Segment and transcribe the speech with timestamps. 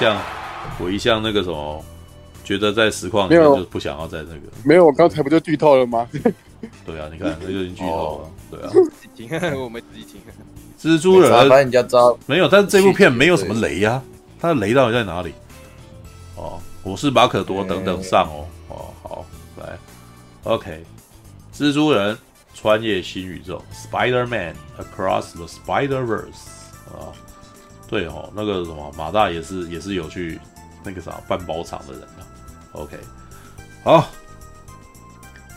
[0.00, 0.18] 向
[0.78, 1.84] 我一向那个什么，
[2.42, 4.40] 觉得在实况里面就不想要在那个。
[4.64, 6.08] 没有，我刚才不就剧透了吗？
[6.86, 8.24] 对啊，你看那就已经剧透了。
[8.24, 8.60] 哦、对
[9.38, 10.20] 啊， 我没仔细听。
[10.80, 14.02] 蜘蛛人，反正你就知道没有，但是这部片没有什么雷呀、啊，
[14.40, 15.34] 它的雷到底在哪里？
[16.36, 18.46] 哦，我是马可多等等上哦。
[18.68, 19.26] 哦，好，
[19.58, 19.78] 来
[20.44, 20.82] ，OK，
[21.54, 22.16] 蜘蛛人
[22.54, 26.48] 穿越新宇宙，Spider-Man Across the Spider-Verse
[26.88, 27.12] 啊，
[27.90, 30.38] 对哦，那个什么马大也是也是有去
[30.84, 32.22] 那个啥办包场的人啊。
[32.72, 32.96] OK，
[33.82, 34.08] 好，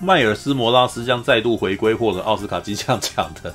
[0.02, 3.54] 迈尔斯摩拉斯将再度回归，获得奥斯卡金像奖的。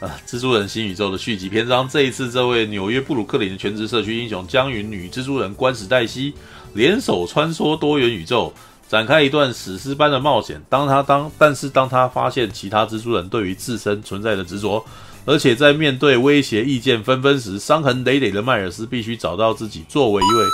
[0.00, 0.14] 啊！
[0.28, 6.32] 蜘蛛人新宇宙的续集篇章，这一次这位纽约布鲁克林的全职社区英雄将与女蜘蛛人关史黛西
[6.72, 8.54] 联手穿梭多元宇宙，
[8.88, 10.62] 展开一段史诗般的冒险。
[10.68, 14.84] 当他当，但是当他发现其他蜘蛛人对于自身存在的执着，
[15.28, 20.44] 而且在面对威胁、意见纷纷时，伤痕累累的迈尔斯必须找到自己作为一位。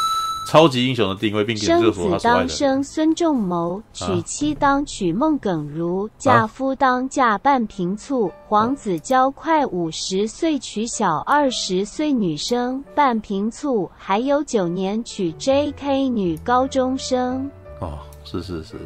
[0.50, 2.48] 超级英雄的定位，并给这个所他所爱的。
[2.48, 8.30] 生子当生孙仲谋，娶妻当娶孟耿如，啊、嫁夫当嫁半瓶醋。
[8.46, 17.48] 黄子佼快五十岁娶小二十岁女生，半瓶醋，还有九年娶 JK 女高中生。
[17.80, 18.78] 哦，是是是是，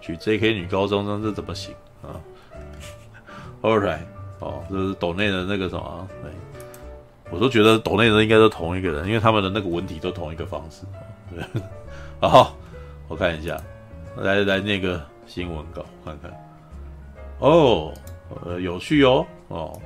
[0.00, 2.18] 娶 JK 女高中生这怎么行啊？
[3.62, 4.00] All right，
[4.40, 6.08] 哦，这是抖内的那个什么？
[6.24, 6.30] 哎。
[7.28, 10.84] 我都觉得抖内人应该都同一个人，因为他们的那个文体都同一个方式。
[11.34, 11.44] 对，
[12.22, 12.56] 好，
[13.08, 13.60] 我看一下，
[14.16, 16.30] 来来那个新闻稿看看。
[17.40, 17.92] 哦，
[18.44, 19.82] 呃，有趣哦，哦。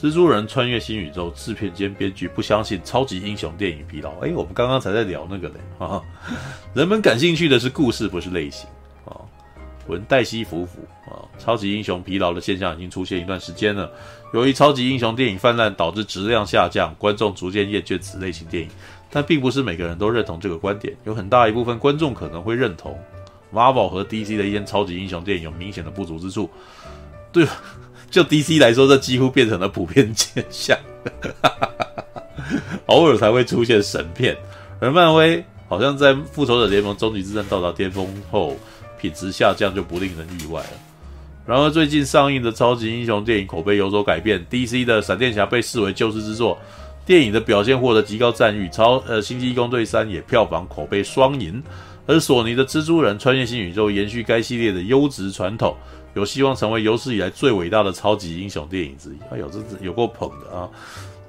[0.00, 4.12] 蜘蛛人穿越新宇宙，制片兼编剧不相信超级英雄电影疲劳。
[4.20, 6.00] 哎，我们刚刚才在聊那个嘞，哈，
[6.74, 8.70] 人们感兴趣的是故事，不是类型。
[9.90, 10.78] 文黛西夫妇
[11.10, 13.90] 啊，超级英雄疲劳的现象已经出现一段时间了。
[14.32, 18.68] 由于超级英雄电影泛滥，导致质量下降，观众逐渐厌倦此类型电影。
[19.10, 22.96] 但并不是每个人都认同这个观点，有很大一部分观众可能会认同。
[23.52, 26.48] Marvel 和 DC 的一些超级英雄电影有明显的不足之处。
[27.32, 27.44] 对，
[28.08, 30.78] 就 DC 来说，这几乎变成了普遍现象，
[32.86, 34.36] 偶尔才会出现神片。
[34.78, 38.56] 而漫威好像在《复仇者联盟：终极之战》到达巅峰后。
[39.00, 40.68] 品质下降就不令人意外了。
[41.46, 44.44] 然而，最近上映的超级英雄电影口碑有所改变。
[44.50, 46.56] DC 的闪电侠被视为救世之作，
[47.04, 48.68] 电影的表现获得极高赞誉。
[48.68, 51.60] 超呃，星际异攻队三也票房口碑双赢。
[52.06, 55.74] 而索尼的蜘蛛人穿越新宇宙延续该系列的优质传统，
[56.14, 59.18] 有希望成为有史以来最伟大的超级英雄电影之一。
[59.32, 60.68] 哎呦，这有够捧的啊！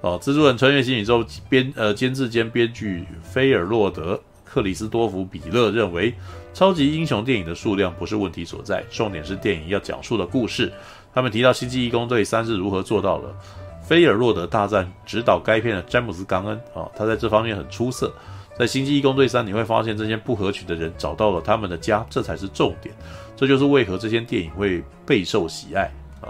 [0.01, 6.13] 哦，蜘蛛人穿越新宇宙编呃监制兼编剧菲尔洛德克里斯多弗比勒认为。
[6.53, 10.71] 超级英雄电影的数量不是问题所在，重点是电影要讲述的故事。
[11.13, 13.33] 他们提到《星际异攻队三》是如何做到的。
[13.81, 18.13] 菲尔洛德大战指导该片的詹姆斯·冈恩啊，他在这方面很出色。
[18.57, 22.93] 在《星际异攻队三》，你会发现这些不合群的人找到了他们的家，这才是重点。
[23.35, 25.89] 这就是为何这些电影会备受喜爱
[26.21, 26.29] 啊。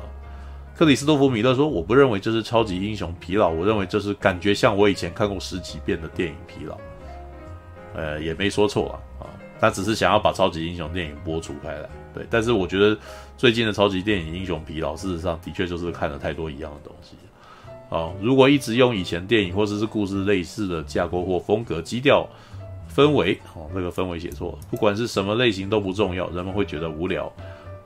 [0.75, 6.77] 克里斯多弗·米勒说：“我不认为这是超级英雄疲劳，我认为这是感觉像我以前看过十几遍的电影疲劳。”
[7.93, 9.27] 呃，也没说错啊。
[9.61, 12.25] 他只是想要把超级英雄电影播出开来，对。
[12.31, 12.97] 但是我觉得
[13.37, 17.15] 最近的超级电影英雄疲劳，事实上的确就是看了太多一样的东西。
[17.95, 22.27] 啊，如果一直用以前电影或者是故事类似的架构或风格、基调、
[22.95, 24.59] 氛围，哦，这个氛围写错了。
[24.71, 27.31] 不管是什么类型都不重要，人们会觉得无聊。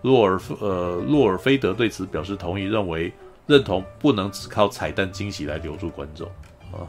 [0.04, 3.12] 洛尔呃洛尔菲德对此表示同意，认为
[3.48, 6.28] 认同不能只靠彩蛋惊喜来留住观众
[6.72, 6.86] 啊。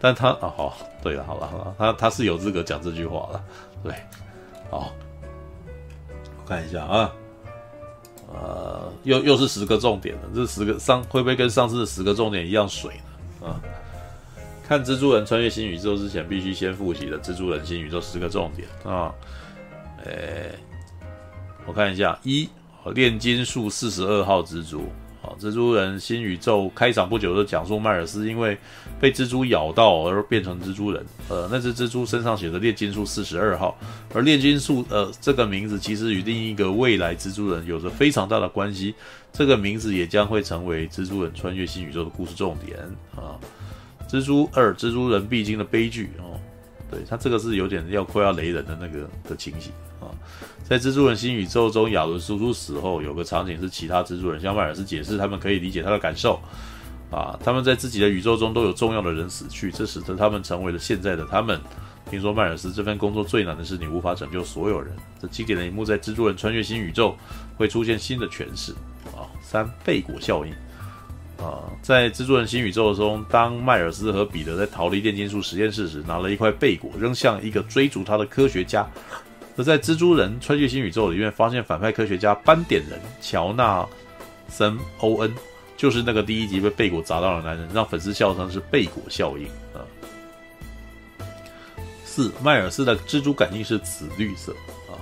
[0.00, 3.44] 但他啊好，对了，好了好了，他他是有资格讲这句话了，
[3.82, 3.92] 对，
[4.70, 4.92] 好，
[6.38, 7.12] 我看一下啊，
[8.32, 12.92] 呃，又又是十个重点了，这十个上会不会跟上次的十个重点一样水
[13.40, 13.48] 呢？
[13.48, 13.60] 啊，
[14.66, 19.12] 看蜘蛛人穿越新宇宙之前，必须先复习的蜘蛛人新宇宙十个重点啊，
[20.04, 20.52] 诶，
[21.66, 22.48] 我看一下，一，
[22.94, 24.84] 炼金术四十二号蜘蛛。
[25.22, 28.58] 啊，蜘蛛人新宇宙开场不久就讲述迈尔斯因为
[29.00, 31.04] 被蜘蛛咬到而变成蜘蛛人。
[31.28, 33.78] 呃，那只蜘蛛身上写着炼金术四十二号，
[34.12, 38.94] 而炼金术呃这个名字其实与另一个未来蜘蛛人有着非常大的关系。
[39.32, 42.78] 这个名字也将会成为蜘蛛人穿越新宇宙的故事重点
[43.16, 43.38] 啊。
[44.08, 46.38] 蜘蛛二，蜘蛛人必经的悲剧哦。
[46.90, 50.12] 对，他这个是有点要快要雷人的那个的情形啊，
[50.64, 56.40] 在蜘蛛人新宇宙中，亚伦叔叔死后，有个场景是其他蜘蛛人向迈尔斯解释，他们可以理解他的感受
[57.10, 57.38] 啊。
[57.44, 61.60] 他们在自己的宇宙中都有重要的人死去，这使得他们成为了现在的他们。
[62.10, 64.94] 听说迈尔斯这份工作最难的是你无法拯救所有人。
[65.20, 67.16] 这经典的一幕在蜘蛛人穿越新宇宙
[67.56, 68.72] 会出现新的诠释
[69.14, 69.28] 啊。
[69.42, 70.52] 三，贝果效应。
[71.38, 78.86] 啊，在蜘蛛人新宇宙中，当迈尔斯和彼得在逃离炼金术实验室时，拿了一块贝果扔向一个追逐他的科学家。
[79.56, 83.86] 而在蜘蛛人穿越新宇宙里面，发现反派科学家斑点人乔纳
[84.48, 85.34] 森·欧恩，
[85.76, 89.84] 就是那个第一集被贝果砸到的男人，让粉丝笑称是贝果效应啊。
[92.04, 94.52] 四，迈尔斯的蜘蛛感应是紫绿色
[94.88, 94.96] 啊。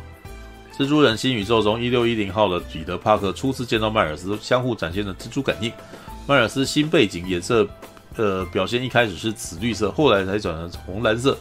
[0.76, 5.72] 蜘蛛人新宇宙中，一六一零号的彼得·帕克初次见到迈尔斯，相互展现的蜘蛛感应。
[6.26, 7.68] 迈尔斯新背景颜色，
[8.16, 11.36] 呃，表现一开始是紫绿色，后来才转成红蓝色。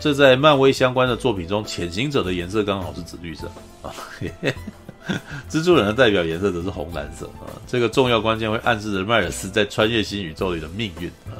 [0.00, 3.46] 这在漫威相关的作品中，潜行者的颜色刚好是紫绿色
[3.82, 3.92] 啊，
[5.50, 7.52] 蜘蛛人的代表颜色则是红蓝色啊。
[7.66, 11.36] 这个重要关键会暗示着迈尔斯在穿越新宇宙里的命运啊。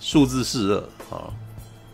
[0.00, 1.30] 数字四二啊，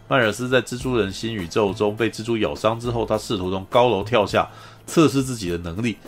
[0.08, 4.48] 迈尔斯在蜘蛛人新宇宙中被蜘蛛咬伤之后，他试图从高楼跳下
[4.86, 5.98] 测试自己的能力，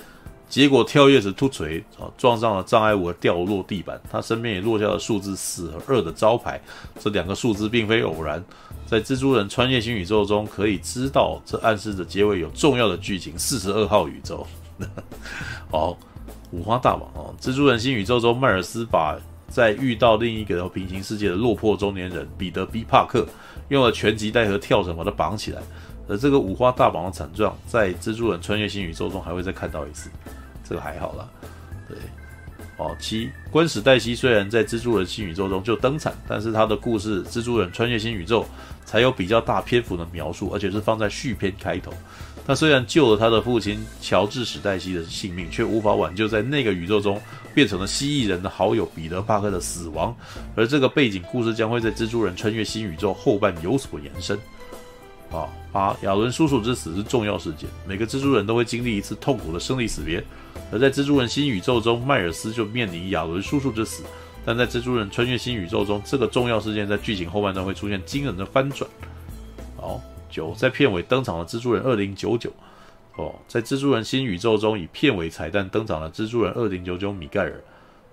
[0.49, 6.61] 结果跳跃时突锤啊，撞上了障碍物掉落地板，他身边也落下了数字四和二的招牌，
[6.99, 8.43] 这两个数字并非偶然。
[8.87, 13.39] 在蜘蛛人穿越新宇宙中，可以知道这暗示着结尾有重要的剧情。
[13.39, 14.47] 四十二号宇宙，
[15.71, 15.95] 哦，
[16.51, 17.35] 五花大绑哦。
[17.39, 19.19] 蜘蛛人新宇宙中，迈尔斯把
[19.49, 23.27] 在遇到另一个平行世界的落魄中年人彼得 ·B· 帕克
[23.69, 25.61] 用了拳击带和跳绳把他绑起来。
[26.09, 30.09] 而这个五花大绑的惨状，在蜘蛛人穿越新宇宙中还会再看到一次，
[30.69, 31.29] 这个还好啦。
[31.89, 31.97] 对。
[32.77, 38.43] 哦，七，关史黛西虽然在蜘蛛人新宇宙中就登场，但是他的故事《蜘蛛人穿越新宇宙》
[38.85, 41.93] 才有比较大篇幅的描述，而且是放在续篇开头。
[42.47, 47.21] 他虽然救了他的父亲乔治史黛西的性命，却无法挽救在那个宇宙中
[47.53, 50.17] 变成了蜥蜴人的好友彼得帕克的死亡。
[50.55, 54.39] 而这个背景故事将会在蜘蛛人穿越新宇宙后半有所延伸。
[55.31, 60.23] 啊，八，亚伦叔叔之死是重要事件，每个蜘蛛人都会经历一次痛苦的生离死别。
[60.73, 64.03] 而在蜘蛛人新宇宙中，迈尔斯就面临亚伦叔叔之死。
[64.45, 68.89] 但在蜘蛛人穿越新宇宙中，这个重要事件在剧情后半段会出现惊人的翻转。
[69.77, 72.51] 好，九，在片尾登场的蜘蛛人二零九九。
[73.17, 77.63] 哦，在蜘蛛人新宇宙中，以片尾彩蛋登场的蜘蛛人二零九九米盖尔，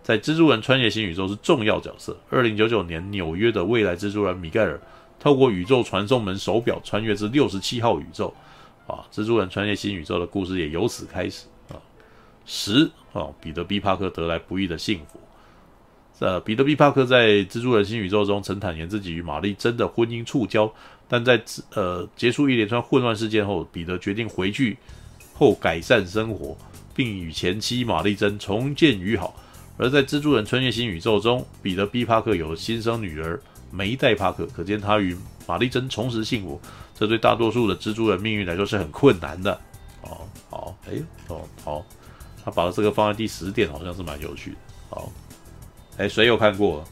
[0.04, 2.18] 在蜘蛛人穿越新宇宙是重要角色。
[2.30, 4.82] 二零九九年纽约的未来蜘蛛人米盖尔，
[5.26, 8.32] 透过宇宙传送门手表穿越至六十七号宇宙。
[8.86, 11.48] 啊，蜘蛛人穿越新宇宙的故事也由此开始。
[11.70, 11.82] 啊。
[12.46, 15.20] 十啊，彼得 ·B· 帕克得来不易的幸福。
[16.20, 20.72] 呃，彼得 ·B· 帕克在蜘蛛人新宇宙中曾坦言自己与玛丽珍的婚姻触礁，
[21.08, 21.42] 但在
[21.74, 24.78] 呃结束一连串混乱事件后，彼得决定回去
[25.34, 26.56] 后改善生活，
[26.94, 29.36] 并与前妻玛丽珍重建于好。
[29.78, 33.42] 而在蜘蛛人穿越新宇宙中，彼得 ·B· 帕克有了新生女儿
[33.76, 36.60] 梅代·帕克，可见他与玛丽珍重拾幸福。
[36.98, 39.60] 这对大多数的蜘蛛人命运来说是很困难的。
[40.02, 40.94] 哦，好，哎，
[41.28, 41.86] 哦，好。
[42.44, 44.58] 他把这个放在第十点，好像是蛮有趣的。
[44.92, 45.12] 好，
[45.98, 46.84] 哎，谁有看过？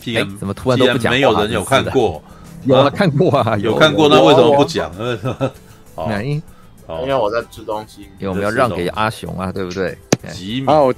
[0.00, 1.12] 既然怎么突然都不讲？
[1.12, 2.22] 没有人有看过，
[2.64, 4.92] 有啊，看过啊，有看过，那为什么不讲？
[5.96, 6.08] 好，
[7.02, 9.98] 因为我在吃东西，因为我们要让给阿雄啊，对不对？
[10.32, 10.94] 吉米，哦，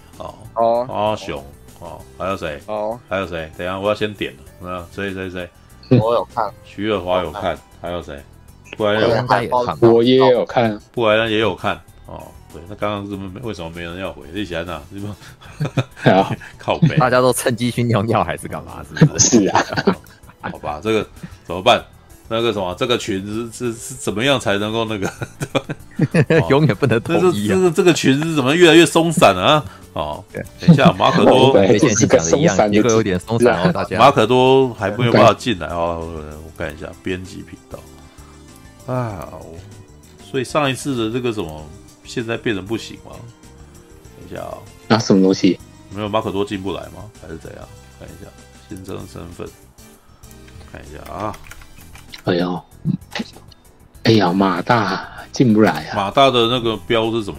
[0.54, 1.42] 哦，阿雄，
[1.80, 2.60] 哦，还有谁？
[2.66, 3.50] 哦，还有谁？
[3.56, 4.42] 等一下，我要先点了。
[4.60, 5.48] 那谁谁谁？
[6.00, 8.18] 我有看，徐尔华有看，还有谁？
[8.76, 12.22] 布莱恩也看，我也有看，布莱恩也有看哦。
[12.52, 14.22] 对，那刚刚怎么为什么没人要回？
[14.32, 15.08] 李贤呐，是不？
[16.58, 18.84] 靠北，大家都趁机去尿尿还是干嘛？
[18.98, 19.40] 是不是？
[19.40, 19.64] 是啊，
[20.50, 21.06] 好吧，这个
[21.44, 21.84] 怎么办？
[22.28, 25.10] 那个什么，这个裙子是是怎么样才能够那个？
[26.50, 27.48] 永远不能统一。
[27.48, 29.64] 这个这个群是怎么越来越松散啊？
[29.92, 33.72] 哦，等一下，马可多跟 前期讲的一样，一个有点松散哦。
[33.72, 36.06] 大家，马可多还没有办法进来哦。
[36.44, 38.92] 我看一下编辑频道。
[38.92, 39.28] 啊，
[40.30, 41.64] 所以上一次的这个什么，
[42.04, 43.12] 现在变成不行吗？
[44.18, 45.58] 等一下啊、哦，拿什么东西？
[45.94, 47.08] 没有马可多进不来吗？
[47.22, 47.66] 还是怎样？
[47.98, 48.30] 看一下
[48.68, 49.48] 新增身份，
[50.70, 51.34] 看一下啊。
[52.26, 52.62] 哎呦，
[54.04, 55.96] 哎呀，马大进不来啊！
[55.96, 57.38] 马大的那个标是什么？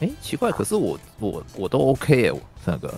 [0.00, 2.92] 哎，奇怪，可是我我我都 OK 哎，我那个。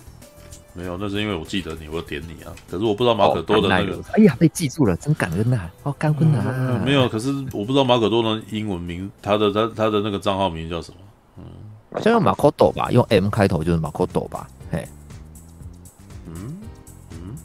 [0.74, 2.52] 没有，那是因为我记得你，我点你啊。
[2.70, 5.68] 可是我不知道马可多的那个，哎呀，被记住了，真感恩呐！
[5.82, 6.80] 哦，感恩呐。
[6.84, 10.96] 没有，可是我不知道马可多的英文名，他的他他的那个账号名叫什么？
[11.38, 11.44] 嗯，
[11.92, 14.46] 好像用马可多吧，用 M 开头就是马可多吧？
[14.70, 14.86] 嘿，
[16.26, 16.58] 嗯
[17.10, 17.36] 嗯，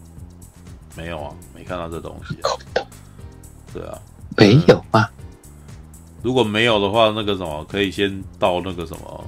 [0.96, 2.38] 没有啊，没看到这东西。
[3.74, 3.98] 对啊，
[4.38, 5.10] 没有啊。
[6.22, 9.24] 如果没有的话，那个什么可以先到那个什么。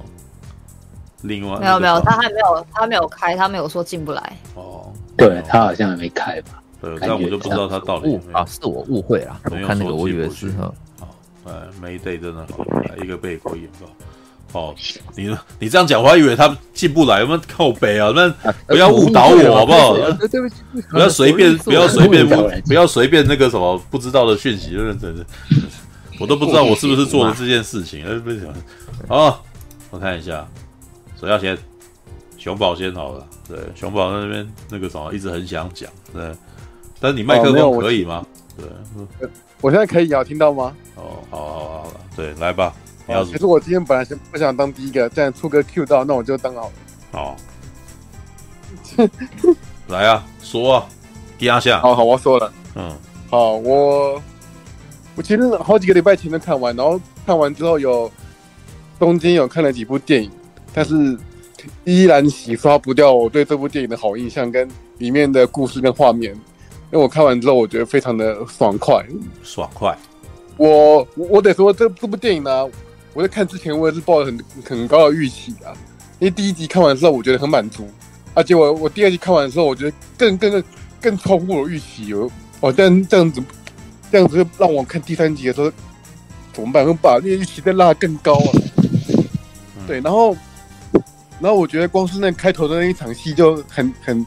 [1.22, 4.38] 另外没有没有，他还没有他没有开，他没有说进不来。
[4.54, 6.62] 哦，对他好像还没开吧？
[6.80, 9.40] 对，但我就不知道他到底啊，是我误会了。
[9.44, 10.72] 我看那个我以为是哈。
[11.00, 11.08] 好，
[11.46, 12.64] 哎，Mayday 真的好，
[13.02, 13.88] 一个背锅引爆。
[14.52, 14.74] 哦，
[15.16, 18.28] 你你这样讲，我还以为他进不来，我们靠北啊，那
[18.66, 19.94] 不要误导我好不好？
[20.28, 20.54] 对不起，
[20.90, 22.26] 不要随便，不要随便，
[22.64, 25.26] 不要随便那个什么不知道的讯息，真的真的，
[26.18, 28.06] 我都不知道我是不是做了这件事情。
[28.06, 28.50] 哎，不行，
[29.08, 29.44] 好，
[29.90, 30.46] 我看一下，
[31.20, 31.56] 谁要先？
[32.38, 36.30] 熊宝先好了，对，熊宝在那边那个什么一直很想讲，对，
[37.00, 38.24] 但是你麦克风可以吗？
[38.56, 39.28] 对，
[39.60, 40.72] 我现在可以啊，听到吗？
[40.94, 42.72] 哦，好好好好，对，来吧。
[43.06, 46.72] 你要其实我今天本来是不想当第一个，这样出个 Q 到，那我就当好了。
[47.12, 47.36] 好，
[49.88, 50.88] 来啊，说啊，
[51.38, 51.80] 第二下。
[51.80, 52.52] 好好，我要说了。
[52.74, 52.96] 嗯，
[53.30, 54.20] 好，我
[55.14, 58.10] 我其实好几个礼拜前都看完，然后看完之后有
[58.98, 60.30] 中间有看了几部电影，
[60.72, 61.18] 但是。
[61.82, 66.32] 依然洗刷不掉我对这部电影的好印象，跟里面的故事跟画面。
[66.32, 66.40] 因
[66.92, 69.04] 为我看完之后，我觉得非常的爽快，
[69.42, 69.96] 爽快。
[70.56, 72.68] 我我得说，这这部电影呢、啊，
[73.16, 75.72] 我在看之前我也是抱着很很高的预期啊。
[76.18, 77.88] 因为第一集看完之后，我觉得很满足，
[78.34, 80.64] 而且我我第二集看完之后，我觉得更更更
[81.00, 82.08] 更超乎我预期。
[82.08, 82.30] 有
[82.60, 83.42] 哦，但这样子
[84.12, 85.72] 这样子让我看第三集的时候
[86.52, 86.84] 怎么办？
[86.84, 88.50] 会把那个预期再拉更高啊？
[88.76, 90.36] 嗯、对，然后。
[91.38, 94.26] 然后我觉得光是那开头的那一场戏就很很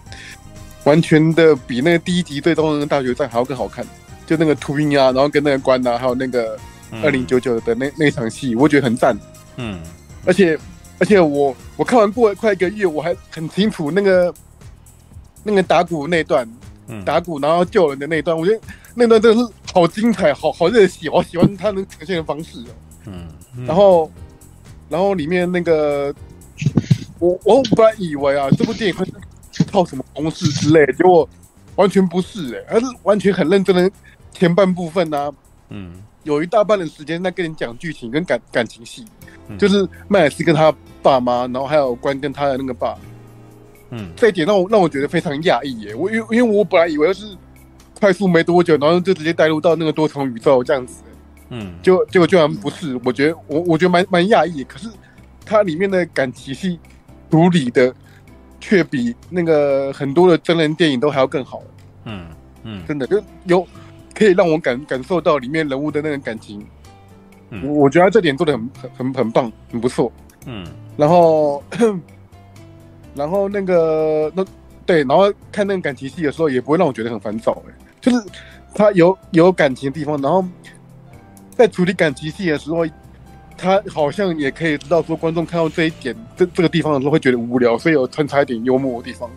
[0.84, 3.84] 完全的比那个第一集最终的大决战还要更好看，
[4.28, 6.56] 就那个秃鹰啊，然后跟那个关啊，还有那个
[7.04, 9.18] 二零九九的那那场戏，我觉得很赞。
[9.58, 9.80] 嗯，
[10.26, 10.58] 而且
[11.00, 14.34] 而且我我看完过快一个月，我还很清楚那个
[15.44, 16.48] 那个打鼓那段，
[17.06, 18.62] 打鼓然后救人的那段，我觉得
[18.96, 22.72] 那段真的是好精彩，好好热血，好喜欢他能呈现的方式哦。
[23.06, 23.28] 嗯，
[23.66, 24.12] 然后
[24.90, 26.14] 然后里面那个。
[27.20, 29.06] 我我本来以为啊，这部电影会
[29.52, 31.28] 是靠什么公式之类，结果
[31.76, 33.92] 完全不是哎、欸，而是完全很认真的
[34.34, 35.34] 前半部分呢、啊，
[35.68, 35.92] 嗯，
[36.24, 39.06] 有一大半的时间在跟你讲剧情跟感感情戏，
[39.48, 42.98] 嗯、就是麦尔斯跟他爸妈，然后还有关跟他的那个爸，
[43.90, 47.36] 嗯，这一点让我让我觉得非常讶异耶，我因因为我本来以为是
[48.00, 51.02] 快速没多久，然后就直接带入到那个多重宇宙这样子，
[51.50, 54.88] 嗯，就结果居然不是，我觉得我我觉得蛮蛮讶异，可是
[55.46, 56.80] 它里面的感情戏。
[57.32, 57.94] 处理的
[58.60, 61.62] 却比那个很多的真人电影都还要更好，
[62.06, 62.26] 嗯
[62.64, 63.68] 嗯，真的就有
[64.14, 66.66] 可以让我感感受到里面人物的那个感情，
[67.50, 70.12] 嗯，我我觉得他这点做的很很很很棒，很不错，
[70.46, 70.66] 嗯，
[70.98, 71.64] 然后
[73.16, 74.46] 然后那个那
[74.86, 78.28] 对，然后看那个感情戏的时候也不会让我觉得很烦躁，哎，就是
[78.74, 80.44] 他有有感情的地方，然后
[81.52, 82.86] 在处理感情戏的时候。
[83.62, 89.30] 他好像也可以知道说，观众看到这一点，这这个地方的时候会觉得无聊，所以有穿插一点幽默的地方。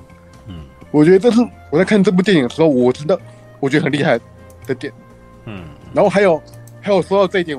[0.47, 0.61] 嗯，
[0.93, 3.19] 我觉得这是我在看这部电影的时候，我知道
[3.59, 4.17] 我觉得很厉害
[4.67, 4.93] 的点。
[5.45, 6.41] 嗯，然后还有
[6.81, 7.59] 还有说到这一点，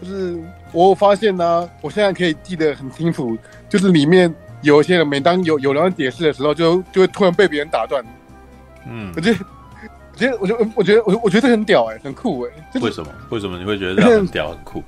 [0.00, 0.40] 就是
[0.72, 3.36] 我发现呢、啊，我现在可以记得很清楚，
[3.68, 8.04] 就是里面有一些人，每当有有人解释的时候，就就会突然被别人打断。
[8.88, 9.38] 嗯，我觉得，
[10.12, 12.80] 我觉得，我觉得，我觉得，我我觉得这很屌哎、欸，很酷哎、欸。
[12.80, 13.10] 为什么？
[13.30, 14.82] 为什么你会觉得这样很屌很酷？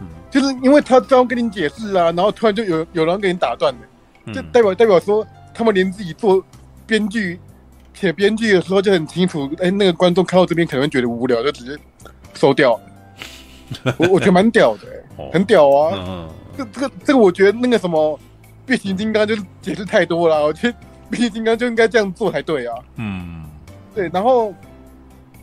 [0.00, 5.24] 嗯 就是因为他这样跟你解释啊，然后突然就有有人给你打断了，就代表代表说
[5.54, 6.44] 他们连自己做
[6.86, 7.38] 编剧
[7.94, 11.76] 写编剧的时候就很清楚，哎，那个观众看到这边可能会觉得无聊，就直接
[12.34, 12.78] 收掉。
[13.96, 14.82] 我我觉得蛮屌的、
[15.16, 16.28] 欸，很屌啊！
[16.56, 18.18] 这这个这个，我觉得那个什么
[18.66, 20.76] 变形金刚就是解释太多了，我觉得
[21.08, 22.74] 变形金刚就应该这样做才对啊。
[22.96, 23.44] 嗯，
[23.94, 24.52] 对，然后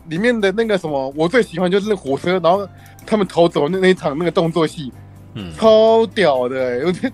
[0.06, 2.68] 里面的那个什么，我最喜欢就是那火车，然后。
[3.04, 4.92] 他们逃走那那一场那个动作戏，
[5.34, 7.12] 嗯，超屌的、欸，我觉得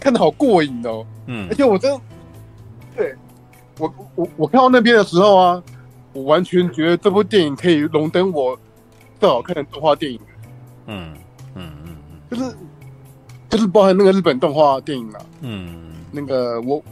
[0.00, 2.04] 看的好过瘾哦、喔，嗯，而且我真的，对，
[3.80, 5.62] 我我我看到那边的时候啊，
[6.12, 8.58] 我完全觉得这部电影可以荣登我
[9.18, 10.20] 最好看的动画电影，
[10.86, 11.14] 嗯
[11.54, 12.54] 嗯嗯嗯，就是
[13.48, 16.82] 就是包含那个日本动画电影啊，嗯，那个我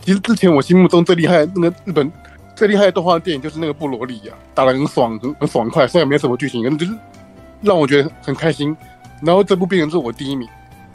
[0.00, 2.10] 其实之前我心目中最厉害的那个日本
[2.54, 6.92] 最厉害的动画电影就是那个布罗利呀，打得很爽很很爽快，虽然没什么剧情，但就是。
[7.64, 8.76] 让我觉得很开心，
[9.22, 10.50] 然后这部变成是我第一名，哦、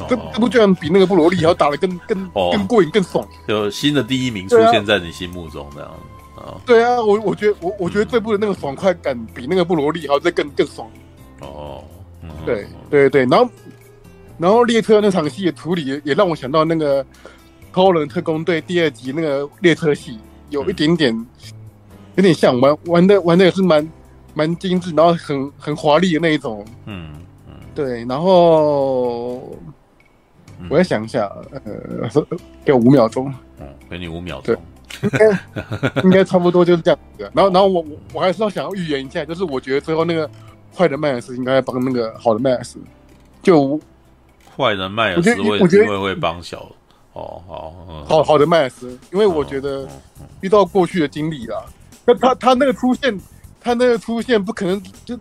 [0.07, 5.89] 这这部居然比那个布罗利还要打得更更、哦、更过瘾更爽，就新的第一名出现在你心目中这样
[6.35, 6.53] 啊？
[6.65, 10.87] 对啊，我我觉得我我觉得这部的那个爽快感比那个布罗利还要再更更爽
[11.41, 11.83] 哦。
[12.21, 13.49] 嗯、对对对，然后
[14.37, 17.03] 然后列车那场戏的处理也，让我想到那个
[17.73, 21.27] 《超人特工队》第二集那个列车戏，有一点点、嗯、
[22.15, 23.87] 有点像玩玩的玩的也是蛮。
[24.33, 26.63] 蛮精致，然后很很华丽的那一种。
[26.85, 27.11] 嗯
[27.47, 28.05] 嗯，对。
[28.05, 29.57] 然后
[30.69, 32.09] 我再想一下，呃，
[32.65, 33.33] 给我五秒钟。
[33.59, 34.55] 嗯，给你五秒钟。
[35.01, 37.29] 对，应该应该差不多就是这样子。
[37.33, 40.29] 然后，然后我我还是要想要预言一下，就是我觉得最后那个
[40.75, 42.79] 坏的麦尔斯应该帮那个好的麦尔斯。
[43.43, 43.79] 就
[44.55, 46.69] 坏的麦尔斯会我觉得因为会帮小
[47.13, 49.87] 哦好嗯好好的麦尔斯，因为我觉得
[50.41, 51.63] 遇到过去的经历啦，
[52.05, 53.17] 那他他那个出现，
[53.61, 55.17] 他那个出现不可能就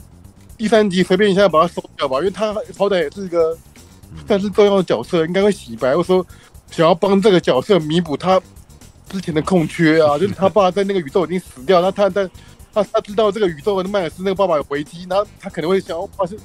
[0.57, 3.57] 第三集随便一下把他收掉吧，因为他好歹也是一个
[4.27, 6.27] 算是重要的角色，应该会洗白，或者说
[6.71, 8.41] 想要帮这个角色弥补他
[9.09, 12.29] 之前的空缺啊，就是他爸在那个宇宙已经死掉，那他但
[12.73, 16.37] 他他知道这个宇宙的迈尔斯那个爸爸有危机，然后他可能会想要发生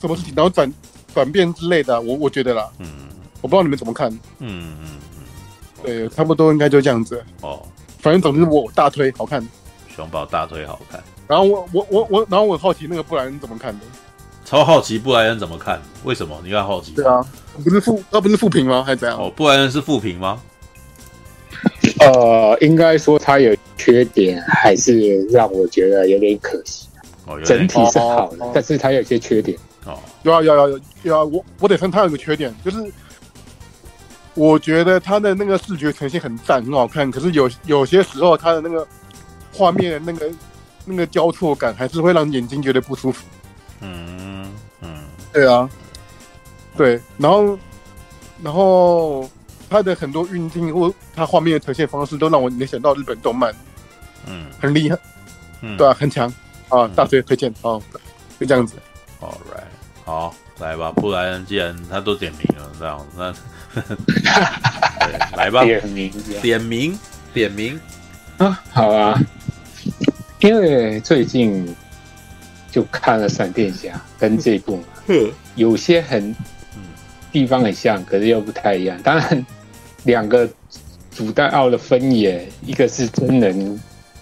[0.00, 0.72] 什么事情，然后转
[1.14, 2.88] 转变之类的啊，我我觉得啦，嗯
[3.42, 4.88] 我不知道你们怎么看，嗯嗯嗯
[5.82, 7.62] 对，差不多应该就这样子，哦，
[7.98, 9.46] 反正总之我大推好看。
[9.94, 13.84] 熊宝大推好看，然后我我我我，然后我好奇那个布莱恩怎么看的？
[14.50, 15.80] 超好奇布莱恩怎么看？
[16.02, 16.90] 为什么你要好奇？
[16.90, 17.24] 对啊，
[17.62, 18.82] 不是负，他不是负评吗？
[18.84, 19.16] 还是怎样？
[19.16, 20.42] 哦，布莱恩是负评吗？
[22.00, 26.88] 呃，应该说他有缺点，还是让我觉得有点可惜。
[27.26, 29.56] 哦，有整体是好的，哦哦但是他有些缺点。
[29.86, 32.92] 哦，有啊有啊有啊有啊，我我得称他有个缺点，就是
[34.34, 38.84] 我觉得他的那个视觉呈现很赞，很好看，可是有有些时候他的那个
[39.52, 40.28] 画面的那个
[40.84, 43.24] 那个交错感，还是会让眼睛觉得不舒服。
[43.82, 44.39] 嗯嗯
[45.32, 45.68] 对啊，
[46.76, 47.58] 对，然后
[48.42, 49.28] 然后
[49.68, 53.54] 他的很多运镜或他画面的呈现方式，都让我联想到日本动漫，
[54.26, 54.46] 嗯。
[54.60, 54.98] 很厉害，
[55.62, 56.28] 嗯，对啊，很强。
[56.68, 57.52] 啊嗯，大推推荐。
[57.62, 57.80] 哦，
[58.38, 58.76] 就这样子。
[59.20, 63.32] All right，好，来吧，布莱恩既然他都点名了，这样那
[65.06, 66.10] 对 来吧，点名
[66.42, 66.98] 点名。
[67.32, 67.78] 点名，
[68.38, 69.16] 啊，好啊，
[70.40, 71.76] 因为最近
[72.72, 76.34] 就看了《闪电侠》跟这部嘛，呵，有些很
[77.32, 78.96] 地方很像，可是又不太一样。
[79.02, 79.44] 当然，
[80.04, 80.48] 两个
[81.10, 83.80] 主代奥的分野，一个是真人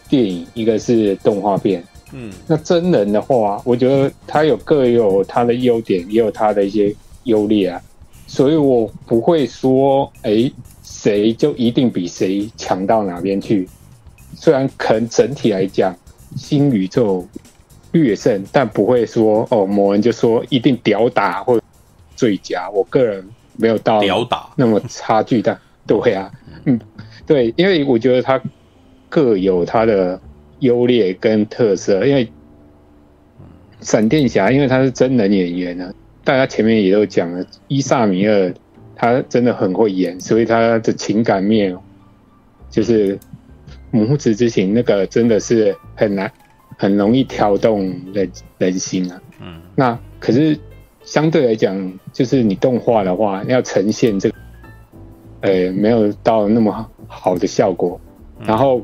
[0.08, 1.84] 电影，一个是动画片。
[2.12, 7.82] 嗯那真人的话，我觉得它有各有它的优点，也有它的一些优劣啊。
[8.26, 10.50] 所以我不会说，哎，
[10.82, 13.68] 谁就一定比谁强到哪边去。
[14.34, 15.94] 虽然可能整体来讲，
[16.34, 17.28] 新宇宙
[17.92, 21.60] 略胜，但不会说哦，某人就说一定屌打或
[22.14, 22.68] 最佳。
[22.70, 26.30] 我个人没有到屌打，那么差距的，对啊，
[26.64, 26.78] 嗯，
[27.26, 28.40] 对，因为我觉得他
[29.08, 30.20] 各有他的
[30.60, 32.04] 优劣跟特色。
[32.04, 32.30] 因为
[33.80, 35.92] 闪电侠，因为他是真人演员呢，
[36.24, 38.52] 大家前面也都讲了，伊萨米尔
[38.96, 41.76] 他真的很会演，所以他的情感面
[42.70, 43.18] 就是
[43.90, 46.30] 母子之情，那个真的是很难，
[46.78, 49.20] 很容易挑动人人心啊。
[49.42, 50.58] 嗯那可是
[51.02, 54.36] 相对来讲，就是你动画的话，要呈现这个，
[55.40, 58.00] 呃，没有到那么好的效果。
[58.44, 58.82] 然后，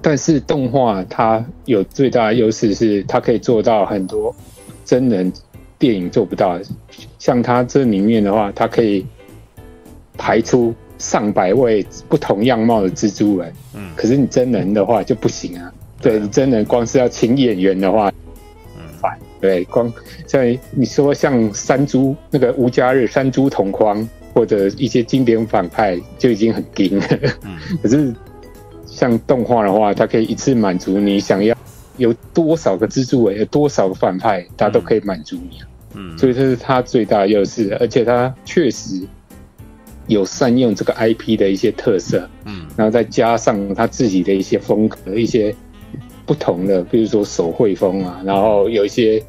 [0.00, 4.34] 但是动画它有最大的优势是，它可以做到很多
[4.84, 5.32] 真人
[5.78, 6.58] 电影做不到。
[7.18, 9.04] 像它这里面的话，它可以
[10.16, 13.52] 排出上百位不同样貌的蜘蛛人。
[13.74, 15.72] 嗯可是你真人的话就不行啊。
[16.02, 18.12] 对你真人光是要请演员的话，
[18.76, 19.16] 嗯烦。
[19.40, 19.90] 对，光
[20.26, 27.06] 像你说像山猪那个吴家日山猪同框，或者一些经典反派就已经很硬了。
[27.44, 28.12] 嗯 可是
[28.86, 31.56] 像动画的话，它可以一次满足你想要
[31.96, 35.66] 有多少个蜘蛛人，有多少个反派，它都可以满足你啊。
[35.94, 39.00] 嗯，所以这是它最大的优势，而且它确实
[40.06, 45.54] 有善用这个 IP 的一些特色，嗯然后再加上他自己的一些风格，一些
[46.24, 49.22] 不同的，比如说手绘风啊，然后有一些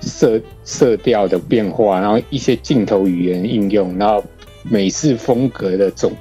[0.00, 4.22] 色色调的变化，然后一些镜头语言应用，然后
[4.62, 6.12] 美式风格的总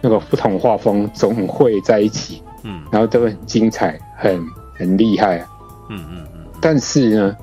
[0.00, 4.40] 那个不同画风总会在一起，嗯然后都很精彩，很
[4.74, 5.48] 很厉害啊。
[5.90, 7.36] 嗯嗯嗯但是呢，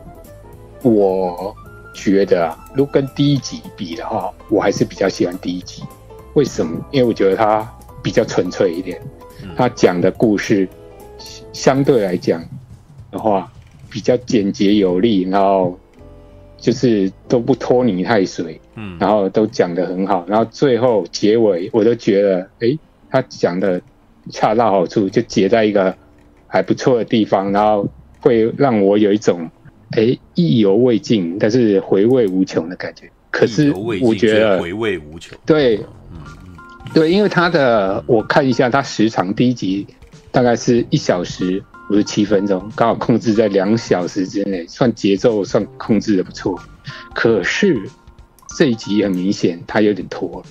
[0.82, 1.56] 我
[1.94, 5.84] 觉得啊，如果跟第一集比的话，我还是比较喜欢第一集。
[6.36, 6.80] 为什么？
[6.92, 7.68] 因为我觉得它
[8.02, 9.02] 比较纯粹一点，
[9.44, 10.68] 嗯它讲的故事
[11.60, 12.42] 相对来讲
[13.12, 13.52] 的话
[13.90, 15.78] 比较简洁有力，然后
[16.58, 23.82] 就是都不拖泥带水，嗯，然后都讲得很好，然后最后结尾我都觉得，诶，他讲的
[24.32, 25.94] 恰到好处，就结在一个
[26.48, 27.86] 还不错的地方，然后
[28.22, 29.50] 会让我有一种
[29.98, 33.12] 诶意犹未尽，但是回味无穷的感觉。
[33.32, 35.76] 可是我觉得回味无穷，对。
[35.76, 35.84] 嗯
[36.46, 36.56] 嗯。
[36.94, 39.86] 对，因为他的我看一下，他时长第一集
[40.32, 46.60] 大概是一小时五十七分钟，刚好控制在两小时之内，算节奏算控制的不错。
[47.14, 47.80] 可是
[48.58, 50.44] 这一集很明显它有点拖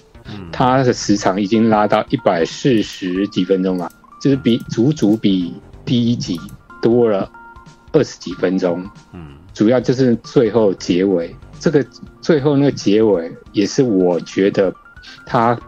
[0.53, 6.39] 它的时长已经拉到一百四十几分钟了，就是比足足比第一集
[6.83, 7.31] 多了
[7.93, 8.85] 二十几分钟。
[9.13, 11.85] 嗯主要就是最后结尾这个
[12.21, 14.73] 最后那个结尾也是我觉得
[15.27, 15.59] 他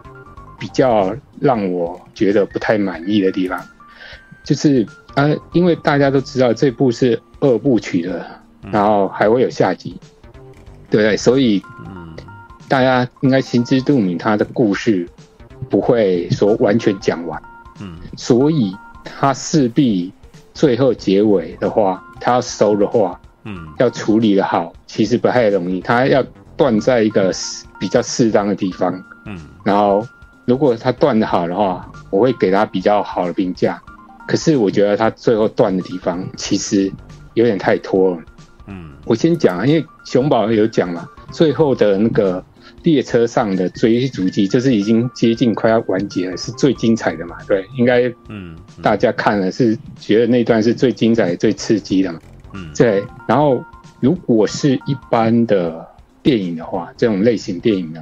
[0.57, 3.59] 比较让我觉得不太满意的地方，
[4.43, 8.25] 就是呃，因为大家都知道这部是二部曲的，
[8.71, 9.99] 然后还会有下集，
[10.89, 11.17] 对不对？
[11.17, 11.61] 所以
[12.67, 15.07] 大家应该心知肚明，他的故事
[15.69, 17.41] 不会说完全讲完，
[17.79, 20.13] 嗯，所以他势必
[20.53, 23.19] 最后结尾的话，他要收的话。
[23.43, 25.81] 嗯，要处理的好，其实不太容易。
[25.81, 26.23] 他要
[26.55, 27.31] 断在一个
[27.79, 28.93] 比较适当的地方，
[29.25, 30.07] 嗯，然后
[30.45, 33.81] 如果他断的好的话，我会给他比较好的评价。
[34.31, 36.89] 可是我觉得他最后断的地方其实
[37.33, 38.21] 有点太拖了，
[38.67, 38.93] 嗯。
[39.03, 42.41] 我先讲啊，因为熊宝有讲嘛，最后的那个
[42.83, 47.35] 列车上的追逐机，就是已经接近快要完结了，是最精彩的嘛？
[47.45, 52.19] 对，应该，嗯，大家看了是觉得那段是最精彩、最刺激的嘛？
[52.53, 53.03] 嗯，对。
[53.27, 53.61] 然后，
[53.99, 55.85] 如果是一般的
[56.23, 58.01] 电影的话，这种类型电影呢，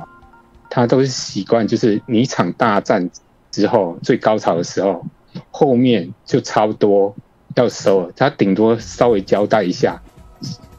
[0.70, 3.10] 它都是习惯，就是你一场大战
[3.50, 5.04] 之后最高潮的时候，
[5.52, 7.15] 后面就差不多
[7.56, 8.12] 要收了。
[8.15, 10.02] 他顶多稍微交代一下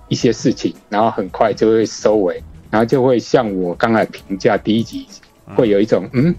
[0.08, 5.06] 一些事情，然后很快就会收尾，然后就会像我刚才评价第一集，
[5.56, 6.34] 会有一种嗯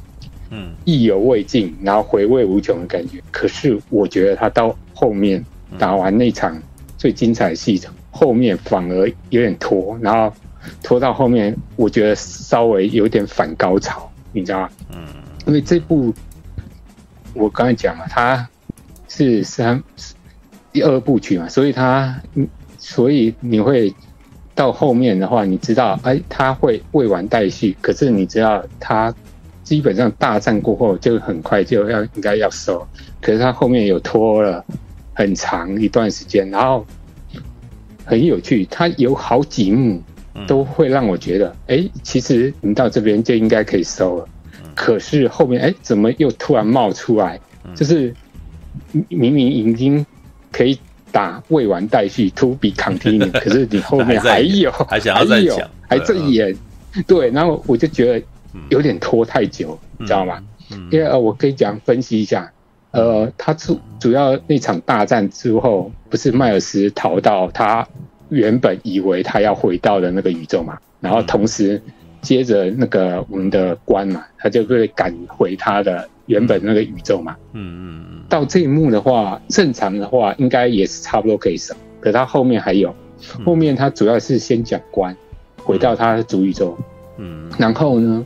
[0.49, 3.21] 嗯意犹未尽，然后回味无穷的感觉。
[3.31, 5.43] 可是我觉得他到后面
[5.77, 6.61] 打完那场。
[6.97, 10.31] 最精彩的戏程，后面反而有点拖，然后
[10.83, 14.69] 拖到后面，我觉得稍微有点反高潮，你知道吗？
[14.93, 14.99] 嗯，
[15.47, 16.13] 因为这部
[17.33, 18.47] 我刚才讲了，它
[19.07, 19.83] 是三
[20.71, 22.21] 第二部曲嘛，所以它
[22.77, 23.93] 所以你会
[24.55, 29.13] 到后面的话，你知道，哎，它会未完待续，可是你知道，它
[29.63, 32.87] 基本上大战过后就很快就要应该要收，
[33.21, 34.65] 可是它后面有拖了。
[35.13, 36.85] 很长一段时间，然后
[38.05, 40.01] 很有趣，它有好几幕
[40.47, 44.27] 都会让我觉得，哎、其实你到这边就应该可以收了。
[44.81, 47.39] 可是后面，哎、欸，怎么又突然冒出来？
[47.75, 48.11] 就是
[49.09, 50.03] 明明已经
[50.51, 50.75] 可以
[51.11, 56.55] 打未完待续，to be continued，可是你后面还有，还想要再讲，还在演，
[57.05, 58.25] 对，然后我就觉得
[58.69, 60.41] 有点拖太久，你知道吗？
[60.89, 62.51] 因为呃，我可以讲分析一下。
[62.89, 67.87] 呃，他主主要那场大战之后，不是迈尔斯逃到他
[68.29, 70.79] 原本以为他要回到的那个宇宙嘛？
[70.99, 71.79] 然后同时
[72.21, 77.35] 接着那个我们的关嘛，他就会赶回他的原本那个宇宙嘛。
[77.53, 78.23] 嗯嗯嗯。
[78.29, 82.95] 到这一幕的话，正常的话应该也是差不多可以省，可他后面还有，
[83.45, 85.15] 后面他主要是先讲关
[85.57, 86.77] 回到他的主宇宙，
[87.17, 88.25] 嗯，然后呢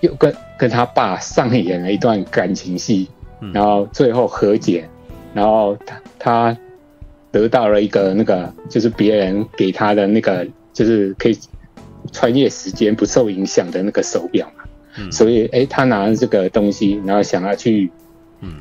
[0.00, 3.08] 又跟跟他爸上演了一段感情戏。
[3.52, 4.88] 然后最后和解，
[5.34, 6.58] 然后他他
[7.30, 11.38] 得到了一个那个，就是别人给他的那个，就是可以
[12.12, 14.64] 穿越时间不受影响的那个手表嘛。
[14.96, 17.90] 嗯、所以哎，他拿了这个东西，然后想要去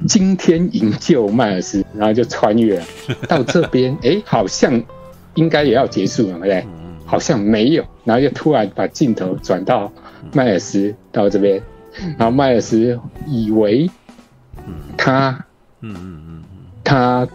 [0.08, 2.86] 今天营救迈尔斯，然后就穿越了
[3.28, 4.82] 到这边，哎，好像
[5.36, 6.66] 应该也要结束了，对不对？
[7.06, 9.92] 好像没有，然后就突然把镜头转到
[10.34, 11.62] 迈尔斯到这边，
[12.18, 13.90] 然后迈尔斯以为。
[14.96, 15.46] 他，
[15.82, 16.44] 嗯嗯嗯
[16.84, 17.28] 他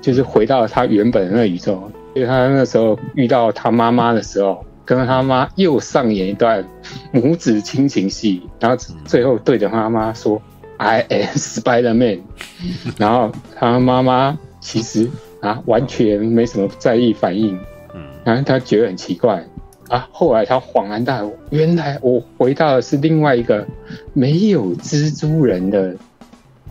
[0.00, 6.64] 就是回到他原本的那个宇宙，因为他那时候遇到他妈妈的时候，跟他妈又上演一段
[7.12, 10.40] 母子亲情戏，然后最后对着妈妈说
[10.76, 12.20] “I am Spider-Man”，
[12.98, 15.08] 然后他妈妈其实
[15.40, 17.58] 啊完全没什么在意反应，
[18.24, 19.44] 然后他觉得很奇怪
[19.88, 23.66] 啊，后来他恍然大悟，原来我回到的是另外一个
[24.12, 25.94] 没有蜘蛛人的。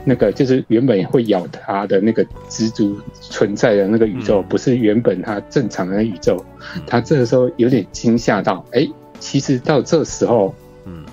[0.05, 6.43] 那个就是原本会咬他的那个蜘蛛存在的那个宇宙，不是原本他正常的宇宙。
[6.85, 8.87] 他这个时候有点惊吓到，哎，
[9.19, 10.53] 其实到这时候，
[10.85, 11.05] 嗯，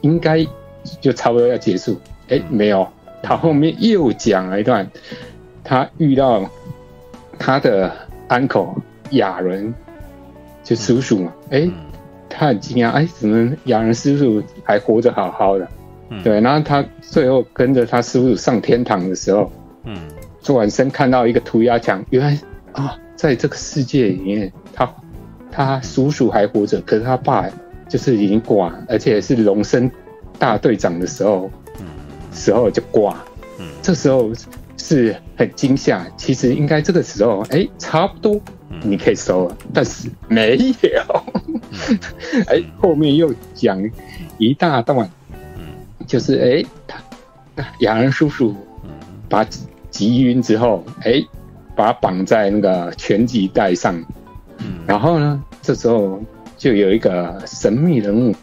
[0.00, 0.46] 应该
[1.00, 2.00] 就差不多要结束。
[2.28, 2.88] 哎，没有，
[3.22, 4.90] 他后面又讲了一段，
[5.62, 6.48] 他遇到
[7.38, 7.92] 他的
[8.28, 8.74] uncle
[9.10, 9.74] 亚伦，
[10.62, 11.32] 就叔叔嘛。
[11.50, 11.68] 哎，
[12.28, 15.68] 他很惊讶，哎，怎么亚伦叔叔还活着好好的？
[16.24, 19.50] 对，然后他最后跟着他师傅上天堂的时候，
[19.84, 19.96] 嗯，
[20.42, 22.38] 转身看到一个涂鸦墙，原来
[22.72, 24.92] 啊，在这个世界里面，他
[25.52, 27.48] 他叔叔还活着，可是他爸
[27.88, 29.90] 就是已经挂，而且是龙生
[30.38, 31.86] 大队长的时候，嗯，
[32.32, 33.24] 时候就挂，
[33.58, 34.32] 嗯，这时候
[34.76, 36.04] 是很惊吓。
[36.16, 38.40] 其实应该这个时候，哎，差不多
[38.82, 41.24] 你可以收了，但是没有，
[42.48, 43.80] 哎，后面又讲
[44.38, 45.08] 一大段。
[46.10, 46.64] 就是哎，
[47.54, 48.52] 他亚人叔叔
[49.28, 49.46] 把
[49.90, 51.24] 击晕之后，哎，
[51.76, 53.94] 把他绑在那个拳击带上，
[54.58, 56.20] 嗯，然后呢，这时候
[56.56, 58.34] 就有一个神秘人物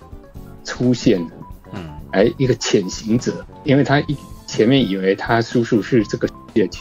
[0.64, 1.20] 出现。
[1.20, 1.28] 了，
[1.74, 6.78] 嗯，哎，一个潜行者，因为他一前面以为他叔叔是这个世界的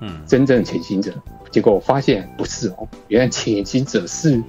[0.00, 1.12] 嗯，真正潜行者，
[1.50, 4.42] 结果我发现不是哦，原来潜行者是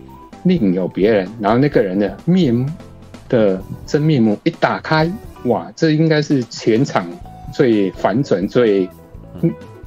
[0.44, 2.70] 另有别人，然后那个人的面目
[3.28, 5.12] 的真面目一打开，
[5.46, 7.08] 哇，这应该是全场
[7.54, 8.90] 最反转、最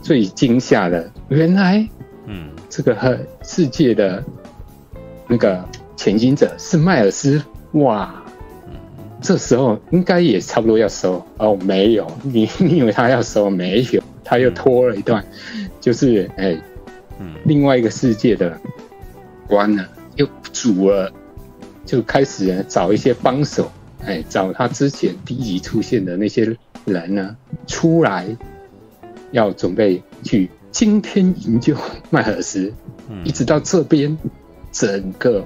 [0.03, 1.89] 最惊吓的，原来。
[2.27, 4.23] 嗯，这个世界的
[5.29, 5.65] 那个
[5.97, 7.41] 前行者是迈尔斯。
[7.73, 8.23] 哇，
[9.21, 11.25] 这时候应该也差不多要收。
[11.39, 13.49] 哦，没有，你你以为他要收？
[13.49, 15.25] 没有，他又拖了一段，
[15.81, 16.61] 就是哎，
[17.21, 18.59] 嗯，另外一个世界的
[19.47, 21.13] 关了又组了，
[21.85, 23.71] 就开始找一些帮手，
[24.07, 28.27] 哎，找他之前第一集出现的那些人呢出来，
[29.33, 30.49] 要准备去。
[30.73, 31.75] 今天营救
[32.11, 32.71] 迈尔斯，
[33.25, 34.15] 一直到这边，
[34.71, 35.43] 整个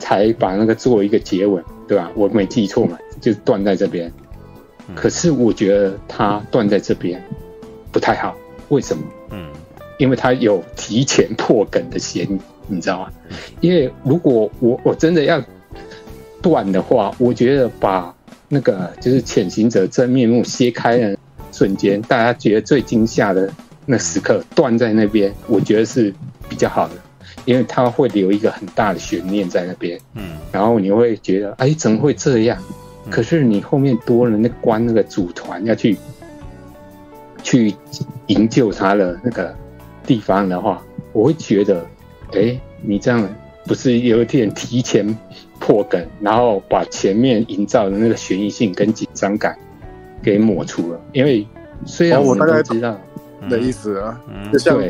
[0.00, 2.10] 才把那个做一个结尾，对吧？
[2.16, 4.12] 我没记错嘛，就断在这边。
[4.96, 7.22] 可是我觉得他断在这边
[7.92, 8.36] 不太好，
[8.68, 9.04] 为什么？
[9.30, 9.48] 嗯，
[9.96, 13.12] 因为他有提前破梗的嫌疑，你知道吗？
[13.60, 15.40] 因为如果我我真的要
[16.44, 18.14] 断的话，我觉得把
[18.50, 21.16] 那个就是潜行者真面目揭开的
[21.50, 23.50] 瞬间，大家觉得最惊吓的。
[23.86, 26.10] 那时刻断在那边，我觉得是
[26.48, 26.94] 比较好的，
[27.44, 30.00] 因为它会留一个很大的悬念在那边。
[30.14, 32.58] 嗯，然后你会觉得，哎，怎么会这样？
[33.10, 35.98] 可是你后面多了那关那个组团要去
[37.42, 37.74] 去
[38.28, 39.54] 营救他的那个
[40.06, 41.84] 地方的话，我会觉得，
[42.32, 43.28] 哎，你这样
[43.66, 45.06] 不是有点提前
[45.64, 49.56] 破梗，然后把前面营造的那个悬疑性跟紧张感
[50.22, 51.00] 给抹除了？
[51.12, 51.46] 因为
[51.86, 52.94] 虽然我们都知道。
[53.46, 54.82] 的意思啊，嗯、就像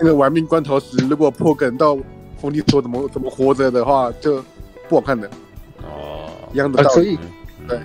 [0.00, 1.96] 那个玩命关头时，如果破梗到
[2.40, 4.44] 冯迪索怎么怎么活着的话，就
[4.88, 5.30] 不好看的。
[5.84, 6.90] 哦，一样的道理。
[6.90, 7.18] 啊、所以，
[7.68, 7.78] 对，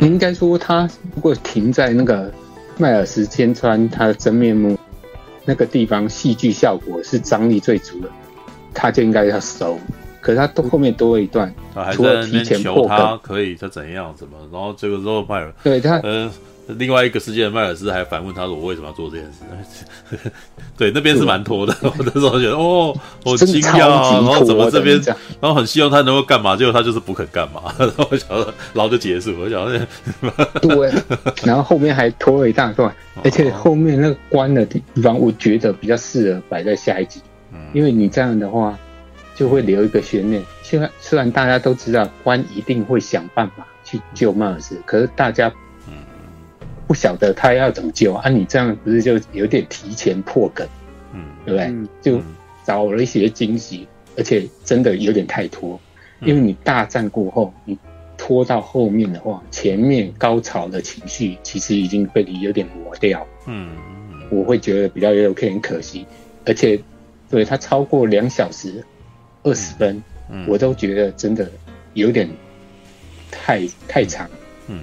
[0.00, 2.32] 应该说他如果停在那个
[2.76, 4.76] 迈尔斯千川他的真面目
[5.44, 8.10] 那个地方，戏剧效果是张力最足的，
[8.72, 9.78] 他就应该要收。
[10.24, 16.30] 可是他都后面多了一段，他还在提前破他，可以他怎样怎么，然后这个时候迈尔对他嗯。
[16.78, 20.18] 另外一个世界的迈尔斯还反问他说：“我为什么要做这件事？”
[20.78, 21.76] 对，那边是蛮拖的。
[21.82, 24.12] 我那时候觉得哦， 我惊讶啊！
[24.14, 24.98] 然后怎么这边，
[25.42, 27.60] 然后很希望他能够干嘛，结果他就是不肯干嘛。
[27.76, 29.34] 然后我想说，然后就结束。
[29.38, 29.78] 我想说，
[30.62, 30.90] 对，
[31.44, 32.90] 然后后面还拖了一大段，
[33.22, 37.20] 而且后面那个关的地方，我觉得比较适合摆在下一集，
[37.74, 38.74] 因为你这样的话
[39.34, 40.42] 就会留一个悬念。
[40.62, 45.52] 虽然虽然大家都知道关一定会想办法去救迈尔斯，可是大家。
[46.86, 48.28] 不晓得他要怎么救啊？
[48.28, 50.68] 你这样不是就有点提前破梗，
[51.14, 51.66] 嗯，对不对？
[51.68, 52.20] 嗯、就
[52.62, 55.80] 找了一些惊喜，而且真的有点太拖，
[56.20, 57.76] 嗯、因为你大战过后，你
[58.18, 63.70] 拖到后面的话，前面高潮的情绪其实已经被你有点磨掉，嗯，
[64.30, 66.06] 我会觉得比较有点可惜，
[66.44, 66.78] 而且
[67.30, 68.84] 对他超过两小时
[69.44, 71.48] 二十分，嗯，我都觉得真的
[71.92, 72.28] 有点
[73.30, 74.28] 太太长，
[74.66, 74.80] 嗯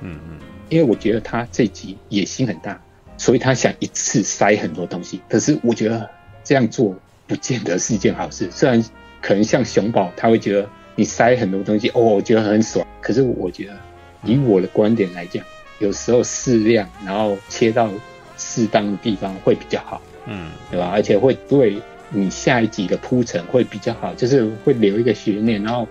[0.00, 0.18] 嗯。
[0.26, 0.38] 嗯
[0.70, 2.80] 因为我觉得他这集野心很大，
[3.18, 5.20] 所以他想一次塞很多东西。
[5.28, 6.08] 可是我觉得
[6.44, 6.94] 这样做
[7.26, 8.48] 不见得是一件好事。
[8.52, 8.80] 虽然
[9.20, 12.86] 可能像熊宝他会觉得你塞很多东西，哦，我觉得很爽。
[13.00, 13.76] 可是我觉得
[14.22, 15.44] 以我的观点来讲，
[15.80, 17.90] 有时候适量，然后切到
[18.38, 20.90] 适当的地方会比较好，嗯，对吧？
[20.92, 25.88] 而且会对你下一集的铺陈会比较好，就是会留一个悬念，然后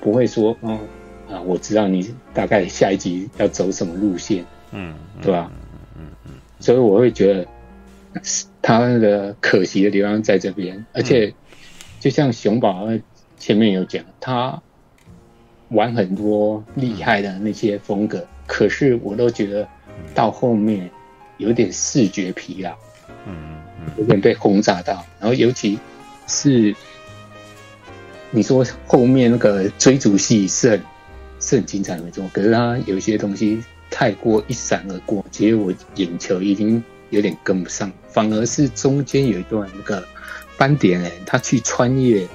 [0.00, 0.78] 不会说，哦。
[1.30, 5.48] 啊，我知道你大概下一集要走什么路线，嗯，对吧？
[5.96, 7.46] 嗯嗯，所以我会觉得
[8.60, 11.32] 他的可惜的地方在这边，而且
[12.00, 12.88] 就像熊宝
[13.38, 14.60] 前面有讲，他
[15.68, 19.68] 玩很多厉害的那些风格，可是我都觉得
[20.12, 20.90] 到后面
[21.36, 22.72] 有点视觉疲劳，
[23.24, 23.59] 嗯嗯，
[23.96, 25.78] 有点被轰炸到，然后尤其
[26.26, 26.74] 是
[28.30, 30.82] 你说后面那个追逐戏是很。
[31.42, 40.06] 是很精彩没错，可是它有一些东西太过一闪而过，其实我眼球已经有点跟不上，反而是中间有一段那个
[40.58, 42.28] 斑点人，他去穿越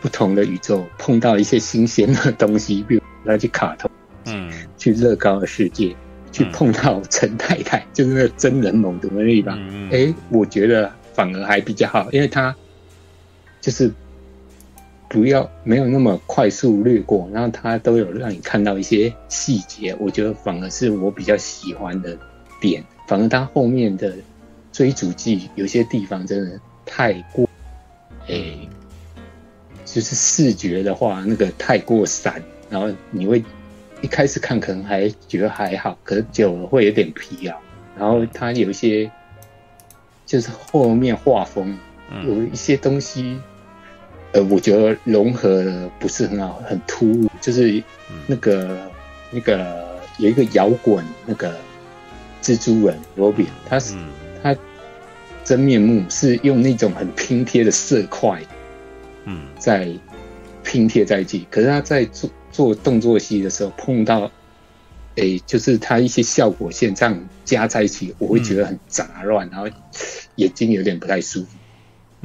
[0.00, 3.90] 不同的宇宙，碰到一些新鲜的东西，比如他去卡通，
[4.24, 5.94] 嗯，去乐高的世界，
[6.32, 12.54] 去碰到陈太太，就是那个真人猛毒的那地方，哎、欸，我觉得反而还比较好，因为他
[13.60, 13.92] 就是。
[15.12, 22.16] 不要没有那么快速掠过，然后他都有让你看到一些细节，我觉得反而是我比较喜欢的
[22.60, 22.84] 点。
[23.08, 24.14] 反而他后面的
[24.70, 27.48] 追逐技有些地方真的太过
[29.84, 33.42] 就是视觉的话，那个太过散，然后你会
[34.02, 37.56] 一开始看可能还觉得还好，可是久了会有点疲劳。
[37.98, 39.10] 然后它有一些，
[40.24, 41.78] 就是后面画风
[42.26, 43.38] 有一些东西，
[44.32, 47.28] 呃，我觉得融合的不是很好，很突兀。
[47.40, 47.82] 就是
[48.26, 48.90] 那个
[49.30, 51.54] 那个有一个摇滚那个
[52.42, 53.94] 蜘蛛人罗比，他是
[54.42, 54.56] 他
[55.44, 58.40] 真面目是用那种很拼贴的色块。
[59.24, 59.88] 嗯，在
[60.64, 64.30] 拼贴在一起，可是他在做做动作戏的时候碰到，
[65.16, 69.68] 诶、欸，就是他一些效果线这样加在一起，我会觉得很杂乱，然后
[70.36, 71.48] 眼睛有点不太舒服。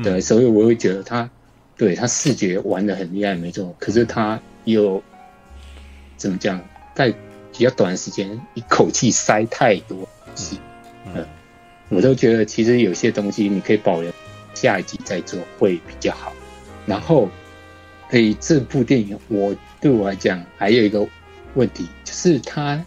[0.03, 1.29] 对，所以我会觉得他
[1.77, 3.75] 对他视觉玩的很厉害，没错。
[3.79, 5.01] 可是他又
[6.17, 6.61] 怎么讲，
[6.93, 7.11] 在
[7.51, 10.59] 比较短的时间一口气塞太多东西，
[11.13, 11.25] 嗯，
[11.89, 14.11] 我都觉得其实有些东西你可以保留
[14.53, 16.33] 下一集再做会比较好。
[16.85, 17.29] 然后，
[18.09, 21.07] 诶、欸，这部电影我对我来讲还有一个
[21.53, 22.83] 问题，就是他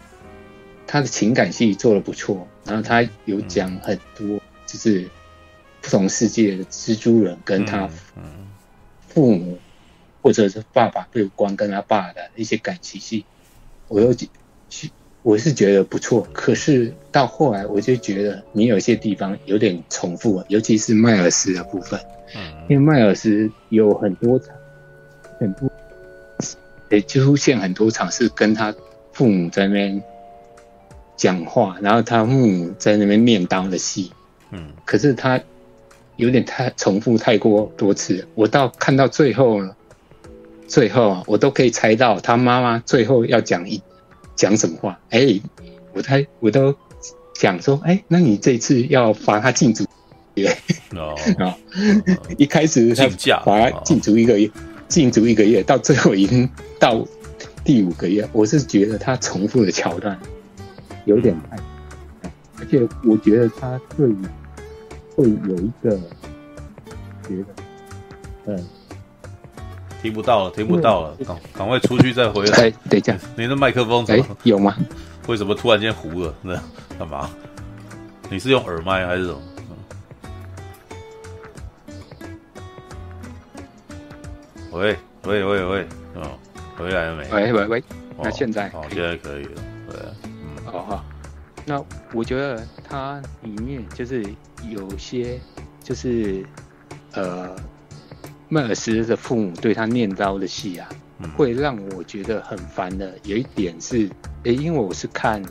[0.85, 5.07] 他的情感戏做的不错，然后他有讲很多，就是
[5.81, 7.89] 不同世界的蜘蛛人跟他
[9.07, 9.57] 父母
[10.21, 13.25] 或者是爸爸对光跟他爸的一些感情戏，
[13.87, 14.13] 我又
[15.21, 16.27] 我是觉得不错。
[16.33, 21.99] 可是到后来我就觉得你有些地方有点重复，尤其是迈尔斯的部分。
[22.67, 24.55] 因为迈尔斯有很多场，
[25.39, 25.67] 很多，
[26.89, 28.73] 也出现很多场是跟他
[29.11, 30.01] 父母在那边
[31.15, 34.11] 讲话，然后他父母在那边念叨的戏。
[34.51, 35.39] 嗯，可是他
[36.15, 39.75] 有点太重复太过多次，我到看到最后了，
[40.67, 43.81] 最后啊，我都可以猜到他妈妈最后要讲一
[44.35, 44.99] 讲什么话。
[45.09, 45.41] 哎、欸，
[45.93, 46.75] 我猜我都
[47.35, 49.85] 想说，哎、欸，那你这次要罚他进组。
[50.95, 51.57] 哦，啊，
[52.37, 53.07] 一开始他
[53.43, 54.49] 罚他禁足一个月，
[54.89, 56.49] 禁足一个月，到最后已经
[56.79, 57.05] 到
[57.63, 60.19] 第五个月，我是觉得他重复的桥段
[61.05, 61.57] 有点太，
[62.57, 64.07] 而且我觉得他会
[65.15, 65.91] 会有一个
[67.27, 67.45] 觉得，
[68.47, 68.67] 嗯，
[70.01, 72.57] 听不到了，听不到了，赶赶快出去再回来。
[72.57, 74.75] 哎，等一下，你的麦克风怎么有吗？
[75.27, 76.33] 为什么突然间糊了？
[76.41, 76.59] 那
[76.97, 77.29] 干嘛？
[78.31, 79.39] 你是用耳麦还是什么？
[84.71, 86.37] 喂喂喂喂，哦，
[86.77, 87.27] 回来了没？
[87.31, 87.83] 喂喂喂，
[88.21, 91.05] 那现在哦，现在可以了，对，嗯，好好，
[91.65, 94.23] 那我觉得它里面就是
[94.69, 95.39] 有些
[95.83, 96.45] 就是
[97.13, 97.55] 呃，
[98.47, 103.17] 迈尔斯的父母对他念叨的戏啊，嗯、会让我觉得很烦的。
[103.23, 104.07] 有一点是，
[104.43, 105.41] 诶、欸，因为我是看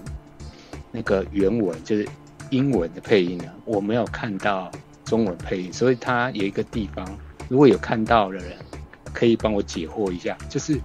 [0.92, 2.08] 那个原文，就是
[2.50, 4.70] 英文的配音啊，我没有看到
[5.04, 7.04] 中文配音，所以他有一个地方，
[7.48, 8.56] 如果有看到的人。
[9.12, 10.78] 可以帮我解惑一下，就是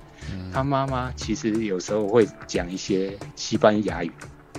[0.52, 4.12] 他妈妈其实有时候会讲一些西班牙语，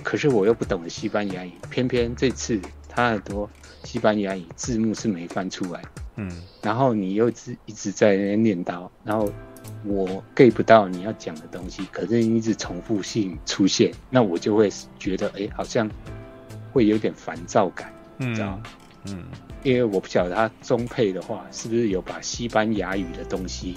[0.03, 3.49] 可是我又不懂得西班牙语，偏偏这次他很多
[3.83, 5.81] 西班牙语字幕是没翻出来，
[6.15, 9.31] 嗯，然后你又一直一直在那边念叨，然后
[9.83, 15.89] 我 get 不到你要讲的东西，可是你一直重复性出现，那我就会觉得，哎，好像
[16.71, 18.63] 会有点烦躁感，你知道吗？
[19.07, 19.23] 嗯。
[19.65, 23.73] 因为我不晓得他中配的话是不是有把西班牙语的东西，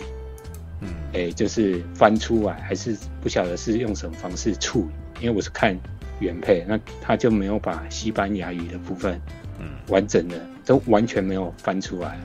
[0.82, 5.24] 嗯，哎、欸，就是翻出来，还是不晓得是用什么方式处理。
[5.24, 5.74] 因为我是看
[6.20, 9.18] 原配，那他就没有把西班牙语的部分，
[9.58, 12.20] 嗯，完整的都完全没有翻出来。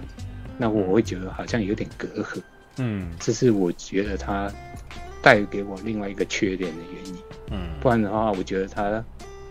[0.57, 2.41] 那我会觉得好像有点隔阂，
[2.79, 4.51] 嗯，这是我觉得他
[5.21, 7.15] 带给我另外一个缺点的原因，
[7.51, 9.01] 嗯，不然的话，我觉得他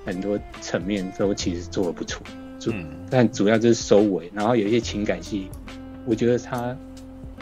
[0.05, 2.22] 很多层面都其实做的不错。
[2.70, 5.48] 嗯，但主要就是收尾，然后有一些情感戏，
[6.05, 6.77] 我觉得他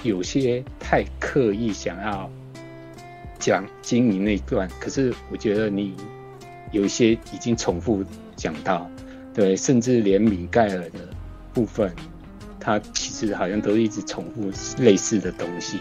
[0.02, 2.30] 有些太刻意想要
[3.38, 5.94] 讲经营那一段，可是我觉得你
[6.72, 8.04] 有一些已经重复
[8.36, 8.88] 讲到，
[9.34, 10.98] 对，甚至连米盖尔的
[11.52, 11.92] 部分，
[12.58, 14.50] 他其实好像都一直重复
[14.82, 15.78] 类似的东西。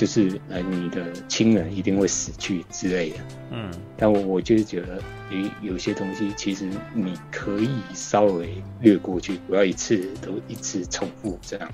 [0.00, 3.16] 就是呃，你的亲人一定会死去之类的，
[3.50, 4.98] 嗯，但我我就是觉得
[5.28, 11.70] 有有些东西其实你可以稍微略过去，不要一次都一直重复这样。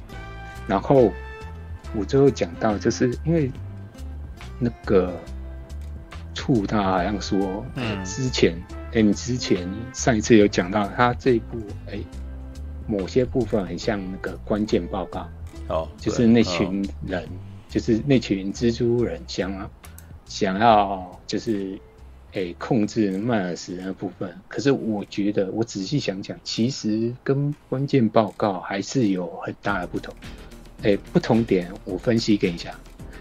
[0.66, 1.12] 然后
[1.94, 3.48] 我最后讲到，就是因为
[4.58, 5.16] 那个
[6.34, 12.06] 醋，他好像说，嗯，之前，哎、欸，你之前上一次有讲到他这一部，哎、欸，
[12.88, 15.28] 某些部分很像那个关键报告，
[15.68, 17.24] 哦，就是那群人。
[17.76, 19.70] 哦就是那群蜘蛛人想要
[20.24, 21.78] 想要就是
[22.32, 30.14] 诶、欸、控制迈尔斯那部分，可是我觉得我仔细想想，其实跟关键报告还是有很大的不同。
[30.82, 32.74] 诶、诶，不同点我分析给你讲，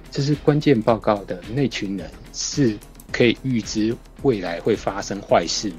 [0.10, 2.78] 就是关键报告的那群人是
[3.12, 5.72] 可以预知未来会发生坏事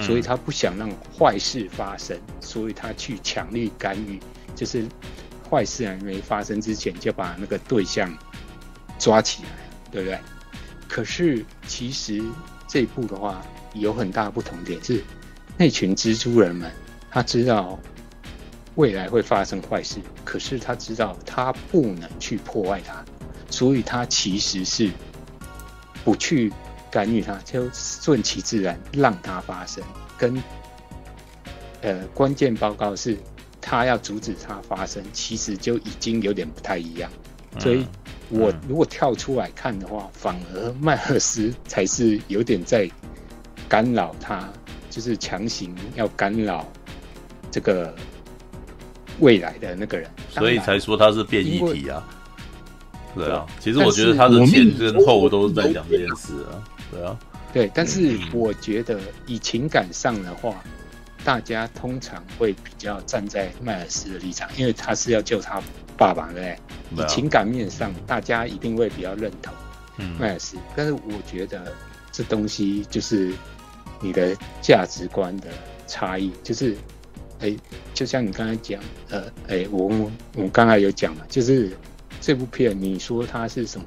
[0.00, 4.18] 所以他不想让坏事发生，所以他去强力干预，
[4.56, 4.84] 就是
[5.54, 8.12] 坏事还没发生之前就把那个对象
[8.98, 9.48] 抓起来，
[9.92, 10.18] 对不对？
[10.88, 12.20] 可是其实
[12.66, 13.40] 这一步的话
[13.74, 15.04] 有很大不同点是，
[15.56, 16.70] 那群蜘蛛人们
[17.10, 17.78] 他知道。
[18.76, 23.04] 未来会发生坏事，可是他知道他不能去破坏它，
[23.48, 24.90] 所以他其实是
[26.04, 26.52] 不去
[26.90, 29.80] 干预它，就顺其自然让它发生。
[30.18, 30.42] 跟
[31.82, 33.16] 呃关键报告是
[33.66, 37.10] 他要阻止它发生，其实就已经有点不太一样。
[37.58, 37.86] 所以
[38.28, 42.88] 我如果跳出来看的话，反而迈尔斯才是有点在
[43.68, 44.46] 干扰他，
[44.90, 46.70] 就是强行要干扰
[47.50, 47.94] 这个。
[49.20, 52.04] 未来的那个人，所以才说他是变异体啊。
[53.14, 56.58] 对啊，其实我觉得他的前跟后都是在讲这件事啊。
[56.90, 57.16] 对啊，
[57.52, 60.60] 对，但是我觉得以情感上的话，
[61.24, 65.60] 大家通常会比较站在迈尔斯的立场，因为他是要救他
[65.96, 66.56] 爸爸，对
[66.90, 67.04] 不对？
[67.04, 69.52] 以情感面上，大家一定会比较认同
[70.18, 70.56] 迈尔斯。
[70.76, 71.72] 但是我觉得
[72.12, 73.32] 这东西就是
[74.00, 75.48] 你的价值观的
[75.86, 76.76] 差异，就是。
[77.40, 77.54] 哎，
[77.92, 81.76] 就像你刚才讲，呃，哎，我我刚才有讲嘛，就是
[82.18, 83.84] 这部片，你说它是什么？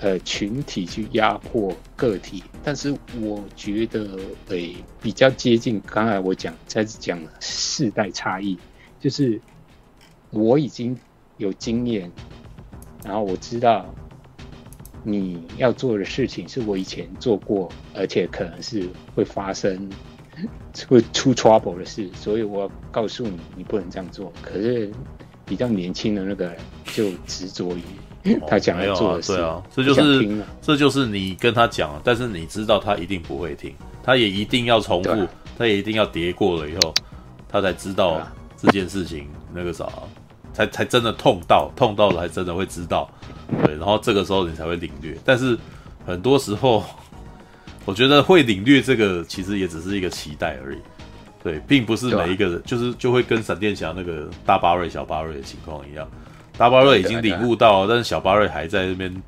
[0.00, 8.58] 呃，群体去压迫个体，但是我觉得，哎，比较接近刚才我讲，才是讲世代差异，
[8.98, 9.40] 就是
[10.30, 10.98] 我已经
[11.36, 12.10] 有经验，
[13.04, 13.94] 然后我知道
[15.04, 19.88] 你要做的事情是我以前做过，而且可能是会发生。
[20.88, 24.32] 会出 trouble 的事，所以我告诉你，你不能这样做。
[24.40, 24.90] 可是
[25.44, 27.82] 比较年轻的那个就执着于
[28.48, 36.94] 他讲要做的事，对啊，这就是这就是你跟他讲，但是你知道他一定不会听，他也一定要重复，他也一定要叠过了以后，
[37.48, 38.20] 他才知道
[38.56, 39.86] 这件事情那个啥，
[40.52, 43.10] 才才真的痛到痛到了，才真的会知道，
[43.64, 45.16] 对，然后这个时候你才会领略。
[45.24, 45.58] 但是
[46.06, 46.84] 很多时候。
[47.86, 50.78] 我觉得会领略这个，其实也只是一个期待而已，
[51.42, 56.06] 对，并不是每一个人，啊、就是就会跟闪电侠那个大巴瑞、小巴瑞的情况一样，
[56.56, 59.22] 大巴瑞已经领悟到，但是小巴瑞还在那边，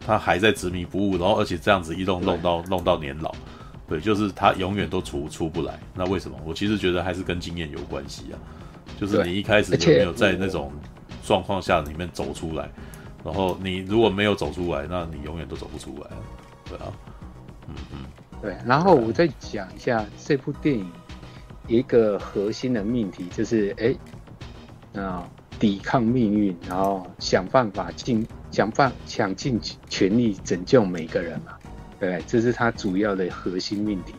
[0.00, 3.34] 他还在执迷不悟，然后而且这样子一弄弄到弄到年老，
[3.88, 5.78] 对，就是他永远都出出不来。
[5.94, 6.36] 那为什么？
[6.44, 8.36] 我其实觉得还是跟经验有关系啊，
[9.00, 10.70] 就是你一开始有没有在那种
[11.24, 12.68] 状况下里面走出来，
[13.24, 16.10] 然后你如果没有走出来，那你永远都走不出来，
[16.68, 16.92] 对啊。
[17.68, 17.98] 嗯嗯，
[18.40, 20.88] 对，然后我再讲一下这部电影
[21.66, 25.28] 一个核心的命题，就是哎，啊，
[25.58, 31.52] 抵抗命运，然后想办法尽想办想尽全力拯救每个人嘛，
[31.98, 34.14] 对，这是他主要的核心命题。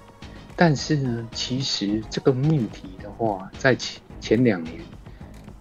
[0.55, 4.75] 但是呢，其实这个命题的话，在前前两年，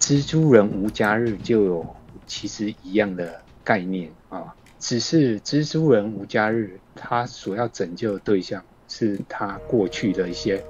[0.01, 1.87] 蜘蛛人无家日就有
[2.27, 4.55] 其实一样的概念啊。
[4.79, 10.63] 只是蜘蛛人无家日，他所要拯救的对象是他过去的一些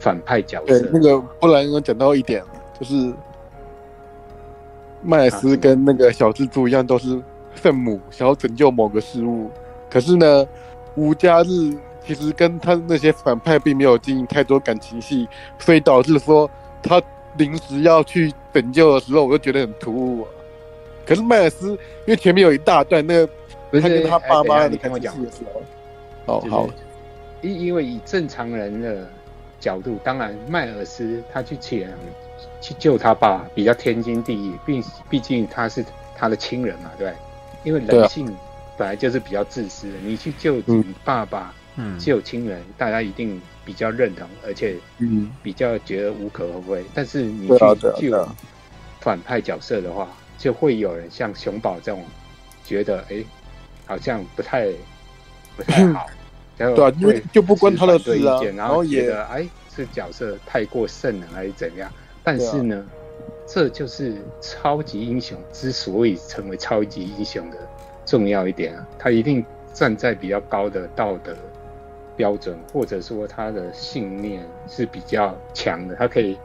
[0.00, 0.80] 反派角色。
[0.80, 2.44] 对，那个布莱恩讲到一点，
[2.78, 3.12] 就是
[5.02, 7.20] 迈尔斯跟那个小蜘蛛一样，都是
[7.54, 9.50] 圣母，想要拯救某个事物。
[9.90, 10.46] 可是呢，
[10.94, 11.74] 无家日
[12.04, 15.28] 其实跟他那些反派并没有经营太多感情戏，
[15.58, 16.50] 所以导致说
[16.82, 17.00] 他
[17.36, 20.26] 临时要去拯救的时候，我就觉得很突兀。
[21.06, 23.32] 可是迈尔斯，因为前面有一大段那个。
[23.72, 26.68] 他跟他爸妈，你跟我讲的时候，哦好，
[27.40, 29.08] 因因为以正常人的
[29.60, 31.88] 角度，当然迈尔斯他去前
[32.60, 35.84] 去救他爸比较天经地义，毕毕竟他是
[36.16, 37.12] 他的亲人嘛，对，
[37.64, 38.26] 因为人性
[38.76, 46.84] 本来就是比较自私的，你去救你爸爸，嗯，救亲人，大家一定比较认同，而且嗯比较觉得无可厚非。
[46.94, 48.28] 但是你去救
[49.00, 50.08] 反派角色的话，
[50.38, 52.04] 就会有人像熊宝这种
[52.64, 53.24] 觉得哎。
[53.86, 54.68] 好像不太
[55.56, 56.06] 不太好，
[56.56, 59.44] 然后对啊，因为就不关他的事啊，然后觉得哎，
[59.76, 61.90] 这角色太过圣了还是怎样？
[62.38, 62.86] 但是呢，
[63.46, 67.56] 这就是超级英雄之所以成为超级英雄的
[68.04, 71.34] 重要一点啊，他一定站在比较高的道德
[72.16, 76.38] 标准，或者说他的信念是比较强的，他可以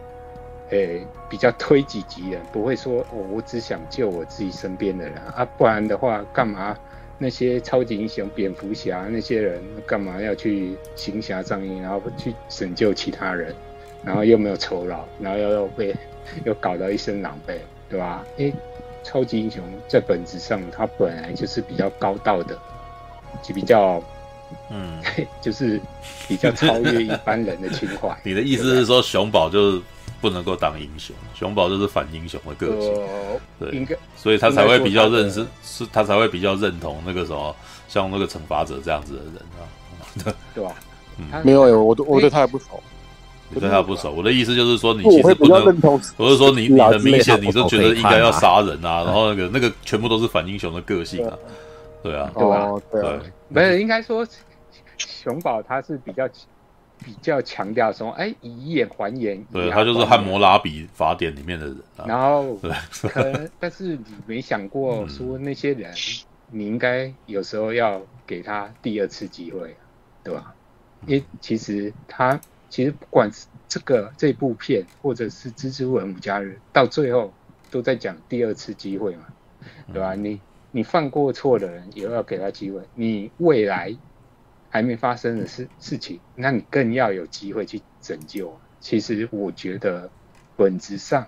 [0.70, 6.78] 诶比较推己及人，不会说哦，我只想救我自己身边的人啊，不然的话干嘛？
[7.18, 13.56] 那些超级英雄，蝙蝠侠那些人干嘛要去行侠仗义，然后去拯救其他人，
[14.06, 15.96] 然后又没有酬劳，然后又被
[16.44, 17.56] 又搞到一身狼狈，
[17.90, 18.24] 对吧？
[18.38, 18.54] 诶，
[19.04, 22.58] 超级英雄在本质上，他本来就是比较高道的，
[23.42, 24.02] 就比较，
[24.70, 25.02] 嗯，
[25.42, 25.80] 就是
[26.28, 28.16] 比较超越一般人的情怀。
[28.24, 29.82] 你的意思是说，熊宝就是
[30.22, 37.56] 不能够当英雄，熊宝就是反英雄的个性，呃、对，应该所以他才会比较认识，是他才会比较认同那个什么，
[37.88, 40.76] 像那个惩罚者这样子的人啊，对吧？
[41.44, 42.82] 没有有，我我对他也不熟。
[43.56, 45.66] 你对他不熟，我的意思就是说，你其实不能，
[46.18, 51.38] 我是说你你很明显，你就觉得应该要杀人啊，然后那个那个全部都是反英雄的个性啊，
[52.04, 52.82] 对啊，对吧？
[52.92, 54.28] 对，没有，应该说
[54.98, 56.28] 熊宝他是比较
[57.00, 62.72] 比较强调说，哎，以眼还眼，对他就是汉谟拉比法典里面的人，然后对，
[63.10, 65.94] 可能但是你没想过说那些人，
[66.52, 69.74] 你应该有时候要给他第二次机会，
[70.22, 70.54] 对吧？
[71.08, 72.38] 因为其实他。
[72.76, 77.34] 其实不管是这个这部片，或者是《蜘蛛人：五家日》，到最后
[77.72, 79.28] 都在讲第二次机会嘛，
[79.94, 80.14] 对吧？
[80.14, 82.82] 你你犯过错的人，也要给他机会。
[82.94, 83.96] 你未来
[84.70, 88.60] 还没发生的事事情，那你更要有机会去拯救。
[88.82, 90.10] 其实我觉得
[90.58, 91.28] 本质上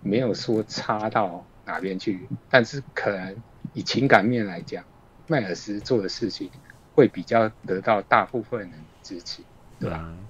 [0.00, 3.36] 没有说差到哪边去，但是可能
[3.72, 4.82] 以情感面来讲，
[5.28, 6.50] 迈尔斯做的事情
[6.96, 9.42] 会比较得到大部分人的支持，
[9.78, 10.00] 对吧？
[10.02, 10.21] 嗯，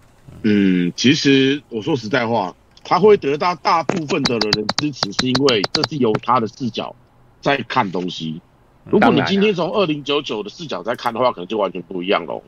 [0.97, 2.55] 其实我说实在话，
[2.85, 6.95] 他会得到大部分的人的支持，是因为这是由他的视角
[7.41, 8.41] 在看东西。
[8.85, 12.43] 如果你今天从二零九九的视角在看的话，可能就完全不一样喽。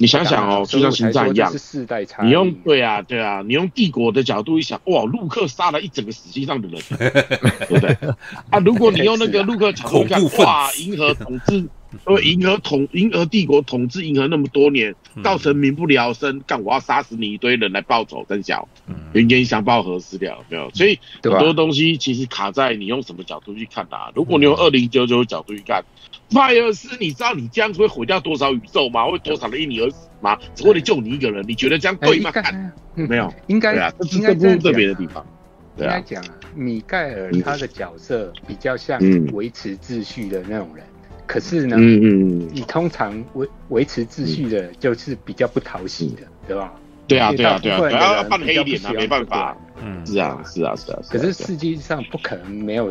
[0.00, 1.52] 你想想哦，就像星战一样，
[2.24, 8.14] 你用对啊对啊，你用帝国的角度一想，哇，陆克杀了一整个死机上的人，对不对？
[8.48, 11.68] 啊，如果你用那个陆克角度看，哇， 银河统治。
[12.06, 18.68] 因为银河统银河帝国统治银河那么多年，造成民不聊生，干我要杀死你一堆人来报仇，真小，
[19.14, 20.44] 冤冤相报何时了？
[20.48, 24.12] 没有，所以很多东西其实卡在你用什么角度去看它。
[24.14, 25.82] 如果你用二零九九角度去看，
[26.30, 29.06] 迈尔斯，你知道你这样子会毁掉多少宇宙吗？
[29.06, 30.38] 会多少人因你而死吗？
[30.54, 32.30] 只为了救你一个人，你觉得这样对吗？
[32.94, 35.24] 没有， 应该对啊，这是这不特别的地方。
[35.78, 39.00] 应该讲啊，米盖尔他的角色比较像
[39.32, 40.84] 维持秩序的那种人。
[41.28, 46.72] 可是呢，嗯嗯，你通常维维持秩序的，就是比较不讨喜的，对吧？
[47.06, 50.98] 对啊，对啊，对啊，要要扮黑脸啊，没办法，嗯，是啊，是啊，是啊。
[51.08, 52.90] 可是世界上不可能没有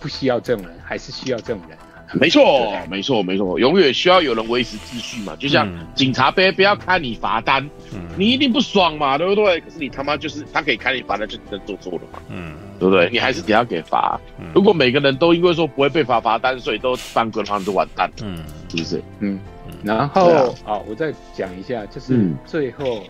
[0.00, 1.76] 不需要这种人，还是需要这种人。
[2.20, 5.34] 没错，没错，没错，永远需要有人维持秩序嘛。
[5.36, 7.68] 就像警察别不要开你罚单，
[8.16, 9.60] 你一定不爽嘛，对不对？
[9.60, 13.10] 可是你他妈就是他可以开你罚单，就真做错了嘛，嗯，对不对？
[13.10, 14.20] 你还是得要给罚。
[14.54, 18.38] 如果每个人都因为说不会被罚罚单，所以都犯规的话，就完蛋，嗯，
[18.68, 19.02] 是不是？
[19.20, 19.38] 嗯，
[19.82, 23.02] 然后啊，我再讲一下，就是最后，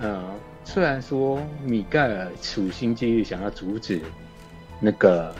[0.00, 0.22] 呃，
[0.64, 4.00] 虽然说米盖尔处心积虑想要阻止
[4.80, 5.34] 那个。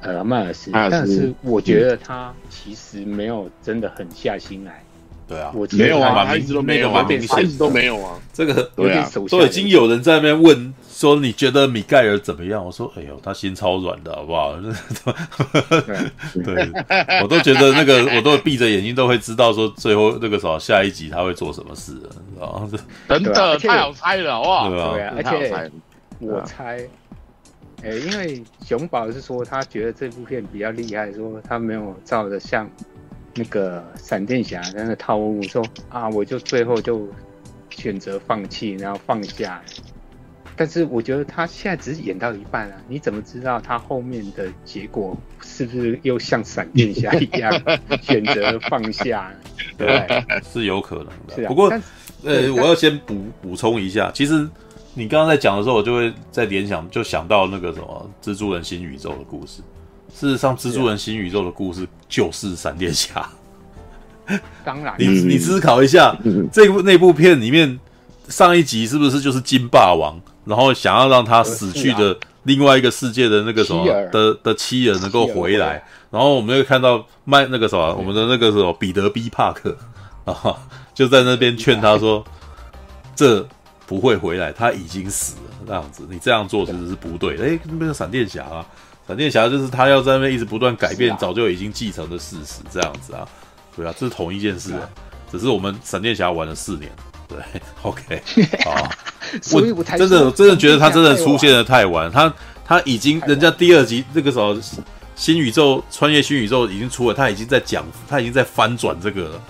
[0.00, 4.82] 呃，迈尔斯，但是我觉得他其实没有真的狠下心来。
[5.28, 8.18] 对啊，我没有啊，他一直都没有啊，一直都没有啊。
[8.32, 12.64] 这个对啊，都已经有人在那边问说，你觉得米盖尔怎么样？
[12.66, 14.56] 我说，哎呦，他心超软的，好不好？
[16.44, 16.68] 对，
[17.22, 22.68] 我都觉得那个，我都闭着眼睛都会知道说，最后那个什么下一集他会做什么事，知道吗？
[23.08, 24.68] 真的太好猜了，好不好？
[24.94, 25.70] 对啊，而且
[26.18, 26.88] 我猜。
[27.82, 32.68] 哎，因为熊宝是说他觉得这部片比较厉害，说他没有照着像
[33.34, 37.08] 那个闪电侠那个套路，说啊，我就最后就
[37.70, 39.62] 选择放弃，然后放下。
[40.56, 47.50] 但是我觉得他现在只是演到一半啊，你怎么知道他后面的结果是不是又像闪电侠一样
[48.02, 49.32] 选择放下？
[49.78, 50.06] 对，
[50.44, 51.34] 是有可能的。
[51.34, 51.70] 是啊，不过
[52.24, 54.46] 呃，我要先补补充一下，其实。
[54.94, 59.62] 你刚刚在讲的时候，我就会在联想，就想到那个什么蜘蛛人新宇宙的故事。
[60.12, 63.28] 事实上，蜘蛛人新宇宙的故事就是闪电侠。
[64.64, 66.16] 当然，你你思考一下，
[66.52, 67.78] 这部那部片里面
[68.28, 79.76] 上一集是不是就是金霸王，然后想要让他死去的另外一个世界的那个什么的的妻儿能够回来，然后我们又看到麦那个什么我们的那个什么彼得 B 帕克
[80.24, 80.56] 啊，
[80.92, 82.24] 就在那边劝他说
[83.14, 83.46] 这。
[83.90, 85.50] 不会回来，他已经死了。
[85.66, 87.44] 这样子，你这样做其实是不对的。
[87.44, 88.64] 哎，那个闪电侠啊，
[89.08, 92.60] 闪电侠就是他要在那边一直不断改变，早就已经继承的事实。
[92.70, 93.26] 这样子啊，
[93.74, 94.88] 对啊，这是同一件事啊，
[95.32, 96.88] 只是我们闪电侠玩了四年。
[97.26, 97.38] 对
[97.82, 98.22] ，OK，
[98.64, 98.88] 好，
[99.42, 102.08] 所以我真的真的觉得他真的出现的太晚。
[102.12, 102.32] 他
[102.64, 104.56] 他已经人家第二集那个时候
[105.16, 109.42] 新宇宙穿越新宇宙已经出了，他已经在讲，他已经在翻转这个了。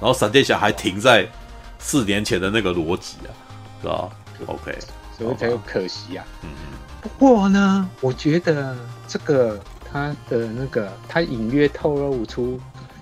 [0.00, 1.28] 然后闪电侠还停在
[1.78, 3.28] 四年前的那个逻辑啊。
[3.82, 4.08] 是吧
[4.46, 4.78] ？OK，
[5.18, 6.24] 所以才有可惜啊。
[6.42, 8.76] 嗯嗯，不过呢，我觉得
[9.08, 9.60] 这个
[9.92, 12.58] 他的那个他隐约透露出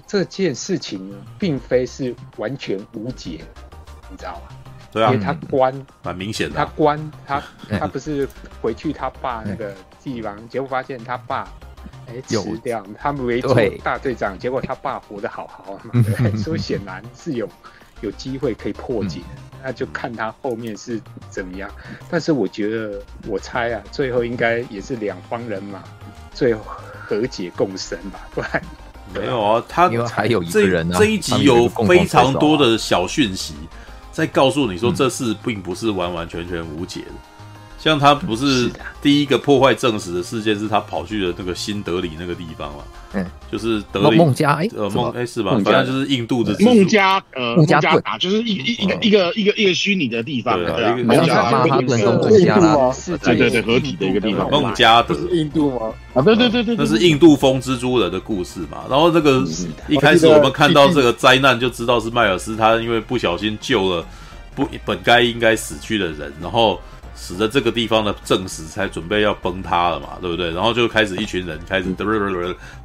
[0.07, 3.45] 这件事情呢，并非是完全无解，
[4.11, 4.57] 你知道吗？
[4.93, 6.73] 对啊，因为他关蛮明显的他啊。
[6.75, 7.43] 关他
[7.79, 8.29] 他不是
[8.61, 9.73] 回去他爸那个
[10.03, 11.49] 地方，结果发现他爸
[12.09, 16.37] 哎有吃掉他们为做对大队长，结果他爸活得好好嘛，对不对？
[16.37, 17.49] 所以显然是有
[18.01, 21.71] 有机会可以破解的，那就看他后面是怎么样。
[22.09, 25.83] 但是我觉得，我猜啊，最后应该也是两方人马
[26.33, 28.63] 最后和解共生吧， 不然
[29.15, 33.55] 没有啊，他因为还有一个人啊，这一集有非常多的小讯息，
[34.13, 37.13] 在告诉你说这事并不是完完全全无解的。
[37.83, 42.85] 像他不是是的第一个破坏证实的事件，是他跑去了那个新德里那个地方嘛？
[43.15, 45.53] 嗯，就是德孟里孟加哎，呃孟哎是吧？
[45.65, 51.89] 反正就是印度的孟加呃孟加达就是一一一个一个一个一个虚拟的地方，对啊孟加达是印
[52.47, 52.93] 加拉度吗？
[52.93, 55.93] 世对对对合体的一个地方孟加德这，是印度吗？
[56.13, 58.85] 啊，对对对对，那是印度风蜘蛛人的故事嘛。
[58.91, 59.43] 然后这个
[59.89, 64.05] 一开始我们看到这个灾难，就知道是迈尔斯他因为不小心救了
[64.55, 66.79] 不本该应该死去的人，然后
[67.21, 70.51] 使得这个地方的正史才准备要崩塌了嘛，对不对？
[70.51, 71.95] 然后就开始一群人开始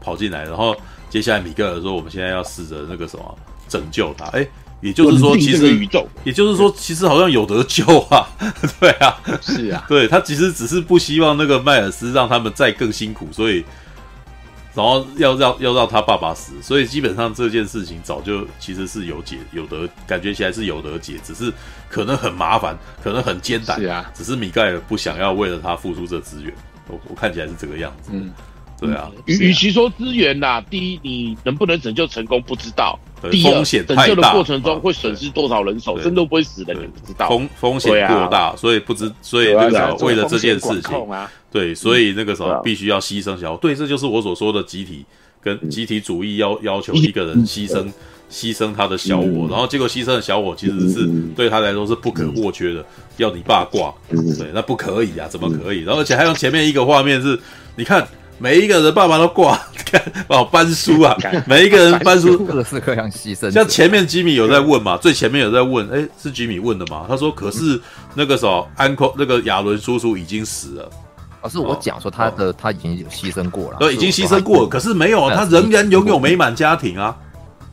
[0.01, 0.75] 跑进来，然后
[1.09, 3.38] 接下来米格尔说：“我们现在要试着那个什么
[3.69, 4.45] 拯救他。”哎，
[4.81, 8.27] 也就是说，其稳定这个宇宙也就是说，其实好像有得救啊，
[8.79, 9.15] 对啊。
[9.41, 13.63] 是啊，对他其实只是不希望那个迈尔斯让他们再更辛苦，所以
[14.76, 21.51] 然后要让要让他爸爸死，所以基本上这件事情早就其实是有解有得，感觉起来是有得解，只是
[21.89, 26.53] 可能很麻烦，可能很艰难，是啊，只是米盖尔不想要为了他付出这资源，
[26.89, 28.32] 我我看起来是这个样子，嗯，
[28.78, 37.28] 对啊，与与其说资源啦，第一你能不能拯救成功不知道，对第二风险太大过程中啊会损失多少人手，真的不会死的，你不知道。
[37.28, 41.07] 风风险过大，所以不知所以那个为了这件事情
[41.51, 43.59] 对，所以那个时候必须要牺牲小伙。
[43.61, 45.05] 对，这就是我所说的集体
[45.41, 47.88] 跟集体主义要要求嗯一个人牺牲
[48.30, 49.49] 牺牲他的小我，嗯。
[49.49, 52.86] 然后结果牺牲的小我其实是嗯对他来说是不可或缺的，
[53.18, 54.38] 要你爸挂，嗯。
[54.38, 55.84] 对，那不可以啊，怎么可以？
[55.84, 57.39] 然后而且还有前面一个画面是，
[57.76, 58.05] 你看
[58.38, 61.15] 每一个人爸爸都挂， 看哦搬书啊，
[61.47, 62.45] 每一个人搬书。
[62.45, 67.05] 各式各样牺牲，像前面吉米有在问嘛，最前面有在问，哎、是吉米问的嘛？
[67.07, 67.79] 他说，可是
[68.13, 70.89] 那个时候安科那个亚伦叔叔已经死了。
[71.41, 77.15] 哦，是我讲说他的他已经有牺牲过了，对已经牺牲过了，可是没有，他仍然拥有美满家庭啊。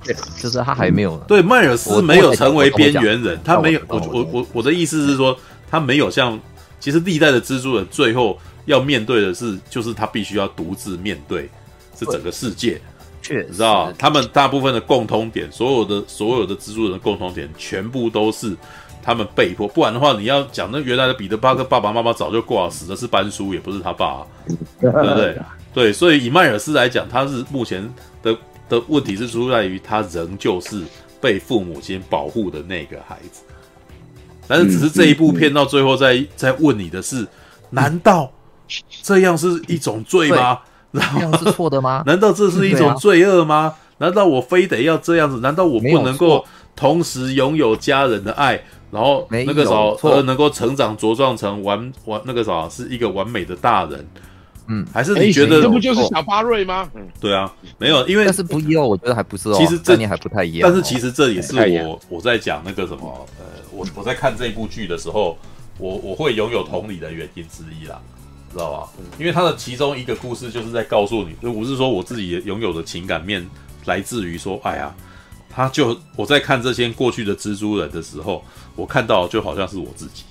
[0.05, 3.81] 对就是他还没有对，迈尔斯没有成为边缘人，他没有。
[3.87, 5.37] 我我我我我的意思是说，
[5.71, 6.39] 他没有像
[6.81, 11.49] 其实历代的蜘蛛人最后要面对的是，就是他必须要独自面对
[11.97, 12.81] 这整个世界。
[13.21, 18.57] 确实你知道，他们大部分的共通点，所有的所有的蜘蛛人的共同点，全部都是
[19.01, 19.69] 他们被迫。
[19.69, 24.27] 不然的话，你要讲那原来的彼得巴克爸爸妈妈早就挂，死的是班叔，也不是他爸、啊，
[24.81, 25.39] 对不对？
[25.73, 27.89] 对，所以以迈尔斯来讲，他是目前
[28.23, 28.37] 的
[28.69, 30.83] 的问题是出在于他仍旧是
[31.21, 33.43] 被父母亲保护的那个孩子。
[34.49, 37.25] 但是只是这一部片到最后在在问你的是，
[37.71, 38.31] 难道
[39.03, 40.59] 这样是一种罪吗？
[40.91, 42.03] 然后这样是错的吗？
[42.07, 43.75] 难道这是一种罪恶吗？
[43.99, 45.39] 难道我非得要这样子？
[45.41, 46.45] 难道我不能够
[46.75, 48.61] 同时拥有家人的爱，
[48.91, 54.07] 然后那个时候而能够成长茁壮成完完那个啥是一个完美的大人？
[54.69, 56.89] 嗯，还是你觉得这不就是小巴瑞吗？
[56.95, 59.55] 嗯，对啊，没有，因为但是不一哦，我觉得还不是哦。
[59.59, 60.61] 其实这你还不太一样。
[60.69, 65.37] 但是其实这也是我我在讲那个什么呃，我我在看这部剧的时候，
[65.79, 68.01] 我我会拥有同理的原因之一啦。
[68.53, 68.89] 知道吧？
[69.19, 73.45] 因为他的其中一个故事就是在告诉你，我是说我自己拥有的情感面
[73.87, 74.95] 来自于说，哎呀，
[75.51, 78.45] 他就我在看这些过去的蜘蛛人的时候，
[78.77, 80.25] 我看到就好像是我自己，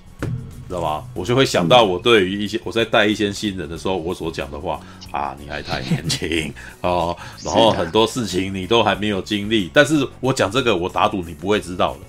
[0.67, 1.03] 知道吧？
[1.13, 4.79] 我就会想到我对于一些我在带一些新人的时候，我所讲的话
[5.11, 11.99] 啊，你还太年轻 哦，然后很多事情你都还没有经历，但是我讲这个，我打赌你不会知道的，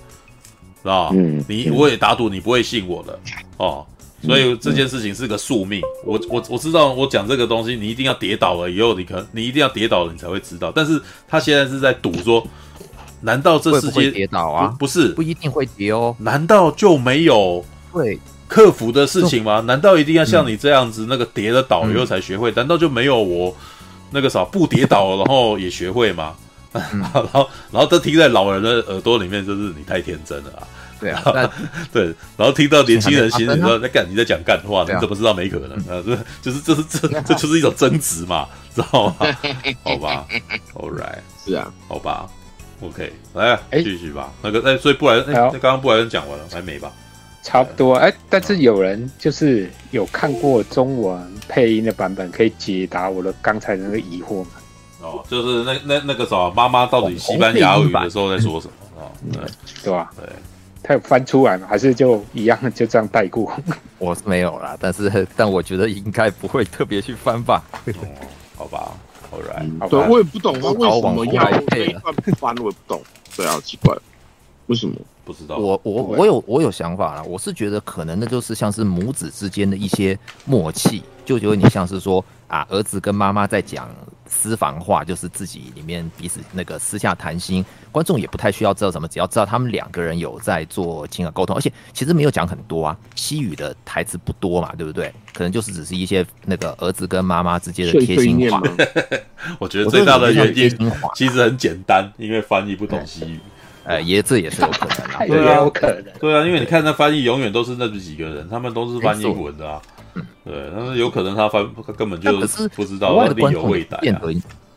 [0.83, 1.15] 知道吧？
[1.15, 3.19] 嗯你我也打赌你不会信我的
[3.57, 3.85] 哦。
[4.23, 10.71] 所以这件事情是个宿命，我我我知道，我讲这个东西，你一定要跌倒了以后，你可你一定要跌倒了，你才会知道。
[10.73, 12.45] 但是他现在是在赌说，
[13.21, 14.67] 难道这世界跌倒啊？
[14.79, 16.15] 不，不是，不一定会跌哦。
[16.19, 18.17] 难道就没有对
[18.47, 19.59] 克服的事情吗？
[19.61, 22.51] 难道一定要像你这样子，那个跌了倒以后才学会？
[22.51, 23.53] 难道就没有我
[24.11, 26.33] 那个啥不跌倒，然后也学会吗？
[26.71, 30.67] 然后然后都听在老人的耳朵里面，就是你太天真了啊。
[31.03, 31.51] 对啊， 但
[31.91, 32.05] 对，
[32.37, 39.27] 然后听到年轻人心里说：“啊那干你在讲干话，你怎么知道没可能？” 啊，这就是这是这这就是一种争执嘛， 知道吗？
[39.83, 40.25] 好吧
[40.75, 42.27] ，All right，是啊，好吧
[42.81, 44.31] ，OK，来哎继续吧。
[44.41, 46.91] 那个哎，所以布莱恩，哎，那刚刚布莱恩讲完了，还没吧？
[47.43, 47.95] 差不多。
[47.95, 54.51] 哎、欸，但是有人就是有看过中文配音的版本，可以解答我的刚才的那个疑惑吗？
[55.01, 58.73] 哦，就是那那那个啥，妈妈到底西班牙语的时候在说什么？
[58.95, 59.41] 哦，对
[59.83, 60.09] 对吧？
[60.15, 60.25] 对，
[60.83, 61.65] 他有翻出来吗？
[61.69, 63.51] 还是就一样就这样带过？
[63.97, 67.63] 我是没有啦，但是但我觉得应该不会特别去翻吧。
[67.85, 67.93] 哦，
[68.57, 68.91] 好吧
[69.31, 73.01] ，All right，对，我也不懂啊为什么要这一段翻，我也不懂。
[73.35, 73.95] 对啊，奇怪，
[74.67, 74.95] 为什么？
[75.25, 75.57] 不知道。
[75.57, 83.89] 我我我有我有想法了，我是觉得可能那就是像是母子之间的一些默契，就觉得你像是说啊，儿子跟妈妈在讲
[84.27, 95.13] 私房话，就是自己里面彼此那个私下谈心，观众也不太需要知道什么，只要知道他们两个人有在做情感沟通，而且其实没有讲很多啊，西语的台词不多嘛，对不对？
[95.33, 98.61] 可能就是只是一些那个儿子跟妈妈之间的贴心话。
[99.59, 100.69] 我觉得最大的原因
[101.15, 103.39] 其实很简单，因为翻译不懂西语。
[103.85, 109.81] 呃，也这也是有可能啊， 对啊，有可能，对啊，因为你看那翻译永远都是那几个人，他们都是翻译文的啊，
[110.45, 112.31] 对，但是有可能他翻他根本就
[112.75, 114.21] 不知道国外的观众未逮啊。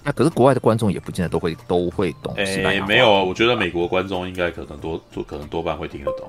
[0.03, 2.33] 那可是国外的观众也不见得都会都会懂。
[2.37, 6.29] 哎，没有，我觉得美国观众应该可能多多可能多半会听得懂。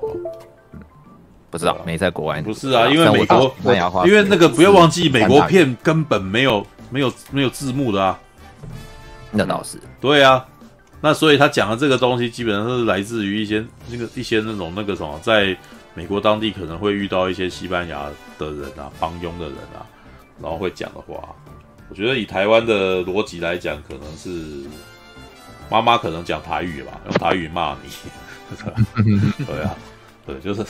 [1.51, 2.41] 不知道，没在国外。
[2.41, 3.55] 不是啊，因为美国，
[4.05, 8.19] 因为那个不要忘记，美国片根本没有没有没有字幕的啊。
[9.29, 9.79] 那倒是。
[10.01, 10.43] 对啊。
[10.99, 15.55] 那所以他讲的这个东西，基本上是来自于一些那个一些那种那个什么，在
[15.93, 18.07] 美国当地可能会遇到一些西班牙
[18.39, 19.85] 的人啊，帮佣的人啊，
[20.41, 21.35] 然后会讲的话。
[21.89, 24.67] 我觉得以台湾的逻辑来讲，可能是
[25.69, 27.89] 妈妈可能讲台语吧，用台语骂你。
[29.45, 29.75] 对啊，
[30.25, 30.65] 对，就是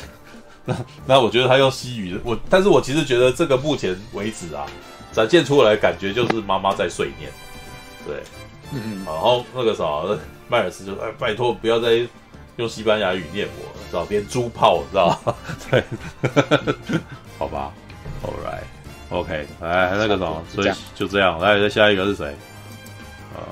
[0.65, 0.75] 那
[1.05, 4.65] 那我觉得他用西语，我但是我其实觉得这个目前为止啊，
[5.11, 7.31] 展现出来感觉就是妈妈在碎念，
[8.05, 8.21] 对。
[8.71, 9.85] 嗯，然后那个啥，
[10.49, 12.05] 迈尔斯就哎，拜托不要再
[12.57, 15.17] 用西班牙语念我，知道连珠炮，知道
[15.69, 15.83] 对，
[17.37, 17.71] 好吧
[18.23, 22.27] ，All right，OK，来那个什么，所以就这样，来再下一个是谁？
[23.35, 23.45] 啊，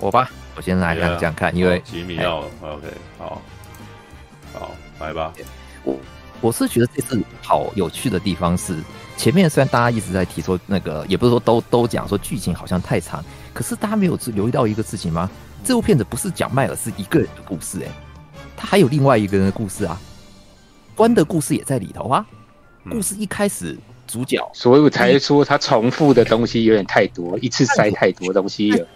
[0.00, 2.86] 我吧，我先来这样看，因为吉米要了，OK，
[3.18, 3.42] 好，
[4.52, 5.32] 好，来吧。
[5.84, 5.96] 我
[6.44, 8.76] 我是觉得这次好有趣的地方是，
[9.16, 13.24] 前面虽然大家一直在提说那个，也不是说都都讲说剧情好像太长。
[13.54, 15.30] 可是大家没有留意到一个事情吗？
[15.64, 17.90] 这部片子不是讲迈尔斯一个人的故事，欸，哎，
[18.54, 19.98] 他还有另外一个人的故事啊。
[20.94, 22.26] 关的故事也在里头啊。
[22.90, 23.74] 故事一开始
[24.06, 28.86] 主角，所以我才说他重复的东西有点太多，一次塞太多东西了。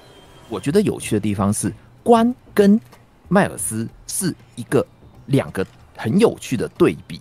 [0.50, 1.72] 我觉得有趣的地方是，
[2.02, 2.78] 关跟
[3.28, 4.86] 迈尔斯是一个
[5.24, 7.18] 两个很有趣的对比。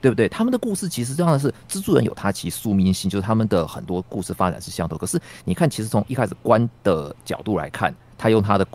[0.00, 0.28] 对不对？
[0.28, 4.96] 他们的故事其实这样的是蜘蛛人有他其宿命性，就是他们的很多故事发展是相同。
[4.96, 8.66] 可是你看，其实从一开始观的角度来看，他用他的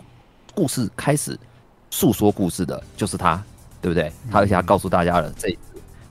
[0.54, 1.38] 故事开始
[1.90, 3.42] 诉说故事的就是他，
[3.82, 4.12] 对不对？
[4.30, 5.56] 他而且他告诉大家了，这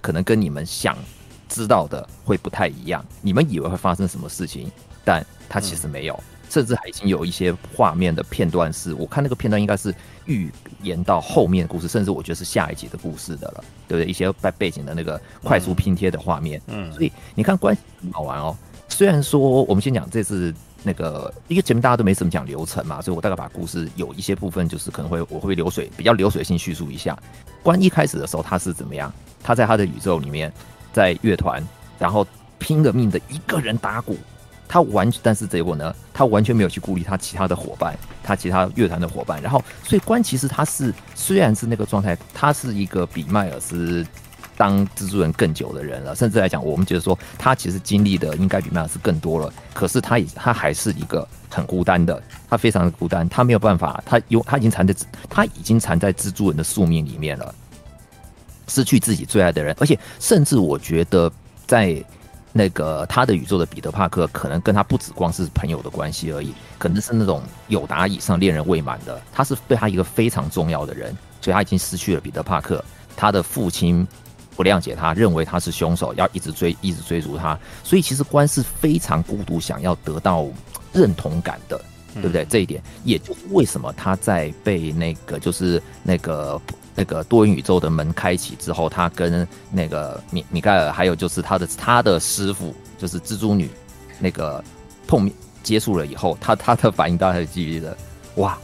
[0.01, 0.97] 可能跟你们想
[1.47, 3.03] 知道的会不太一样。
[3.21, 4.69] 你们以为会发生什么事情，
[5.03, 6.23] 但他其实没有。
[6.49, 9.93] 甚至还已经有一些画面的片段是，我看那个片段应该是
[10.25, 14.09] 预言到后面的故事，甚至我觉得是下一集的故事的了，对不对？
[14.09, 18.55] 一些背背景的那个快速拼贴的画面，嗯，所以你看关系很好玩哦。
[18.87, 27.17] 虽然说我们先讲这次那个，因为前面大家都没怎么讲流程嘛，所以我大概把故事有一些部分就是可能会我会流水比较流水性叙述一下。
[27.63, 29.11] 关一开始的时候他是怎么样？
[29.43, 30.53] 他在他的宇宙里面，
[30.93, 31.61] 在乐团，
[31.97, 32.25] 然后
[32.59, 34.15] 拼了命的一个人打鼓。
[34.67, 35.95] 他完，但是结果呢？
[36.13, 39.41] 他完全没有去顾虑他其他的伙伴，他其他乐团的伙伴。
[39.41, 44.05] 然后，所以关其实他是虽然是那个状态，他是一个比迈尔斯
[44.57, 46.15] 当蜘蛛人更久的人了。
[46.15, 49.53] 甚至来讲，我们觉得说他其实经历的应该比迈尔斯更多了。
[49.73, 54.95] 可是他已他还是一个很孤单的，他非常的孤单，他没有办法，他有他已经缠在
[55.29, 57.53] 他已经缠在蜘蛛人的宿命里面了，
[58.67, 61.31] 失去自己最爱的人，而且甚至我觉得
[61.67, 62.03] 在。
[62.57, 69.21] 那个他的宇宙的彼得帕克，可能跟他不只光是朋友的关系而已，可能是那种友达以上恋人未满的。
[69.33, 72.81] 他是对他一个非常重要的人，所以他已经失去了彼得帕克。
[73.17, 74.07] 他的父亲
[74.55, 77.59] 不谅解他，认为他是凶手，要一直追， 一直追逐他。
[77.83, 80.47] 所以其实关是非常孤独，想要得到
[80.93, 81.77] 认同感的，
[82.13, 82.45] 对不对？
[82.45, 86.61] 这一点，也就是为什么他在被那个就是那个。
[86.95, 93.69] 那个多元宇宙的门开启之后，他跟那个米米盖尔，还有就是他的他的师傅，就是蜘蛛女，
[94.17, 94.63] 那个
[95.05, 97.97] 碰面接触了以后，他他的反应大家还记得，
[98.35, 98.57] 哇，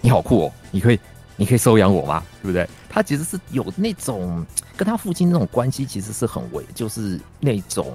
[0.00, 1.00] 你好酷哦，你可以
[1.36, 2.22] 你可以收养我吗？
[2.40, 2.68] 对不对？
[2.88, 7.92] 他其实是有那种跟他父亲那种关系，其实是很微，就是那种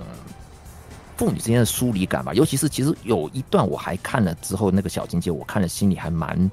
[1.16, 2.34] 父女之间的疏离感吧。
[2.34, 6.52] 尤其是其实有一段我还看了之后，那个小情节我看了心里还蛮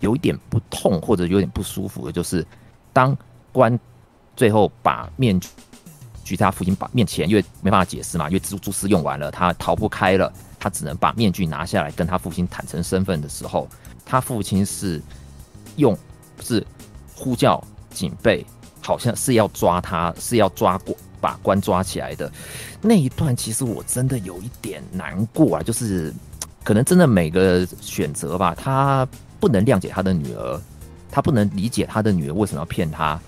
[0.00, 2.44] 有一点不痛或者有点不舒服的，就是。
[2.92, 3.16] 当
[3.52, 3.78] 官
[4.36, 5.38] 最后把面
[6.24, 13.68] 具在他父亲把面前，因为没办法解释嘛，因为蛛蛛丝用完了，他逃不开了，他只能把面具拿下来跟他父亲坦诚身份的时候，
[14.04, 15.00] 他父亲是
[15.76, 15.96] 用
[16.40, 16.64] 是
[17.14, 18.46] 呼叫警备，
[18.80, 22.30] 好像是要抓他，是要抓过把关抓起来的。
[22.80, 26.12] 那一段，其实我真的有一点难过啊，就是
[26.64, 29.06] 可能真的每个选择吧，他
[29.38, 30.60] 不能谅解他的女儿，
[31.12, 33.20] 他不能理解他的女儿为什么要骗他，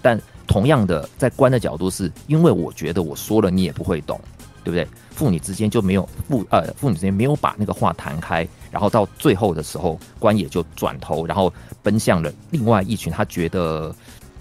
[0.00, 0.18] 但。
[0.44, 4.20] 同样的，在关的角度是，因为我觉得我说了你也不会懂，
[4.62, 4.86] 对不对？
[5.12, 13.94] 父女之间就没有父呃父女之间没有把那个话谈开，然后到最后的时候，关也就转头，然后奔向了另外一群他觉得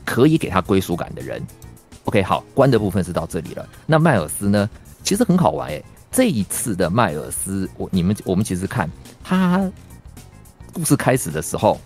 [0.04, 1.42] 可以给他归属感的人。
[2.06, 3.66] OK，好，关的部分是到这里了。
[3.86, 4.70] 那迈尔斯呢？
[5.04, 5.82] 其实很好玩诶，
[6.12, 8.90] 这一次的迈尔斯，我你们我们其实看
[9.24, 9.72] 他
[10.74, 11.80] 故事开始的时候。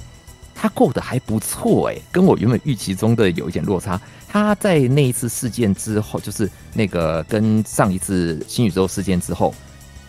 [0.58, 4.00] 他过得还不错哎，跟我原本预期中的有一点落差。
[4.28, 9.54] 他在那一次事件之后，就是那个跟上一次新宇宙事件之后，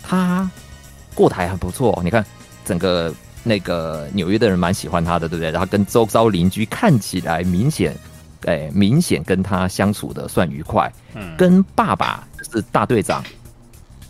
[0.03, 0.49] 他
[1.15, 2.01] 过得还很不错。
[2.03, 2.25] 你看，
[2.65, 5.51] 整个那个纽约的人蛮喜欢他的，对不对？
[5.51, 7.95] 然后跟周遭邻居看起来明显，
[8.47, 10.91] 哎，明显跟他相处的算愉快。
[11.15, 13.23] 嗯，跟爸爸是大队长，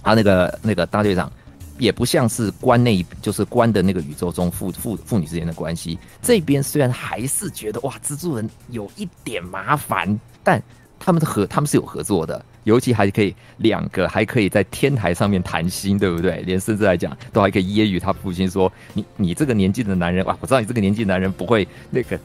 [0.03, 1.33] 他那个那个大队长。
[1.79, 5.99] 也不像是关那，就是关的那个宇宙中父父父女之间的关系。
[6.23, 10.63] 这边虽然还是觉得哇，蜘蛛人有一点麻烦，但
[10.99, 16.43] 他们的合他们是有合作的，尤其还可以两个还可以在天台上面谈心，对不对？
[16.47, 22.19] 连甚至来讲都还可以揶揄他父亲说：“你你这个年纪的男人哇，我知道你这个年纪的男人不会那个。”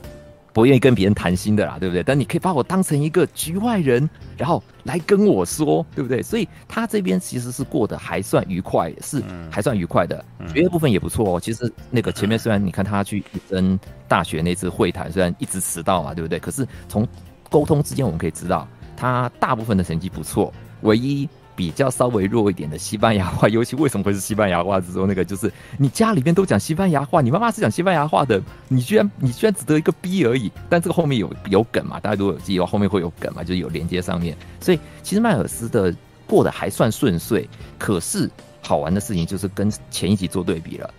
[0.53, 2.03] 不愿意跟别人谈心的啦，对不对？
[2.03, 6.21] 但你可以把我当成一个局外人，然后来跟我说，对不对？
[6.21, 10.23] 所以他这边其实是过得还算愉快，是还算愉快的。
[10.53, 11.39] 学业部分也不错哦。
[11.39, 16.37] 其实那个前面虽然你看他去跟大学那次会谈，虽然一直迟到嘛，对不对？
[16.37, 17.07] 可是从
[17.49, 21.27] 沟通之间我们可以知道，他大部分的成绩不错，唯一。
[21.61, 24.81] 比较稍微弱一点的西班牙话，尤其为什么会是西班牙话？
[24.81, 30.51] 之中那个就是你家里面都讲西班牙话，你妈妈是讲西班牙话的，你居然你居然只得一个 B 而已。
[30.67, 31.99] 但这个后面有有梗嘛？
[31.99, 33.43] 大家如果有记得后面会有梗嘛？
[33.43, 34.35] 就是有连接上面。
[34.59, 35.95] 所以其实迈尔斯的
[36.25, 37.47] 过得还算顺遂。
[37.77, 38.27] 可是
[38.59, 40.91] 好玩的事情就是跟前一集做对比了。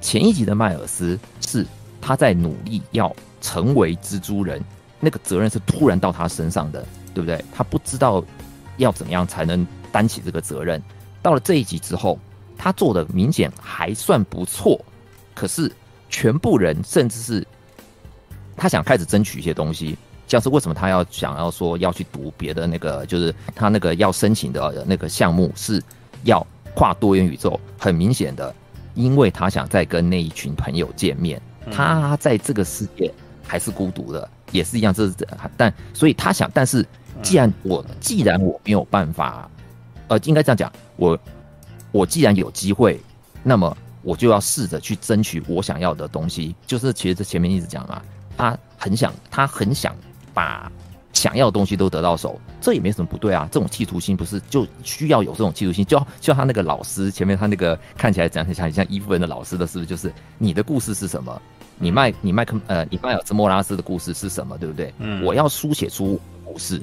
[0.00, 1.66] 前一集的迈尔斯是
[2.00, 4.62] 他在努力要成为蜘蛛人，
[5.00, 7.44] 那个责任是突然到他身上的，对不对？
[7.52, 8.24] 他不知道
[8.76, 9.66] 要怎么样才能。
[9.94, 10.82] 担起这个责任，
[11.22, 12.18] 到了这一集之后，
[12.58, 14.84] 他做的明显还算不错。
[15.32, 15.70] 可是
[16.10, 17.46] 全部人，甚至是
[18.56, 25.80] 他想开始争取一些东西，像是为什么他要想要说要去读别的那个，就是他那个要申请的那个项目是
[26.24, 27.60] 要跨多元宇宙。
[27.78, 28.52] 很明显的，
[28.94, 31.40] 因为他想再跟那一群朋友见面，
[31.70, 33.14] 他在这个世界
[33.46, 34.92] 还是孤独的，也是一样。
[34.92, 35.14] 这是
[35.56, 36.84] 但所以他想，但是
[37.22, 39.48] 既然我既然我没有办法。
[40.08, 41.18] 呃，应该这样讲，我
[41.92, 43.00] 我既然有机会，
[43.42, 46.54] 那么我就要试着去争取我想要的东西。
[46.66, 48.02] 就是其实这前面一直讲嘛，
[48.36, 49.94] 他很想，他很想
[50.32, 50.70] 把
[51.12, 53.48] 想要的东西都得到手，这也没什么不对啊。
[53.50, 55.84] 这种企图心不是就需要有这种企图心？
[55.86, 59.86] 就就像他那个老师前面他那个看起来讲很像很像伊夫人的老师的是不是？
[59.86, 61.40] 就是你的故事是什么？
[61.78, 64.58] 你麦你麦克呃，你迈尔斯莫拉斯的故事是什么？
[64.58, 64.92] 对不对？
[64.98, 66.80] 嗯，我要书写出故事。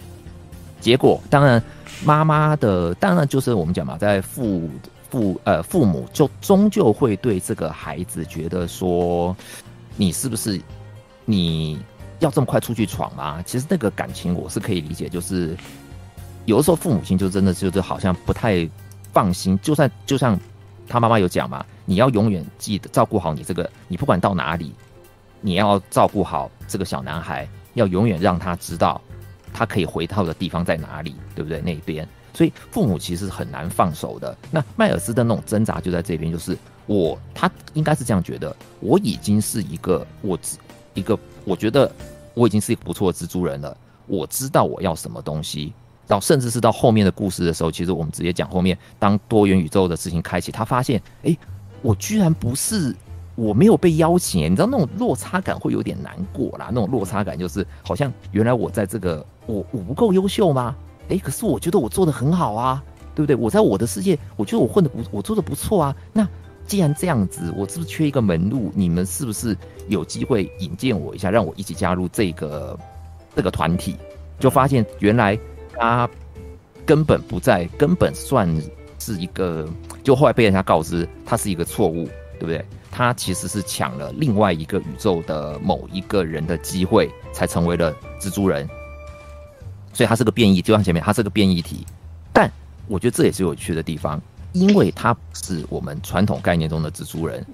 [0.82, 1.64] 结果当然，
[2.04, 4.68] 妈妈的当然就是我们讲嘛，在父
[5.10, 9.34] 父呃父母就终究会对这个孩子觉得说，
[9.96, 10.60] 你是不是
[11.24, 11.80] 你
[12.20, 13.42] 要这么快出去闯吗？
[13.46, 15.56] 其实那个感情我是可以理解，就是
[16.46, 18.68] 有的时候父母亲就真的就是好像不太
[19.14, 20.40] 放心，就算就像
[20.88, 24.74] 他妈妈有讲嘛，你要永远记得照顾好你这个，你不管到哪里，
[25.42, 29.00] 你要照顾好这个小男孩，要永远让他知道。
[29.54, 31.62] 他可以回到的地方在哪里，对不对？
[31.62, 34.36] 那边，所以父母其实很难放手的。
[34.50, 40.38] 那迈尔斯的那种挣扎就在这边，就是我，他应该是这样觉得，我已经是一个我
[40.94, 41.92] 一个，我觉得
[42.34, 43.76] 我已经是一个不错的蜘蛛人了。
[44.08, 45.74] 我知道我要什么东西，
[46.08, 51.38] 到甚至是到后面的故事的时候，其实我们直接讲后面，当多元宇宙的事情开启，他发现，哎，
[51.82, 52.96] 我居然不是。
[53.42, 56.68] 我没有被邀请，你知道那种落差感会有点难过啦。
[56.70, 60.76] 那种落差感就是好像原来我在这个我我不够优秀吗？
[61.08, 62.84] 诶，可是我觉得我做得很好啊，
[63.16, 63.36] 对不对？
[63.36, 65.96] 我在我的世界，我觉得我混得不，我做得不错啊。
[66.14, 66.28] 那
[66.68, 68.72] 既然这样子，我是不是缺一个门路？
[68.76, 72.78] 你们是不是有机会引荐我一下，让我一起加入这个
[73.36, 73.96] 这个团体？
[74.40, 75.38] 就发现原来
[75.74, 76.08] 他
[76.86, 78.48] 根本不在，根本算
[79.00, 79.68] 是一个，
[80.04, 82.08] 就后来被人家告知他是一个错误，
[82.42, 82.66] 对不对？
[82.90, 88.68] 他其实是抢了另外一个宇宙的某一个人的机会，才成为了蜘蛛人。
[89.94, 91.86] 所以他是个变异，就像前面他是个变异体。
[92.34, 92.52] 但
[92.88, 94.20] 我觉得这也是有趣的地方，
[94.54, 97.46] 因为他不是我们传统概念中的蜘蛛人，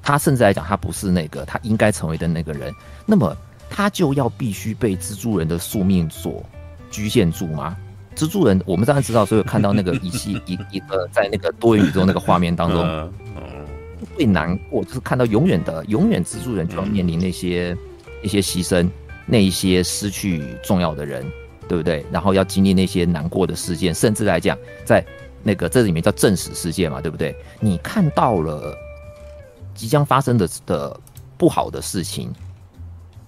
[0.00, 2.72] 他甚至来讲他不是那个他应该成为的那个人，
[3.04, 3.36] 那么
[3.68, 6.44] 他就要必须被蜘蛛人的宿命所
[6.92, 7.76] 局限住吗？
[8.14, 13.12] 蜘蛛人，我们当然知道，所以看到那个 一系一一个在那个多元宇宙那个画面当中，
[14.16, 17.76] 最难过就是看到永远的永远蜘蛛人就要面临那些
[18.22, 18.88] 一些牺牲，
[19.26, 21.24] 那一些失去重要的人，
[21.68, 22.04] 对不对？
[22.10, 25.04] 然后要经历那些难过的事件，甚至来讲，在
[25.42, 27.34] 那个这里面叫正史事件嘛，对不对？
[27.60, 28.76] 你看到了
[29.74, 31.00] 即将发生的的
[31.36, 32.32] 不好的事情。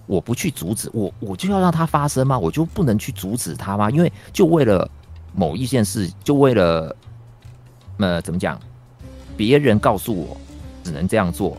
[0.07, 2.37] 我不去阻止，我我就要让它发生吗？
[2.37, 3.89] 我就不能去阻止它吗？
[3.89, 4.87] 因为就为了
[5.33, 6.95] 某一件事，就为了
[7.97, 8.59] 呃怎么讲？
[9.35, 10.37] 别人告诉我
[10.85, 11.57] 只能这样做，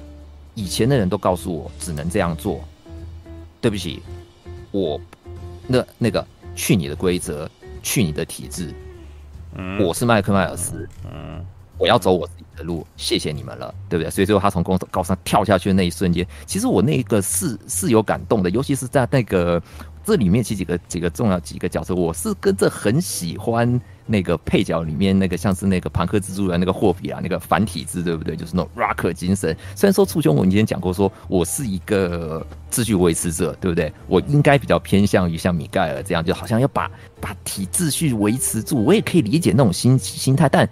[0.55, 2.61] 以前的人都告诉我只能这样做。
[3.61, 4.01] 对不起，
[4.71, 5.01] 我
[5.67, 6.25] 那那个
[6.55, 7.51] 去你的规则，
[7.83, 8.73] 去你的体制。
[9.57, 10.89] 嗯，我是麦克迈尔斯。
[11.05, 11.45] 嗯，
[11.77, 12.45] 我要走我自己。
[12.57, 14.11] 的路，谢谢你们了，对不对？
[14.11, 19.63] 所以最后他从高高上跳下去的那一瞬间，其实我那个是是有感动的，尤其是在那个
[20.07, 28.37] 这里面几几个几个重要几个角色，我是跟着很喜欢那个配角里面那个像是那个庞克蜘蛛人那个霍比啊，那个反体制，对不对？
[28.37, 29.55] 就是那种 rock 精神。
[29.75, 33.93] 虽然说簇兄我以前讲过，说我是一个秩序维持者，对不对？
[34.07, 36.89] 我应该比较偏向于像米盖尔这样，就好像要把
[37.21, 38.85] 把体秩序维持住。
[38.85, 40.69] 我也可以理解那种心心态，但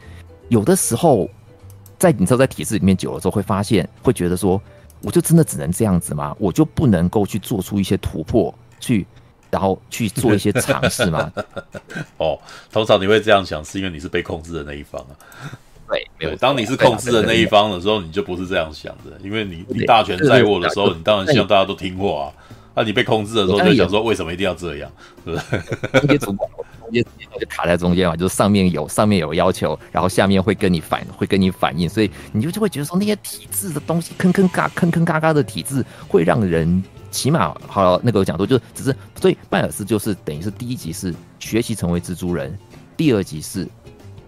[0.48, 1.28] 有的时候。
[1.96, 4.60] 在你知道，在体制里面久了之后，会发现，会觉得说，
[5.00, 6.36] 我就真的只能这样子吗？
[6.38, 9.06] 我就不能够去做出一些突破，去，
[9.54, 11.32] 然后去做一些尝试嘛？
[12.18, 12.36] 哦，
[12.72, 15.14] 通常你会这样想，是因为你是被控制的那一方啊。
[15.88, 16.34] 对，没有。
[16.38, 22.32] 当你是控制的那一方的时候，你就不是这样想的，因为你你大权在握的时候，你当然希望大家都听话啊。
[22.76, 24.90] 那你被控制的时候，就想说，为什么一定要这样？
[25.24, 27.04] 是不是？
[27.40, 36.82] 就卡在中间嘛，就是上面有上面有要求，然后下面会跟你反会跟你反应，所以你就就会觉得说那些体制的东西坑坑嘎坑坑嘎嘎的体制会让人
[37.14, 42.58] 起码好那个讲座就是只是所以拜尔斯就是等于是第一集是学习成为蜘蛛人，
[42.96, 43.68] 第二集是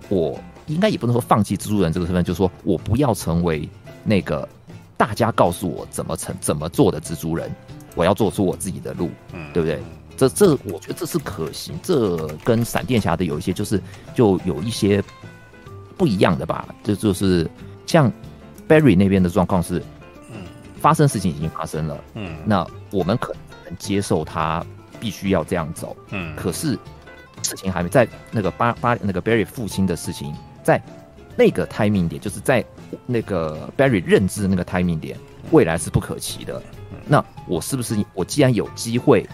[0.08, 3.68] 我应该也不能说放弃蜘蛛人这个身份，就是说我不要成为
[4.04, 4.48] 那个
[4.96, 7.50] 大家告诉我怎么成怎么做的蜘蛛人，
[7.96, 9.10] 我要做出我自己的路，
[9.52, 9.82] 对不对？
[10.16, 11.78] 这这，我觉得这是可行。
[11.82, 13.78] 这跟闪电侠的有一些，就是
[14.14, 15.02] 就有一些
[15.96, 16.66] 不一样的吧。
[16.82, 17.46] 这就，是
[17.84, 18.10] 像
[18.66, 19.82] Barry 那边的状况是，
[20.80, 24.64] 发生事情已经发生了，嗯，那我们可能接受他
[25.00, 26.78] 必须要这样走，嗯，可是
[27.42, 30.80] 事情还没在那个巴巴那个 Barry 父亲的事情，在
[31.36, 32.64] 那个 timing 点，就是在
[33.04, 35.18] 那个 Barry 认知的那个 timing 点，
[35.50, 36.62] 未来是不可期的。
[37.06, 39.26] 那我是不是我既然有机会？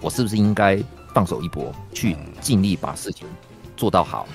[0.00, 0.78] 我是不是应该
[1.14, 3.26] 放手一搏，去尽力把事情
[3.74, 4.28] 做到好？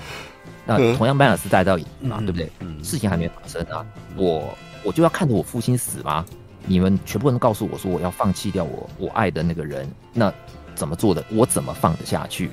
[0.66, 2.50] 那同样，迈尔斯带到嘛，对不对？
[2.82, 4.52] 事情还没发生啊，我
[4.84, 6.24] 我就要看着我父亲死吗？
[6.66, 10.32] 你们全部人都告诉我说我要放弃掉我我爱的那个人，那
[10.74, 11.24] 怎么做的？
[11.30, 12.50] 我怎么放得下去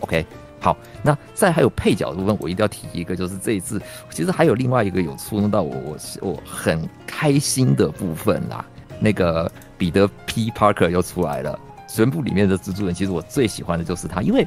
[0.00, 0.26] ？OK，
[0.60, 8.64] 好，那再还有配角的部分，我一定要提一个，就是这一次其实还有另外一个有触动到我我我很开心的部分啦，
[8.98, 11.58] 那个彼得 P Parker 又出来了。
[11.86, 14.44] 全部里面的蜘蛛人，其实我最喜欢的就是他，因为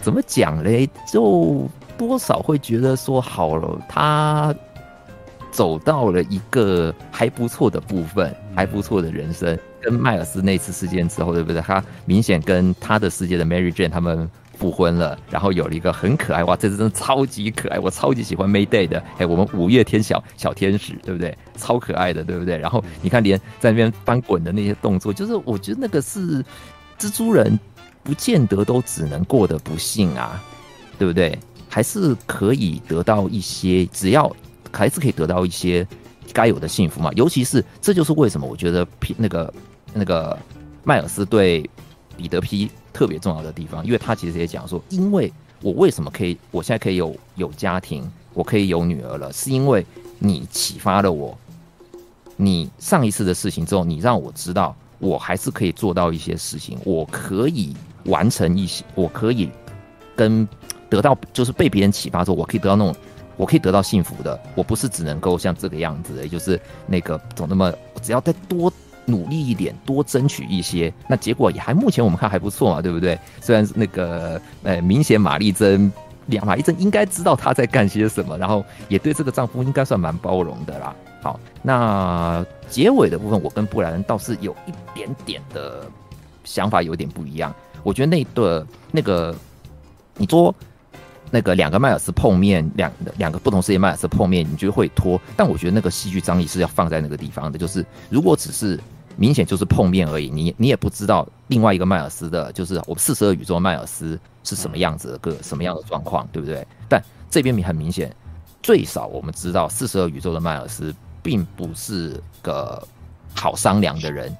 [0.00, 1.68] 怎么讲嘞，就
[1.98, 4.54] 多少会觉得说，好了，他
[5.56, 9.58] 走到了一个还不错的部分，还不错的人生。
[9.80, 11.62] 跟迈尔斯那次事件之后，对不对？
[11.62, 21.34] 他明显跟他的世界的 Mary Jane 他们复婚了，然后有了一个很可爱哇，这次真的超级可爱，我超级喜欢 Mayday 的，哎，我们五月天小小天使，对不对？
[21.56, 22.58] 超可爱的，对不对？
[22.58, 26.44] 然后你看，连在那边翻滚的那些动作，就是我觉得那个是。
[26.98, 27.58] 蜘蛛人
[28.02, 30.42] 不见得都只能过得不幸啊，
[30.98, 31.38] 对不对？
[31.68, 34.34] 还是可以得到一些，只要
[34.76, 35.86] 还是可以得到一些
[36.32, 37.10] 该有的幸福嘛。
[37.14, 39.52] 尤其是这就是为什么我觉得皮那个
[39.94, 40.36] 那个
[40.84, 41.68] 迈尔斯对
[42.16, 49.84] 彼得 P 特别重要的地方，因为他其实也讲说，因为我为什么可以，我现在可以有有家庭，我可以有女儿了，是因为
[50.18, 51.36] 你启发了我。
[52.36, 54.76] 你上一次的事情之后，你让我知道。
[54.98, 59.50] 我还是可以做到一些事情，我可以完成一些，我可以
[60.16, 60.48] 跟
[60.88, 62.96] 得到，就是被别人启发之后，我可以得到那种，
[63.36, 64.38] 我可以得到幸福的。
[64.54, 67.72] 我不是只能够像这个样子，也就是那个总那么，
[68.02, 68.72] 只要再多
[69.04, 73.18] 努力一点，多争取一些，那结果也还目前我们看还不错嘛，对不对？
[73.40, 75.92] 虽然那个呃，明显玛丽珍，
[76.26, 80.94] 两玛丽珍应该知道她在干些什么，然后也对这个丈夫应该算蛮包容的啦。
[81.22, 85.86] 好，那结尾的部分，我跟布莱恩倒是有一点点的
[86.44, 87.54] 想法，有点不一样。
[87.82, 89.34] 我觉得那个那个，
[90.16, 90.52] 你说
[91.30, 95.20] 那个两个迈尔斯碰面，两两个不同世界迈尔斯碰面，你觉得会拖？
[95.36, 98.78] 但我觉得那个戏剧张力是要放在那个地方的，就是如果只是
[99.16, 106.66] 明显就是碰面而已，你你也不知道另外一个迈尔斯的，就是我们四十二宇宙迈尔斯是什么样子的个什么样的状况，对不对？
[106.88, 108.14] 但这边很明显，
[108.62, 112.80] 最少我们知道四十二宇宙的迈尔斯并不是个
[113.34, 114.34] 好商量的人，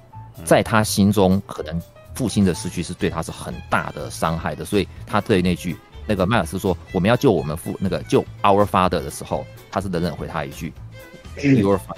[0.45, 1.81] 在他心中可能。
[2.15, 5.77] 父亲的失去是对他是很大的伤害的，所以他对那句
[6.07, 10.73] 那个迈尔斯说我们要救我们父那个救 Our Father 的时候，他是冷冷回他一句
[11.35, 11.97] Your Father。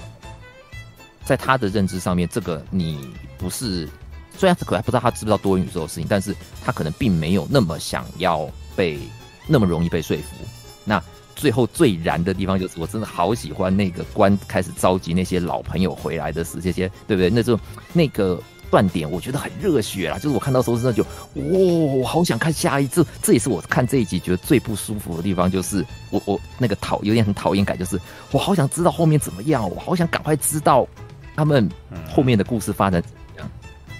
[1.24, 3.88] 在他的认知上面，这个你不是，
[4.36, 6.36] 虽然可还不知道他知不知道多元宇宙的事情，但是
[6.66, 8.99] 他可能并没有那么想要被
[9.45, 10.36] 那么容易被说服。
[10.84, 11.01] 那
[11.36, 17.30] 最后最燃的地方就是，我真的好喜欢那个关开始召集那些老朋友回来的时，这些对不对？
[17.30, 17.60] 那就
[17.93, 18.41] 那个。
[18.72, 23.05] 断点我觉得很热血啦，就是我看到时候真的就，哇，我好想看下一次。
[23.22, 27.99] 这也是我看这一集觉得最不舒服的地方，就是我我那个讨有点很讨厌感，就是
[28.32, 30.88] 我好想知道后面怎么样，我好想赶快知道
[31.36, 31.67] 他们
[32.09, 33.51] 后面的故事发展怎么样。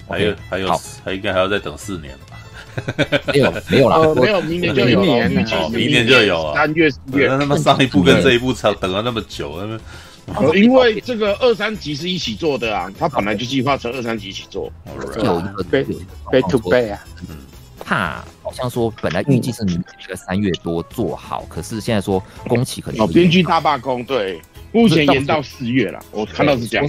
[0.08, 2.38] 还有还有还应该还要再等四年吧？
[3.32, 5.00] 没有没有了，没有明年就有，
[5.70, 7.26] 明年就有啊，三月四月。
[7.28, 9.78] 那他妈上一部跟这一部差等了那么久，那么。
[10.54, 14.70] 因为这个二三集是一起做的啊，他本来就计划成二三集一起做。
[15.16, 17.36] 有一个 back to back 啊，嗯，
[17.84, 24.40] 怕好像说本来预计是明年一个三月多做好，可是现在说工期可能哦，编剧大罢工，对，
[24.72, 26.88] 目前延到四月了，我看到是这样，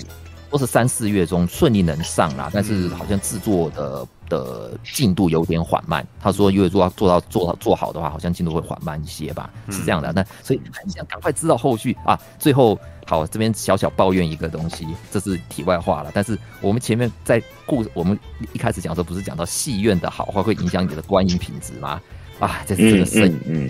[0.49, 4.07] 都是三四月中顺利能上啦，但是好像制作的。
[4.31, 10.13] 的进度有点缓慢，他说，因为做到做到做到做好的话，好像进度会缓慢一些吧，是这样的。
[10.13, 12.17] 那所以很想赶快知道后续啊。
[12.39, 16.11] 最后，好，这边小小抱怨一个东西，这是题外话了。
[16.13, 18.17] 但是我们前面在故，我们
[18.53, 22.01] 一开始讲的时候，不是讲到戏院的好坏会影响你的观影品质吗？
[22.39, 23.39] 啊，这是这个声音。
[23.45, 23.69] 嗯，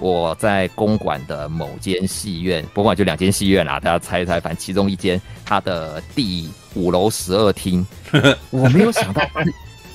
[0.00, 7.86] 我在公馆的某间戏院，公馆就两间戏院啦，大家猜一猜，反正其中一间它的第五楼十二厅，
[8.50, 9.22] 我没有想到。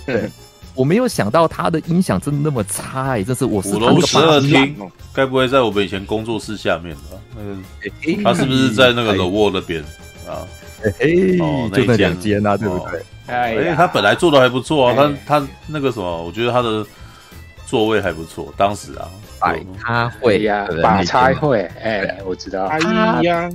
[0.05, 0.29] 对，
[0.73, 3.23] 我没有想到他的音响真的那么差哎、欸！
[3.23, 4.75] 这是我是五楼十二厅，
[5.13, 7.17] 该不会在我们以前工作室下面吧？
[7.35, 9.83] 那个他是不是在那个 The Wall 那边？
[10.27, 10.47] 啊？
[10.83, 10.91] 哎，
[11.41, 13.03] 哦，那两间啊，对不对？
[13.25, 16.85] 哎，他本来做的还不错啊，他他那个什么，我觉得他的
[17.65, 19.09] 座位还不错，当时啊，
[19.41, 22.79] 摆他会呀，摆差会，哎，我知道，哎
[23.23, 23.49] 呀，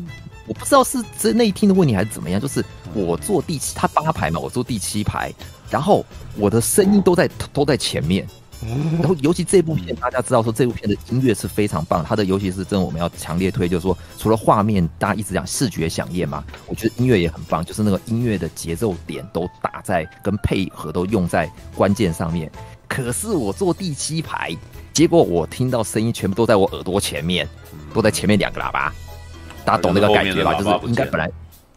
[0.47, 2.65] 我不知道是这那一厅的问题还是怎么样，就是
[2.95, 5.33] 我坐第七，他八排嘛，我坐第七排。
[5.71, 6.05] 然后
[6.37, 8.29] 我的声音都在都在前面，
[9.01, 22.53] 然后尤其这部片，大家知道说这部片的音乐是非常棒，它的尤其是真的我们要强烈推，就是说除了画面，大家一直讲视觉响应嘛，我觉得音乐也很棒，就是那个音乐的节奏点都打在跟配合都用在关键上面。
[22.87, 24.55] 可是我坐第七排，
[24.93, 27.49] 结果我听到声音全部都在我耳朵前面，
[27.95, 28.93] 都在前面两个喇叭，
[29.65, 30.55] 大家懂那个感觉吧？
[30.55, 31.31] 就是应该本来。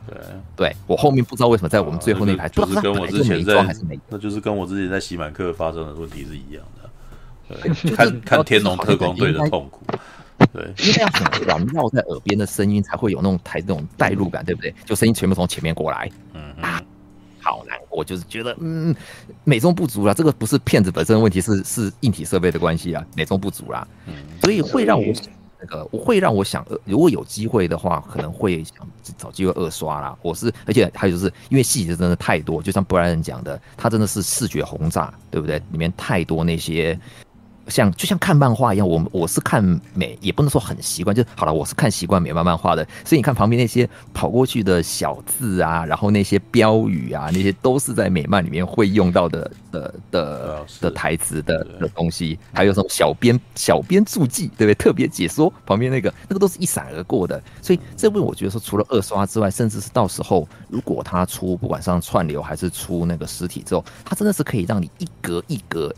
[0.08, 0.18] 对，
[0.56, 3.76] 对我后面不知道为什么在我们最后那排，就是跟我之前在，
[4.08, 6.88] 那就是跟我之前在喜满客发生的问题是一样的。
[7.56, 9.82] 对， 看看天龙特工队的痛苦，
[10.54, 14.72] 对，因为要很环绕在耳边的声音才会有那种台那种代入感，对不对？
[14.86, 16.80] 就声音全部从前面过来，嗯啊，
[17.42, 18.96] 好难过，就是觉得嗯
[19.44, 20.14] 美中不足啦。
[20.14, 23.88] 这个不是骗子本身的问题，是是硬体设备的关系啊，美中不足啦，
[24.44, 25.12] 所以会让我。
[25.60, 28.76] 那个我会让我想，如果有机会的话，可能会想
[29.18, 30.18] 找机会二刷啦。
[30.22, 35.58] 我是，而且还有就是因为细节真的太多，就像布莱恩讲的，他真的是视觉轰炸，对不对？
[35.72, 37.00] 里面太多那些。
[37.68, 39.64] 像就像看漫画一样，我我是看
[39.94, 41.54] 美，也不能说很习惯，就好了。
[41.54, 54.76] 我是看习惯美漫漫画的，所以你看旁边那些跑过去的小字啊，然后那些标语啊，那些都是在美漫里面会用到的的的的台词的的东西，还有什么小编小编注记，对不对？
[54.76, 57.42] 特别解说旁边那个那个都是一闪而过的。
[57.62, 65.94] 所以这部我觉得说，除了二刷之外，甚至是到时候如果它出不管上串流还是出那个实体之后，它真的是可以让你一格一格。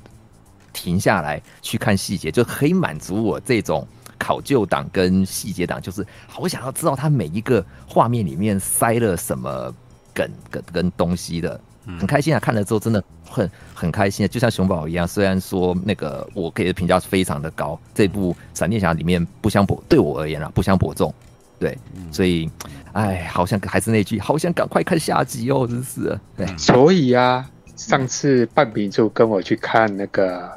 [0.78, 3.86] 停下来去看细节，就可以满足我这种
[4.20, 9.74] 考究党跟细节党，就是好想要知道他每一个画面里面塞了什么
[10.14, 11.60] 梗跟跟东西的，
[11.98, 12.40] 很开心啊！
[12.40, 15.08] 看了之后真的很很开心啊，就像熊宝一样。
[15.08, 21.12] 虽然说那个我给的评价是非常的高，这部闪电侠里面不相伯对我而言啊不相伯仲，
[21.60, 21.76] 对，
[22.12, 22.48] 所以
[22.94, 26.20] 哎，好像还是那句，好想赶快看下集哦，真是。
[26.38, 30.56] 对，所以啊，上次半饼柱跟我去看那个。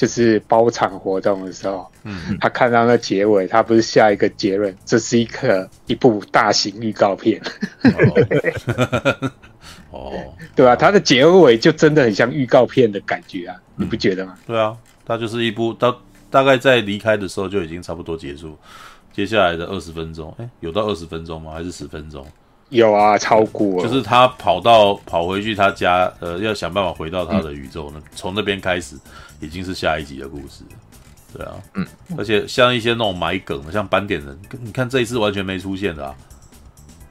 [0.00, 7.38] 就是包场活动的时候，嗯，他看到那结尾，他不是下一个结论，这是一个一部大型预告片。
[9.90, 10.10] 哦，
[10.56, 10.76] 对吧、啊？
[10.76, 14.38] 它的结尾就真的很像预告片的感觉啊，你不觉得吗？
[14.46, 14.74] 对啊，
[15.04, 15.94] 它就是一部到
[16.30, 18.56] 大概在离开的时候就已经差不多结束，
[19.12, 21.52] 接下来的二十分钟，哎，有到二十分钟吗？
[21.52, 22.26] 还是十分钟？
[22.70, 23.82] 有啊，超过。
[23.82, 28.00] 就是他跑到跑回去他家，呃，要想办法回到他的宇宙呢。
[28.14, 28.96] 从、嗯、那边开始，
[29.40, 30.62] 已经是下一集的故事。
[31.32, 31.86] 对啊，嗯，
[32.18, 36.14] 而且像一些那种埋梗的，像斑点人，你看这一次完全没出现的啊。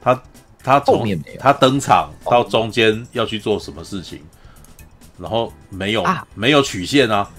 [0.02, 0.24] 他
[0.62, 1.08] 他从
[1.40, 4.20] 他登场到中间要去做什么事情，
[5.18, 7.30] 然后没有、啊、没有曲线啊，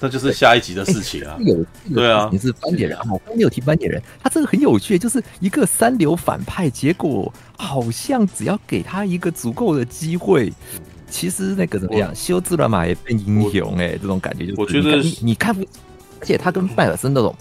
[0.00, 1.36] 这就是下一集的事情啊。
[1.40, 10.50] 有对啊，你是斑点人啊，我刚没有提斑点人，他这个很有趣，就是一个三流反派，结果好像只要给他一个足够的机会，
[11.14, 15.64] 其实那个怎么样，修自然马也变英雄哎、欸，这种感觉就是我觉得你，你看不。
[16.20, 17.32] 而且他跟迈尔森那种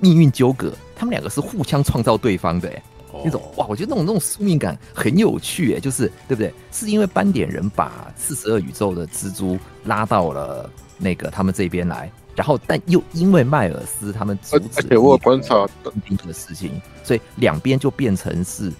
[0.00, 2.82] 命运纠葛，他们两个是互相创造对方的，哎，
[3.24, 6.52] 那种哇，我觉得那种那种宿命感很有趣，哎，就是对不对？
[6.70, 16.70] 是因为斑点人把四十二宇宙的蜘蛛拉到了那个他们这边来，然后但又因为迈尔斯他们阻止了我观察的事情，
[17.02, 18.70] 所以两边就变成是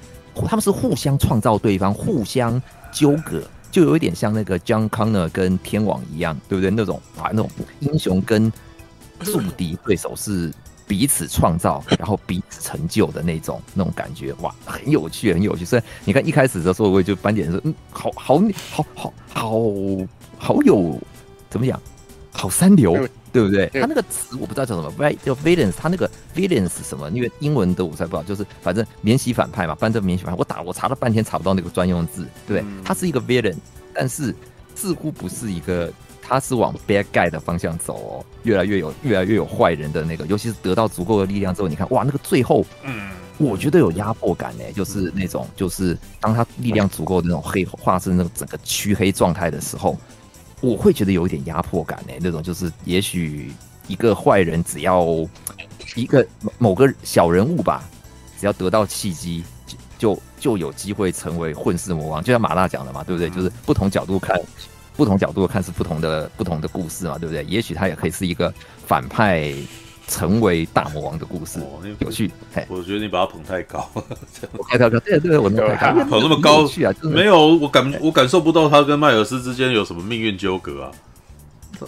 [0.46, 2.60] 他们是互相创造对方，互相
[2.92, 3.42] 纠葛，
[3.72, 6.70] 就有一点像那个 John Connor 跟天网一样，对不对？
[6.70, 7.50] 那种啊，那种
[7.80, 8.52] 英雄跟。
[9.24, 10.52] 宿敌对手是
[10.84, 15.64] 彼此创造，然后彼此成就的那种那种感觉，哇，很有趣，很有趣。
[15.64, 19.62] 所以你看一开始的时候，我就斑点说，嗯，好好好好好
[20.36, 20.98] 好有
[21.48, 21.80] 怎么讲，
[22.32, 22.92] 好三流，
[23.32, 23.68] 对不对？
[23.68, 27.08] 他那个词我不知道叫什么，right 叫 villains，他那个 villains 是什么？
[27.10, 32.82] 因为英文的我才不知道，就是反正免洗反派嘛，反正免洗反派，我打我查了半天查不到那个专用字，对不对？
[32.84, 33.56] 他是一个 villain，
[33.94, 34.34] 但是
[34.74, 35.92] 似乎不是一个。
[36.24, 49.98] 他是往 bad guy 的方向走哦，越来越有越来越有坏人的那个，尤其是得到足够的力量之后，你看哇，那个最后，嗯，我觉得有压迫感呢，就是那种就是当他力量足够的那种黑化身那个整个黢黑状态的时候，
[50.62, 53.52] 我会觉得有一点压迫感呢，那种就是也许
[53.86, 55.06] 一个坏人只要
[55.94, 56.26] 一个
[56.56, 57.82] 某个小人物吧，
[58.40, 59.44] 只要得到契机，
[59.98, 63.28] 就就有机会成为混世魔王，就像马大讲的嘛，对不对？
[63.28, 64.40] 就是不同角度看。
[64.94, 67.42] 不同角度看是不同的不同的故事嘛，对不对？
[67.46, 68.52] 也许他也可以是一个
[68.86, 69.50] 反派
[70.06, 72.30] 成为大魔王的故事，哦、有趣。
[72.68, 76.92] 我觉得你把他捧太高， 我太高，对对，我太高，捧那么高去啊？
[77.02, 80.90] 没有，我感我感受不到他跟迈尔斯之间有什么命运纠葛啊。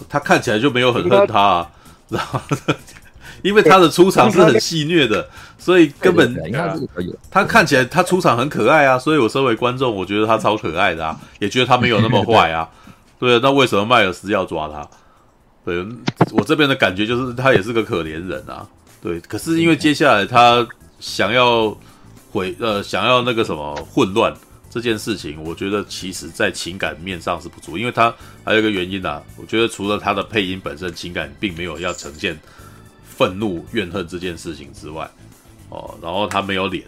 [0.09, 1.71] 他看起来就没有很恨他，啊，
[2.09, 2.39] 然后？
[3.43, 5.29] 因为他的出场是很戏谑的，
[5.59, 6.35] 所以根本
[7.29, 12.67] 他看起来他出场很可爱啊，所以我身为观众，我觉得他超可爱的啊，也觉得他没有那么坏啊。
[13.19, 14.87] 对，那为什么迈尔斯要抓他？
[15.65, 15.83] 对，
[16.31, 18.65] 我这边的感觉就是他也是个可怜人啊。
[19.01, 20.65] 对，可是因为接下来他
[20.99, 21.75] 想要
[22.31, 24.33] 回呃想要那个什么混乱
[24.69, 28.13] 这件事情，我觉得其实在情感面上是不足，因为他
[28.43, 32.39] 还有一个原因啊，我觉得除了他的配音本身情感并没有要呈现
[33.03, 35.09] 愤怒怨恨这件事情之外，
[35.69, 36.83] 哦，然后他没有脸，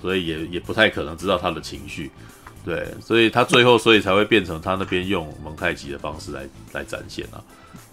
[0.00, 2.10] 所以也也不太可能知道他的情绪。
[2.64, 7.42] 对，所以他最后，所以才会变成他那边用蒙太奇的方式来来展现啊。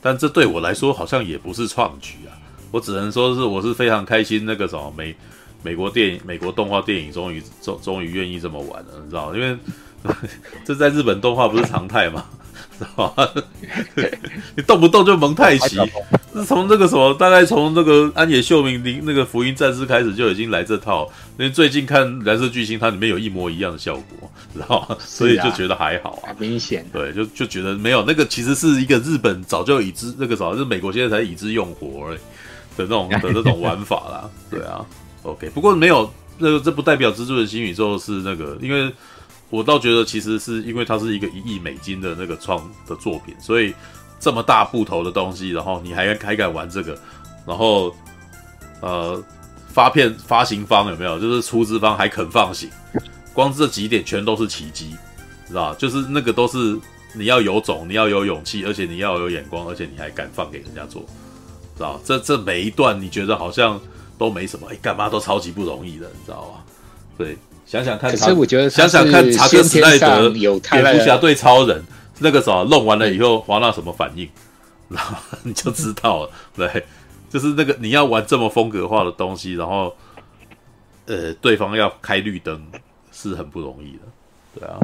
[0.02, 2.34] 但这对我来说好像也不是创举啊。
[2.72, 5.16] 我只能说是我是非常开心，那个什么美
[5.62, 9.36] 美国电影、美国动画电影终于终终于愿意这么玩了，你知道？
[9.36, 9.58] 因为
[10.66, 12.26] 这在日本动画不是常态吗。
[12.82, 13.30] 知道吗？
[14.58, 15.78] 你动不动就蒙太奇，
[16.34, 21.08] 是从那个什么，大概从那个安野秀明零那个福音战士开始就已经来这套。
[21.38, 24.98] 因为最近看蓝色巨星，它里面有一模一样的效果，知道吗？
[25.00, 26.86] 所以就觉得还好啊，明显。
[26.92, 32.18] 对，就就觉得没有那个，其实是一个日本早就已知那个什么，是美国现在才已知用火的
[32.78, 34.30] 那种的那种玩法啦。
[34.50, 34.84] 对啊
[35.24, 35.50] ，OK。
[35.50, 38.92] 不过没有那个，这不代表蜘蛛人新宇宙是那个，因为。
[39.52, 42.58] 我倒觉得，其实是因为它是一个一亿美金的那个创
[42.88, 43.74] 的作品，所以
[44.18, 46.98] 这么大部头的东西，然后你还还敢玩这个，
[47.46, 47.94] 然后
[48.82, 49.22] 呃
[49.68, 51.20] 发片发行方有没有？
[51.20, 52.70] 就是出资方还肯放行，
[53.34, 54.96] 光这几点全都是奇迹，
[55.50, 55.76] 知道吧？
[55.78, 56.80] 就是那个都是
[57.14, 61.02] 你要有种，你要有勇气，而且你要有眼光，而且你还敢放给人家做，
[61.76, 62.00] 知道吧？
[62.06, 63.78] 这这每一段你觉得好像
[64.18, 66.64] 都没什么，哎，干嘛都超级不容易的，你知道吧？
[67.18, 67.38] 对。
[67.72, 71.82] 想想看，可是我觉得想想看，查克·史奈德有蝙蝠侠对超人
[72.20, 74.28] 那个时候弄完了以后，华纳什么反应，
[74.90, 76.30] 然后你就知道了。
[76.54, 76.84] 对，
[77.30, 79.96] 就是那个你要玩这么风格化的东西，然后
[81.06, 82.62] 呃，对方要开绿灯
[83.14, 84.00] 是很不容易的。
[84.60, 84.76] 对啊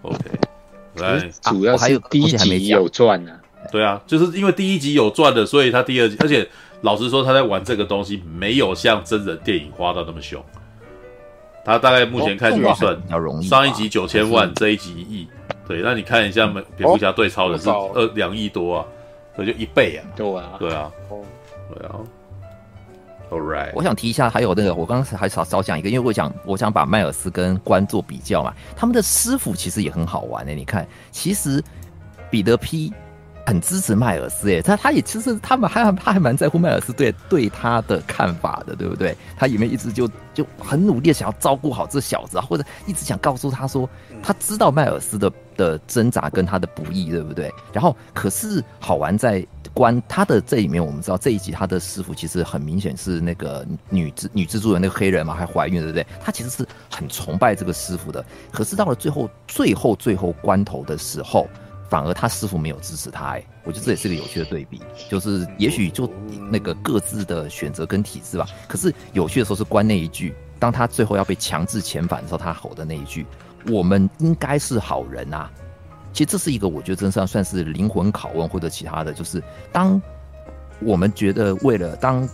[0.00, 0.18] ，OK，
[0.94, 3.32] 来，主要是第一集有赚呢。
[3.70, 6.48] 对啊，就是因为第一集有赚的，所以他第二集，而且
[6.80, 10.42] 老实说，他在玩这个东西没有像真人电影花到那么凶。
[11.64, 15.28] 他大概目前看预算比较容易，上一集九千万，这一集一亿。
[15.66, 18.84] 对，那你看一下美，蝙蝠侠对超人是哦二两亿多啊，
[19.34, 20.04] 所以就一倍啊。
[20.14, 21.20] 对啊，对啊，哦
[21.74, 21.96] 对啊。
[23.30, 30.54] All right，我想提一下，还有那个，我刚刚还少少讲一个，因为我想我想把迈尔斯跟关做比较嘛，他们的师傅其实也很好玩诶、欸。
[30.54, 31.64] 你看，其实
[32.30, 32.92] 彼得 P
[33.46, 39.16] 很支持迈尔斯诶、欸，他他也其实他们还他还蛮在乎迈尔斯对对他的看法的，对不对？
[39.36, 43.88] 他里面一直就就很努力的想要照顾好这小子啊，或者一直想告诉他说，
[44.22, 47.52] 他知道迈尔斯的的挣扎跟他的不易，对不对？
[47.72, 49.46] 然后可是好玩在。
[49.72, 56.06] 关他的这里面，我们知道这一集他的师傅其实很明显是那个女蜘女蜘蛛人那个黑人嘛，还怀孕对不对？
[56.20, 58.24] 他其实是很崇拜这个师傅的。
[58.52, 61.48] 可是到了最后最后最后关头的时候，
[61.88, 63.26] 反而他师傅没有支持他。
[63.30, 66.10] 哎，我觉得这也是个有趣的对比，就是也许就
[66.50, 68.46] 那个各自的选择跟体制吧。
[68.68, 73.26] 可是有趣的时候是关那一句，当他最后要被强制遣返的时候，他吼的那一句
[73.70, 75.50] ：“我们应该是好人啊。”
[76.12, 79.42] 其实这是一个，我觉得真算算是灵魂拷问或者其他的，就是
[79.72, 80.00] 当
[80.80, 82.28] 我们觉得为了当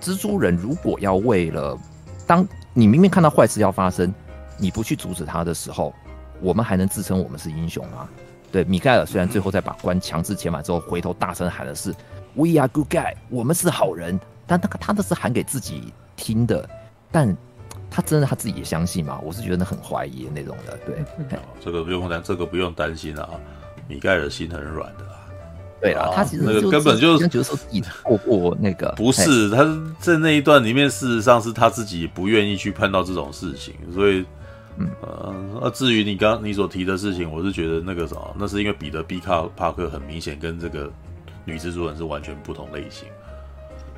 [0.00, 1.78] 蜘蛛人，如果要为了
[2.26, 4.12] 当你明明看到坏事要发生，
[4.58, 5.94] 你不去阻止他的时候，
[6.40, 8.08] 我们还能自称我们是英雄吗？
[8.52, 11.90] 对，米盖尔虽然最后在把关强制遣返之后，回头大声喊的是
[12.34, 16.68] “We are good guy”，我们是好人，但他他那是喊给自己听的，
[17.10, 17.36] 但。
[17.94, 19.20] 他真的他自己也相信吗？
[19.22, 20.78] 我是觉得很怀疑的那种的。
[20.86, 21.04] 对，
[21.62, 23.28] 这个不用担，这个不用担心啊。
[23.86, 25.18] 米盖尔心很软的啦。
[25.78, 29.62] 对啊，他其实那个根本就觉得说自己透过那个不是他
[30.00, 34.24] 在那一段里面，事实上是他自己不愿意去碰到这种事情，所以，
[34.78, 40.90] 嗯呃，那至于你刚你所提的事情，我是觉得那个什么，那是因为彼得 B 卡帕克很明显跟这个
[41.44, 43.06] 女蜘蛛人是完全不同类型。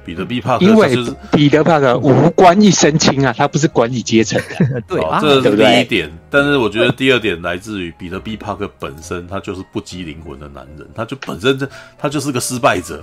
[0.04, 0.94] 彼得 B 帕克，因为
[1.32, 6.12] 彼得帕克无官一身轻啊，他不是管理阶层的，对啊，这是第一点。
[6.28, 13.02] 但是我觉得第二点来自于彼得 B 帕克本身，他就是不羁灵魂的男人，他就本身这他就是个失败者。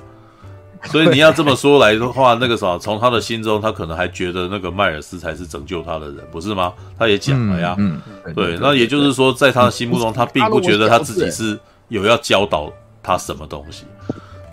[0.86, 6.74] 所以你要这么说来的话，那个啥，从他的心中，他可能还觉得那个迈尔斯才是拯救他的人，不是吗？
[6.98, 8.02] 他也讲了呀，嗯，
[8.36, 8.58] 对。
[8.60, 11.60] 那也就是说，在他的心目中，他并不觉得他自己是
[11.90, 12.72] 有要教导
[13.04, 13.86] 他什么东西。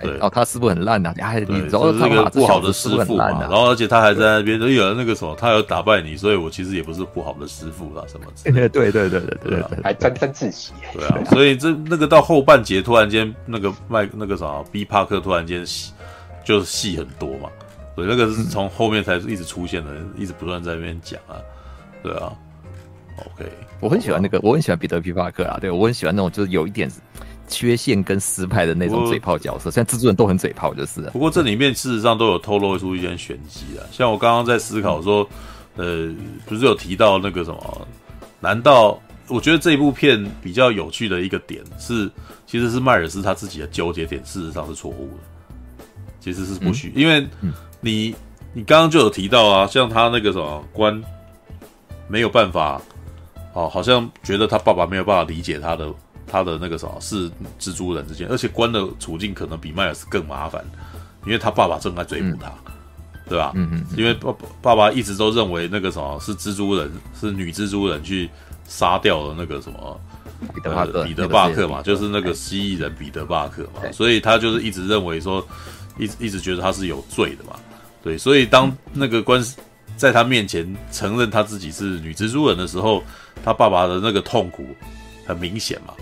[0.00, 8.68] 对，哦，他师傅很烂呐，哎，你知道是一个不好的师傅嘛，然后而且他还在那边，就有那个什么，他有打败你，所以我其实也不是不好的师傅啦，什么之类的。
[8.68, 10.72] 对对对对对，还沾沾自喜。
[10.94, 15.92] 对啊，所以这那个到后半节突然间那个麦那个啥 B 帕克突然间戏
[16.48, 17.50] 就是戏很多嘛，
[17.94, 21.36] 所以那个是从后面才一直出现的，一直不断在那边讲啊，
[22.02, 22.32] 对啊。
[23.18, 23.50] OK，
[23.80, 26.90] 我很喜欢那个，我很喜欢彼得皮帕克啊，对我很喜欢那种就是有一点。
[27.50, 31.00] 缺陷跟失败的那种嘴炮角色，现在蜘蛛人都很嘴炮，就是。
[31.12, 35.26] 不过这里面事实上都有透露出一些玄机啊，像我刚刚在思考说，
[35.76, 36.14] 呃，
[36.44, 37.88] 不是有提到那个什么？
[38.38, 42.10] 难道我觉得这一部片比较有趣的一个点是，
[42.46, 45.22] 其实是迈尔斯他自己的纠结点，事实上是错误的，
[46.20, 47.26] 其实是不许，因为
[47.80, 48.14] 你
[48.52, 51.02] 你刚刚就有提到啊，像他那个什么关
[52.08, 52.80] 没有办法，
[53.52, 55.92] 哦，好像觉得他爸爸没有办法理解他的。
[56.30, 60.62] 他的那个什么是蜘蛛人之间，而且关的处境可能比迈尔斯更麻烦，
[61.24, 62.72] 因为他爸爸正在追捕他，嗯、
[63.30, 63.52] 对吧？
[63.54, 64.30] 嗯嗯，因为爸
[64.60, 68.28] 爸爸一直都认为那个什么是蜘蛛人，是女蜘蛛人去
[68.66, 69.98] 杀掉了那个什么
[70.54, 75.42] 彼得巴克，彼得巴克嘛，就是那个蜥蜴人彼得巴克嘛，所以他就是一直认为说，
[75.98, 77.58] 一直一直觉得他是有罪的嘛，
[78.02, 79.56] 对，所以当那个官司
[79.96, 83.02] 在他面前承认他自己是女蜘蛛人的时候，
[83.44, 84.64] 他爸爸的那个痛苦
[85.26, 85.94] 很明显嘛。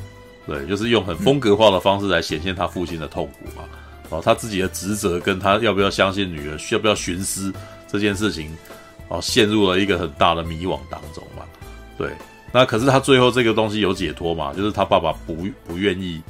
[0.47, 3.65] 对，就是用很风格化的方式来显现他父亲的痛苦嘛，
[4.11, 7.53] 哦，他自己的职责跟他要不要相信女儿，需要不要寻思
[7.89, 8.57] 这件事情，
[9.09, 11.43] 哦，陷入了一个很大的迷惘当中嘛。
[11.99, 12.13] 对，
[12.53, 16.23] 那可是他最后这个东西有解脱嘛，就是他爸爸不不愿意，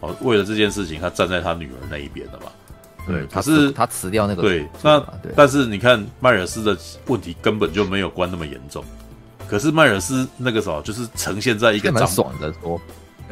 [0.00, 2.46] 哦，为了这件事情，他站在他女儿那一边的嘛。
[3.08, 4.42] 对，他是他辞掉那个。
[4.42, 5.04] 对，那
[5.34, 6.76] 但是你看迈尔斯的
[7.06, 8.84] 问题根本就没有关那么严重，
[9.48, 12.80] 可是迈尔斯那个时候就是呈现在一个蛮爽的说。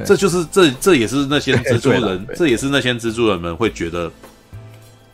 [0.04, 4.12] 这就是这这也是那些蜘蛛人， 这也是那些蜘蛛人们会觉得，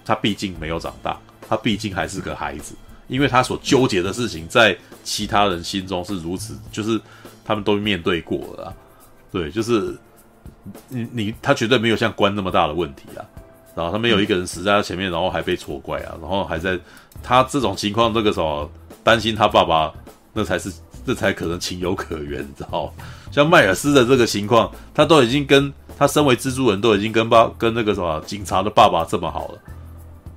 [0.05, 1.17] 他毕竟没有长大，
[1.49, 2.75] 他毕竟还是个孩子，
[3.07, 7.01] 因为他所纠结的事情在其他人心中是如此，就是
[7.45, 8.75] 他们都面对过了啊，
[9.31, 9.97] 对，就是
[10.89, 13.23] 你你他绝对没有像关那么大的问题啊，
[13.75, 16.79] 然后他没有一个人死在他前面，然后还被错怪啊，然后还在
[17.23, 18.71] 他这种情况，这个时候
[19.05, 19.93] 担心他爸爸，
[20.33, 20.73] 那才是。
[21.05, 22.95] 这才可能情有可原，你知道？
[23.33, 29.59] 像迈尔斯的这个情况，他都已经跟他身为蜘蛛人，都已经跟爸跟那个什么警察的爸爸这么好了，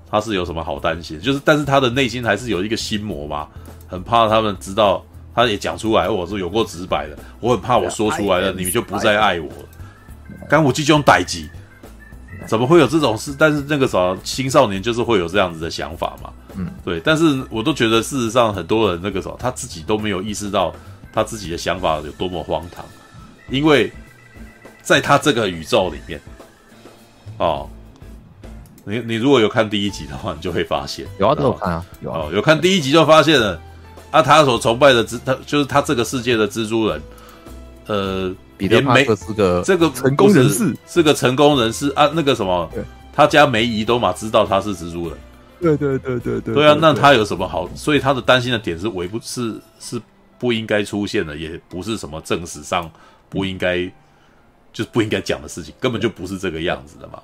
[0.09, 1.21] 他是有什么好担心？
[1.21, 3.47] 就是，但是他的内心还是有一个心魔嘛，
[3.87, 5.05] 很怕他们知道
[5.35, 9.69] 他也讲出来，我是有过直白的，我很怕我说出来了，你们就不再爱我了。
[10.49, 11.47] 干我这种代志，
[12.47, 13.35] 怎么会有这种事？
[13.37, 16.29] 但是那个时候青少年就是会有这样子的想法嘛。
[16.55, 16.99] 嗯，对。
[16.99, 20.73] 但是我都觉得事实上很多人那个时候他自己都没有意识到
[21.13, 22.85] 他自己的想法有多么荒唐，
[23.49, 23.91] 因为
[24.81, 26.21] 在他这个宇宙里面，
[27.37, 27.69] 哦。
[28.87, 33.59] 你你如果有看第一集的话，你就会发现有啊，都有看啊，有啊，哦，有看第一集就发现了
[34.11, 37.01] 啊，他所崇拜的蜘，他就是他这个世界的蜘蛛人，
[37.87, 42.69] 呃，彼得帕克是个这个成功人士，是个成功人士啊，那个什么，
[43.13, 45.17] 他家梅姨都嘛知道他是蜘蛛人，
[45.59, 47.69] 对对对对对，对啊，那他有什么好？
[47.75, 50.01] 所以他的担心的点是，为不是是
[50.39, 52.89] 不应该出现的，也不是什么正史上
[53.29, 53.85] 不应该，
[54.73, 57.19] 就是不应该讲的事情，根本就不是这个样子的嘛，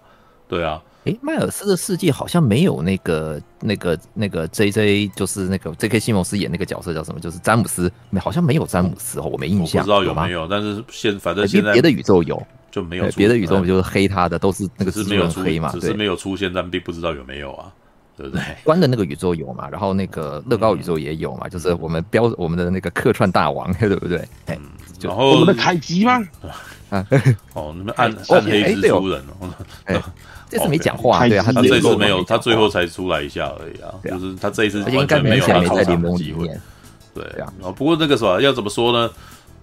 [0.48, 0.82] 对啊。
[1.06, 7.19] 诶，迈尔斯的世界好像没有那个、那个、那个 J J，就是那个 J K 西蒙斯演那个角色叫什么？
[7.19, 10.48] 就是詹姆斯，好像没有詹姆斯哦，我没印象，不知道有没有。
[10.48, 17.73] 但是现反正现在别的宇宙有就没有，别的宇宙就是黑他的，都是那个是没有黑嘛，只是没有出现，但并不知道有没有啊，
[18.15, 18.44] 对不对？
[18.64, 24.23] 关的那个宇宙有嘛，然后那个乐高宇宙也有嘛，就是我们标我们的那个客串大王， 对不对？
[24.45, 24.57] 嗯，
[25.02, 26.22] 然后我们的凯吉吗？
[26.91, 27.07] 啊，
[27.56, 29.99] 哦，你们暗暗黑蜘蛛人哦。
[30.52, 36.45] 这次没讲话，对啊，他这次没有，他最后才出来一下而已啊，就是他这一次完全没有他出场的机会。
[37.14, 39.10] 对啊，不过那个什么要怎么说呢？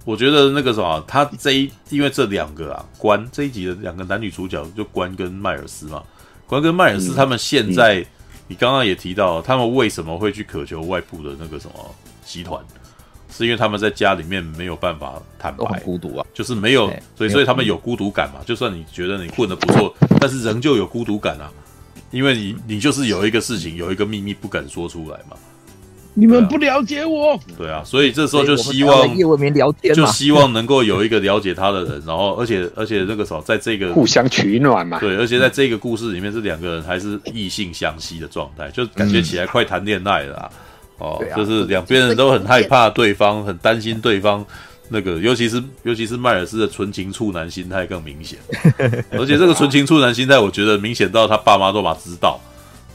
[0.06, 6.02] 我觉得那个什么，他这一因为这两个啊，关这一集的两个男女主角就关跟迈尔斯嘛，
[6.46, 8.02] 关跟迈尔斯他们现在，
[8.46, 11.94] 你刚刚也提到，他们为什么会去渴求外部的那个什么
[12.24, 12.58] 集团？
[13.38, 18.40] 是因为他们在家里面没有办法坦白，孤独啊，就是没有，所以所以他们有孤独感嘛。
[18.44, 21.48] 就算你觉得你混得不错，但是仍旧有孤独感啊，
[22.10, 25.36] 因为你你就是有一个事情，有一个秘密不敢说出来嘛。
[26.14, 40.50] 你们不了解我，对啊，所以这时候就希望叶文明聊天，就希望能够有一个了解他的人，然后而且而且那个时候在这个互相取暖嘛，对，而且在这个故事里面，这两个人还是异性相吸的状态，就感觉起来快谈恋爱了啊。
[40.98, 44.44] 哦，啊、就是两边人都很害怕对方，很担心对方，
[44.88, 48.38] 那个尤其是尤其是迈尔斯的纯情处男心态更明显，
[49.12, 52.40] 而且这个纯情处男心态，我觉得明显到他爸妈都把知道，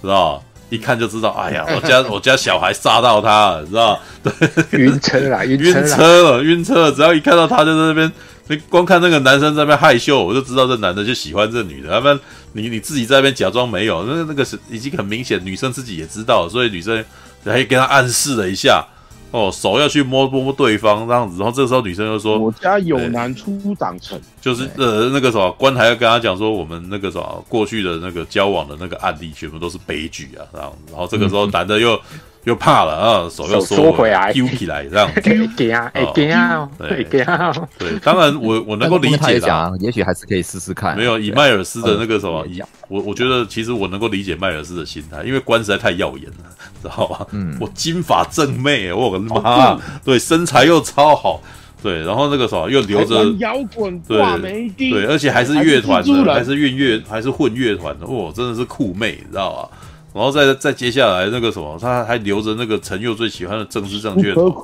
[0.01, 0.43] 知道？
[0.69, 3.99] 一看就知道，哎呀， 我家我家小孩杀到他了，知道？
[4.23, 4.33] 对，
[4.79, 8.11] 晕车了，晕车了，晕车了，只要一看到他就在那边，
[8.47, 12.19] 你光看那个男生在那边害羞，我就知道这男的就喜欢这女的，要不然
[12.53, 17.05] 你你自己在那边假装没有，那那个是已经很明显，女生自己也知道，所以女生。
[17.51, 18.85] 还跟他暗示了一下，
[19.31, 31.99] 哦，手要去摸摸对方这样子，然后这时候女生就说：“我家有男初长成。”就是呃那个什么，官还要跟他讲说，我们那个什么过去的那个交往的那个案例全部都是悲剧啊，这样子，然后这个时候男的又。
[32.45, 35.09] 又怕了啊，手又缩回来，丢起来这样，
[35.55, 40.97] 丢啊，哎，丢啊，对，丢啊，对，当然我我能够理解的，也许还是可以试试看。
[40.97, 42.45] 没有以迈尔斯的那个什么，
[42.89, 46.43] 我我觉得其实我能够理解迈尔斯的心态，因为关实在太耀眼了，
[46.83, 47.25] 知道吧？
[47.31, 51.41] 嗯，我金发正妹，我的妈，对，身材又超好，
[51.81, 59.77] 对，然后那个什么又留着摇滚挂梅钉，对，而且还是乐团的，还是乐乐，还是混乐团的，哇，真的是酷妹，你知道吧？
[60.13, 64.63] 然后再再接下来那个什么，他还留着那个陈佑最喜欢的政治正确头，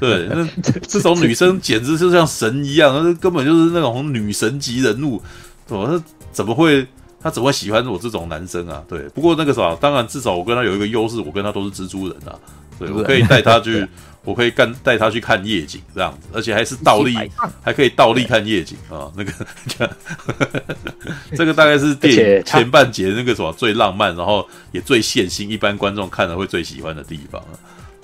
[0.00, 0.48] 对，那
[0.88, 5.20] 这种女生简直就像神一样，那根本就是那种女神级人物，
[5.68, 6.02] 我
[6.32, 6.86] 怎么会
[7.20, 8.82] 他怎么会喜欢我这种男生啊？
[8.88, 12.32] 对，不过那个啥，当然至少我跟他有一个优势，我跟他都是蜘蛛人啊，
[12.78, 13.86] 对，我可以带他去。
[14.26, 17.16] 我可以干带他去看夜景这样子，而且还是倒立，
[17.62, 19.06] 还可以倒立看夜景啊！
[19.16, 19.32] 那个，
[21.36, 27.40] 这个大概是电影前半节那个什么最浪漫，然后也最现心，一般观众看了会最喜欢的地方。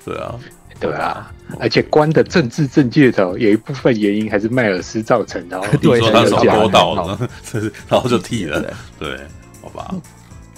[0.05, 0.33] 对啊，
[0.79, 1.29] 对啊，
[1.59, 5.61] 而且关的政治正确的有一部分原因还是迈尔斯造成的。
[5.81, 7.29] 你说他手多到了，
[7.89, 8.63] 然后就剃了。
[8.97, 9.19] 对，
[9.61, 9.93] 好吧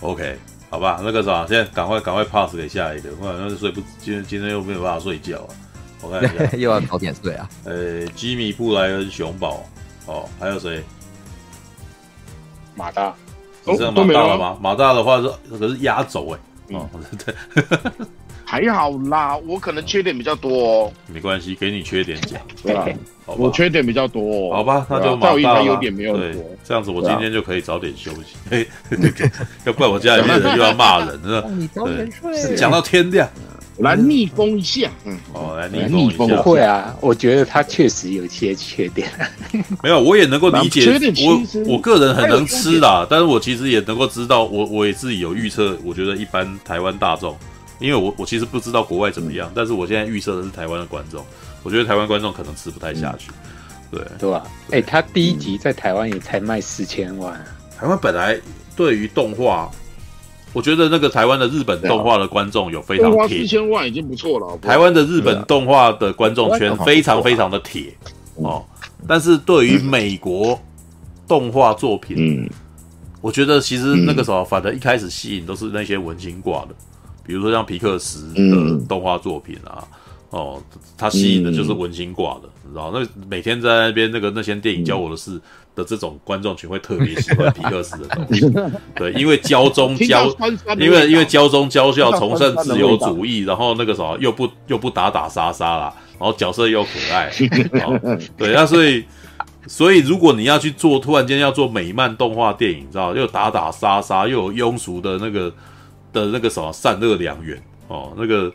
[0.02, 0.38] ，OK。
[0.76, 5.48] 好吧，那个啥，现在赶快赶快 pass 给下一个，不然那是睡不，今天今天又没有办法睡觉啊。
[6.02, 7.50] 我看一下， 又要早点睡啊。
[7.64, 9.64] 呃、欸，吉米布莱恩熊宝，
[10.06, 10.84] 哦，还有谁？
[12.76, 13.16] 马大，
[13.64, 14.58] 只剩马大了吗？
[14.60, 16.76] 马大的话是可是压轴哎。
[16.76, 16.90] 哦，
[17.26, 17.34] 对，
[18.46, 20.94] 还好啦，我可能缺点比较多哦。
[21.12, 22.88] 没关系，给你缺点讲，对吧？
[23.26, 26.26] 我缺点比较多，好吧，那就马大优点没有多，
[26.64, 28.68] 这样子我今天就可以早点休息。
[29.66, 31.48] 要怪我家里面人又要骂人，是吧？
[31.50, 33.28] 你早点睡，讲到天亮，
[33.80, 34.88] 来逆风一下。
[35.06, 36.36] 嗯，哦，来逆风一下。
[36.36, 39.10] 不会啊，我觉得他确实有些缺点。
[39.82, 40.88] 没有，我也能够理解。
[41.26, 47.36] 我我个人很能吃啦，但是我其实也能够知道，我我也自己有预测，我觉得一般台湾大众
[47.86, 51.24] 因为我我其实不知道国外怎么样，但是我现在预设的是台湾的观众，
[51.62, 53.30] 我觉得台湾观众可能吃不太下去。
[53.92, 54.02] 对。
[54.18, 54.44] 对吧？
[54.72, 57.40] 哎，他第一集在台湾也才卖四千万。
[57.78, 58.40] 台湾本来
[58.76, 59.70] 对于动画，
[60.54, 64.58] 我觉得那个台湾的日本动画的观众有非常铁，四千万已经不错了。
[64.62, 67.94] 台湾的日本动画的观众圈非常非常的铁
[68.36, 68.66] 哦，
[69.08, 70.60] 但是对于美国
[71.28, 72.50] 动画作品，嗯，
[73.22, 76.76] 我觉得其实那个时候反正一开始吸引都是那些文青挂的，
[77.26, 79.84] 比如说像皮克斯的动画作品啊。
[80.32, 80.62] 哦，
[80.98, 82.92] 它吸引的就是文青挂的，你知道？
[82.94, 85.40] 那每天在那边那个那些电影教我的事
[85.76, 88.42] 的这种观众群会特别喜欢皮克斯的东西，
[88.98, 90.28] 对，因为教中教，
[90.78, 97.30] 因为因为教中教校崇尚自由主义， 然后那个什么又不又不打打杀杀啦，然后角色又可爱，
[97.86, 99.06] 哦、对，那所以
[99.68, 103.16] 所以如果你要去做，突然间要做美漫动画电影，你知道？
[103.16, 105.54] 又打打杀杀，又有庸俗的那个
[106.16, 108.52] 的那个什么善恶两元哦，那个。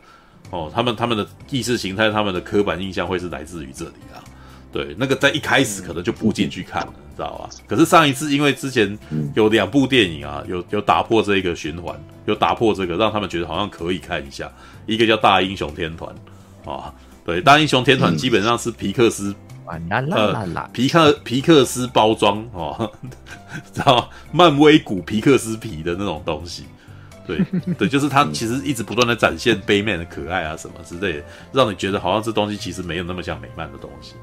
[0.53, 4.19] 哦，他们他们的意识形态，他们的刻板印象会是来自于这里啊。
[4.73, 7.49] 对，那个在一开始可能就不进去看了，你知道吧？
[7.69, 8.99] 可是上一次因为之前
[9.37, 11.97] 有两部电影啊，有有打破这个循环，
[12.27, 14.51] 有打破这个，让他们觉得好像可以看一下。
[14.87, 16.13] 一个叫《大英雄天团》
[16.69, 16.93] 啊，
[17.25, 19.33] 对，《大英雄天团》基本上是皮克斯，
[20.11, 22.91] 呃，皮克皮克斯包装哦，
[23.73, 26.65] 知道漫威古皮克斯皮的那种东西。
[27.37, 34.15] 对对，就是他其实一直不断的展现杯面的可爱啊什么之类的，让你觉得好像这东西其实没有那么像美漫的东西。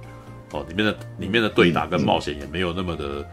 [0.51, 3.25] 哦，里面的里面的对打跟冒险也没有那么的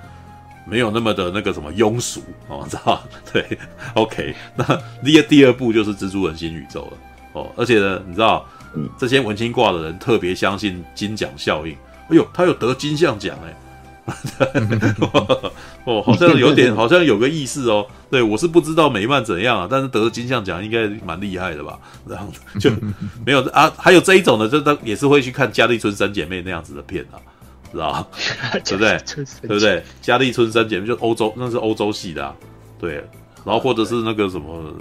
[0.66, 3.00] 没有那么的那个什么庸俗哦，知道？
[3.32, 3.58] 对
[3.94, 4.64] ，OK，那
[5.04, 6.98] 第二第二部就是蜘蛛人新宇宙了。
[7.34, 8.48] 哦，而且呢，你知道
[8.98, 11.74] 这些文青挂的人特别相信金奖效应，
[12.08, 13.54] 哎呦，他有得金像奖哎。
[15.84, 17.86] 哦，好像有点， 好像有个意思哦。
[18.10, 21.78] 对，我是不知道美漫怎样啊，但是得了金像奖应该蛮厉害的吧？
[22.06, 22.70] 这样子就
[23.24, 23.72] 没有啊。
[23.76, 27.16] 还有这一种呢，就他也是会去看《佳丽村三姐妹》那样子的片啊，
[27.72, 28.06] 知道 吧？
[28.64, 28.98] 对不对？
[29.42, 29.80] 对不对？
[30.02, 32.34] 《佳丽村三姐妹》就欧洲，那是欧洲系的啊。
[32.78, 32.94] 对，
[33.44, 34.74] 然后或者是那个什么，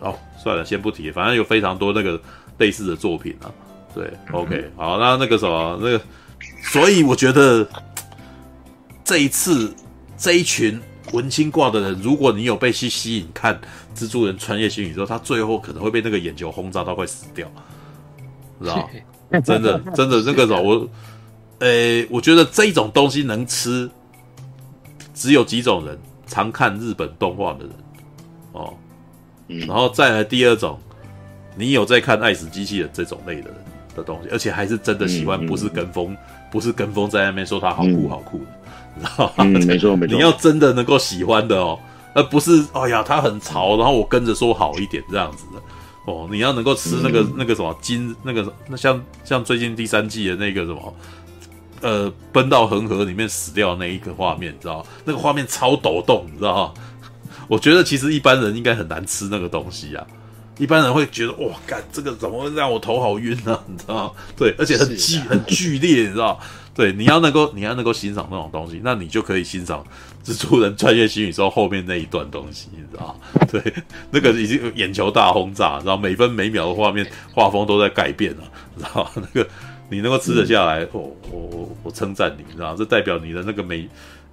[0.00, 2.20] 哦，算了，先不提，反正有非常多那个
[2.58, 3.50] 类似的作品啊。
[3.94, 6.00] 对，OK，好，那那个什么，那个，
[6.62, 7.66] 所以我觉得。
[9.08, 9.74] 这一次，
[10.18, 10.78] 这一群
[11.12, 13.58] 文青挂的人，如果你有被吸吸引看
[13.96, 17.50] 蜘蛛人穿越新宇宙，他最后可能会被那个眼球轰炸到快死掉，
[18.60, 18.90] 知道？
[19.42, 20.88] 真的，真的，那个时候我，
[21.60, 23.88] 呃，我觉得这一种东西能吃，
[25.14, 27.70] 只有几种人：常看日本动画的人，
[28.52, 28.74] 哦，
[29.46, 30.78] 然后再来第二种，
[31.56, 33.56] 你有在看爱死机器人这种类的人
[33.96, 36.14] 的东西，而且还是真的喜欢，不是跟风，
[36.50, 38.57] 不是跟风在那边说他好酷好酷的。
[39.36, 41.78] 嗯，没错没错，你要真的能够喜欢的哦，
[42.14, 45.60] 而不是哎呀他很潮，然后我跟着说好一点这样子的。
[46.04, 46.28] 哦。
[46.30, 50.94] 你要能够吃那个、嗯、那个什么金那个那像像最近第三季的那个什么
[51.80, 56.72] 呃奔到恒河里面死掉的那一个画面，你知道那个画面超抖动，你知道
[57.48, 60.06] 我觉得其实一般人应该很难吃那个东西啊，
[60.58, 63.58] 一般人会觉得哇，干这个怎么会让我头好晕呢？
[63.66, 66.38] 你知道对，而且很剧很剧烈，你知道。
[66.78, 69.84] 对，你要能够，你要能够欣赏那种东西，那你就可以欣赏
[70.24, 73.46] 蜘蛛人穿越新宇宙后面那一段东西，你知道吗？
[73.50, 73.74] 对，
[74.12, 78.44] 那个已经眼球大轰炸，然后每分每秒的画面画风都在改变了，
[78.76, 79.10] 知道吗？
[79.34, 79.48] 那个
[79.90, 82.76] 你能够吃得下来，嗯、哦，我我我称赞你，知道吗？
[82.78, 83.88] 这代表你的那个美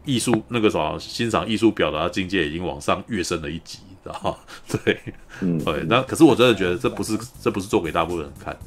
[0.06, 4.36] 艺术那个什么欣赏艺术表达境界已经往上跃升了一级，知道吗？
[4.86, 5.00] 对，
[5.42, 8.60] 嗯，对，那可是我真的觉得这不是这不是做给大部分人看的，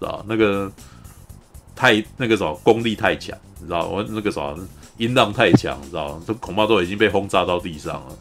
[0.00, 0.24] 知道吗？
[0.26, 0.72] 那个。
[1.74, 3.86] 太那个什么功力太强，你知道？
[3.88, 4.58] 我那个什么
[4.98, 6.20] 音浪太强，你知道？
[6.26, 8.16] 这恐怕都已经被轰炸到地上了，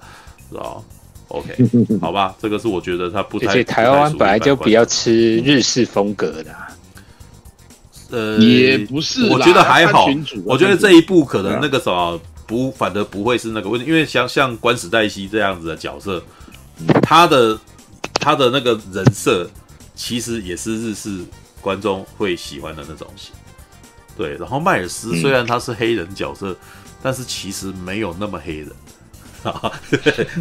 [0.50, 0.84] 知道
[1.28, 1.56] ？OK，
[2.02, 3.48] 好吧，这个是我觉得他不太。
[3.48, 6.56] 而且台湾本来就比较吃日式风格的，
[8.10, 10.08] 呃，也不是，我觉得还好。
[10.46, 16.22] 我觉得这一部可能那个什么不，反而不会是那个问题，因为像像关史黛西这样子的角色，
[17.02, 17.58] 他的
[18.14, 19.50] 他的那个人设
[19.96, 21.24] 其实也是日式
[21.62, 23.32] 观众会喜欢的那种型。
[24.22, 26.56] 对，然后迈尔斯虽然他是黑人角色，嗯、
[27.02, 28.70] 但是其实没有那么黑人
[29.42, 29.72] 啊，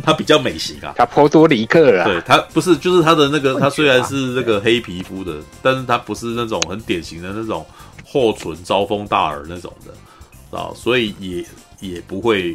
[0.03, 7.65] 他比较美型啊，他波多黎克啊，对他不是，就是他的那个，他虽然是那个黑皮肤的，但是他不是那种很典型的那种
[8.07, 11.43] 厚唇招风大耳那种的啊，所以也
[11.81, 12.55] 也不会，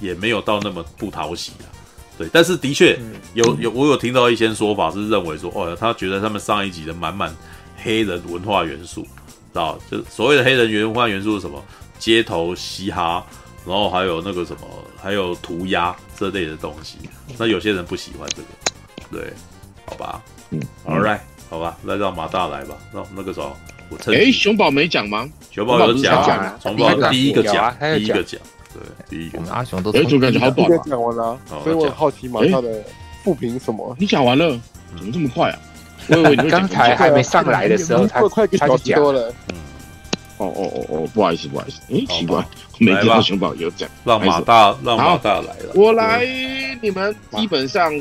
[0.00, 1.70] 也没有到那么不讨喜啊。
[2.18, 2.98] 对，但是的确
[3.34, 7.32] 有有我有听到一些说法是认为说，哦，他觉得他们上一集的满满
[7.76, 9.06] 黑人文化元素。
[9.52, 11.62] 知道，就所谓的黑人原文化元素是什么？
[11.98, 13.24] 街头嘻哈，
[13.64, 14.66] 然后还有那个什么，
[15.00, 16.96] 还有涂鸦这类的东西。
[17.38, 18.48] 那有些人不喜欢这个，
[19.12, 19.32] 对，
[19.84, 20.20] 好吧，
[20.50, 23.56] 嗯，All right，好吧，那让马大来吧，那那个时候
[23.88, 25.30] 我趁哎，熊宝没讲吗？
[25.50, 26.24] 熊宝有讲
[26.60, 28.40] 熊宝不是啊，熊宝第一个讲，第一个讲，
[28.74, 29.44] 对，第一个我。
[29.44, 30.82] 们阿雄都哎，怎么感觉好短啊？
[30.84, 32.82] 讲完了好，所以我很好奇马大的
[33.22, 33.94] 复评什么。
[33.96, 34.58] 你讲完了，
[34.96, 35.58] 怎么这么快啊？
[36.08, 39.28] 我以为你 刚才还没上来的时候，他快快一个他就讲，多了，
[40.38, 42.44] 哦哦哦哦，不好意思不好意思，哎，奇怪
[42.78, 43.88] 没听到熊宝有讲。
[44.04, 46.26] 让马大让马大来了，我来，
[46.80, 47.92] 你们基本上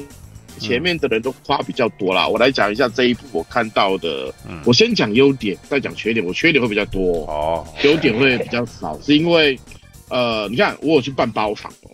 [0.57, 2.27] 前面的人都夸比较多啦。
[2.27, 4.59] 我来讲一下这一部我看到的，嗯。
[4.65, 6.25] 我先讲优点，再讲缺点。
[6.25, 9.59] 我缺点会比较多，哦，优点会比较少，是因为
[10.09, 11.91] 呃，你看我有去办包房哦，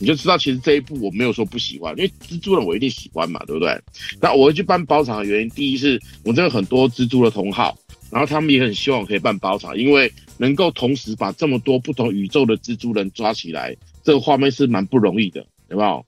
[0.00, 3.78] 你就知道其实这一部我没有说不喜欢，因为蜘蛛人我一定喜欢嘛，对不对？
[4.20, 7.76] 那我会去办包场的原因，第一是我真的很多蜘蛛的同好，
[8.10, 16.04] 然后他们也很希望我可以办包场，因为能够同时把这么多不同宇宙的蜘蛛人抓起来，这个画面是蛮不容易的，有没有？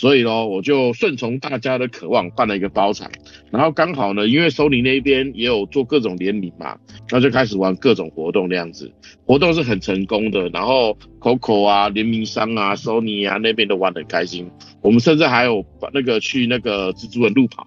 [0.00, 3.10] 所以咯，我就顺从大家的渴望办了一个包场，
[3.50, 6.74] 然后刚好呢，因为索尼那边也有做各种联名嘛，
[7.10, 8.90] 那就开始玩各种活动那样子，
[9.26, 14.50] 活动是很成功的，然后 Coco 啊、联名商啊、索尼啊那边都玩得很开心，
[14.80, 15.62] 我们甚至还有
[15.92, 17.66] 那个去那个蜘蛛人路跑，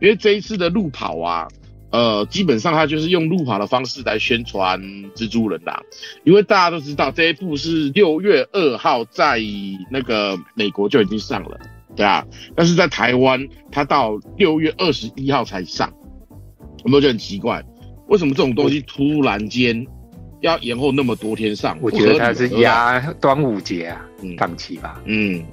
[0.00, 1.48] 因为这一次的路跑啊。
[1.94, 4.80] 呃，基本上他就是用路跑的方式来宣传
[5.14, 5.80] 蜘蛛人啦，
[6.24, 9.38] 因为大家都知道这一部是六月二号在
[9.92, 11.56] 那个美国就已经上了，
[11.94, 12.26] 对啊，
[12.56, 15.88] 但是在台湾他到六月二十一号才上，
[16.84, 17.62] 有没有觉得很奇怪？
[18.08, 19.86] 为什么这种东西突然间
[20.40, 21.78] 要延后那么多天上？
[21.80, 25.00] 我觉得他是压端午节啊嗯档期吧。
[25.04, 25.44] 嗯，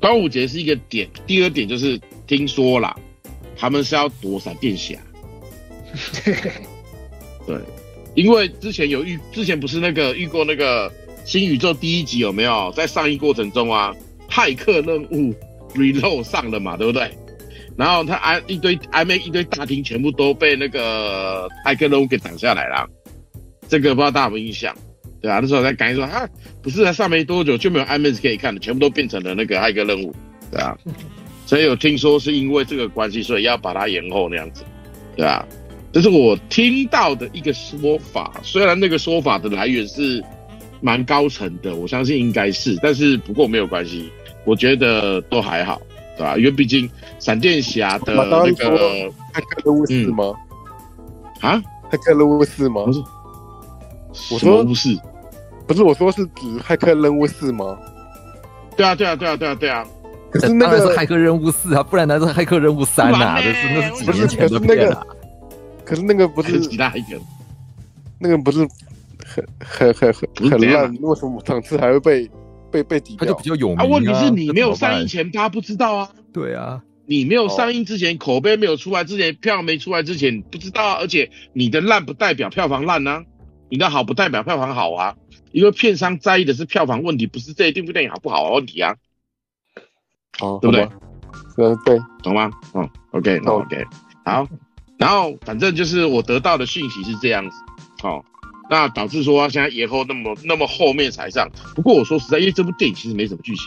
[0.00, 1.96] 端午节是一个点，第二点就是
[2.26, 2.96] 听说啦，
[3.56, 4.98] 他们是要躲闪电侠。
[7.46, 7.58] 对，
[8.14, 10.92] 因为之前有遇，之前不是那个遇过那个
[11.24, 12.72] 新宇宙第一集有没有？
[12.76, 13.94] 在上映过程中啊，
[14.28, 15.34] 骇客任务
[15.74, 17.10] reload 上了嘛，对不对？
[17.76, 22.88] 然后他安一堆安妹一堆大厅全部都被那个骇客任务给挡下来了，
[23.68, 24.74] 这个不知道大家有没有印象？
[25.20, 26.28] 对啊，那时候在感觉说啊，
[26.62, 30.14] 不是才上没多久就没有 IMAX 可以看了，全部都变成了那个骇客任务，
[30.50, 30.76] 对啊。
[31.46, 34.64] 所以有听说是因为这个关系，所以要把它延后那样子，
[35.16, 35.46] 对啊。
[35.96, 40.22] 这是我听到的一个说法，虽然那个说法的来源是
[40.82, 44.12] 蛮高层的，我相信应该是，但是不过没有关系，
[44.44, 45.80] 我觉得都还好，
[46.14, 46.36] 对吧？
[46.36, 46.86] 因为毕竟
[47.18, 50.34] 闪电侠的那个骇客任务四吗？
[51.40, 52.84] 啊，骇客任务四吗？
[52.84, 53.00] 不是，
[54.34, 54.98] 我说什么不是？
[55.66, 57.74] 不是，我说是指骇客任务四吗？
[58.76, 59.82] 对啊，对啊，对啊，对啊，对啊。
[60.30, 65.02] 可是那个当然是骇客任务四啊，不然那是骇客任务三啊，这是那是几年前的片啊。
[65.86, 67.18] 可是那个不是其他一个，
[68.18, 68.58] 那个不是
[69.24, 72.28] 很很很很很烂，为什么场次还会被
[72.72, 73.84] 被被抵他就比较有名啊。
[73.84, 76.10] 问题是你没有上映前，大家不知道啊。
[76.32, 80.98] 对啊，你没有上映之前，口碑没有出来之前，票没出来之前，不知道啊。
[81.00, 83.24] 而且你的烂不代表票房烂啊，
[83.68, 85.14] 你的好不代表票房好啊。
[85.52, 88.94] 因为片商在意的是票房问题，不是这一部电影好不好的问题啊。
[90.40, 90.88] 哦，对不对？
[91.56, 92.50] 嗯，对，懂吗？
[92.74, 93.84] 嗯，OK，那 OK，
[94.24, 94.46] 好。
[94.98, 97.56] 然后反正就是我得到的讯息是这样子，
[98.02, 98.24] 哦，
[98.70, 101.48] 那导致说他现在延后那么那么后面才上。
[101.74, 103.66] 不过我说实在，因为这部电影其实没什么剧情，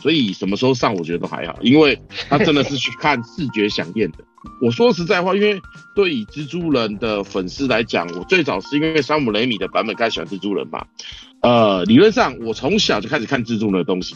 [0.00, 4.18] 所以什么时候上我觉得都还好，因为他真的是去看视觉饗宴的。
[4.62, 5.60] 我说实在话，因为
[5.96, 10.86] 对于蜘蛛人的粉丝来讲，我最早是因为山姆雷米的版本开始喜欢蜘蛛人嘛。
[11.40, 14.14] 呃，理论上我从小就开始看蜘蛛人的东西。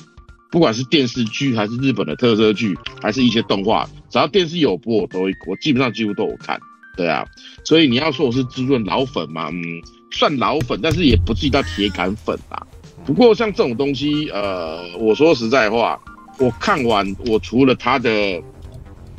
[0.53, 6.61] 不管是电视剧还是日本的特色剧，还是一些动画，只要电视有播，我都会，我基本上几乎都有看。
[6.95, 7.25] 对啊，
[7.65, 9.65] 所以你要说我是蜘蛛人老粉嘛，嗯，
[10.11, 12.67] 算老粉，但是也不至于到铁杆粉啦。
[13.07, 15.99] 不过像这种东西，呃，我说实在话，
[16.39, 18.43] 我看完，我除了它的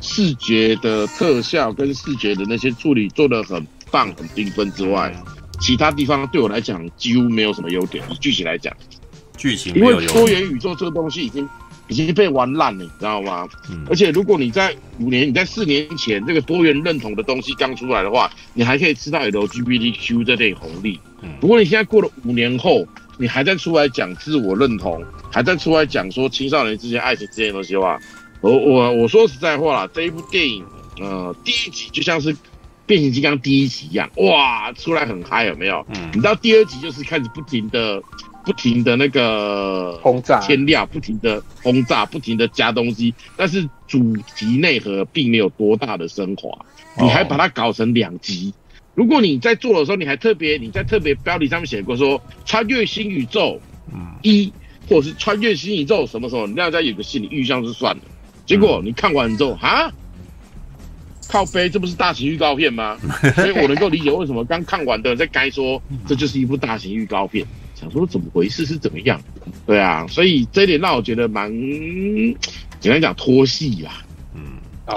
[0.00, 5.12] 视觉的特效跟视觉的那些处理做得很棒、很缤纷之外，
[5.60, 8.04] 其他地方对我来讲几乎没有什么优点。
[8.08, 8.72] 以剧情来讲。
[9.36, 11.48] 剧情因为多元宇宙这个东西已经
[11.88, 13.46] 已经被玩烂了，你知道吗？
[13.70, 13.84] 嗯。
[13.90, 20.98] 而且如果你在五年、你在四年前这个多元认同的东西刚出来的话，你还可以吃到 LGBTQ 这类红利。
[21.20, 21.30] 嗯。
[21.40, 22.86] 不过你现在过了五年后，
[23.18, 27.98] 你还在出来讲自我认同，还在出来讲说青少年之间爱情这些东西的话，
[28.40, 30.64] 我我我说实在话啦，这一部电影，
[31.00, 32.34] 呃，第一集就像是
[32.86, 35.84] 变形金刚第一集一样，哇，出来很嗨，有没有？
[35.94, 36.10] 嗯。
[36.14, 38.02] 你到第二集就是开始不停的。
[38.44, 46.50] 不停的那个轰炸添料，不停的轰炸，不停的加东西，但是主题内核并没有多大的升华，
[47.00, 48.52] 你还把它搞成两集。
[48.94, 53.60] 如果你在做的时候，你还特别你在特别标题上面写过说穿越新宇宙
[54.22, 54.52] 一，
[54.88, 58.02] 或者是穿越新宇宙什么什么，你让大家有个心理预象是算了。
[58.46, 59.90] 结果你看完之后，哈，
[61.28, 62.96] 靠背，这不是大型预告片吗？
[63.34, 67.44] 所以我能够理解为什么刚看完的人在该说 这就是一部大型预告片，
[67.74, 69.20] 想说怎么回事是怎么样？
[69.66, 71.50] 对啊，所以这一点让我觉得蛮
[72.80, 74.02] 简单讲拖戏啊。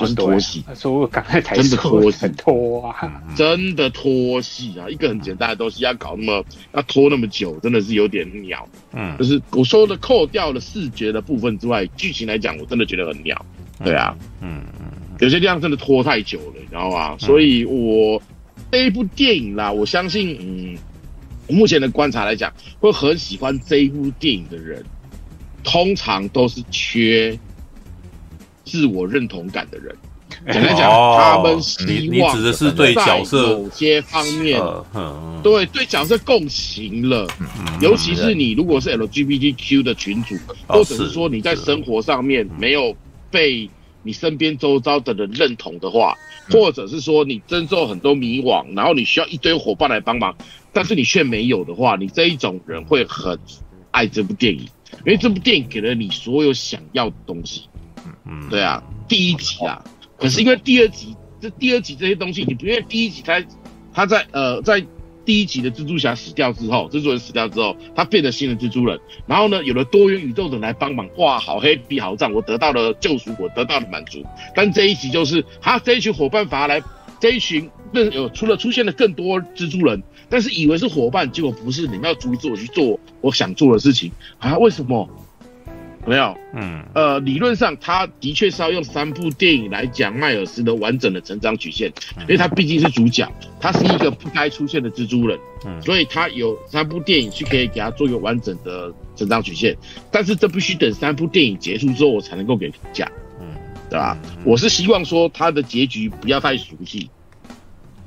[0.02, 4.90] 就是拖戏，他说我刚才才真的拖戏，很拖啊，真的拖戏啊！
[4.90, 6.44] 一个很简单的东西要搞那么
[6.74, 8.68] 要拖那么久，真的是有点鸟。
[8.92, 13.46] 嗯，就是我说的扣掉了视觉的部分之外，剧情来讲，我真的觉得很鸟。
[13.82, 17.16] 对啊，嗯嗯，有些地方真的拖太久了，你知道吗？
[17.18, 18.22] 所以我
[18.70, 20.78] 这一部电影啦，我相信，嗯，
[21.50, 24.84] 目前的观察来讲，会很喜欢这一部电影的人，
[25.64, 27.38] 通常都是缺。
[28.70, 29.96] 自我认同感的人，
[30.52, 34.62] 简单讲，哦、他们希望的是对角色某些方面，
[35.42, 37.26] 对对角色共情了。
[37.40, 37.48] 嗯、
[37.80, 40.36] 尤其是你如果是 LGBTQ 的群主，
[40.68, 42.94] 哦、或者是说你在生活上面没有
[43.32, 43.70] 被
[44.04, 46.14] 你身边周遭的人认同的话，
[46.50, 50.36] 嗯、或者是说你真受很多迷惘，然后你需要一堆伙伴来帮忙，
[50.78, 53.36] 但是你却没有的话，你这一种人会很
[53.90, 54.60] 爱这部电影，
[55.08, 57.64] 因为这部电影给了你所有想要的东西。
[58.28, 59.84] 嗯，对啊，第一集啊，
[60.20, 63.44] 可是因为第二集，这第二集这些东西，你不因为第一集他
[63.92, 64.86] 他在呃在
[65.26, 74.24] 第一集的蜘蛛侠死掉之后，蜘蛛人死掉之后，他变成新的蜘蛛人，然后呢，有了多元宇宙的人来帮忙，哇，好黑比好赞，我得到了救赎，我得到了满足。
[74.54, 76.84] 但这一集就是他这一群伙伴反而来，
[77.20, 84.12] 这一群更有除了出现了更多蜘蛛人，但是以为是伙伴，结果不是，你们要逐一自我去做我想做的事情。
[84.40, 84.58] 啊？
[84.58, 85.08] 为什么？
[86.06, 91.92] 没有，嗯，呃，理论上他的确是要用三部电影来讲迈尔斯的完整的成长曲线，
[92.22, 93.30] 因为他毕竟是主角，
[93.60, 99.76] 他是一个不该出现的蜘蛛人，嗯，所以他有三部电影去可以给他做一个完整的成长曲线，
[100.10, 103.48] 但是这必须等三部电影结束之后我才能够给评价，嗯，
[103.90, 104.18] 对吧？
[104.46, 107.10] 我是希望说他的结局不要太俗气，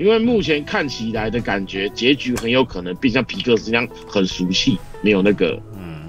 [0.01, 5.61] 因为目前看起来的感觉结局很有可能变像皮克斯那样很俗气，没有那个。
[5.77, 6.01] 嗯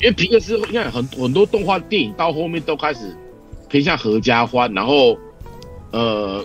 [0.00, 3.16] 因为皮克斯，你看很很多动画电影到后面都开始
[3.68, 5.16] 偏向合家欢，然后
[5.92, 6.44] 呃，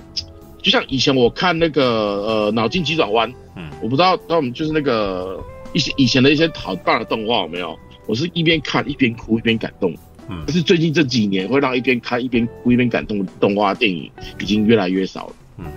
[0.62, 5.42] 就像以前我看那个呃脑筋急转弯，嗯，我不知道他们就是那个
[5.74, 7.78] 一些以前的一些好棒的动画有没有？
[8.06, 9.94] 我是一边看一边哭一边感动，
[10.30, 14.10] 嗯，但是最近这几年会让一边看一边哭一边感动的动画电影
[14.40, 15.72] 已经越来越少了，嗯嗯，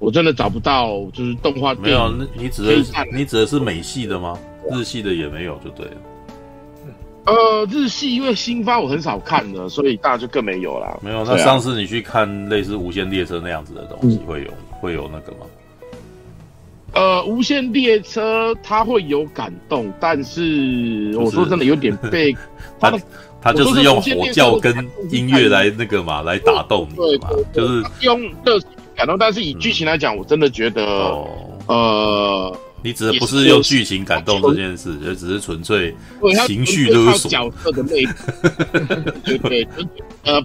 [0.00, 1.72] 我真的找不到就是动画。
[1.74, 4.36] 没有，那你指的是你指的是美系的吗？
[4.72, 5.92] 日系的也没有就对了。
[7.26, 10.98] 呃，日系因为新番我很少看的，所以大家就更没有了。
[11.02, 14.50] 没有，那上次你去看类似《无限列车》那样子的东西，会有
[14.80, 15.46] 会有那个吗？
[16.92, 22.34] 呃，《无限列车》它会有感动，但是我说真的有点被
[22.80, 22.92] 它
[23.40, 24.74] 它就是用火教跟
[25.10, 28.68] 音乐来那个嘛，来打动你嘛，就是用热情
[29.00, 29.18] 感动。
[29.18, 30.84] 但是以剧情来讲，我真的觉得
[31.66, 32.56] 呃。
[32.82, 35.94] 你指的不是用剧情感动这件事，就只是纯粹
[36.46, 37.30] 情绪勒索。
[37.30, 38.08] 角色的魅力，
[39.22, 39.68] 对 对，
[40.24, 40.42] 呃，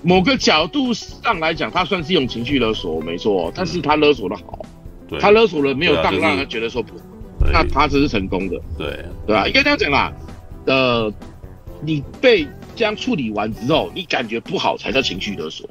[0.00, 3.52] 某个角度上来讲，他算是用情绪勒索，没错。
[3.54, 4.64] 但是他勒索的好，
[5.20, 6.94] 他勒索了没有让让他觉得说不，
[7.52, 9.46] 那他只是成功的，对对吧？
[9.46, 10.10] 应该这样讲啦。
[10.64, 11.12] 呃，
[11.82, 15.68] 你被这样处理完之后，你感觉不好才叫情绪勒索。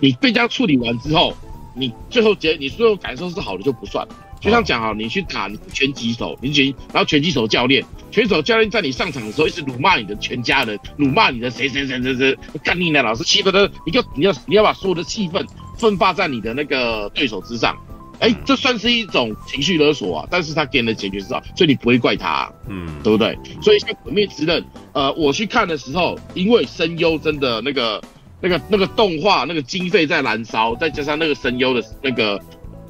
[0.00, 1.34] 你被这样处理完之后，
[1.74, 4.06] 你最后结，你最后感受是好的就不算。
[4.40, 13.00] 就像讲啊，你去打拳击手，你拳，然后拳击手教练，拳击手教练在你上场的时候一直辱骂你的全家人，辱骂你的谁谁谁谁谁，干你呢？
[13.04, 15.46] 老师气愤的，你就你要你要把所有的气氛
[15.78, 17.76] 奋发在你的那个对手之上，
[18.18, 20.26] 哎、欸，这算是一种情绪勒索啊。
[20.28, 23.38] 但是他给你的解决之道，所以你不会怪他、啊，嗯，对不对？
[23.62, 24.60] 所以像《鬼灭之刃》，
[24.92, 28.02] 呃，我去看的时候，因为声优真的那个
[28.42, 32.38] 那个那个动画那个经费在燃烧，再加上那个声优的那个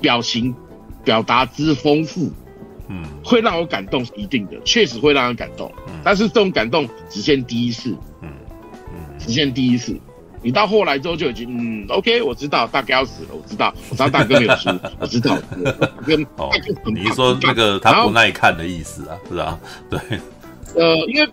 [0.01, 0.53] 表情。
[1.05, 2.31] 表达之丰富，
[2.87, 5.69] 嗯，会让我感动是一定的，确实会让人感动。
[5.89, 8.31] 嗯，但是这种感动只限第一次，嗯
[8.95, 9.99] 嗯，只限第一次。
[10.45, 14.71] 你到后来之后就已经，嗯，OK，我知道大哥要死了，我知道，我知道大哥没有输，
[15.01, 15.37] 我知道。
[16.07, 16.49] 跟哦，
[16.95, 19.59] 你说那个他不耐看的意思啊，是啊，
[19.91, 19.99] 对。
[20.77, 21.29] 呃，因为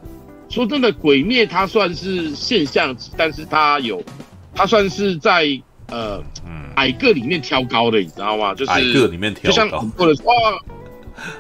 [0.50, 4.04] 说真的，鬼灭它算是现象级，但是它有，
[4.54, 5.48] 它算是在
[5.88, 6.22] 呃。
[6.76, 8.56] 矮个里面挑高的，你知道吗？
[8.56, 10.26] 就是矮个里面挑高，就像很多人说，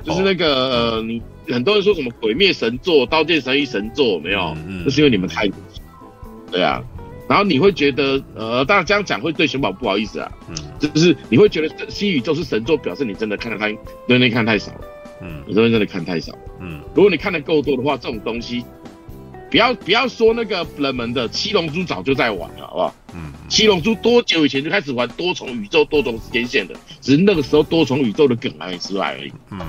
[0.03, 4.39] 就是那个呃，你很多人说什么鬼灭神作、刀剑神域神作没有？
[4.67, 5.49] 嗯，嗯，就是因为你们太，
[6.51, 6.83] 对啊。
[7.29, 10.29] 然后你会觉得，呃，当然这样讲会对熊宝不好意思啊。
[10.49, 13.71] 嗯，就是你会觉得新宇宙是神作，表示你真的看的太，
[14.09, 14.73] 真的看太少。
[15.21, 16.33] 嗯，你真的真的看太少。
[16.59, 18.65] 嗯，如果你看的够多的话，这种东西，
[19.49, 22.95] 不要不要说那个冷门的七龙珠早就在玩了，好不好？
[23.13, 23.33] 嗯。
[23.47, 26.75] 七龙珠多久以前就开始玩多重宇宙、多重时间线的？
[27.01, 29.31] 只是那个时候多重宇宙的梗还没出来而已。
[29.51, 29.59] 嗯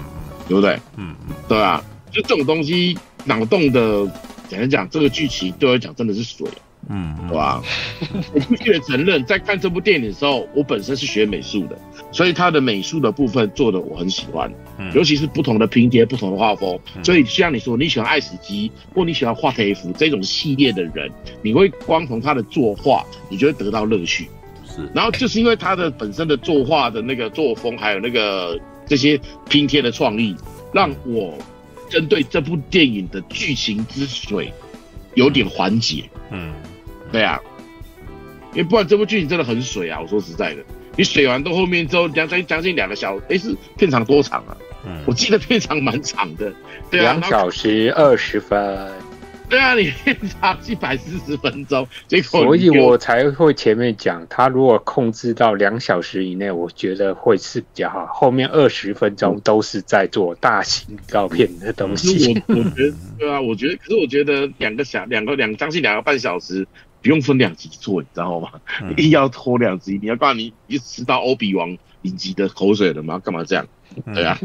[0.48, 0.74] 对不对？
[0.97, 1.81] 嗯嗯对啊，
[2.11, 4.05] 就这种东西，脑洞的，
[4.48, 6.44] 简单讲，这个剧情对我来讲真的是水，
[6.89, 7.62] 嗯嗯，对吧？
[8.35, 11.78] 我必须得承认，在看这部电影的时候，我本身是学美术的，
[12.11, 16.77] 所以它的美术的部分做的我很喜欢，嗯尤其是不同的拼贴、不同的画风。
[17.05, 21.09] 所以像你说你喜欢爱死机或你喜欢画黑服这种系列的人，
[21.43, 24.28] 你会光从他的作画，你就会得到乐趣。
[24.66, 28.59] 是，然后就是因为他的本身的作画的那个作风，还有那个。
[28.86, 29.16] 这些
[29.48, 30.35] 拼贴的创意，
[30.73, 31.39] 让我
[31.89, 34.52] 针对这部电影的剧情之水
[35.15, 36.11] 有点缓解。
[36.32, 36.52] 嗯，
[37.12, 37.39] 对啊，
[38.52, 40.01] 因为不然这部剧情真的很水啊！
[40.01, 40.65] 我说实在的，
[40.97, 44.57] 你水完到后面之后，将将将近两个小时，诶，是片长多长啊？
[44.85, 46.52] 嗯，我记得片长蛮长的，
[46.90, 48.90] 对啊，两小时二十分。
[49.48, 58.07] 对啊，你片长一百四十分钟，结果所以我才会前面讲，他如果控制到两小时以内，我觉得会是比较好。
[58.07, 62.40] 后面二十分钟都是在做大型照片的东西。
[62.47, 66.65] 我我觉得， 对啊，我觉得，可是我觉得两个小两个两将近两个半小时，
[67.02, 68.51] 不用分两集做，你知道吗？
[68.81, 73.19] 嗯、 硬要拖两集，你要不然你，你吃到欧比王影集的口水了吗？
[73.19, 73.66] 干嘛这样？
[74.14, 74.38] 对啊，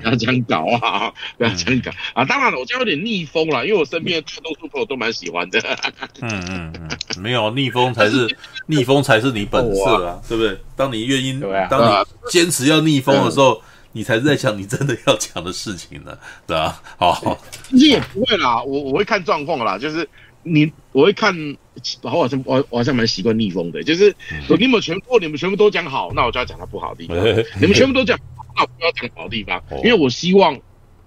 [0.00, 1.12] 不要这样搞啊！
[1.38, 2.24] 不要这样搞啊！
[2.24, 5.60] 当然了，我这样有点逆风了，因为我身边的大多数朋友都蛮喜欢的。
[6.20, 6.90] 嗯嗯嗯，
[7.20, 8.28] 没有逆风才是
[8.66, 10.58] 逆风才是你本色啊，对不对？
[10.76, 11.40] 当你愿意，
[11.70, 13.60] 当你坚持要逆风的时候，
[13.92, 17.38] 你才是在讲你真的要讲的事情呢，对啊，好，
[17.70, 20.08] 其实也不会啦，我我会看状况啦，就是
[20.42, 21.34] 你我会看，
[22.02, 24.14] 我好像我我好像蛮习惯逆风的，就是
[24.58, 27.16] 你们全部你们全部都讲好，那我就要讲他不好的地方；
[27.60, 28.18] 你们全部都讲。
[28.54, 30.60] 那我就要讲好的地方，因为我希望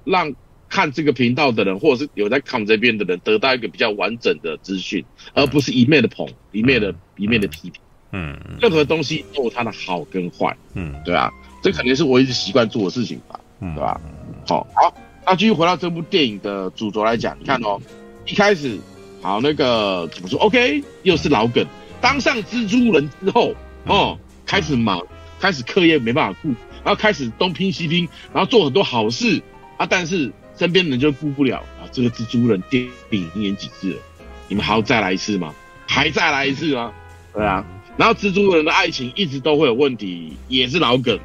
[0.04, 0.34] 让
[0.68, 7.80] 看这个频道的人，或者是有在看我这边的人，得到一个比较完整的资讯，而不是一面的捧，一面的一面的批评。
[8.14, 10.58] 嗯，任何东西都有它的好跟坏。
[10.74, 11.32] 嗯，对啊，
[11.62, 13.40] 这肯定是我一直习惯做的事情吧。
[13.60, 14.02] 嗯，对吧？
[14.48, 14.92] 好，好，
[15.24, 17.80] 那继续回到这部电影的主轴来讲，你看哦，
[18.26, 18.80] 一开始
[19.26, 21.66] 好那个怎么说？OK，又是老梗，
[22.00, 25.02] 当上蜘蛛人之后，哦，开始忙，
[25.40, 26.50] 开始课业没办法顾。
[26.84, 29.42] 然后开始东拼西拼，然后做很多好事
[29.78, 31.90] 啊，但是身边人就顾不了啊。
[31.92, 34.00] 这个蜘蛛人电影演几次了？
[34.48, 35.56] 你们还要再来一次吗？
[35.88, 36.94] 还再来一次吗？
[37.34, 37.66] 对啊。
[37.98, 41.20] 然后蜘蛛人的爱情一直都会有问题，也是老梗，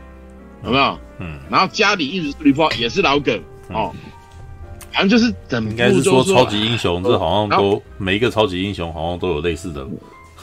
[0.65, 0.99] 有没有？
[1.19, 1.39] 嗯。
[1.51, 3.95] 然后家里一直处理不好，也是老梗哦。
[4.93, 9.87] 反正就是整部应该是说超级英雄，这好像都每一个超级英雄好像都有类似的。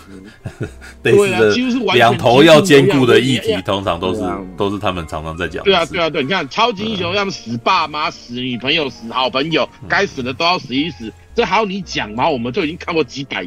[1.04, 4.22] 对啊，几乎是两头要兼顾的议题，通常都是
[4.56, 5.62] 都是他们常常在讲。
[5.66, 12.30] 对啊，对啊，对，你看超级英雄要么死爸妈、死女朋友、死好朋友，该死的都要死一死，这还要你讲吗？
[12.30, 13.46] 我们就已经看过几百，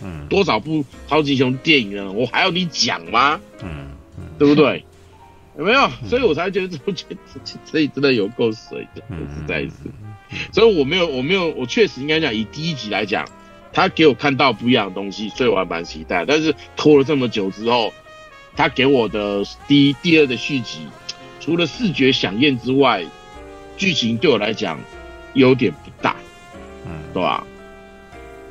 [0.00, 3.40] 嗯，多少部超级英雄电影了，我还要你讲吗？
[3.64, 3.88] 嗯，
[4.38, 4.84] 对不对？
[5.58, 5.90] 有没有？
[6.08, 7.04] 所以我才觉得这部剧
[7.72, 9.72] 这真的有够水的，实在是。
[10.52, 13.26] 所以我没有，我没有，我确实应该讲，以第一集来讲。
[13.70, 16.24] 他给我看到不一样的东西，所以我还蛮期待。
[16.26, 17.92] 但是拖了这么久之后，
[18.56, 20.80] 他给我的第一、第二的续集，
[21.38, 23.04] 除了视觉响应之外，
[23.76, 24.80] 剧情对我来讲
[25.34, 26.16] 优点不大，
[26.86, 27.46] 嗯，对吧？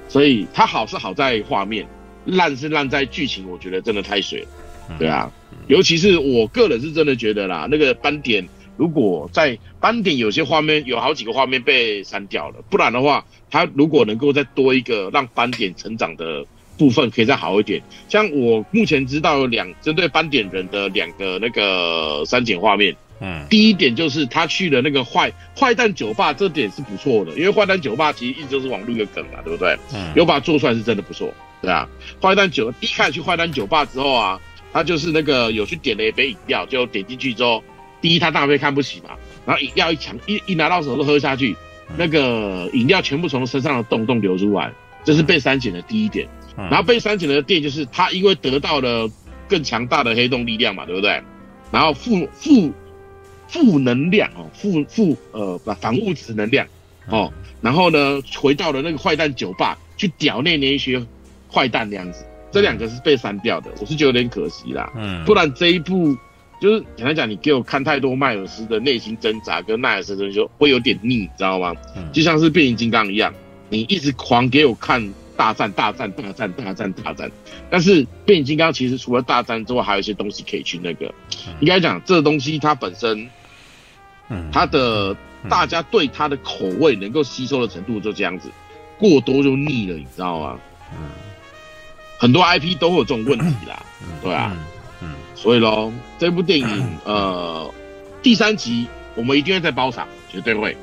[0.07, 1.85] 所以它好是好在画面，
[2.25, 3.49] 烂是烂在剧情。
[3.49, 5.29] 我觉得真的太水了，对啊。
[5.65, 8.47] 尤其是我个人是真的觉得啦，那个斑点。
[8.77, 16.45] 如果在斑点有些画面有好几个画面被删掉了，不然的话，他如果能够再多一个让斑点成长的
[16.77, 17.81] 部分，可以再好一点。
[18.07, 29.75] 像我目前知道有两针对斑点人的两个那个删减画面，嗯，第一点就是他去了那个坏坏蛋酒吧，这点是不错的，因为坏蛋酒吧其实一直都是网络一个梗嘛，对不对？
[29.93, 31.33] 嗯，有把它做出来是真的不错，
[31.63, 31.89] 对啊。
[32.21, 34.39] 坏蛋酒一开始去坏蛋酒吧之后啊，
[34.71, 37.63] 他就是那个有去点了一杯饮料，就点进去之后。
[38.01, 39.11] 第一，他大杯看不起嘛，
[39.45, 41.55] 然后饮料一抢一一拿到手都喝下去，
[41.97, 44.71] 那个饮料全部从身上的洞洞流出来，
[45.03, 46.27] 这是被删减的第一点。
[46.55, 49.07] 然后被删减的点就是他因为得到了
[49.47, 51.21] 更强大的黑洞力量嘛，对不对？
[51.71, 52.71] 然后负负
[53.47, 56.65] 负能量哦，负负呃反物质能量
[57.09, 60.99] 哦，然后呢回到了那个坏蛋酒吧去屌那那一些
[61.51, 64.91] 坏蛋那样子，这两个是被删掉的，我是觉得有点可惜啦。
[64.95, 66.17] 嗯，不然这一部。
[66.59, 71.73] 就是简单讲，你给我看太多迈尔斯的内心挣扎跟奈尔斯的就会有点腻，你知道吗？
[72.11, 73.33] 就像是变形金刚一样，
[73.69, 77.31] 你一直狂给我看大战、大战、大战、大战、大战，
[77.69, 81.13] 但是变形金刚其实除了大战之外，还有一些东西可以去那个。
[81.59, 83.29] 应该讲，这个东西它本身，
[84.29, 84.49] 嗯。
[84.51, 85.15] 它的
[85.47, 88.49] 大家对它的口味能够吸收的程度就这样子，
[88.97, 90.59] 过多就腻了，你知道吗？
[90.93, 91.09] 嗯。
[92.19, 93.85] 很多 IP 都会有这种问题啦，
[94.23, 94.57] 对啊，嗯，
[95.47, 96.67] 所以喽，这部电影
[97.05, 97.73] 呃
[98.21, 100.75] 第三集我们一定会再包场，绝对会。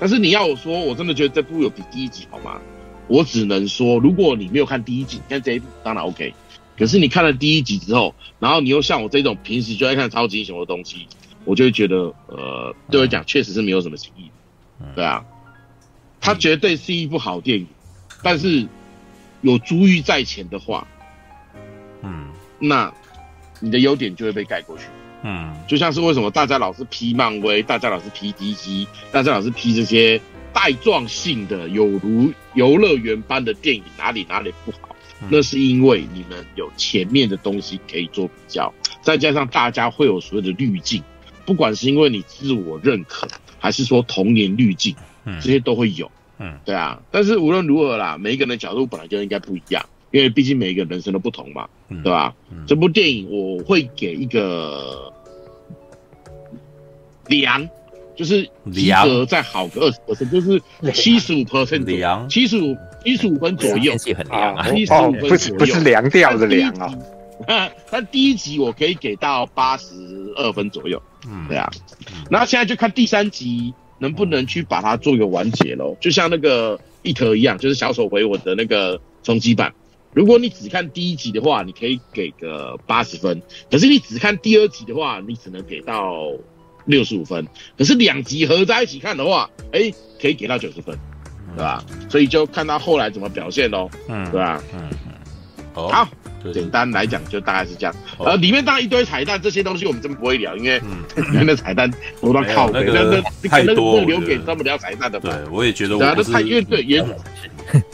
[0.00, 2.58] 但是你要我说，我真的觉得这部有比第一集好吗？
[3.08, 6.32] 我只能说，如果你没有看第一集，你看这一部当然 OK。
[6.78, 11.06] 可是你看了第一集之后，然后你又像我这种平时就爱看超级英雄的东西，
[11.44, 14.30] 我就会觉得，呃，对我讲确实是没有什么新意。
[14.94, 15.22] 对啊，
[16.22, 17.66] 它绝对是一部好电影，
[18.22, 18.66] 但是
[19.42, 20.88] 有珠玉在前的话，
[22.00, 22.90] 嗯，那
[23.60, 24.84] 你的优点就会被盖过去。
[25.22, 30.20] 嗯，就像是为什么大家老是批漫威，大家老是批 DC，大家老是批这些
[30.52, 34.94] 带状性的，有如游乐园般的电影，哪里哪里不好？
[35.30, 41.02] 那是因为你们有前面的东西可以做比较，再加上大家会有所谓的滤镜，
[41.46, 43.26] 不管是因为你自我认可，
[43.58, 46.08] 还是说童年滤镜，这些都会有。
[46.38, 47.00] 嗯，对啊。
[47.10, 49.82] 但是无论如何啦，每一个人的角度本来就应该不一样，
[50.16, 51.68] 因为毕竟每一个人生都不同嘛，
[52.02, 52.34] 对吧？
[52.66, 55.12] 这部电影我会给一个
[57.26, 57.68] 良，
[58.16, 60.62] 就是及格再好个二十 percent，就是
[60.92, 62.76] 七十五 percent 良，七十五。
[63.06, 64.68] 七十五分左右，很凉啊！
[64.68, 67.70] 七十五分左右，不是不是凉掉的凉啊。
[67.88, 69.94] 但第一集我可以给到八十
[70.34, 71.70] 二分左右，嗯，对啊。
[72.28, 75.96] 那现在就看第三集能不能去把它做一个完结喽。
[76.00, 79.72] 就像那个一特一样，就是小手回我的那个冲击版。
[80.16, 83.38] 如果你只看第一集的话，你可以给个八十分；
[83.70, 86.32] 可是你只看第二集的话，你只能给到
[86.86, 87.46] 六十五分。
[87.76, 90.98] 可是两集合在一起看的话，哎、欸，可以给到九十分。
[91.54, 91.84] 对吧？
[92.10, 93.90] 所以就看他后来怎么表现喽。
[94.08, 94.62] 嗯，对吧？
[94.74, 95.12] 嗯嗯。
[95.74, 96.08] 好，
[96.52, 97.94] 简单来讲就大概是这样。
[98.18, 100.78] 呃，里面当然一堆彩蛋，这些东西我们真不会聊，因为
[101.16, 101.90] 里面的彩蛋
[102.20, 105.20] 多到靠北，那那太多留给专门聊彩蛋的。
[105.20, 105.96] 对，我也觉得。
[105.96, 107.04] 对啊，那太因为对元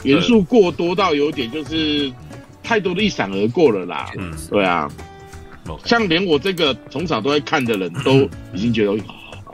[0.03, 2.11] 元素过多到有点就是
[2.63, 4.09] 太多的一闪而过了啦。
[4.17, 4.89] 嗯，对啊。
[5.85, 8.93] 像连我这个从小都在看的人都已经觉得。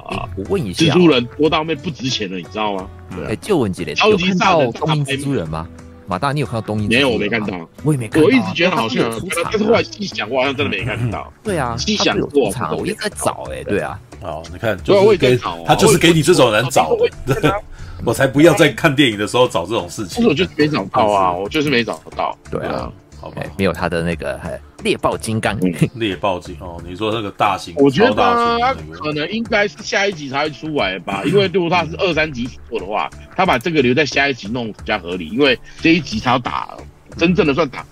[0.09, 2.89] 啊，我问一下，蜘蛛人多到面不值钱了，你知道吗？
[3.27, 5.67] 哎，就问几类，有看到东映蜘蛛人吗？
[6.09, 6.89] 马大，你有看到东映？
[6.89, 8.25] 没有，我没看到，我也没看到。
[8.27, 11.31] 我一直觉得好像出场，但是后来细想，我好像真的没看到。
[11.43, 13.99] 对啊，细想过，我一直在找，哎，对啊。
[14.21, 16.95] 哦，你看，就是给他就是给你这种人找
[17.25, 17.61] 的，
[18.03, 20.25] 我才不要在看电影的时候找这种事情。
[20.27, 22.35] 我就是没找到啊，我就是没找到。
[22.49, 22.91] 对啊。
[23.19, 24.39] 好吧，没有他的那个
[24.83, 25.59] 猎豹金刚，
[25.95, 36.77] 猎豹金哦，你说那个大型，我觉得他可能应该是下一集才会出来吧， 因为如果他是二三集做的话，他把这个留在下一集弄比较合理，因为这一集他要打
[37.17, 37.85] 真正的算打，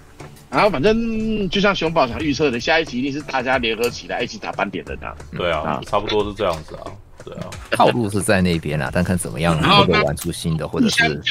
[0.49, 5.07] 然后反正就像熊宝强预测的，下一集一定是大家联合起来一起打斑点的呢。
[5.35, 6.87] 对啊，差不多是这样子啊。
[7.27, 11.21] 对啊，套路是在那边啊， 但看怎么样会不会玩出新的，或者是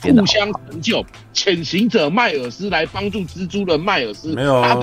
[0.00, 1.04] 互相成就。
[1.34, 4.78] 潜行者迈尔斯来帮助蜘蛛的迈尔斯，没有啊，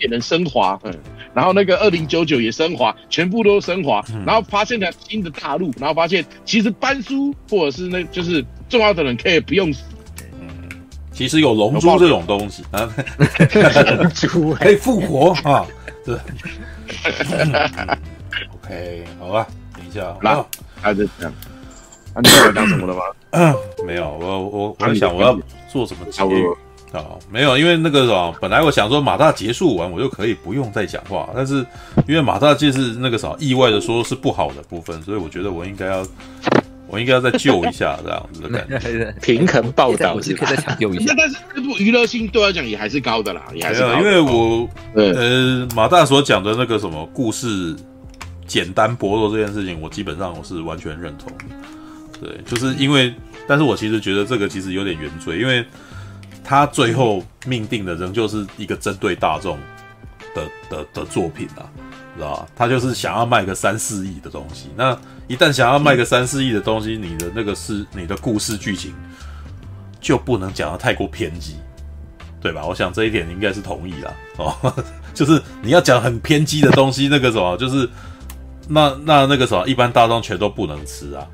[0.00, 0.78] 也能升华。
[0.84, 0.94] 嗯，
[1.34, 4.02] 然后那个二零九九也升华，全部都升华。
[4.24, 9.82] 然后发现了新的大陆，然后发现其实班叔或者是那就是重要的人可以不用死。
[10.40, 10.48] 嗯，
[11.12, 12.88] 其实有龙珠这种东西啊，
[13.98, 15.66] 龙珠 可以复活啊，
[16.04, 16.16] 对。
[18.54, 20.44] OK，好吧，等一下，那
[20.80, 21.32] 还是这样。
[22.14, 23.02] 那你要讲什么了吗？
[23.86, 25.38] 没有，我我我在想我要
[25.70, 26.46] 做什么结语
[26.92, 27.04] 啊？
[27.30, 31.56] 没有，因为那个什么，本来我想说马大结束完我就可以不用再讲话，但是
[32.08, 36.06] 因为马大就是那个什么意外的说是不好的部分，所以我觉得我应该要
[36.88, 41.12] 我应该要再救一下这样子的感觉，平衡报道是可以再抢救一下。
[41.18, 47.76] 但是这部娱乐性对我来讲也还是高的啦，也还是因为我呃马大所讲的那个什么故事。
[48.46, 51.44] 简单薄弱这件事情，我基本上我是完全认同的。
[52.18, 53.14] 对，就是因为，
[53.46, 55.62] 但是我其实觉得这个其实有点原罪，因为
[56.42, 59.58] 他最后命定的仍旧是一个针对大众
[60.34, 61.68] 的的的作品啊，
[62.16, 62.46] 知道吧？
[62.56, 64.70] 他就是想要卖个三四亿的东西。
[64.74, 68.94] 那一旦想要卖个三四亿的东西，你的那个是你的故事剧情
[70.00, 71.56] 就不能讲得太过偏激，
[72.40, 72.64] 对吧？
[72.64, 74.14] 我想这一点应该是同意啦。
[74.38, 74.74] 哦，
[75.12, 77.86] 就是你要讲很偏激的东西，那个什么就是。
[78.68, 81.26] 那那那个什么，一般大众全都不能吃啊，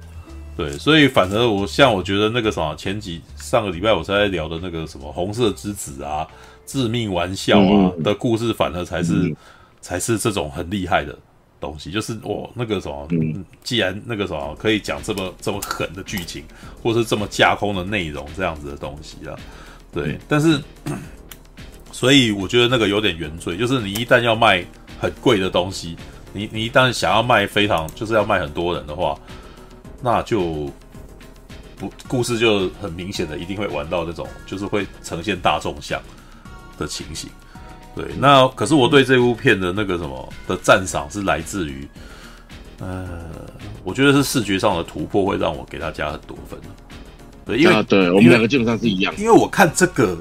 [0.56, 6.26] 对，所以反而我像我觉得那个什么，前几上个礼拜我在聊的那个什么红色之子啊、
[6.66, 9.36] 致命玩笑啊的故事，反而才是、嗯、
[9.80, 11.18] 才是这种很厉害的
[11.58, 13.08] 东西，就是我那个什么，
[13.62, 16.44] 既然那个什么可以讲这么这么狠的剧情，
[16.82, 19.34] 或是这么架空的内容这样子的东西啊，
[19.90, 20.60] 对，但是
[21.90, 24.62] 所以我觉得那个有点原罪，就是你一旦要卖
[25.00, 25.96] 很贵的东西。
[26.32, 29.16] 你你一旦想要卖非常就是要卖很多人的话，
[30.00, 30.70] 那就
[31.76, 36.00] 不故事就很明显的一定会玩到那种，就是会呈现大众向
[36.78, 37.28] 的情形。
[37.94, 41.86] 对，那可是我对这部片的那个什么的赞赏是来自于，
[42.80, 43.06] 呃，
[43.84, 46.58] 我觉得是视觉上的突破会让我给他加很多分。
[47.44, 50.16] 对，因为、啊、对我们两个基本上是一样，因为我看这个，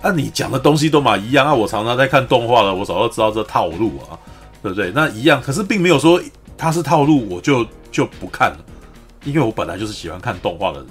[0.00, 4.14] 那、啊、你讲的东西都嘛一样啊，我常常在看动画了，我早就知道这套路啊，
[4.62, 4.90] 对不对？
[4.94, 6.20] 那一样，可是并没有说
[6.56, 8.58] 它是套路，我就就不看了，
[9.24, 10.88] 因为我本来就是喜欢看动画的人，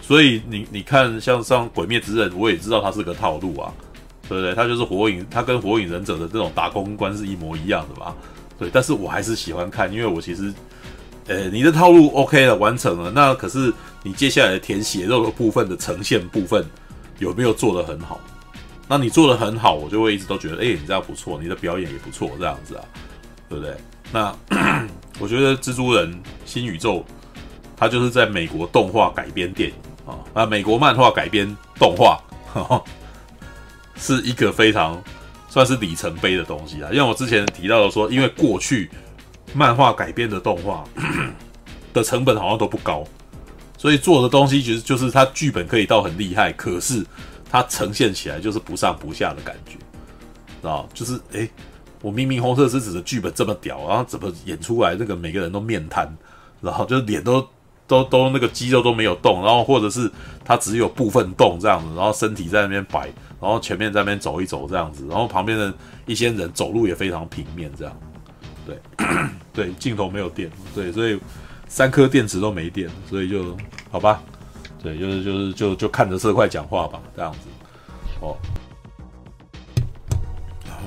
[0.00, 3.72] 所以你你看像像《鬼灭之刃》，我也知道它是个套路啊。
[4.28, 4.54] 对不对？
[4.54, 8.14] 他就是火影，他跟火影忍者的这种打公关是一模一样的嘛？
[8.58, 10.54] 对，但是我还是喜欢看，因为我其实，
[11.26, 13.70] 呃，你的套路 OK 了，完成了，那可是
[14.02, 16.64] 你接下来填血肉的部分的呈现部分
[17.18, 18.20] 有没有做得很好？
[18.88, 22.84] 那你做得很好，我就会一直都觉得，哎，你这样不错，你的表演也不错，这样子啊，
[23.48, 23.74] 对不对？
[24.12, 24.34] 那
[25.18, 27.04] 我觉得蜘蛛人新宇宙，
[27.76, 29.74] 它就是在美国动画改编电影
[30.06, 32.20] 啊，啊，美国漫画改编动画。
[33.96, 35.00] 是一个非常
[35.48, 38.90] 算是里程碑的东西啊，因为我之前提到的说，因为过去
[39.54, 40.84] 漫画改编的动画
[41.94, 43.04] 的成本好像都不高，
[43.78, 47.06] 所以做的东西其实就是它剧本可以到很厉害，可是
[47.52, 49.72] 它呈现起来就是不上不下的感觉，
[50.62, 50.88] 知道？
[50.94, 51.48] 就是诶，
[52.00, 56.08] 我明明红色狮子的剧本这么屌，然后怎么演出来那个每个人都面瘫，
[56.62, 57.46] 然后就是脸都
[57.86, 60.10] 都都那个肌肉都没有动，然后或者是
[60.42, 63.12] 他只有部分动这样子，然后身体在那边摆。
[63.40, 65.74] 然后前面在那边走一走这样子，然后旁边的
[66.06, 68.00] 一些人走路也非常平面这样，
[68.64, 68.78] 对
[69.52, 71.18] 对，镜头没有电，对，所以
[71.66, 73.56] 三颗电池都没电，所以就
[73.90, 74.22] 好吧，
[74.82, 77.38] 对，就是就是就就看着色块讲话吧，这样子，
[78.20, 78.36] 哦，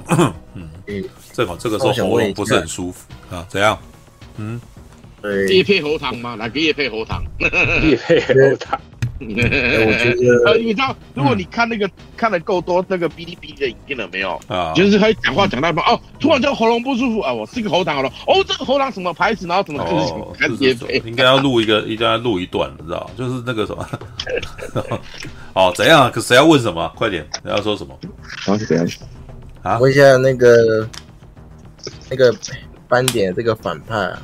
[0.10, 0.34] 嗯。
[0.88, 1.04] 嗯，
[1.34, 3.76] 正好这个时候喉咙不是很舒服啊，怎样？
[4.38, 4.62] 嗯，
[5.20, 6.36] 对，叶配喉糖吗？
[6.36, 8.80] 来个叶配喉糖， 叶配喉糖。
[9.22, 14.38] 我觉得，呃，你知道，如果你看那个、嗯、看的够多那个哔哩哔哩的影片了没有？
[14.48, 19.84] 啊，就是他讲话讲到一半，哦，突然就喉咙不舒服啊，我是个喉糖好了，哦，这个喉糖什么牌子，然后怎么
[20.38, 23.88] 开始开始，应该要录一个，应该要录一段，你知道就是那个什么，
[25.54, 26.12] 哦，怎样？
[26.12, 26.92] 可谁要问什么？
[26.98, 27.98] 快点，你要说什么？
[28.46, 28.86] 然后是怎样？
[29.64, 30.88] 啊，问一下那个
[32.10, 32.36] 那个
[32.90, 34.22] 斑点这个反派啊，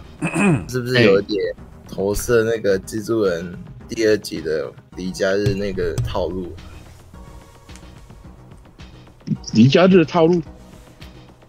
[0.68, 1.42] 是不是有一点
[1.88, 3.58] 投射那个蜘蛛人？
[3.94, 6.56] 第二集的离家日那个套路，
[9.52, 10.42] 离家日的套路，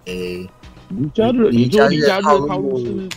[0.06, 0.51] 诶，
[0.89, 3.09] 离家日，你说离家日的套路是？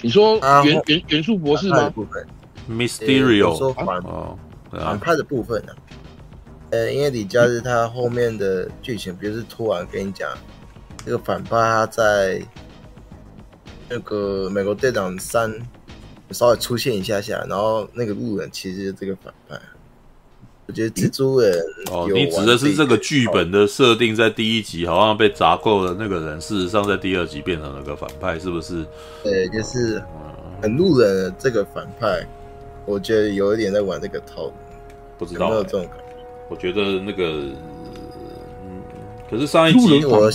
[0.00, 1.88] 你说元元元素博士吗？
[1.90, 2.26] 部分
[2.68, 4.02] ，Mysterio，说反
[4.72, 5.72] 反派的部分呢？
[6.70, 10.28] 呃，因为离家日他后面的剧情不是突然跟你讲，
[11.06, 12.42] 这个反派他在
[13.88, 15.56] 那个美国队长三。
[16.32, 19.58] 稍微出现一下下，然后那个路人其实是这个反派。
[20.66, 21.52] 我觉得蜘蛛人
[21.90, 28.86] 哦，你指的是这个剧本的设定，在第一集好像被砸够的那个人，事实上在第二集变成了个反派，是不是？
[29.24, 30.00] 对，就是
[30.62, 32.24] 很路人的这个反派，
[32.86, 34.52] 我觉得有一点在玩这个套路，
[35.18, 36.04] 不知道有没有这种感觉？
[36.48, 37.24] 我觉得那个，
[38.62, 38.82] 嗯，
[39.28, 40.30] 可是上一集我，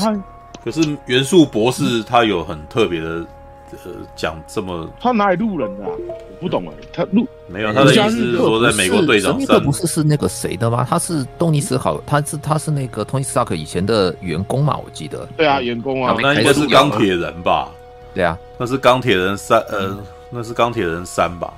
[0.63, 3.25] 可是元素博士他有很特别的。
[3.71, 5.91] 呃，讲这么，他哪里路人的啊？
[5.91, 10.85] 我不懂哎，他路没有他的意思是说，在美国队长三不是是那个谁的吗？
[10.89, 14.77] 他是东尼斯考，他是他是那个托尼·斯塔克以前的员工嘛？
[14.77, 15.27] 我记得。
[15.35, 17.69] 对啊，员工啊，那应该是钢铁人吧？
[18.13, 19.97] 对啊，那是钢铁人三，呃，
[20.31, 21.53] 那是钢铁人三吧？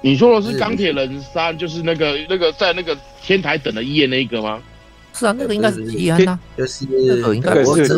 [0.00, 4.60] 你说的是钢铁人三，就是那个那个在那个天台等了一夜那个吗？
[5.12, 7.92] 是啊，那个应该是迪安呐，就是那个应该不是。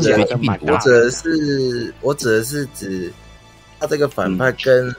[0.62, 3.12] 我指的是，我指的是指
[3.78, 4.95] 他这个反派跟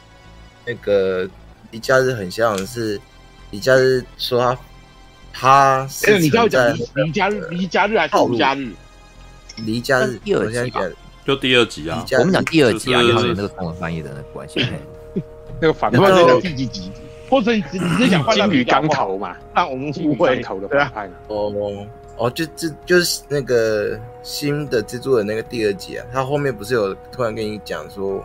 [0.66, 1.28] 那个
[1.72, 3.00] 李佳日很像，是
[3.50, 4.58] 李佳日说他
[5.34, 8.70] 他是你要讲离家日，李佳日还是离家日？
[9.58, 10.82] 离家日第二集吧，
[11.26, 12.06] 就第二集啊。
[12.20, 14.64] 我们讲第二集啊，因为那个中文翻译的那个关系。
[15.60, 16.92] 那个反派是第几集？
[17.30, 19.36] 或者你你是想换金鱼缸头嘛？
[19.56, 21.88] 那我们金鱼缸头的反派哦。
[22.22, 28.24] 哦，就就就是那个新的蜘蛛人那个第二集啊，他后面不是有突然跟你讲说，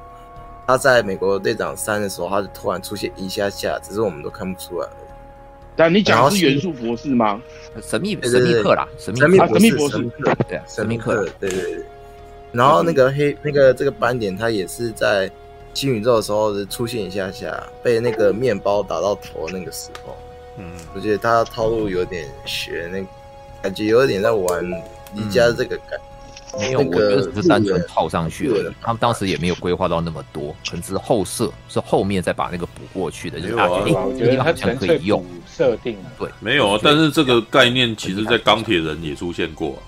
[0.67, 4.89] 他在美国队长三的时候，他就突然出现一下下，只是我们都看不出来。
[5.75, 7.41] 但你讲的是元素博士吗？
[7.81, 10.11] 神秘神秘客啦，神秘神秘神秘博士，
[10.47, 11.85] 对，神秘客，对对对。
[12.53, 15.31] 然后那个黑那个这个斑点，他也是在
[15.73, 20.15] 新宇宙的时候是出现一下下，被那个面包打到头那个时候。
[20.59, 23.07] 嗯，我觉得他套路有点学那个。
[23.67, 24.65] 感觉有点在玩
[25.15, 25.99] 离家这个感
[26.53, 28.71] 觉，没有，那个我觉得只是单纯套上去而路人。
[28.71, 33.41] 已他们当时也没有规划到那么多，可能是后设，是后面再把那个补过去的。
[33.41, 34.05] 就是没有啊啊，哎，对吧？
[34.05, 35.29] 我这地方好觉得它纯粹像可以用补。
[35.49, 39.83] 设定啊，对，没有啊，但是这个概念其实在钢铁人也出现过、啊，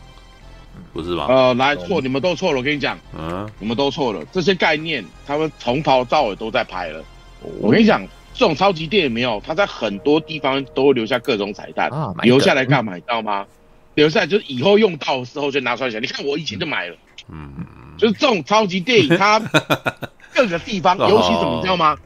[0.93, 1.27] 不是吧？
[1.29, 2.59] 呃，来错，你们都错了。
[2.59, 4.21] 我跟你讲，嗯，你们都错了。
[4.33, 7.01] 这些概念，他们从头到尾都在拍了。
[7.61, 12.95] 我跟你讲，这种超级电影没有，他在很多地方都会留下各种彩蛋，啊留下来干嘛？
[12.95, 13.47] 你知道吗？
[13.99, 16.01] 留下来就是以后用到的时候就拿出来讲。
[16.01, 16.97] 你看我以前就买了，
[17.29, 17.53] 嗯，
[17.99, 19.41] 就是这种超级电影，它
[20.33, 21.97] 各个地方，尤其什么，你知道吗？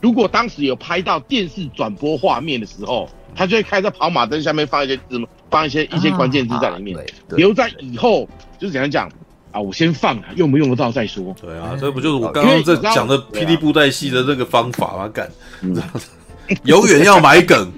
[0.00, 3.06] 如果当时有拍到电视转播画面的时候，
[3.36, 5.20] 他就会开在跑马灯下面放一些字，
[5.50, 6.96] 放一些一些关键字在里面，
[7.36, 8.26] 留在以后
[8.58, 9.06] 就是怎样讲
[9.52, 9.60] 啊？
[9.60, 11.36] 我先放啊，用不用得到再说。
[11.38, 15.06] 对啊，这不就是我刚刚在讲的霹雳布袋戏的那个方法吗？
[15.12, 15.76] 干，嗯
[16.64, 17.70] 永远要买梗。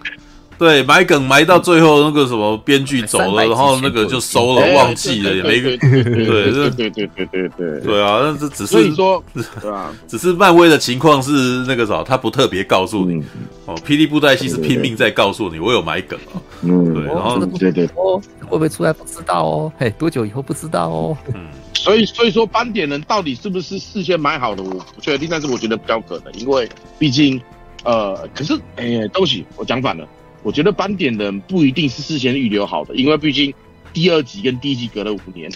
[0.59, 9.23] 对，埋梗埋到最后，那个什么编剧走了，然后那个就收了，忘记了，也没对对对对对对对对啊，那这只是说，
[9.61, 11.31] 对啊，只是漫威的情况是
[11.67, 13.23] 那个啥，他不特别告诉你
[13.67, 13.75] 哦。
[13.87, 16.41] 霹雳布袋戏是拼命在告诉你，我有埋梗哦。
[16.63, 19.73] 嗯，对，然后对对，哦，会不会出来不知道哦？
[19.79, 21.19] 嘿，多久以后不知道哦？
[21.35, 26.69] 嗯，所以所以说斑点人到底是不是事先埋好的，我不确定，但是我觉得比较可能，因为
[26.99, 27.41] 毕竟
[27.85, 30.07] 呃，可是哎，对不起，我讲反了。
[30.47, 33.53] 我觉得斑点人不一定是事先预留好的，因为毕竟
[33.93, 35.51] 第二集跟第一集隔了五年，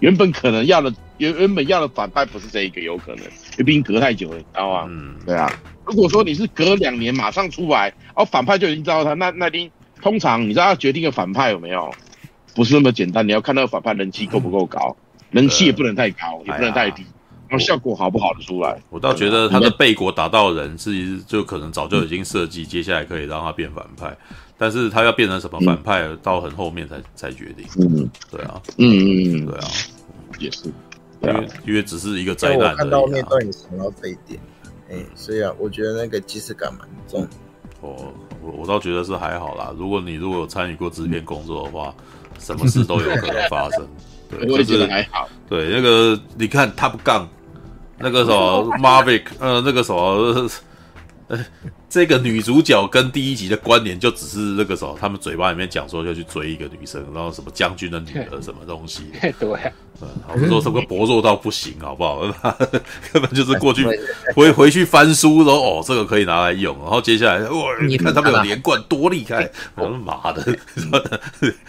[0.00, 4.86] 原本可能要的原原本要的反派不是这一个，有可能，因为毕竟隔太久了，你知道吗？
[4.90, 5.48] 嗯，对啊。
[5.84, 9.70] 如果说你是隔两年马上出来，哦，反派就已经知道他，那那你
[10.02, 11.94] 通常你知道要决定个反派有没有，
[12.52, 14.96] 不是那么简单，你要看那个反派人气够不够高，
[15.30, 17.04] 人气也不能太高，也不能太低。
[17.48, 24.16] 然后效果好不好的出来，我倒觉得他的背国打到人是就可能早就已经设计，接下来可以让他变反派，
[24.58, 27.64] 但是他要变成什么反派，到很后面才才决定。
[27.78, 29.68] 嗯，对啊，嗯嗯嗯，对啊，
[30.40, 30.64] 也是，
[31.22, 32.72] 因为因为只是一个灾难。
[32.72, 34.40] 我看到那段也想到这一点，
[34.90, 37.22] 哎，所以啊，我觉得那个即视感蛮重。
[37.80, 38.12] 哦，
[38.42, 39.72] 我我倒觉得是还好啦。
[39.78, 41.94] 如果你如果有参与过制片工作的话，
[42.40, 43.86] 什么事都有可能发生。
[44.28, 45.28] 对，我也觉得还好。
[45.48, 47.28] 对，那个你看 Top Gun。
[47.98, 50.48] 那个什么 Maverick，呃，那个什么，
[51.28, 51.46] 呃，
[51.88, 59.04] 这个女主角跟第一集的关联就只是那个时候，他们嘴巴里面讲说要去追一个女生，然后什么将军的女儿什么东西，
[59.38, 59.72] 对啊，
[60.02, 62.20] 嗯，我们说什么薄弱到不行，好不好？
[63.12, 63.84] 根本就是过去
[64.34, 70.56] 回回去翻书，然后哦，这个可以拿来用，然后接下来哇，你看他们有连贯多厉害，我的妈的，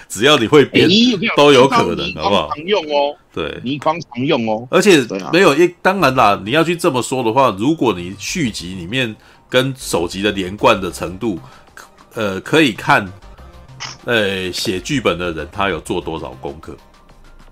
[0.09, 0.88] 只要你会编，
[1.35, 2.49] 都有可能，好不好？
[2.53, 3.15] 常用哦。
[3.34, 9.15] 对，倪匡常用哦，而且没有，一当然啦，你要去这么说的话，如果你续集里面
[9.49, 11.40] 跟首集的连贯的程度，
[12.14, 13.07] 呃，可以看，
[14.06, 16.76] 呃，写剧本的人他有做多少功课，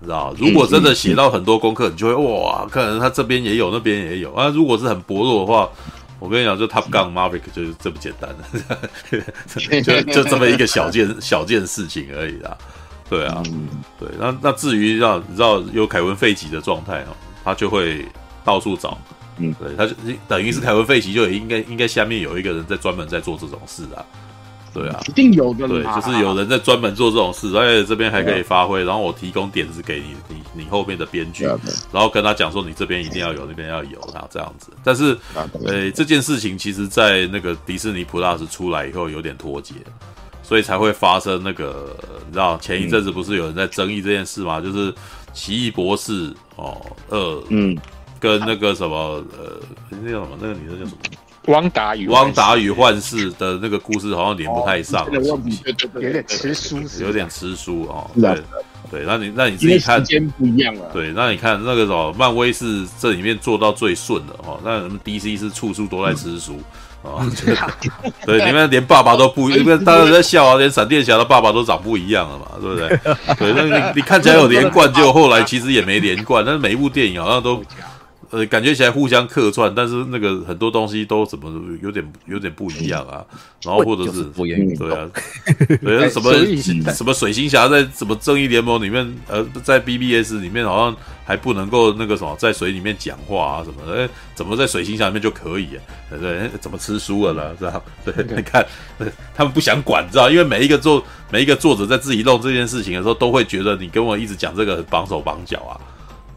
[0.02, 0.34] 知道？
[0.38, 4.48] 如果真的写到很多功课，你就会哇，可能他这边也有，那边也有啊。
[4.48, 5.68] 如果是很薄弱的话，
[6.18, 9.20] 我跟你讲，就 Top Gun Maverick 就是这么简单的，
[9.82, 12.56] 就就这么一个小件 小件事情而已啦。
[13.08, 13.68] 对啊，嗯、
[14.00, 17.14] 对，那那至于让你知道有凯文费吉的状态哦，
[17.44, 18.04] 他就会
[18.44, 18.98] 到处找，
[19.38, 19.94] 嗯，对，他就
[20.28, 24.04] 等于是凯文费奇就应该应该下面有一个人在专门在做这种事啊，
[24.72, 31.44] 对啊，一定有的，对，就是有人在专门做这种事，而且这边还可以发挥，然后我提供点子给你，你你后面的编剧，
[31.92, 35.16] 然后跟他讲说你这边一定要有，那边要有，然后这样子，但是
[35.64, 39.74] 呃这件事情其实在那个迪士尼 Plus 出来以后有点脱节。
[40.42, 44.60] 所以才会发生那个，你知道前一阵子不是有人在争议这件事吗？
[44.62, 44.94] 嗯、就是
[45.32, 47.76] 奇异博士哦二，嗯，
[48.20, 49.60] 跟那个什么呃，
[49.90, 50.38] 那叫什么？
[50.40, 50.96] 那个女的叫什么？
[51.46, 55.20] 汪达与汪达与幻视的那个故事好像连不太上，有
[56.10, 58.10] 点吃书，有点吃书哦。
[58.20, 58.42] 对
[58.90, 60.90] 对，那你那你自己看，时间不一样了。
[60.92, 66.56] 对，那你看那个什么，漫威是这里面做到最顺的哦，那什么 DC 是处处都在吃书。
[66.56, 66.64] 嗯
[67.02, 67.24] 哦，
[68.26, 72.88] 对，你们连爸爸都不，因为大家在笑啊，连闪电侠的爸爸都长不一样了嘛，对不对？
[73.36, 77.62] 对，那你你看起来有连贯，结果后来其实也没连贯，但是每一部电影好像都。
[78.30, 81.50] 呃，感觉起来互相客串，但是那个很多东西都怎么
[81.82, 83.24] 有点有点不一样啊，
[83.62, 85.08] 然后或者是对啊，
[85.82, 86.32] 对什么
[86.92, 95.68] 什么水行侠在什么正义联盟里面，呃，在 BBS 里面好像还不能够那个什么在水里面讲话啊什么的，哎，怎么在水行侠里面就可以？
[96.08, 97.54] 对对，怎么吃书了呢？
[97.58, 97.82] 知道？
[98.04, 98.64] 对，你看
[99.34, 100.30] 他们不想管，知道？
[100.30, 105.74] 因为每一个作每一个作者在自己弄这件事情的时候，都会觉得你跟我一直讲这个绑手绑脚啊。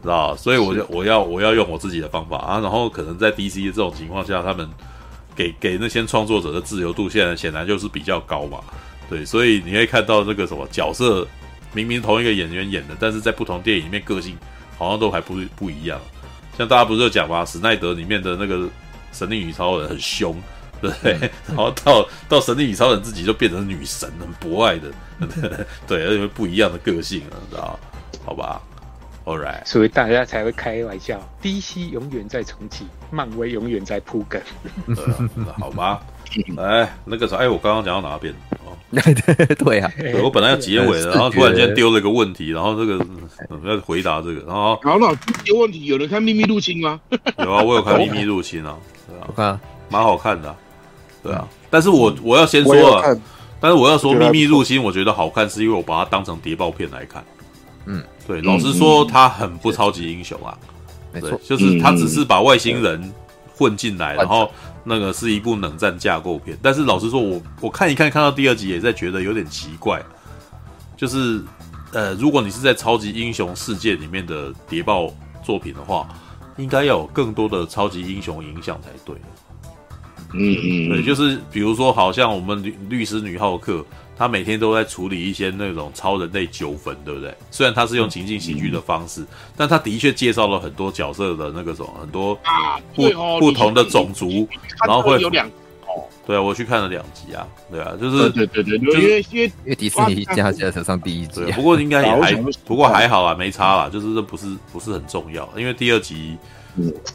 [0.02, 4.68] 知道，所以我就我要我要用我自己的方法啊，然后可能在 DC 这种情况下，他们
[5.36, 8.60] 给给那些创作者的自由度，现在显然就是比较高嘛，
[9.08, 11.26] 对，所以你会看到这个什么角色
[11.72, 14.36] 明明同一个演员演的，但是在不同电影里面个性
[14.78, 16.00] 好像都还不不一样。
[16.56, 17.44] 像大家不是就讲嘛？
[17.44, 18.68] 史奈德里面的那个
[19.12, 20.34] 神力女超人很凶，
[20.80, 21.12] 对不对？
[21.22, 24.90] 嗯、 然后到到神力女超人自己就变成女神，很博爱的，
[25.86, 27.78] 对， 而且不一样的个性了，知道？
[28.24, 28.60] 好吧
[29.24, 34.40] ，All right，所以大家才会开玩笑，DC 永远在重启，漫威永远在铺梗，
[34.86, 36.00] 对啊，好吧。
[36.58, 38.32] 哎，那个啥，哎，我刚刚讲到哪边？
[38.64, 38.70] 哦，
[39.58, 39.90] 对啊，
[40.22, 43.04] 我本来要结尾的，然后突然间丢了一个问题，然后这个
[43.64, 45.12] 要回答这个，然后好了，
[45.46, 47.00] 有问题，有人看《秘密入侵》吗？
[47.38, 48.76] 有啊，我有看《秘密入侵》啊，
[49.08, 50.54] 对啊，我看，蛮好看的，
[51.20, 53.20] 对啊，但是我我要先说了，
[53.58, 57.24] 但是我要说《秘密入侵》，我觉得好看是因为我把它当成谍报片来看，
[57.86, 58.00] 嗯，
[58.30, 60.56] 对，老实说，他很不超级英雄啊，
[61.12, 63.12] 没错，就是他只是把外星人
[63.54, 64.50] 混进来，然后。
[64.82, 70.02] 那个是一部冷战架构片，但是老实说我，我我看一看，看到第二集也在觉得有点奇怪，
[70.96, 71.42] 就是
[71.92, 75.12] 呃，如果你是在超级英雄世界里面的谍报
[75.44, 76.08] 作品的话，
[76.56, 79.14] 应该要有更多的超级英雄影响才对。
[80.32, 83.84] 嗯嗯，对，就是比如说，好像我们律律师女浩克。
[84.20, 87.34] 他每天都在处理一些那种超人类纠纷，对不对？
[87.50, 89.24] 虽然他是用情景喜剧的方式，
[89.56, 92.38] 但他的确介绍了很多角色的那个什么，很多
[92.94, 93.08] 不
[93.40, 94.46] 不同的种族，
[94.86, 95.46] 然后会有两
[95.86, 102.34] 哦，对啊，我去看了两集啊，对啊，就是对对对，因为因为迪士尼加起来才上第一集，不过应该也还
[102.66, 106.36] 不过还好啊，没差啦，就是这不是不是很重要，因为第二集。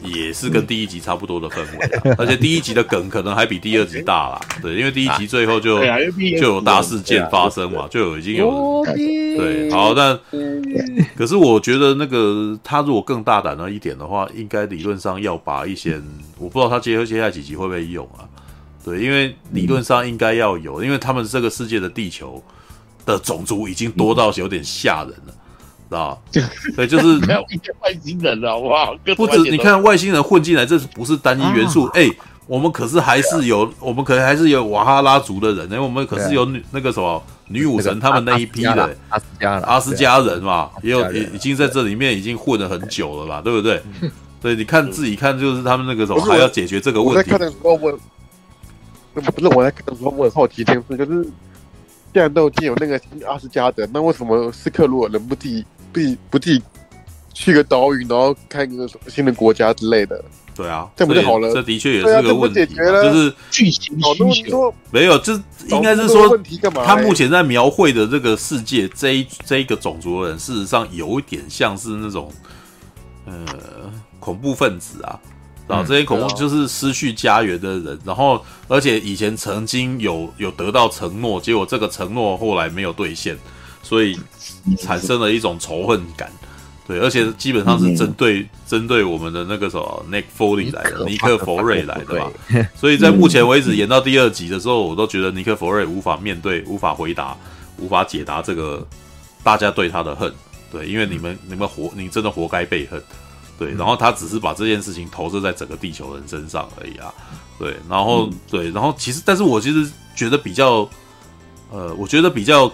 [0.04, 4.42] 也是跟第一集差不多的氛围， 而且第一集的梗可能还比第二集大啦。
[4.62, 5.80] 对，因为第一集最后就
[6.40, 9.70] 就有大事件发生嘛，就有已经有对。
[9.72, 10.20] 好，但
[11.16, 16.02] 可是我觉得那个他如果更大胆了一点的话，应该理论上要把一些
[16.38, 18.28] 我不知道他接接下来几集会不会用啊？
[18.84, 22.44] 对，因为理论上应该要有，因为他们这个世界的地球
[23.06, 25.34] 的种族已经多到有点吓人了。
[25.90, 26.18] 啊，
[26.76, 27.20] 对，就是
[27.82, 28.96] 外星人了，好不好？
[29.16, 31.86] 不止你看外星人混进来，这是不是单一元素？
[31.94, 32.18] 哎、啊欸，
[32.48, 43.82] 我们可是还是有，我们可能还是有瓦哈拉族的人，因为我们可是有女那个什么女武神他们那一批的阿斯加阿斯加人嘛，也有也已经在这里面已经混了很久了吧，对不对？
[44.42, 47.18] 对，你看自己看，就是他们那个什么还要解决这个问题。
[47.18, 47.90] 我在看的时候，我不
[49.42, 51.24] 是我在看的时候，我很好奇一件事，就是
[52.14, 55.66] 既然都已经有那个阿斯加德，那为什么斯克鲁尔人不自己？
[55.96, 56.62] 不不自己
[57.34, 60.24] 去个岛屿，然后开一个新的国家之类的。
[60.54, 61.52] 对啊，这不就好了？
[61.54, 63.98] 这的确也是个问题，就是剧情
[64.34, 64.74] 需求。
[64.90, 65.34] 没有，这
[65.68, 66.40] 应该是说，
[66.86, 72.32] 他目前在描绘的这个世界，这一这一个种族的人，事实上有一点像是那种
[73.26, 73.46] 呃
[74.20, 75.20] 恐怖分子啊。
[75.68, 83.38] 然后这些恐怖就是失去家园的人，然后而且以前曾经有有得到承诺，结果这个承诺后来没有兑现，
[83.86, 84.18] 所以。
[84.80, 86.32] 产生了一种仇恨感，
[86.88, 92.32] 对，而且基本上是针对针、嗯、对我们的那个什么 Nick Foley 来的，尼克佛瑞来的嘛。
[92.76, 97.36] 所以在目前为止演到第二集的时候，我都觉得尼克佛瑞无法面对、无法回答、
[97.78, 98.86] 无法解答这个
[99.44, 100.32] 大家对他的恨，
[100.72, 103.02] 对，因为你们你们活，你真的活该被恨，
[103.58, 103.72] 对。
[103.72, 107.14] 然后他只是把这件事情投射在整个地球人身上而已啊，
[107.60, 107.76] 对。
[107.90, 110.90] 然后对，然后其实，但是我其实觉得比较，
[111.72, 112.72] 呃，我觉得比较。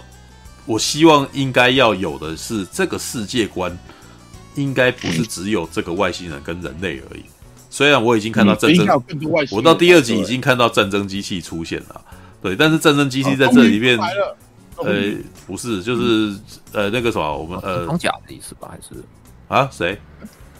[0.64, 3.76] 我希望应该要有的是这个世界观，
[4.54, 7.24] 应该不是只有这个外星人跟人类而已。
[7.68, 8.86] 虽然我已经看到战争，
[9.50, 12.00] 我到第二集已经看到战争机器出现了，
[12.42, 13.98] 对，但是战争机器在这里面，
[14.76, 15.12] 呃，
[15.46, 16.36] 不是，就是
[16.72, 18.68] 呃那个什么，我们呃唐甲的意思吧？
[18.70, 19.02] 还是
[19.48, 19.98] 啊谁？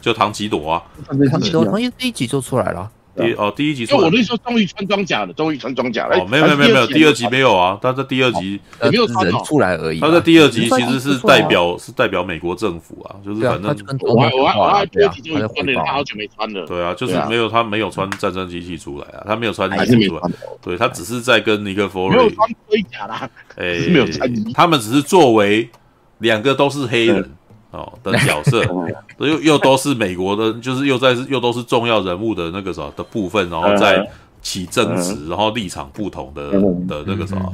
[0.01, 2.91] 就唐奇朵啊，唐奇朵，唐奇第一集就出来了。
[3.15, 6.17] 第哦，第一集，就我那时候终于穿装甲了，终于穿装甲了。
[6.17, 9.99] 哦，没有没有没有没有，第二集没有啊，他在第二集没有人出来而已。
[9.99, 16.65] 他在第二集其实是代表是代表美国政府啊，就是反正我我我第二集就穿了，他好久没穿了。
[16.65, 20.31] 对啊，就是没有他没有穿战争机器出来啊，他没有穿衣服出来。
[20.61, 24.27] 对，他只是在跟尼克弗瑞没有穿盔甲啦，哎， 没有穿。
[24.53, 25.69] 他们只是作为
[26.17, 27.29] 两个都是黑人。
[27.73, 28.63] 哦的角色，
[29.19, 34.07] 又又都是美国的，就是又在又都是重要人物的那个什么的部分，然后再
[34.41, 36.51] 起争执，然后立场不同的
[36.87, 37.51] 的那个什么，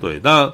[0.00, 0.20] 对。
[0.22, 0.50] 那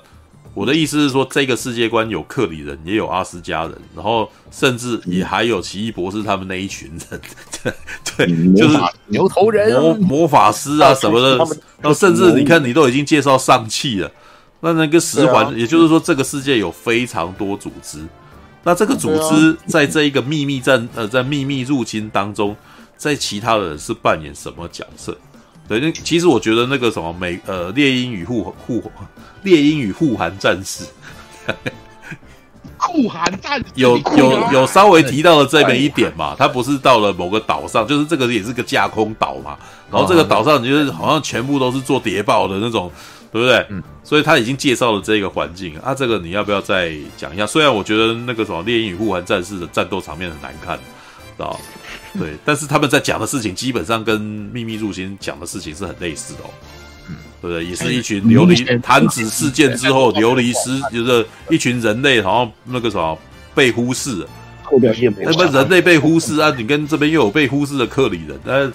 [0.55, 7.21] 我的意思是说，这个世界观有克里人，也有阿斯加人，然后甚至也还有奇异博士他们那一群人，
[8.17, 8.79] 对，就是
[9.09, 11.37] 牛头人、魔魔法师啊什么的，
[11.81, 14.09] 然后甚至你看，你都已经介绍上气了，
[14.61, 17.99] 那那个十环，也就是说，这个世界有非常多组织。
[18.65, 22.57] 那这个组织在这一个秘密战呃，在秘密入侵当中，
[22.97, 25.17] 在其他的人是扮演什么角色？
[25.69, 28.83] 对，那其实我觉得那个什么美呃猎鹰与护护
[29.43, 30.85] 猎鹰与护航战士，
[32.77, 33.65] 护航战士？
[33.75, 39.57] 有有啊有稍微提到了这么一点嘛，他不是到了某个岛上，就是这个也是个架空岛嘛，
[39.91, 42.91] 然后这个岛上就是好像全部都是做谍报的那种，
[43.35, 43.67] 对不对？
[43.69, 47.45] 嗯，所以他已经介绍了这个环境啊，这个你要不要再讲一下？
[47.45, 50.83] 虽然我觉得那个什么猎鹰与护航战士的战斗场面很难看，知
[51.39, 51.59] 道？
[52.17, 56.51] 对，但是他们在讲的事情基本上跟秘密入侵讲的事情是很类似的哦。
[57.43, 57.65] 对不对？
[57.65, 63.19] 也是一群流离弹指事件之后流离失， 就是一群人类好像那个什么
[63.55, 64.29] 被忽视了。
[64.63, 68.73] 后表现没那么人类被忽视啊，你跟这边又有被忽视的克里人，但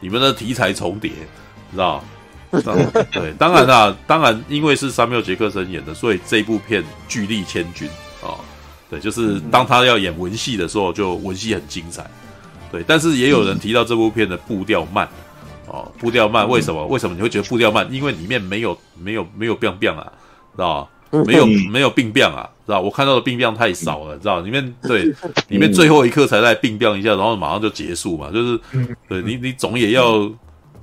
[0.00, 1.10] 你们的题材重叠，
[1.72, 2.02] 知道？
[3.12, 7.88] 对， 当然啦，当然，因为是沙缪杰克森演的，所以这部片巨力千钧
[8.22, 8.38] 啊。
[8.88, 12.08] 对，就是当他要演文戏的时候，就文戏很精彩。
[12.70, 15.08] 对，但是也有人提到这部片的步调慢。
[15.66, 16.86] 哦，步调慢，为什么？
[16.86, 17.86] 为什么你会觉得步调慢？
[17.92, 20.12] 因为里面没有没有没有病病啊，
[20.54, 21.22] 知道吧？
[21.24, 22.80] 没有没有病变啊，知道？
[22.80, 24.40] 我看到的病变太少了，知道？
[24.40, 25.12] 里面对
[25.48, 28.60] 里面最后一刻才来病变一下，然后马上就结束嘛，就是
[29.08, 30.30] 对你你总也要，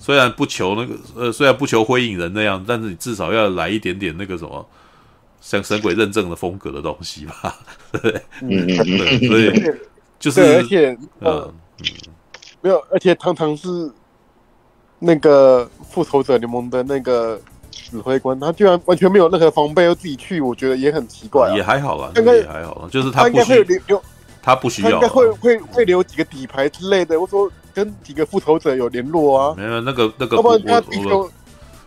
[0.04, 4.68] 虽然不求那个呃，虽然不求灰影人那样，但是你至少要来一点点那个什么，
[5.40, 7.56] 像神鬼认证的风格的东西吧，
[7.94, 8.22] 对不对？
[8.42, 9.78] 嗯对，所以
[10.20, 11.86] 就是对，而且呃嗯，
[12.62, 13.90] 没有，而且堂堂是。
[15.06, 17.38] 那个复仇者联盟的那个
[17.70, 21.54] 指挥官，他居然完全没有任何防备，又自己去，我觉得也很奇怪、啊。
[21.54, 24.02] 也还好啦，应该也还好啦，就是他他应该会留，
[24.42, 29.56] 他不需要，他应该会会会留几个底牌之类的，我说跟几个复仇者有联络啊。
[29.58, 31.32] 没有那个那个，要不然他地球，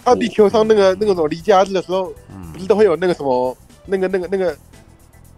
[0.05, 3.57] 他地球上那个那个什么离家日的时候，嗯、不是都会有那个什么
[3.87, 4.57] 那个那个那个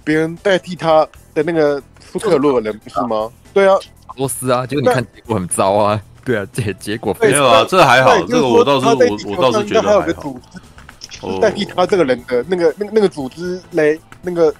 [0.05, 3.31] 别人代替他的那个苏克洛的人不是吗？
[3.53, 3.77] 对啊，
[4.16, 6.01] 罗斯啊，结果你看结果很糟啊。
[6.29, 14.55] 对啊，结结果没有啊，这还好，这个我倒是我我倒是觉得还有个组织代替他这个人的那个那个那个组织来那个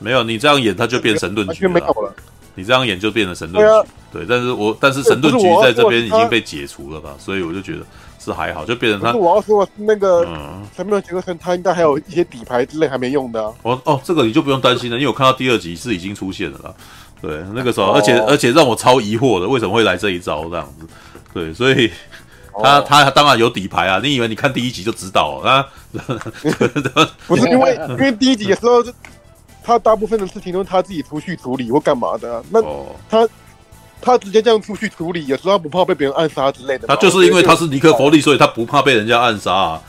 [0.00, 2.14] 没有，你这样演他就变神盾局了，了。
[2.60, 7.78] 你这样演就变成神盾局，对，但是我但是神盾局在这边已经被解除了吧，所以我就觉得
[8.18, 9.16] 是还好，就变成他。
[9.16, 10.24] 我要说那个
[10.76, 13.42] 神盾杰克森，他应该还有一些底牌之类还没用的。
[13.62, 16.74] 哦哦，这个你就不用担心了，因为我看到第二集是已经出现了啦。
[17.22, 20.86] 对，那个时候，而且而且让我超疑惑的，为什么会来这一招这样子？
[21.32, 21.90] 对，所以
[22.62, 24.00] 他他当然有底牌啊！
[24.02, 25.66] 你以为你看第一集就知道啊？
[27.26, 28.82] 不是因为因为第一集的时候，
[29.62, 32.42] 他大部分的事情都是他自己出去处理或干嘛的。
[32.50, 32.60] 那
[33.08, 33.28] 他
[34.00, 36.86] 他直接这样出去处理，有时候他不怕被别人暗杀之类的。
[36.86, 39.82] 他就是因为他是尼克弗利，所以他不怕被人家暗杀啊。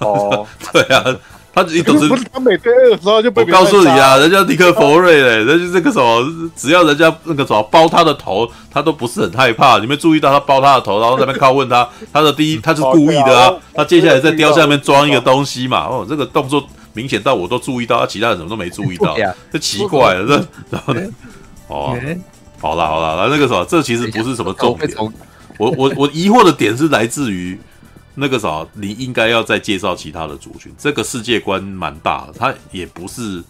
[0.00, 1.16] 哦， 对啊。
[1.50, 9.78] 他一总是不是他每天二的时候就被我告诉你啊，人家尼克弗瑞嘞，人家这个什么，只要人家那个什么包他的头，他都不是很害怕。
[9.78, 16.62] 你没注意到他包他的头，然后在那边拷问他，他的第一他是故意的啊，他接下来在雕像里面装一个东西嘛，哦，这个动作
[16.98, 19.16] 明显到我都注意到，其他人怎么都没注意到，
[19.52, 20.34] 这奇怪了，这
[20.70, 21.02] 然后呢，
[21.68, 21.96] 哦，
[22.60, 24.90] 好了好了，那个什么，这其实不是什么重点，
[25.58, 27.58] 我我我疑惑的点是来自于。
[28.20, 30.74] 那个啥，你应该要再介绍其他的族群。
[30.76, 33.40] 这个世界观蛮大的，它也不是，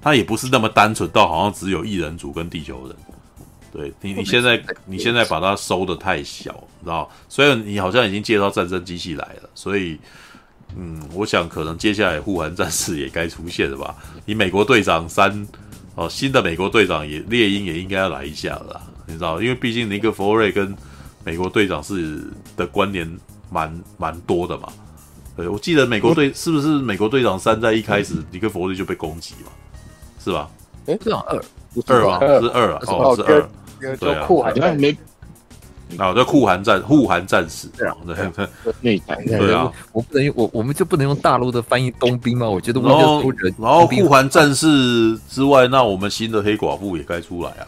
[0.00, 2.96] 它也不是那么单纯到好像只有异人族跟地球人。
[3.70, 6.52] 对你，你现在你现在把它收的太小，
[6.82, 7.06] 知道？
[7.28, 9.98] 虽然你好像已经介绍战争机器来了，所以，
[10.76, 13.94] 嗯，我想可能接下来护航战士也该出现了吧？
[14.26, 15.46] 你美国队长三
[15.94, 19.40] 哦，新的美国队长也猎鹰也应该要来一下了，你知道？
[19.40, 20.74] 因为毕竟尼克弗瑞跟
[21.24, 22.22] 美国队长是
[22.56, 23.18] 的关联。
[23.50, 24.68] 蛮蛮多的嘛，
[25.34, 29.50] 对，我记得美国队是不是美国队长三在一开始尼克弗瑞就被攻击嘛，
[30.22, 30.50] 是吧？
[30.84, 31.42] 哎，队长二，
[31.86, 32.20] 二吗？
[32.20, 33.48] 是二啊，哦，是二，
[33.96, 34.26] 对啊，
[35.96, 37.88] 啊，叫护寒战护航战士，对
[38.82, 42.48] 对对啊，我不能用我我们就不能用大陆的翻译冬兵吗？
[42.48, 43.22] 我觉得然后
[43.58, 47.66] 然后护航战士之外，那我们新的黑寡妇也该出来啊，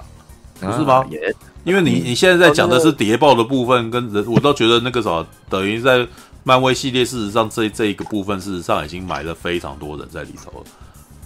[0.60, 1.04] 不是吗？
[1.64, 6.06] 因为你你现在在讲的是谍报的部分，跟人我倒觉得那个什么，等于在
[6.42, 10.66] 漫威系列，事实上这这一个部分，事实上已经埋了非常多人在里头了。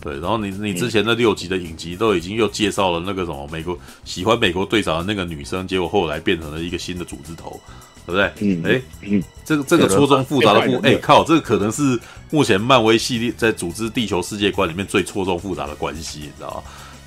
[0.05, 7.59] 对，然后你你之前那六集的影集都已经又介绍了那个什么美国喜欢美国队长的那个女生，结果后来变成了一个新的组织头，
[8.05, 8.31] 对不对？
[8.41, 11.99] 嗯，哎，嗯，这个这个错综复杂的部，哎靠，这个可能是
[12.31, 16.63] 目前漫威系列在组织地球世界观里面最错综复杂的关系，你知道吗？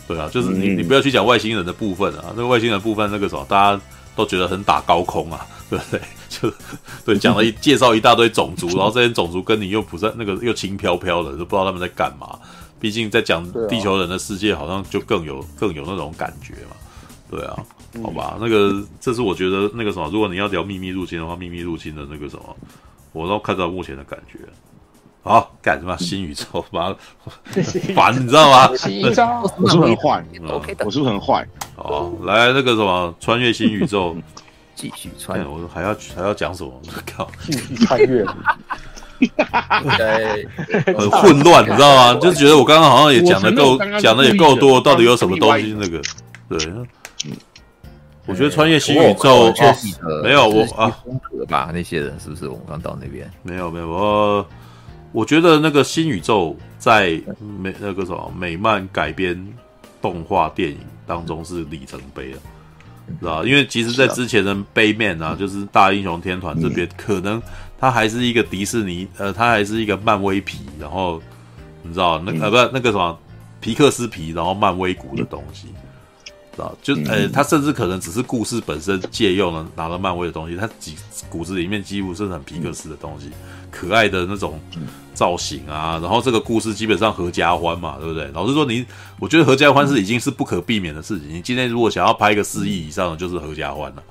[0.08, 3.82] 对啊，就是你，你不要去讲外星人的部分啊，那个外星人的部分，那个什么，大家
[4.16, 6.02] 都觉得很打高空啊， 对不对？
[6.30, 6.52] 就
[7.06, 12.40] 对，讲了一 介绍一大堆种族，然后这些种族跟你又不在那个又轻飘飘的，都不知道他们在干嘛。
[12.80, 16.76] 毕竟在讲地球人的世界，好像就更有更有那种感觉嘛。
[17.30, 17.58] 对啊，
[18.02, 22.56] 好吧，那个这是我觉得那个什么，如果你要聊秘密入侵的话，秘密入侵的那个什么，
[23.12, 24.40] 我都看到目前的感觉。
[25.24, 26.64] 好干什么 新宇宙？
[26.72, 26.96] 妈
[27.94, 28.74] 烦，你知道吗？
[28.78, 29.26] 新宇宙，
[29.60, 31.46] 我是不是很坏？OK 的我是不是很坏？
[31.76, 34.16] 哦，来那个什么穿越新宇宙，
[34.74, 35.52] 继续穿看。
[35.52, 36.72] 我还要还要讲什么？
[37.06, 38.26] 靠，继续穿越。
[39.20, 40.48] 对，
[40.94, 42.20] 很混乱，你知道吗？
[42.22, 45.76] 就觉得我刚刚好像也讲的够，讲的也够多，到底有什么东西？
[45.80, 46.02] 那个，
[46.50, 46.72] 对，
[48.26, 49.54] 我觉得穿越新宇宙啊
[50.24, 51.72] 没有我啊，风格吧？
[51.74, 52.48] 那些人是不是？
[52.48, 54.46] 我们刚到那边没有没有我，
[55.12, 57.20] 我觉得那个新宇宙在
[57.62, 59.48] 美那个什么美漫改编
[60.02, 60.78] 动画电影
[61.08, 62.40] 当中是里程碑了，
[63.20, 67.42] 知道因为其实，在之前的 Bayman 啊，就是大英雄天团这边可能。
[67.80, 71.22] 它还是一个迪士尼，呃，它还是一个漫威皮，然后
[71.84, 73.18] 你知道那个、呃不那个什么
[73.60, 75.68] 皮克斯皮，然后漫威骨的东西，
[76.56, 80.96] 知道就呃，它甚至可能只是故事本身借用了拿了漫威的东西，它几
[81.30, 83.30] 骨子里面几乎是很皮克斯的东西，
[83.70, 84.60] 可爱的那种
[85.14, 88.28] 造型啊，然后这个故事基本上合家欢嘛，对不对？
[88.34, 88.86] 老实说你，你
[89.20, 91.30] 我觉得合家欢是已经是不可避免的事情。
[91.30, 94.04] 你今天如果想要拍一个四亿以上的，就是合家欢了。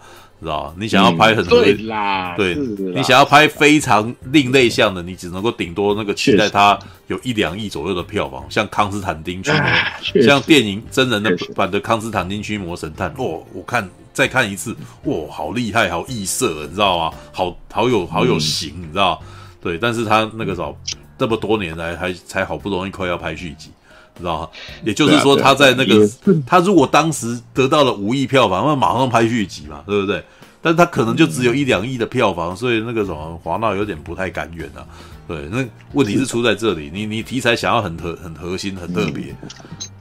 [0.45, 17.17] 知道你想要拍很多，对啦，对，你想要拍非常另类向的，你只能够顶多那个期待它有一两亿左右的票房，像康斯坦丁驱魔，像电影真人的版的康斯坦丁驱魔神探，哦，我看再看一次，哇，好厉害，好异色，你知道吗？
[17.33, 19.21] 好好有好有型，你知道？
[19.63, 20.79] 对，但是他那个时候
[21.19, 23.71] 这么多年来还才好不容易快要拍续集。
[24.19, 24.49] 知道吗？
[24.85, 26.09] 也就是说，他在那个
[26.47, 30.23] 他如果当时得到了五亿票房，那马上拍续集嘛，对不对？
[30.63, 34.85] 但是他可能就只有一两亿的票房，所以那个什么华纳有点不太甘愿啊。
[35.29, 39.35] 对，那问题是出在这里，你你题材想要很核很核心很特别，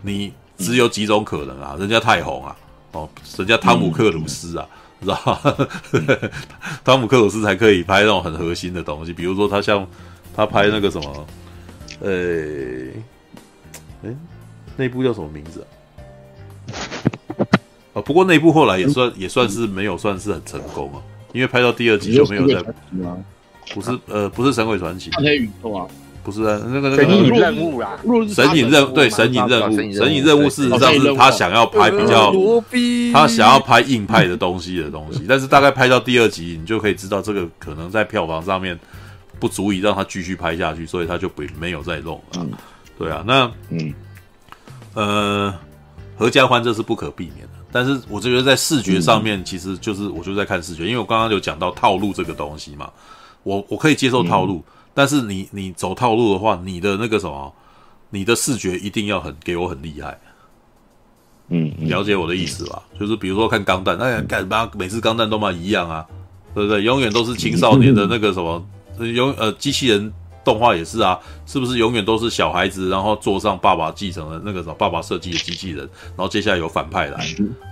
[0.01, 2.55] 你只有几种可能啊，人家太红啊，
[2.93, 4.65] 哦，人家汤姆克鲁斯啊，
[5.01, 5.67] 知道吗？
[6.83, 9.85] 汤姆克鲁斯才可以拍那种很核心的东西，比如说他像
[10.35, 11.27] 他拍那个什么，
[12.01, 12.09] 呃。
[14.05, 14.15] 哎，
[14.77, 15.65] 那部叫什么名字啊？
[17.93, 21.01] 啊，不过那部后来也算也算是没有算是很成功啊，
[21.33, 22.63] 因为拍到第二集就没有再。
[23.73, 25.09] 不是呃，不是神鬼传奇。
[25.13, 25.87] 黑宇宙啊，
[26.23, 27.03] 不是啊，那个那个。
[27.03, 27.97] 神隐任务啦，
[28.29, 32.31] 神隐任对神隐任务，神隐任务事实上是他想要拍比较，
[33.11, 38.77] 他想要拍硬派的东西的东西，但是大概拍到第二集，你就可以知道这个可能在票房上面
[39.39, 42.47] 不足以让他继续拍下去，所以他就不没有再弄了。
[42.97, 43.93] 对啊，那嗯，
[44.93, 45.53] 呃，
[46.17, 52.89] 合家欢这是不可避免的，但是我觉得在视觉上面，其实就是我就在看视觉，因为我刚刚有讲到套路这个东西嘛，
[53.43, 54.63] 我我可以接受套路，
[54.93, 57.53] 但是你你走套路的话，你的那个什么，
[58.09, 60.17] 你的视觉一定要很给我很厉害，
[61.49, 62.81] 嗯，了解我的意思吧？
[62.97, 66.05] 就是比如说看钢弹，那干嘛每次钢弹都嘛一样啊，
[66.53, 66.81] 对不对？
[66.81, 68.65] 永远都是青少 年的那个什么，
[68.99, 70.13] 永呃机器人。
[70.45, 75.79] 动画也是啊，是不是永远都是小孩子，然后坐上爸爸继承的那个什么爸爸设计的机器人，
[76.15, 77.25] 然后接下来有反派来，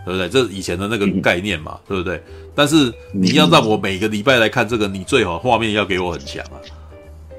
[0.04, 0.28] 对不对？
[0.28, 2.22] 这以前的那个概念嘛，对不对？
[2.56, 6.58] 但是你要让我每个礼拜来看这个，你最好画面要给我很强啊。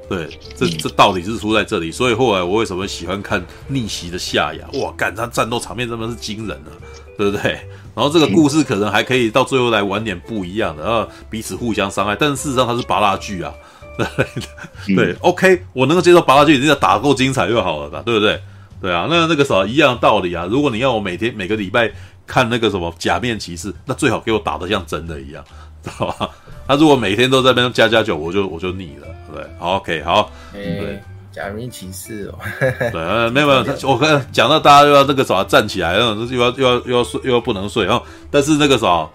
[0.07, 1.91] 对，这这道理是出在这里。
[1.91, 4.69] 所以后来我为什么喜欢看逆袭的夏亚？
[4.79, 6.71] 哇，干他战斗场面真的是惊人啊，
[7.17, 7.53] 对不对？
[7.95, 13.55] 然后这个故事可能还可以到最后来玩点不一样的，然后彼此互相伤害，但是事实上它是拔拉剧啊。
[13.97, 18.41] 对对，OK，我能够接受八大剧，你只要打够精彩就好了吧，对不对？
[18.83, 20.47] 对啊，那那个什么一样的道理啊。
[20.51, 21.91] 如果你要我每天每个礼拜
[22.27, 25.43] 看那个什么假面骑士，那最好给我打的像真的一样，
[25.83, 26.29] 知道吧？
[26.67, 31.03] 他如果每天都在那边加加酒，我就我就腻了，对好，OK，好，欸、对，
[31.33, 38.03] 假面骑士哦， 对，呃，没有没有， 我刚讲到大家又要那个什么站起来，又要又要又要睡又要不能睡啊。
[38.31, 39.11] 但是那个什么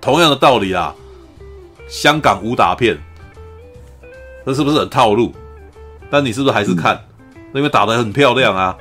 [0.00, 0.94] 同样的道理啊，
[1.88, 2.98] 香港武打片。
[4.44, 5.32] 这是不是很套路？
[6.10, 6.94] 但你是不是还是看？
[7.34, 8.76] 嗯、因为打得很漂亮啊，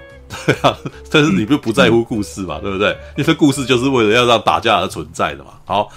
[0.45, 0.77] 对啊。
[1.09, 2.97] 但是你不不在乎故事嘛，嗯、对不对？
[3.17, 5.51] 因为故事就是为了要让打架而存在的嘛。
[5.65, 5.89] 好，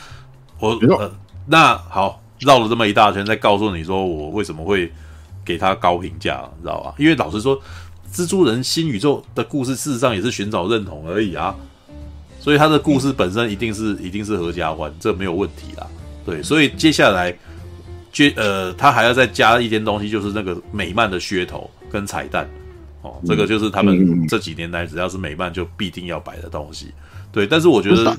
[0.60, 1.10] 我呃，
[1.46, 4.90] 那好，绕了这么一大圈，再告诉你说我为什么会
[5.44, 6.94] 给他高评价，你知道吧？
[6.96, 7.60] 因为老实说，
[8.12, 11.54] 蜘蛛人新宇宙的故事事实上也是寻找认同而已啊。
[12.40, 15.86] 所以他的故事本身一定是、嗯、一定是合家欢，这没有问题啦。
[16.24, 17.36] 对，所以接下来。
[18.36, 22.48] 呃，他还要再加一件东西，就是那个美漫的噱头跟彩蛋，
[23.02, 26.94] 哦，这个就是他们这几年来只要是美漫就必定要摆的东西。
[27.30, 28.16] 对，但是我觉得，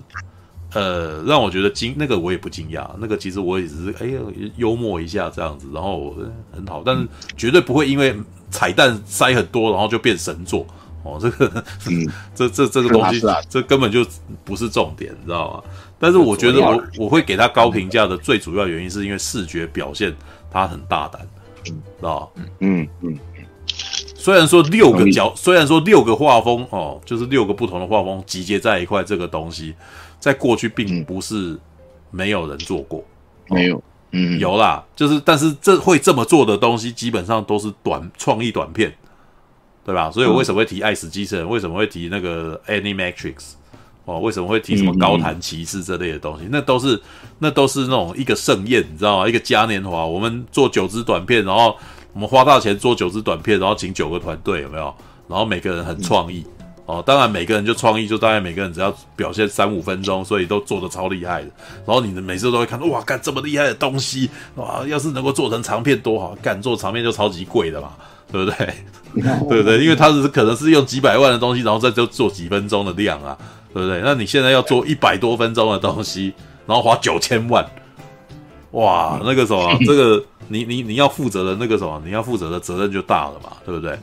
[0.74, 4.20] 呃，让我觉得惊那个我也不惊讶，那个其实我也只是哎呀
[4.58, 6.16] 幽默一下这样子，然后
[6.54, 8.16] 很好，但是绝对不会因为
[8.52, 10.68] 彩蛋塞很多，然后就变神作
[11.08, 11.20] 哦。
[11.22, 12.08] 这个，嗯。
[12.36, 14.06] 这这这个东西，这根本就
[14.44, 15.64] 不是重点，你知道吗？
[16.00, 20.16] 但是我觉得我我会给他高评价的最主要原因是因为视觉表现
[20.52, 21.28] 他很大胆，
[21.64, 22.48] 知道嗯？
[22.60, 23.18] 嗯嗯，
[24.16, 29.74] 虽然说六个角，虽然说六个画风哦，就是六个不同的画风集结在一块，这个东西
[30.20, 31.58] 在过去并不是
[32.12, 33.04] 没有人做过，
[33.50, 33.82] 没有，
[34.12, 38.96] 嗯，有啦，就是但是这会这么做的东西，基本上都是短创意短片，
[39.88, 40.12] 对吧？
[40.12, 41.46] 所以我为什么会提《爱死机器人》？
[41.48, 43.36] 为什么会提那个《Animatrix》？
[44.06, 46.48] 哦，为什么会提什么高谈骑士这类的东西？
[46.52, 47.02] 那都是
[47.40, 49.28] 那都是那种一个盛宴，你知道吗？
[49.28, 51.76] 一个嘉年华，我们做九支短片，然后。
[52.14, 54.92] 我们花大钱做九支短片，然后请九个团队，有没有？
[55.28, 61.52] 然后每个人很创意、嗯、哦，当然每个人就创意，就大概每个人只要表现三五分钟，所以都做的超厉害的。
[61.86, 67.94] 然后你们每次都会看到，哇，干这么厉害的东西，哇，要是能够做成长片多好，干做长片就超级贵的嘛，
[68.32, 68.74] 对不对？
[69.50, 69.84] 对不对？
[69.84, 73.38] 因为他是可能是用几百万的东西，然后再就做几分钟的量啊，
[73.74, 74.02] 对不对？
[74.04, 76.34] 那你现在要做一百多分钟的东西，
[76.66, 77.66] 然后花九千万。
[78.72, 83.98] 哇，那个什么， 这个你你你要负责的那个什么，你要负责的责任就大了嘛，对不对？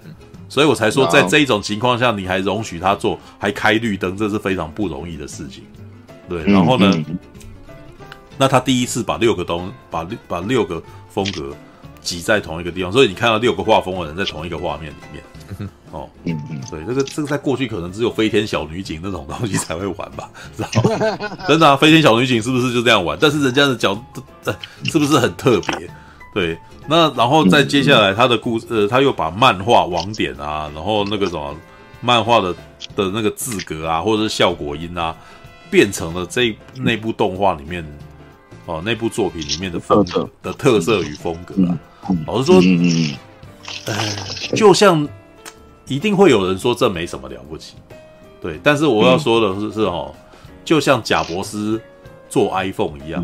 [0.48, 5.64] 所以我才说，在这一种情况下，你还容许他做，还开绿灯，这是非常不容易的事情。
[6.28, 6.90] 对，然后呢，
[8.38, 11.54] 那他第一次把六个东，把六把六个风格
[12.04, 15.24] 挤在同一个地方，所以你看到六个画风的人在同一个画面里面。
[15.90, 20.68] 哦，嗯嗯，对，这个这个在过去可能只有飞天小女警那种东西才会玩吧，知道
[21.18, 21.36] 吗？
[21.46, 23.16] 真的啊，飞天小女警是不是就这样玩？
[23.20, 23.96] 但是人家的角，
[24.44, 24.54] 呃，
[24.84, 25.88] 是不是很特别？
[26.32, 26.58] 对，
[26.88, 31.54] 那然后再接下来他的故事，呃，他又把漫画网点啊，然后那个什么
[32.00, 32.52] 漫画的
[32.96, 35.14] 的那个字格啊，或者是效果音啊，
[35.70, 37.86] 变成了这那部动画里面
[38.66, 41.78] 哦，那部作品里面的风格的特色与风格啊。
[42.26, 43.14] 老实说，嗯，
[43.86, 43.94] 呃，
[44.56, 45.08] 就像。
[45.86, 47.74] 一定会有人说这没什么了不起，
[48.40, 48.58] 对。
[48.62, 50.10] 但是我要说的是，是哦，
[50.64, 51.78] 就像贾博斯
[52.26, 53.22] 做 iPhone 一样，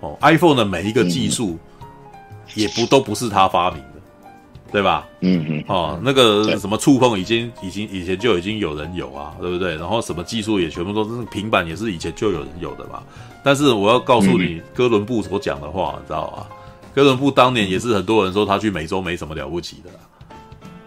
[0.00, 1.56] 哦，iPhone 的每一个技术
[2.56, 4.00] 也不都不是他发明的，
[4.72, 5.06] 对吧？
[5.20, 5.64] 嗯嗯。
[5.68, 9.76] 哦，那个什么触碰已经已经以前就已经有人有啊，对不对？
[9.76, 13.04] 然后什么技术也全部都是平板也是以前就有人有的嘛。
[13.44, 16.48] 但是我要告诉你，哥伦布所讲的话，你知道吧？
[16.94, 19.90] 哥伦布当年也是很多人说他去美洲没什么了不起的，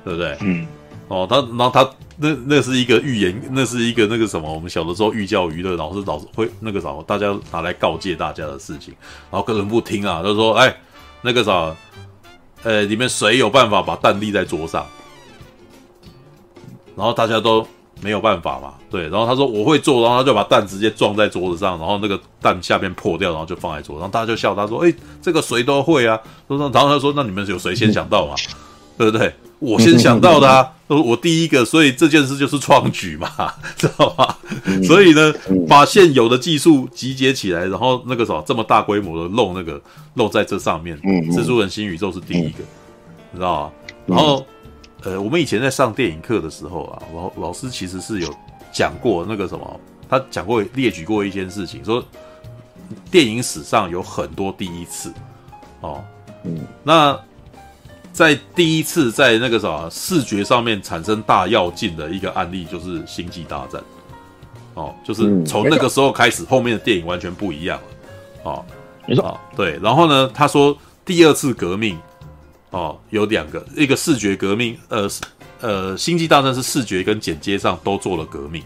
[0.04, 0.38] 对不对？
[0.42, 0.68] 嗯。
[1.10, 8.96] 哦，他然后他那那是一个预言，那是一个那个什么，我们小的时候寓教于乐，老师老师会那个啥，大家拿来告诫大家的事情。
[9.30, 10.76] 然后哥伦布听啊，他说：“哎，
[11.22, 11.76] 那个啥，
[12.64, 14.86] 呃，里面谁有办法把蛋立在桌上？”
[16.96, 17.68] 然后大家都
[18.02, 19.04] 没有办法嘛，对。
[19.10, 24.02] 然后他说：“我会做。”然后他就把蛋直接撞在桌子上，然后那个蛋下面破掉，然后就放在桌上。
[24.02, 28.36] 然后大家就笑他说：“哎，这个谁都会啊。”然后他说：“那你们有谁先想到嘛？
[28.98, 33.30] 对不对？”我先想到的啊，我第一个，所以这件事就是创举嘛，
[33.78, 34.38] 知道吧？
[34.84, 35.34] 所以呢，
[35.70, 39.82] 把现有的技术集结起来，然后那个什么这么大规模的弄那个
[40.16, 41.00] 弄在这上面，
[41.32, 42.60] 蜘蛛人新宇宙是第一个，
[43.32, 43.72] 你知道吧？
[44.06, 44.46] 然后
[45.04, 48.34] 呃，我们以前在上电影课的时候啊，老老师其实是有
[48.72, 52.04] 讲过那个什么，他讲过列举过一件事情，说
[53.12, 55.14] 电影史上有很多第一次
[55.82, 56.04] 哦，
[56.44, 57.20] 嗯那。
[58.14, 63.82] 在第一次在那个什么视觉上面产生大跃进的一个案例，就是《星际大战》
[64.76, 68.66] 哦，就是从那个时候开始，后面的电影完全不一样了哦。
[69.08, 69.80] 没错，对。
[69.82, 71.98] 然后呢，他说第二次革命
[72.74, 75.08] 哦有两个，一个视觉革命，呃
[75.62, 78.62] 呃，《星际大战》是视觉跟剪接上都做了革命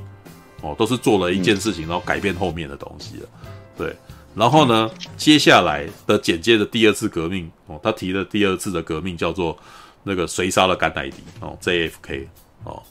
[0.61, 3.29] 哦，都是做了一件事情，然后改变后面的东西了，
[3.77, 3.95] 对。
[4.33, 9.57] 然后呢，接下来的剪接的第二次革命哦，他提的第二次的革命叫做
[10.03, 12.27] 那个谁杀了甘乃迪哦，JFK
[12.63, 12.81] 哦，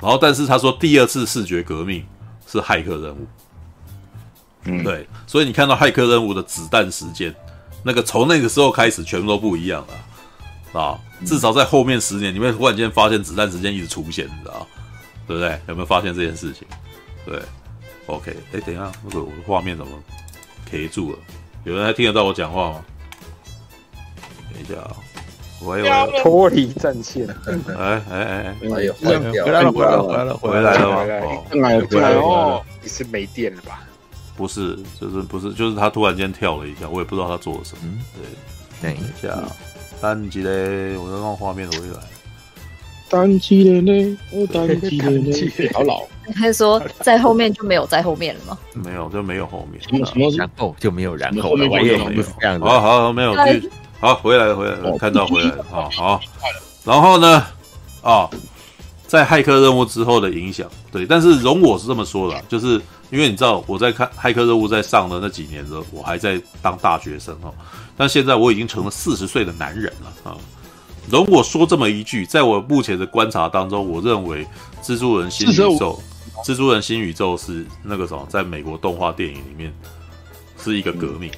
[0.00, 2.04] 然后但是他说第二次视觉革命
[2.46, 3.26] 是骇客任务，
[4.64, 7.32] 嗯，对，所以你看到骇客任务的子弹时间，
[7.84, 9.94] 那个从那个时候开始全部都不一样了
[10.72, 14.66] 啊，至少在后面十年，你会忽然间发现子弹时间一直出现，你知道
[15.26, 15.58] 对不对？
[15.68, 16.66] 有没有发现这件事情？
[17.24, 17.40] 对
[18.06, 19.92] ，OK，哎，等一下，那个我的画面怎么
[20.70, 21.18] ？K 住了，
[21.64, 22.84] 有人还听得到我讲话吗？
[24.52, 24.96] 等一下啊，
[25.60, 25.86] 我有
[26.22, 27.26] 脱离战线。
[27.78, 31.46] 哎哎哎，哎呦，回来了，回来了，回来了，回来了吗？
[31.90, 33.82] 回来了哦，你是没电了吧？
[34.36, 37.98] 不是，就是不是，就是他突然间跳了一下，我也不知道他做了什么。
[38.80, 39.42] 对，等一下，
[40.00, 41.98] 单机嘞，我要让画面回来。
[43.08, 44.18] 单机的呢？
[44.32, 45.32] 我 单机的呢？
[45.72, 46.02] 好老。
[46.34, 48.58] 他说在后面就没有在后面了吗？
[48.74, 49.80] 没有，就没有后面。
[49.80, 50.30] 什么？
[50.36, 51.68] 然后就没有然后了。
[51.70, 52.66] 我也没有这样的。
[52.66, 53.32] 好好，没有。
[54.00, 55.64] 好，回来了，回来了，看到回来了。
[55.70, 56.20] 好好。
[56.84, 57.44] 然后呢？
[58.02, 58.28] 啊，
[59.06, 61.06] 在骇客任务之后的影响，对。
[61.06, 67.54] 但是容我是这么说的，就是因为你知道我在看骇客任务在上的那几年的时候，我还在当大学生哦。
[67.96, 70.36] 但现在我已经成了四十岁的男人了啊。
[71.08, 74.46] 容我说这么一句，在我目前的观察当中，我认为
[74.82, 76.00] 蜘蛛人新宇宙，
[76.44, 79.72] 蜘蛛人新宇宙是那个什么，在美国动画电影里面
[80.58, 81.30] 是一个革命，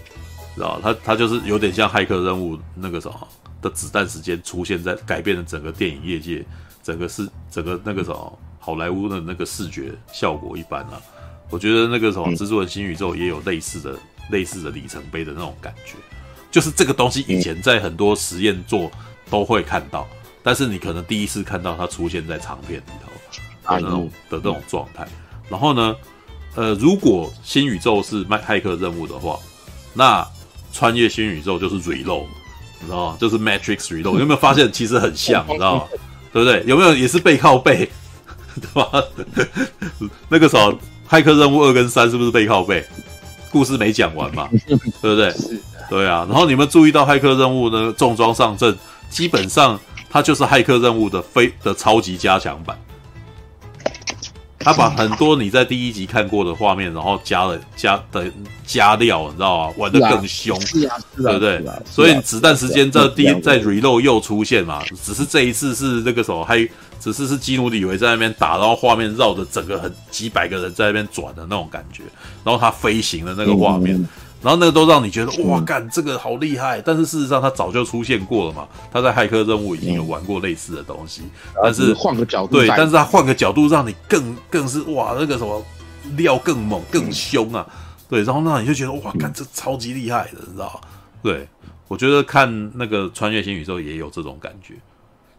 [0.54, 0.80] 知道吧？
[0.82, 3.28] 它它就是有点像骇客任务那个什么
[3.60, 6.42] 的子弹时间出现在改变了整个电影业界，
[6.82, 10.98] 整个是整个那个什么好莱坞的那个视觉效果一般啊。
[11.50, 13.98] 我觉得那个什么蜘蛛人新宇宙也有类似的
[14.30, 15.96] 类似的里程碑的那种感觉，
[16.58, 18.90] 就是这个东西以前在很多实验做。
[19.30, 20.08] 都会看到，
[20.42, 25.06] 但是你可能第一次看到它出现在长片里头的那种的这种状态。
[25.50, 25.94] 然后呢，
[26.54, 29.38] 呃，如果新宇宙是麦骇客任务的话，
[29.92, 30.26] 那
[30.72, 32.24] 穿越新宇宙就是 Reload，
[32.80, 33.18] 你知道吗？
[33.20, 34.18] 就是 Matrix Reload。
[34.18, 35.84] 有没有发现其实很像，你知道吗？
[36.32, 36.64] 对不对？
[36.66, 37.86] 有没有也是背靠背，
[38.62, 38.90] 对吧？
[40.30, 40.72] 那个时候
[41.06, 42.82] 骇客任务二跟三是不是背靠背？
[43.50, 44.48] 故事没讲完嘛，
[45.02, 45.30] 对不对？
[45.88, 46.26] 对啊。
[46.28, 48.76] 然后你们注意到骇客任务呢，重装上阵。
[49.10, 52.78] 基本上，它就是骇客任务的非的超级加强版。
[54.58, 58.30] 他把很多你在第一集看过的画面，然后加了加的
[58.66, 59.74] 加料，你知道吗？
[59.78, 60.58] 玩的更凶，
[61.16, 61.64] 对不对？
[61.86, 66.58] 所以子弹时间在第在 reload 又出现嘛，只是这一次是那个时候还
[67.00, 72.02] 只是是基努里维在那边打，然后画面绕着整个很几百个人在那边转的那种感觉，
[72.44, 74.06] 然后他飞行的那个画面。
[74.40, 76.80] 然后那个都让你觉得哇，干这个好厉害！
[76.80, 78.68] 但是事实上，它早就出现过了嘛。
[78.92, 81.22] 他在《骇客任务》已经有玩过类似的东西，
[81.62, 85.64] 但是换个角度，对，但是他换个角度让你更更是哇，那个什么
[86.16, 87.66] 料更猛、更凶啊！
[88.08, 90.80] 对，然后那你就觉得哇，干这超级厉害的，你知道？
[91.22, 91.48] 对，
[91.88, 94.74] 我觉得看那个《穿越新宇宙》也有这种感觉。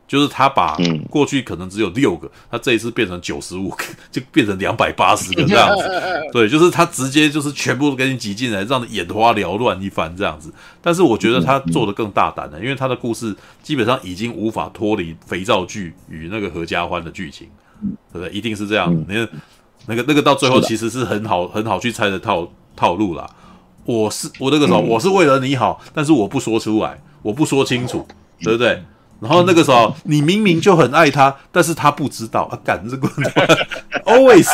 [0.10, 0.76] 就是他把
[1.08, 5.88] 过去可能只有六个，他这一次变成九十五个， 就变成两百八十个这样子。
[6.34, 10.52] 对，就是他直接就是全部都给你挤进来，让你眼花缭乱一番这样子。
[10.82, 17.48] 但是我觉得他做的更大胆了，因为他的故事基本上已经无法脱离肥皂剧与那个合家欢的剧情，
[18.12, 18.30] 对不对？
[18.32, 18.92] 一定是这样。
[19.08, 19.30] 你看
[19.86, 23.30] 那个那个到最后其实是很好很好去猜的套套路啦。
[23.86, 28.08] 我是我那个时候我是为了你好，但是我不说出来，我不说清楚，
[28.42, 28.84] 对不对？
[29.20, 33.08] 然后那个时候，你明明就很爱他，但是他不知道啊，干这个，
[34.06, 34.48] always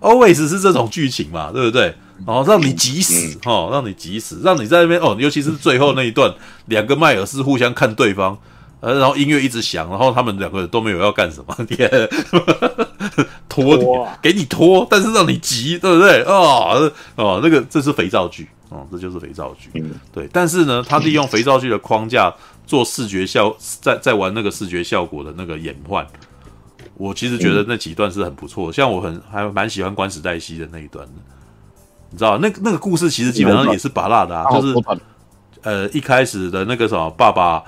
[0.00, 1.94] always 是这种剧情嘛，对不对？
[2.26, 6.32] 然后让你急死，哦，让你急死，让你在那边哦，尤其是最后那一段，
[6.66, 8.36] 两个迈尔斯互相看对方，
[8.80, 11.90] 呃，然后音乐一直响，然后他们两个人都没有要干什么，天，
[13.48, 13.84] 拖你，
[14.22, 16.22] 给你拖，但是让你急，对不对？
[16.22, 20.28] 哦哦，那个这是肥皂剧，哦，这就是肥皂剧，对。
[20.32, 22.34] 但是呢，他利用肥皂剧的框架。
[22.66, 26.04] 做视觉效，在在玩那个视觉效果的那个演换，
[26.96, 28.72] 我其实觉得那几段是很不错。
[28.72, 31.12] 像我很还蛮喜欢关史黛西的那一段的，
[32.10, 34.74] 你知道那个那个故事其实基本上也是拔辣的啊，就是
[35.62, 37.62] 呃一开始的那个什么爸爸，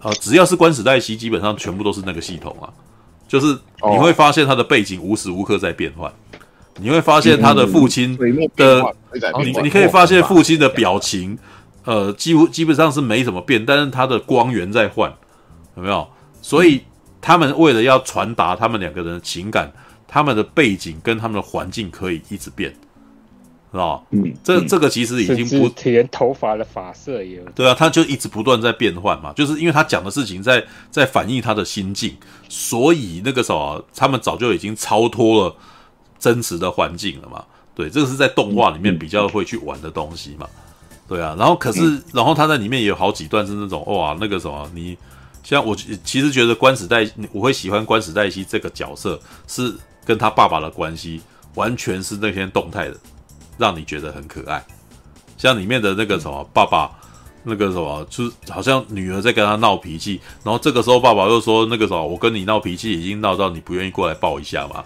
[0.00, 2.68] 呃只要是关史黛西，基本上全部都是那个系统啊，
[3.26, 3.58] 就是
[3.90, 6.12] 你会发现他的背景无时无刻在变换，
[6.78, 8.14] 你会发现他的父亲
[8.54, 8.94] 的，
[9.42, 11.38] 你你可以发现父亲的表情。
[11.84, 15.12] 呃，几乎基本上是没怎么变，但是它的光源在换，
[15.76, 16.06] 有没有？
[16.40, 16.82] 所以
[17.20, 19.72] 他们为了要传达他们两个人的情感，
[20.06, 22.70] 他们的背景跟他们的环境可以一直变，
[23.70, 24.02] 是吧？
[24.10, 27.44] 嗯，这这个其实已经不连头发的发色也有。
[27.54, 32.16] 对啊，他就一直不断在变换嘛，就是因为他讲的事情在在反映他的心境，
[32.48, 35.56] 所以那个时候他们早就已经超脱了
[36.18, 37.44] 真实的环境了嘛。
[37.74, 40.46] 对，这个是在动画里面比较会去玩的东西嘛。
[41.12, 44.96] 对啊，然后可是，嗯、然后他在里面也有好几段是那种哇，那个什么，你
[45.42, 49.74] 像我其实觉得关史黛，我会喜欢关史黛西这个角色，是
[50.06, 51.20] 跟他爸爸的关系
[51.54, 52.96] 完全是那些动态的，
[53.58, 54.64] 让你觉得很可爱。
[55.36, 56.90] 像里面的那个什么爸爸，
[57.42, 64.82] 那个什么，就是好像女儿在跟他闹脾气，然后这个时候爸爸又说那个什么，我跟你闹脾气已经闹到你不愿意过来抱一下嘛。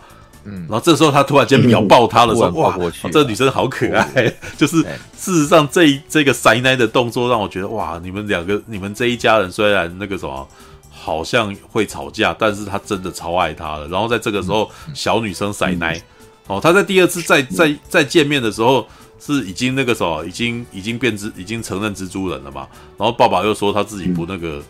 [0.46, 2.78] 嗯，然后这时候他突然间秒爆他的时候，哇，
[3.12, 4.32] 这女生好可爱。
[4.56, 4.80] 就是
[5.16, 10.48] 事实上这一这个塞奶的动作让我觉得哇，你们两个你们这一家人虽然那个什么
[10.90, 13.88] 好像会吵架，但是他真的超爱他的。
[13.88, 16.00] 然后在这个时候，小女生塞奶，
[16.46, 18.86] 哦，他在第二次再再再见面的时候
[19.18, 22.66] 是已经那个什么已经已经变蜘已经承认蜘蛛人了嘛。
[22.96, 24.62] 然后爸爸又说他自己不那个。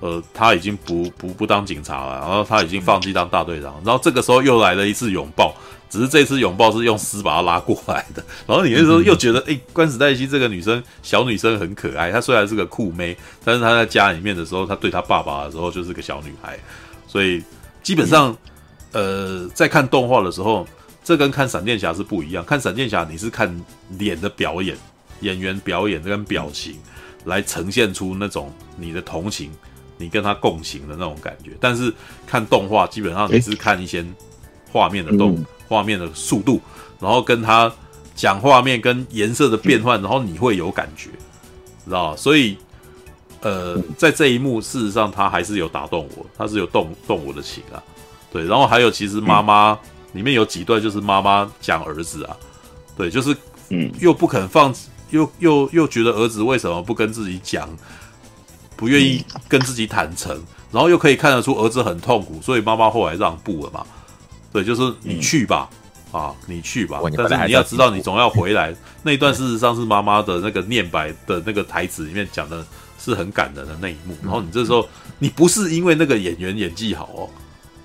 [0.00, 5.54] 呃，他已经不不不当警察了，然后他已经放弃当大队长，然后这个时候又来了一次拥抱，
[5.88, 16.58] 只是这次拥抱是用丝把他拉过来的， 然后你那时候又觉得，哎，关史黛西这个女生小女生很可爱，她虽然是个酷妹，但是她在家里面的时候，她对她爸爸的时候就是个小女孩，
[17.06, 17.42] 所以
[17.82, 18.36] 基本上，
[18.92, 20.66] 呃，在看动画的时候，
[21.02, 23.50] 这跟看闪电侠是不一样，看闪电侠你是看
[23.98, 24.76] 脸的表演，
[25.20, 26.76] 演员表演跟表情
[27.24, 29.50] 来呈现出那种你的同情。
[29.98, 31.52] 你跟他共情的那种感觉。
[31.60, 31.92] 但是
[32.26, 34.04] 看动画，基本上你是看一些
[34.72, 36.60] 画面的动画、嗯、面的速度，
[37.00, 37.72] 然后跟他
[38.14, 41.10] 讲画面跟颜色的变换，然后你会有感觉，
[41.84, 42.16] 知道？
[42.16, 42.56] 所以，
[43.40, 47.82] 呃，在这一幕，事实上他还是有打动我，他是有动动我的情啊。
[48.32, 49.78] 对，然后还有其实妈妈
[50.12, 52.36] 里面有几段就是妈妈讲儿子啊，
[52.96, 53.36] 对，就是
[53.70, 54.74] 嗯，又不肯放。
[55.10, 57.68] 又又又觉得儿子为什么不跟自己讲，
[58.76, 60.40] 不愿意跟自己坦诚，
[60.70, 63.84] 然后又可以看得出儿子很痛苦，所以妈妈后来让步了嘛。
[64.52, 65.68] 对，就是你去吧，
[66.12, 67.00] 啊，你去吧。
[67.16, 68.74] 但是你要知道，你总要回来。
[69.02, 72.64] 那一段事实上是妈妈的那个念白的那个台词里面讲的
[72.98, 74.16] 是很感人的那一幕。
[74.22, 74.88] 然后你这时候，
[75.18, 77.28] 你不是因为那个演员演技好哦，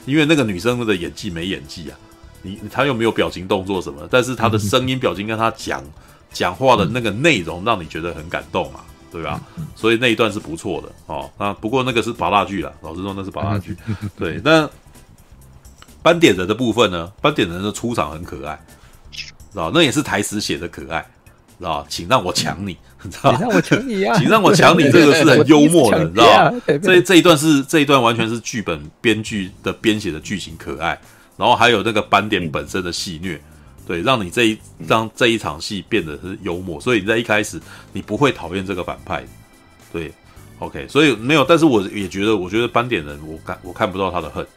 [0.05, 1.97] 因为那个女生的演技没演技啊，
[2.41, 5.83] 你她又没有表情动作什么，但是她的声音表情跟她讲。
[6.33, 8.79] 讲话的那个内容让你觉得很感动嘛，
[9.11, 9.41] 对吧？
[9.75, 11.29] 所以那一段是不错的哦。
[11.37, 13.75] 那不过那个是八大剧啦，老实说那是八大剧。
[14.17, 14.69] 对，那
[16.01, 17.11] 斑点人的部分呢？
[17.21, 18.59] 斑点人的出场很可爱，
[19.11, 19.69] 知道？
[19.73, 21.05] 那也是台词写的可爱，
[21.59, 21.85] 知道？
[21.89, 23.31] 请让我抢你，知道？
[23.31, 24.15] 请让我抢你啊！
[24.19, 26.53] 请让我抢你，这个是很幽默的，你知道？
[26.81, 30.99] 这这一段是这一段完全是剧本编剧的编写的剧情可爱，
[31.37, 33.37] 然后还有那个斑点本身的戏谑。
[33.91, 37.59] 对，让你这一让这一场戏变得是幽默，所以你在一开始
[37.91, 39.21] 你不会讨厌这个反派。
[39.91, 40.09] 对
[40.59, 44.47] ，OK，所以没有，但是我也觉得，我觉得斑点人，我看我看不到他的恨。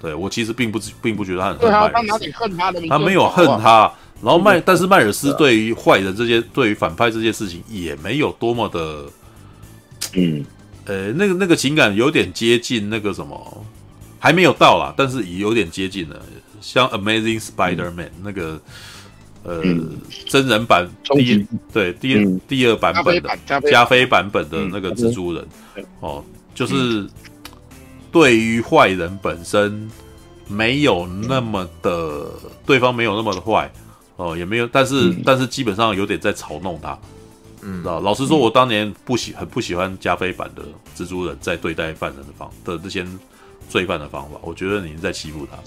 [0.00, 1.92] 对，我其实并不并不觉得他很恨麦尔斯。
[1.92, 2.86] 他哪里恨他的？
[2.86, 3.92] 他没有恨他。
[4.22, 9.06] 然后麦，但是麦尔斯对于坏人这些，对于反派这些事情，也没有多么的，
[10.12, 10.46] 嗯，
[10.84, 13.66] 呃，那个那个情感有点接近那个什么，
[14.20, 16.22] 还没有到啦，但是也有点接近了。
[16.64, 18.58] 像 Amazing Spider-Man、嗯、那个
[19.42, 23.38] 呃、嗯、真人版第一对第二、嗯、第二版本的
[23.70, 27.06] 加菲版本的那个蜘蛛人、嗯、哦，就是
[28.10, 29.90] 对于坏人本身
[30.48, 33.70] 没有那么的、嗯、对方没有那么的坏
[34.16, 36.98] 哦，也没有，但是、嗯、但是基本上有点在嘲弄他，
[37.60, 38.00] 嗯，知道？
[38.00, 40.62] 老实说，我当年不喜很不喜欢加菲版的
[40.96, 43.06] 蜘蛛人在对待犯人的方的这些
[43.68, 45.58] 罪犯的方法，我觉得你是在欺负他。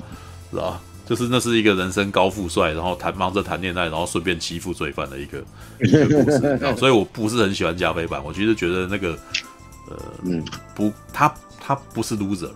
[0.51, 0.79] 是吧？
[1.05, 5.37] 就是那是一个人生高富帅，然后谈忙着谈恋爱，然后顺便欺负罪犯的一个
[5.79, 6.75] 一个故事。
[6.77, 9.17] 所以我不是很喜欢加菲版，我其实觉得那个
[9.89, 10.43] 呃，嗯，
[10.75, 12.49] 不，他他不是 loser，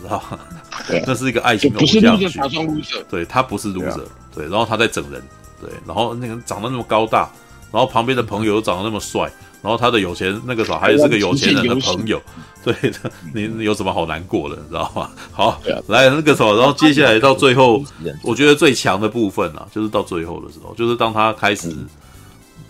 [0.00, 0.38] 知道吗？
[1.06, 2.28] 那是一个爱情偶像剧，
[3.08, 4.04] 对，他不是 loser，
[4.34, 5.22] 对，然后他在整人，
[5.60, 7.30] 对，然后那个长得那么高大，
[7.70, 9.32] 然后旁边的朋友又长得那么帅。
[9.62, 12.20] 然后他的有钱那个时候还是个有钱人的朋友，
[12.64, 15.08] 对的，你有什么好难过的，你知道吗？
[15.30, 17.80] 好，来那个时候，然后接下来到最后，
[18.24, 21.72] 我觉得最强的部分啊，就是到最后的时候，就是当他开始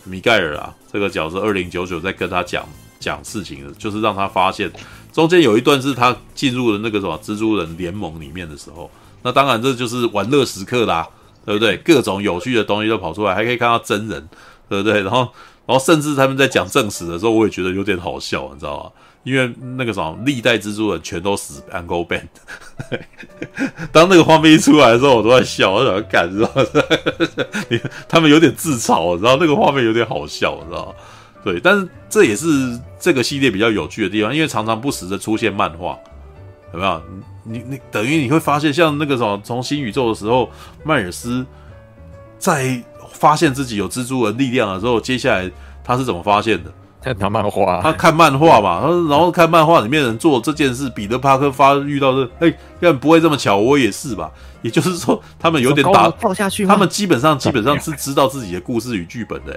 [0.05, 2.63] 米盖尔啊这个角色二零九九在跟他讲
[3.01, 4.71] 讲事情的，就是让他发现
[5.15, 8.91] 中间有一段是他进入了那个什么蜘蛛人联盟里面的时候，
[9.23, 11.09] 那当然这就是玩乐时刻啦，
[11.47, 11.79] 对不对？
[11.79, 14.29] 各种有趣的东西都跑出来，还可以看到真人，
[14.69, 15.01] 对不对？
[15.01, 15.27] 然后。
[15.73, 18.93] 然后甚至他们在讲正史的时候，我也觉得有点好笑，你知道吗？
[19.23, 22.29] 因为那个什么历代蜘蛛人全都死 Uncle Ben，
[23.91, 26.31] 当那个画面一出来的时候，我都在笑，我怎么干？
[26.31, 26.63] 知道吗？
[28.07, 30.93] 他们有点自嘲，然后那个画面有点好笑，你知道吗？
[31.43, 35.99] 对，但是这也是这个系列比较有趣的地方，因为常常不时的出现漫画，
[36.75, 37.03] 有没有？
[37.45, 40.51] 你你等于你会发现，像那个什么从新宇宙的时候，
[40.85, 41.47] 迈尔斯
[42.39, 42.83] 在。
[43.23, 45.49] 发现自己有蜘蛛人力量的时候，接下来
[45.85, 46.73] 他是怎么发现的？
[47.01, 54.29] 他看漫画，他看漫画嘛，然后看漫画里面人做这件事，彼得帕克发遇到的，哎，要不会这么巧，我也是吧？
[54.63, 59.57] 也就是说，他们有点打跳下去，他们基本上基本上是知道自己的故事与剧本的，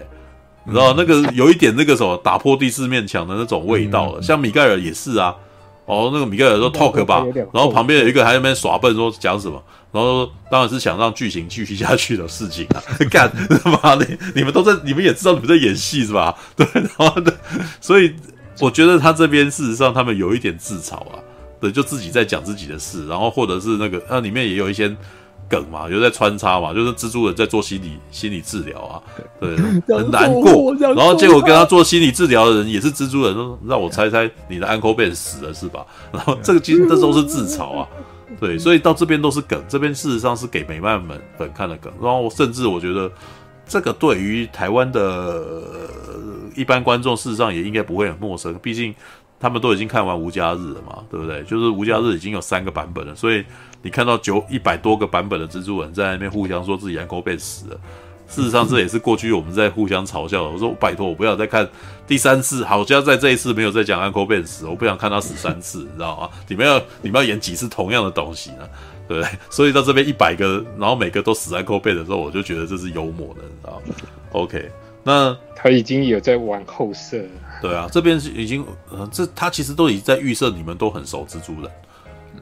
[0.63, 4.21] 你知道那个有一点那个什么打破第四面墙的那种味道了。
[4.21, 5.35] 像米盖尔也是啊，
[5.85, 9.59] 哦，那个米盖尔说 talk 吧，然后旁边有一个还在那边耍笨说讲什么。
[9.95, 12.83] 然后当然是想让剧情继续下去的事情啊！
[13.09, 13.31] 干
[13.63, 16.35] 他妈的，你们都在，你们也知道你们在演戏是吧？
[16.57, 17.33] 对，然后的，
[17.79, 18.13] 所以
[18.59, 21.17] 我觉得他这边事实上他们有一点自嘲啊，
[21.61, 24.93] 对，就自己在讲自己的事，然后或者是那个那里面也有一些
[25.47, 29.01] 梗嘛，有在穿插嘛，就是蜘蛛人在做心理心理治疗啊，
[29.39, 29.55] 对，
[29.95, 35.85] 很难过，然后结果跟他做心理治疗的人也是蜘蛛人，说让我猜猜你的 Uncle Ben 死了是吧？
[36.11, 37.87] 然后这个其实这都是自嘲啊。
[38.39, 41.91] 对，所以到这边都是梗，这边事实上是给美漫们粉看的梗。
[42.01, 43.11] 然后甚至我觉得，
[43.65, 45.41] 这个对于台湾的
[46.55, 48.53] 一般观众，事实上也应该不会很陌生。
[48.61, 48.93] 毕竟
[49.39, 51.43] 他们都已经看完《无家日》了嘛，对不对？
[51.43, 53.43] 就是《无家日》已经有三个版本了，所以
[53.81, 57.79] 你看到九一百多个版本的蜘蛛人在那边互相说自己 Uncle Ben 死了，
[58.27, 60.49] 事实上，这也是过去我们在互相嘲笑的。
[60.49, 61.67] 我说拜托，我不要再看
[62.07, 66.29] 第三次，好像在这一次没有再讲 Uncle Ben 死，我不想看他死三次，你知道吗？
[66.47, 68.67] 你们要你们要演几次同样的东西呢？
[69.07, 69.31] 对不对？
[69.51, 73.95] 所以到这边一百个，然后每个都死 Uncle Ben 的时候，我就觉得这是幽默的，你知道吗
[74.31, 74.71] ？OK，
[75.03, 77.23] 那他已经有在玩后设。
[77.61, 81.71] 对啊，这边是已经，呃，这他其实都已经在预设你们都很熟蜘蛛人。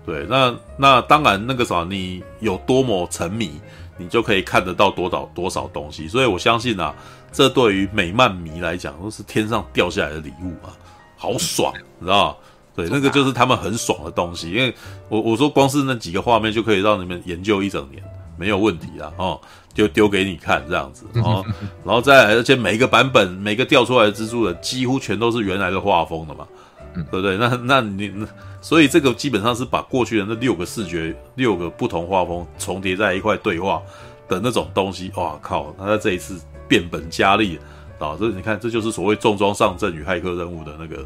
[0.05, 3.51] 对，那那当然那个啥，你有多么沉迷。
[3.97, 6.93] 你就可以看得到多少多少东西，所以我相信啊，
[7.31, 10.73] 这对于美漫迷来讲都是天上掉下来的礼物啊，
[11.15, 12.35] 好爽，你知道吗？
[12.75, 14.73] 对，那个就是他们很爽的东西，因为
[15.09, 18.03] 我我说光是那几个画面就可以让你们研究一整年，
[18.38, 19.41] 没有问题啊，哦，
[19.73, 21.45] 就丢给你看这样子，然后
[21.85, 26.47] 然后再来，而且每一个版本每个掉出来的蜘蛛人几乎全都是原来的画风的嘛，
[26.93, 27.38] 对不对？
[27.38, 28.27] 那那你那。
[28.64, 33.82] 所以这个基本上是把过去的那六个视觉、六个不同画风重叠在一块对话
[34.30, 35.75] 的那种东西，哇靠！
[35.77, 37.59] 他在这一次变本加厉
[38.00, 38.16] 啊！
[38.17, 41.06] 这你看，这就是所谓重装上阵与骇客任务的那个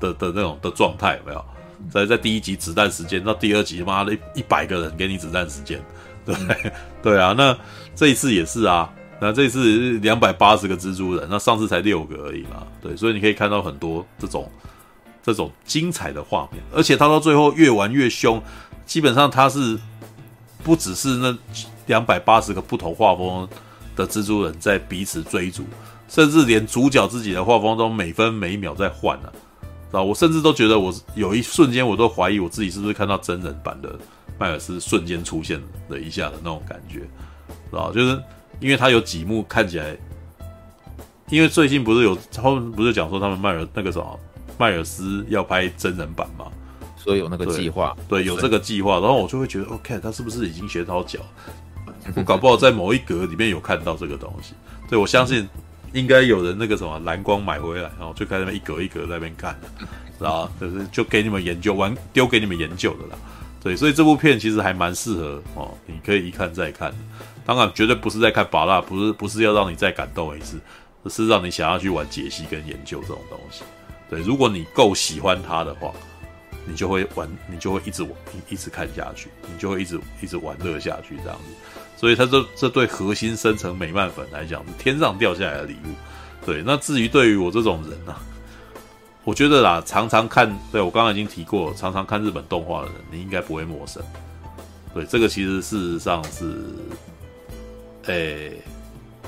[0.00, 1.44] 的的那种的状态，有没有？
[1.90, 5.78] 在在第一集子弹时间到第二集，妈的一百个人给你子弹时间，
[6.24, 6.34] 对
[7.02, 7.34] 对啊。
[7.36, 7.54] 那
[7.94, 12.96] 这一次也是啊，那这一次两百八十个蜘蛛人，那上次才六个而已嘛，对。
[12.96, 14.50] 所以你可以看到很多这种。
[15.22, 18.42] 这种精彩的画面，而且他到最后越玩越凶，
[18.84, 19.78] 基本上他是
[20.64, 21.36] 不只是那
[21.86, 23.48] 两百八十个不同画风
[23.94, 25.64] 的蜘蛛人在彼此追逐，
[26.08, 29.32] 甚至连主角自己的画风都每分每秒在换啊，
[29.92, 30.02] 啊！
[30.02, 33.96] 我甚至都觉得我有一瞬间我都怀疑我自己是不是看到真人版的
[34.38, 37.02] 迈尔斯瞬间出现了一下的那种感觉，
[37.76, 37.92] 啊！
[37.94, 38.20] 就是
[38.58, 39.96] 因为他有几幕看起来，
[41.28, 44.18] 因为最近不是有他们不是讲说他们迈尔那个什么。
[44.62, 46.46] 迈尔斯要拍真人版嘛？
[46.96, 49.00] 所以有那个计划，对，有这个计划。
[49.00, 51.18] 然后我就会觉得，OK，他是不是已经学到脚？
[52.14, 54.54] 我 搞不好在某一格里面有看到这个东西。
[54.88, 55.48] 对，我相信
[55.92, 59.58] 应该有人那个什么蓝光买回来，然后就开那边一格一格在那边看，
[60.20, 60.48] 然后？
[60.60, 63.18] 就是就给你们研究完，丢给你们研究的啦。
[63.60, 66.94] 对，所以这部片其实还蛮适合哦，你可以一看再看。
[67.44, 70.60] 当然，绝对不是在看巴拉，不是不是要让你再感动一次，
[71.02, 73.64] 而是让你想要去玩解析跟研究这种东西。
[74.12, 75.90] 对，如果你够喜欢他的话，
[76.66, 78.12] 你就会玩，你就会一直玩，
[78.50, 81.72] 一直看下去，你就会一直一直玩乐下去这样子。
[81.96, 86.44] 所以，他这这对核心生成美漫粉来讲是天上掉下来的礼物。
[86.44, 88.20] 对，那至于对于我这种人呢、啊，
[89.24, 94.02] 我觉得啦，常常看，对我刚刚已经提过，常常看日本动画的人，你应该不会陌生。
[94.92, 96.54] 对，这个其实事实上是，
[98.04, 98.58] 诶，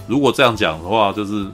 [0.06, 1.46] 如果这样讲的话，就是。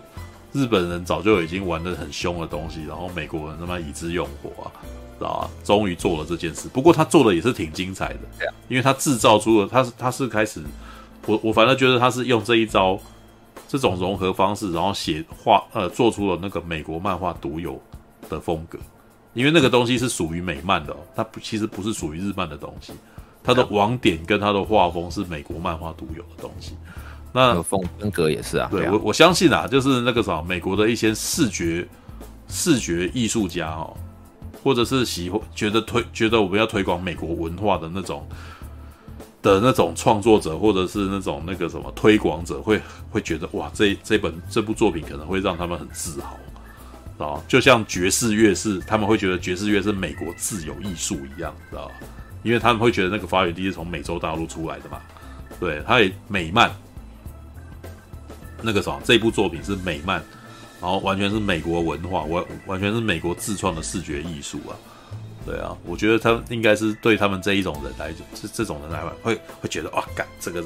[0.53, 4.73] 日本人早就已经玩得很凶的东西，然后美国人他妈以之用火啊，
[5.19, 5.51] 知道吧？
[5.63, 6.69] 终于做了这件事。
[6.69, 8.21] 不过他做的也是挺精彩的，
[8.69, 10.61] 因为他制造出了，他是他是开始，
[11.27, 12.99] 我我反正觉得他是用这一招，
[13.69, 17.81] 这种融合方式，然后写画呃做出了那个美国漫画独有
[18.29, 18.77] 的风格，
[19.35, 22.93] 因为那个东西是属于美漫的，哦，它不其实不是属于日漫的东西，
[23.45, 26.77] 它的网点跟它的画风是美国漫画独有的东西。
[27.33, 31.87] 那风风格也是啊，对，我我相信啊，就是那个什么，美国的一些视觉
[32.49, 33.97] 视觉艺术家哦，
[34.65, 38.27] 或者是喜欢觉得推觉得我们要推广美国文化的那种
[39.43, 51.95] 的那种创作者，或者是那种那个什么推广者，会会觉得哇，这这本这部作品可能会让他们很自豪啊，就像爵士乐是他们会觉得爵士乐是美国自由艺术一样，知道吧？
[52.43, 54.99] 因为他们会觉得那个发源地是从美洲大陆出来的嘛，
[55.61, 56.69] 对，它也美漫。
[58.63, 60.23] 那个什么，这部作品是美漫，
[60.81, 64.73] 然后完全是美国文化，完完全是美国自创的视觉艺术啊，
[65.45, 70.63] 对啊，我觉得他应该是对他们这一种人来，这这种人来讲会会觉得哇，干这个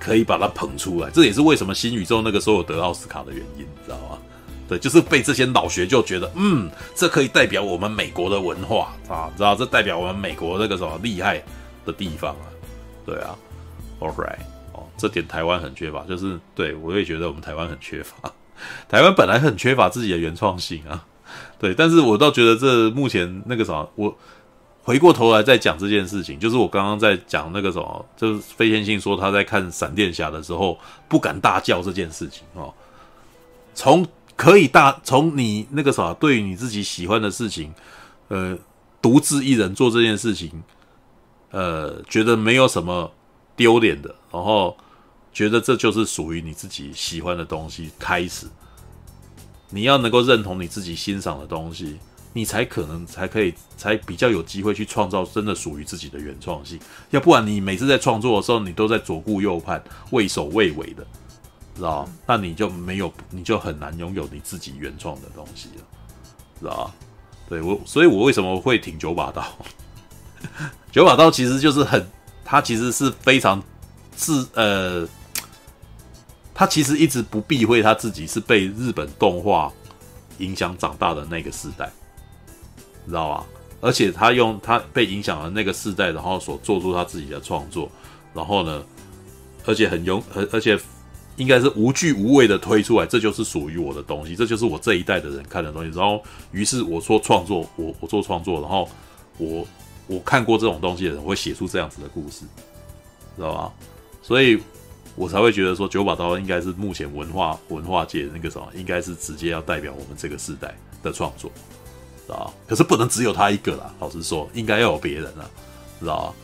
[0.00, 4.18] 可以把它捧出来，这也是为什么新宇宙那个时候有得奥斯卡的原因，你知道吗？
[4.68, 11.42] 对，就是被这些老学就觉得，嗯，这可以代表我们美国的文化啊，知道这代表我们美国那个什么厉害
[11.86, 12.44] 的地方啊，
[13.06, 13.34] 对啊
[13.98, 14.57] ，All right。
[14.98, 18.16] 这点台湾很缺乏，就是对我也觉得我们台湾很缺乏。
[18.90, 21.06] 台湾本来很缺乏自己的原创性啊，
[21.60, 24.18] 对，但是我倒觉得这目前那个什么，我
[24.82, 30.76] 回过头来再讲这件事情，就是我刚刚在讲那个什么，就是飞天信说他在看闪电侠的时候
[31.08, 32.74] 不敢大叫这件事情哦。
[33.76, 34.04] 从
[34.34, 37.72] 可以大，从你那个啥，对于你自己喜欢的事情，
[38.26, 38.58] 呃，
[39.00, 40.50] 独自一人做这件事情，
[41.52, 43.12] 呃，觉得没有什么
[43.54, 44.76] 丢脸的，然后。
[45.32, 47.90] 觉得这就是属于你自己喜欢的东西。
[47.98, 48.46] 开始，
[49.70, 51.98] 你要能够认同你自己欣赏的东西，
[52.32, 56.78] 你才可能才可以才比较有机会去创造真的属于自己的原创性。
[57.10, 61.06] 要不然，你每次在创作的时候，你都在左顾右盼、畏首畏尾的，
[61.76, 62.08] 知道？
[62.26, 65.84] 那你就没有，你就很难拥有你自己原创的东西了，
[66.60, 66.92] 知道？
[67.48, 69.44] 对我，所以我为什么会挺九把刀？
[70.92, 72.06] 九把刀其实就是很，
[72.44, 73.62] 他其实是非常
[74.14, 75.08] 自呃，
[76.58, 79.72] 他其实一直不避讳他自己是被日本动画
[80.38, 81.88] 影响长大的那个世代，
[83.06, 83.46] 知道吧？
[83.80, 87.88] 而且他用他被影响的那个世代，然后所做出他自己的创作，
[88.34, 88.84] 然后呢，
[89.66, 90.76] 而且很勇，而而且
[91.36, 95.96] 应该是无惧无畏的推出来，这就是属于我的东西，这就是我这一代的人看的东西。
[95.96, 96.20] 然后，
[96.50, 98.88] 于是我说创作，我我做创作，然后
[99.36, 99.64] 我
[100.08, 102.40] 我看过这种东西的人会写出这样子的故事，
[103.36, 103.72] 知道吧？
[104.22, 104.60] 所以
[105.18, 110.72] 我才会觉得说九把刀应该是目前文化文化界那个什么，应该是直接要代表我们这个时代
[111.02, 111.50] 的创作。
[112.26, 113.92] 知道，可是不能只有他一个啦。
[113.98, 115.44] 老实说，应该要有别人啊，
[115.98, 116.34] 知道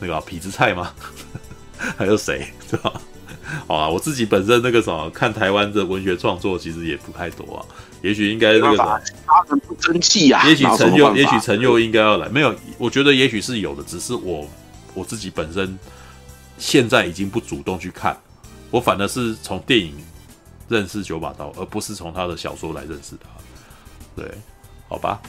[0.00, 0.92] 那个痞子蔡吗？
[1.96, 2.46] 还有谁？
[2.68, 2.92] 知道？
[3.68, 7.62] 好啊，我自己本身那个什么，看台湾的文学创作其实也不太多啊。
[8.02, 10.44] 也许应该那个什么，他们不争气呀。
[10.48, 12.28] 也许陈佑，也许陈佑应该要来。
[12.28, 14.48] 没有，我觉得也许是有的，只是我
[14.94, 15.78] 我自己本身
[16.58, 18.16] 现在已经不主动去看，
[18.70, 19.94] 我反而是从电影
[20.68, 23.28] 认识九把刀，而不是从他的小说来认识他。
[24.14, 24.30] 对。
[24.88, 25.20] 好吧，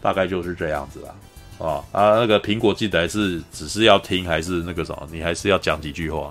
[0.00, 1.14] 大概就是这样子啦。
[1.58, 5.06] 哦啊，那个苹果记得是只是要听还是那个什么？
[5.12, 6.30] 你还是要讲几句话？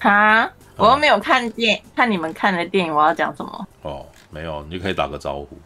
[0.00, 3.66] 啊，我又没有看电、哦、看你们看的电影，我要讲什么？
[3.80, 5.58] 哦，没有，你就可以打个招呼。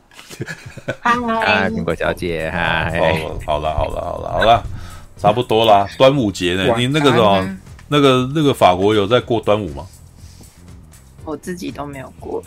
[1.00, 2.92] 嗨，苹果小姐，嗨。
[3.44, 4.62] 好了，好了，好了，好了，
[5.22, 5.88] 差不多啦。
[5.96, 6.74] 端午节呢？
[6.76, 9.86] 你那个什么，那个那个法国有在过端午吗？
[11.24, 12.42] 我自己都没有过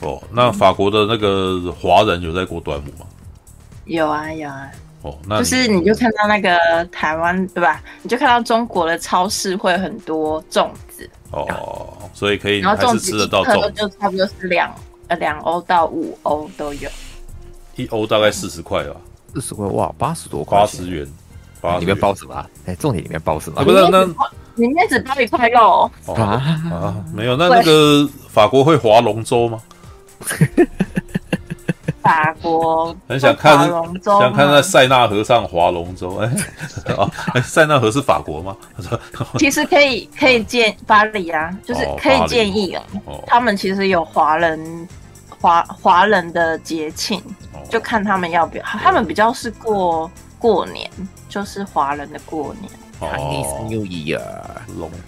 [0.00, 3.06] 哦，那法国的那个华人有在过端午吗？
[3.84, 4.70] 有啊，有啊。
[5.02, 7.82] 哦，那就是你就看到那个台湾对吧？
[8.02, 14.74] 你就看到中国的超市会很多粽子哦，所以可以，然后粽子吃得到粽子就差不多是两
[15.08, 16.88] 呃两欧到五欧都有，
[17.76, 18.96] 一欧大概四十块吧，
[19.34, 21.12] 四十块哇，八十多块，八十元，八
[21.78, 22.46] 里面包什么？
[22.66, 23.64] 哎，重点里面包什么？
[23.64, 24.04] 不是那。
[24.56, 26.22] 里面只包一块肉啊
[26.70, 26.94] 啊！
[27.12, 29.58] 没有，那那个法国会划龙舟吗？
[32.00, 36.18] 法国很想看龙舟，想看在塞纳河上划龙舟。
[36.18, 36.30] 哎，
[36.96, 37.10] 哦，
[37.42, 38.56] 塞纳河是法国吗？
[39.38, 42.82] 其实可以可以建巴黎啊，就是可以建议啊。
[43.26, 44.88] 他们其实有华人
[45.40, 47.20] 华华人的节庆，
[47.70, 48.62] 就看他们要不要。
[48.64, 50.88] 他们比较是过过年，
[51.34, 52.70] 就是华人的过年。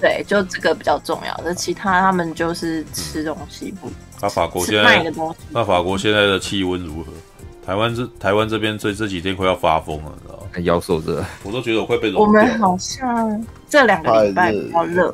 [0.01, 3.89] 对，就这个比较重要的，其他他们就是吃东西不。
[4.21, 5.13] 那法国现在
[5.51, 7.13] 那法国现在的气温如何？
[7.65, 10.47] 台湾这台湾这边这这几天快要发疯了，你知道吗？
[10.63, 12.21] 腰受热，我都觉得我快被融。
[12.21, 15.09] 我们好像这两个礼拜比较热。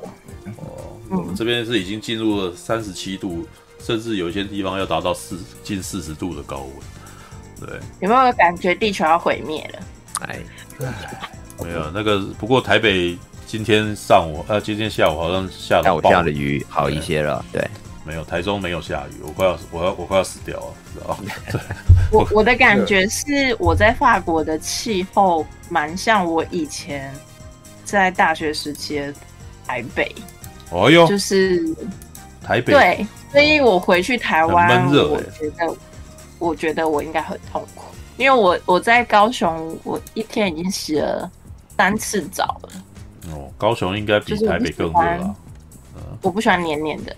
[0.57, 3.47] 哦，我们这边是已经进入了三十七度，
[3.79, 7.69] 甚至有些地方要达到四近四十度的高温。
[7.69, 9.79] 对，有没有感觉地球要毁灭了？
[10.23, 10.41] 哎。
[11.63, 17.45] 没有那个，不过台北今天上午呃，今天下午好像下了下了雨，好一些了。
[17.53, 17.65] 对，
[18.05, 21.19] 没有台中没有下雨，我快要我要我快要死掉了，知道？
[22.11, 27.13] 我我的感觉是我在法国的气候蛮像我以前
[27.85, 29.15] 在大学时期的
[29.67, 30.15] 台北。
[30.71, 31.63] 哦哟，就是
[32.43, 35.77] 台北对，所以我回去台湾，闷热，我觉得
[36.39, 41.31] 我觉得我应该很痛苦，因为我我在高雄，我一天已经洗了。
[41.75, 42.71] 三次澡了
[43.33, 45.35] 哦，高雄应该比台北更热啊。
[46.21, 47.17] 我不喜欢黏黏的，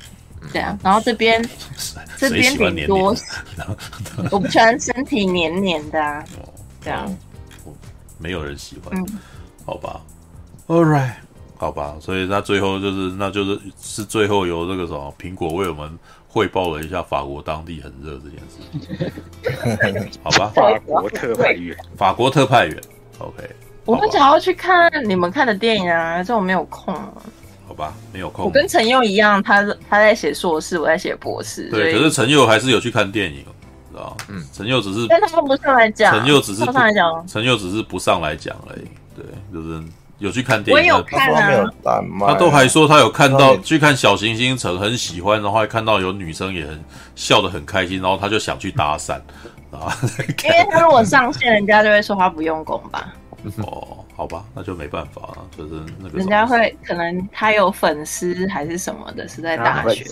[0.55, 0.78] 这样。
[0.82, 1.47] 然后这边
[2.16, 3.14] 这边顶多，
[4.31, 6.24] 我不喜欢身体黏黏的啊。
[6.81, 7.14] 这样，
[8.16, 9.05] 没有人喜欢，
[9.66, 10.00] 好吧
[10.68, 11.16] ？All right，
[11.58, 11.97] 好吧。
[12.00, 15.98] 所以那最后就是，那就是是最后由这个什么苹果为我们
[16.34, 20.50] 汇报了一下法国当地很热这件事， 好吧？
[20.52, 22.76] 法国特派员，法国特派员
[23.18, 23.48] ，OK。
[23.84, 26.92] 我们想要去看你们看的电影啊，这我没有空。
[27.68, 28.46] 好吧，没有空。
[28.46, 31.70] 我跟陈佑一样，他他在写硕士，我在写博士。
[31.70, 33.44] 对，可是陈佑还是有去看电影，
[33.92, 36.18] 知道嗯，陈佑只是，但他们不上来讲。
[36.18, 37.24] 陈佑只是不上来讲。
[37.28, 38.88] 陈佑只是不上来讲而已。
[39.14, 39.80] 对，就是
[40.25, 40.83] 有去看电影。
[40.83, 41.70] 我有看啊。
[42.27, 46.83] 他都还说他有看到去看小行星城，很喜欢，然后还看到有女生也很
[47.15, 49.12] 笑得很开心，然后他就想去搭讪
[49.70, 49.94] 啊。
[50.44, 53.12] 因为他如果上线，人家就会说他不用功吧。
[53.67, 60.03] 哦，好吧，那就没办法了，就是那个人家会可能他有粉丝还是什么的，是在大学。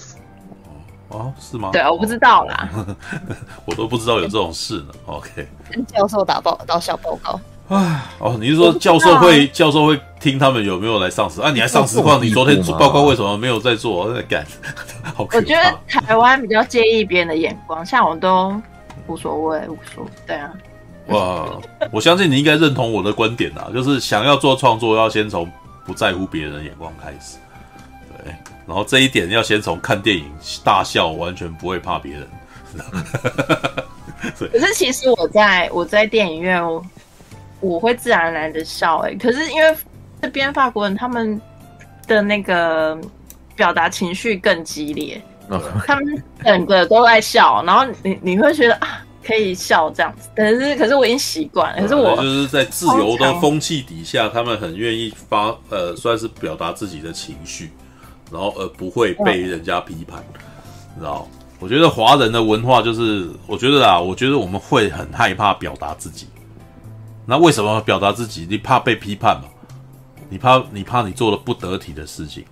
[1.08, 1.70] 哦，哦，是吗？
[1.72, 2.68] 对啊，我不知道啦，
[3.64, 4.92] 我都不知道有这种事呢。
[5.06, 7.40] OK，跟教授打报到校报告。
[7.68, 11.50] 唉，哦，你是说教授会教授会听他们有没有来上实啊？
[11.50, 12.22] 你还上实况？
[12.22, 14.12] 你昨天报告为什么没有在做？
[14.12, 14.44] 在 干？
[15.14, 15.26] 好。
[15.32, 18.60] 我觉得台湾比较介意别人的眼光，像我都
[19.06, 20.10] 无所谓，无所谓。
[20.26, 20.50] 对啊。
[21.08, 21.48] 哇，
[21.90, 25.50] 我相信你应该认同我的观点啊，就是想要做创作，要先从
[25.86, 27.38] 不在乎别人的眼光开始。
[28.22, 28.34] 对，
[28.66, 30.24] 然后这一点要先从看电影
[30.62, 32.28] 大笑，完全不会怕别人。
[34.36, 36.62] 可是其实我在我在电影院，
[37.62, 38.98] 我会自然而然的笑。
[38.98, 39.74] 哎，可是因为
[40.20, 41.40] 这边法国人他们
[42.06, 43.00] 的那个
[43.56, 45.22] 表达情绪更激烈，
[45.86, 49.04] 他们整个都在笑，然后你你会觉得啊。
[49.24, 51.80] 可以笑这样子，可是可是我已经习惯了。
[51.80, 57.70] 可是我就是在自由的风气底下，他们很愿意发呃，算是表达自己的情绪，
[58.32, 60.20] 然后而不会被人家批判，
[60.96, 61.24] 你知道？
[61.60, 66.26] 我觉得华人的文化就是，我觉得啊，我觉得我们会很害怕表达自己。
[67.26, 68.46] 那为什么表达自己？
[68.48, 69.48] 你怕被批判嘛？
[70.28, 72.44] 你怕你怕你做了不得体的事情，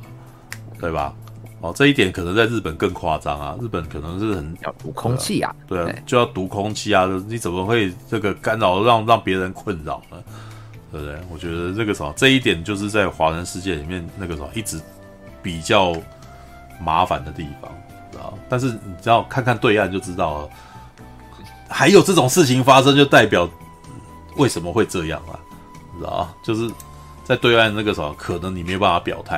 [0.78, 1.15] 对吧？
[1.60, 3.55] 哦，这一点可能在日本更夸张啊！
[3.60, 7.05] 日本可能是很要读空气啊，对啊，对就要读空气啊！
[7.28, 10.16] 你怎么会这个干扰让让别人困扰呢？
[10.90, 11.18] 对不对？
[11.31, 14.81] 我觉得这个什么，这一点就是在华人世界里面那个什么一直
[15.42, 15.94] 比较
[16.82, 17.70] 麻烦的地方，
[18.10, 18.32] 知道？
[18.49, 20.49] 但是你知道，看看对岸就知道了，
[21.68, 23.47] 还有这种事情发生，就代表
[24.41, 25.39] 为什么会这样啊？
[25.93, 26.35] 你知道啊？
[26.43, 26.69] 就是
[27.25, 29.36] 在对岸那个什么，可能你没有办法表态。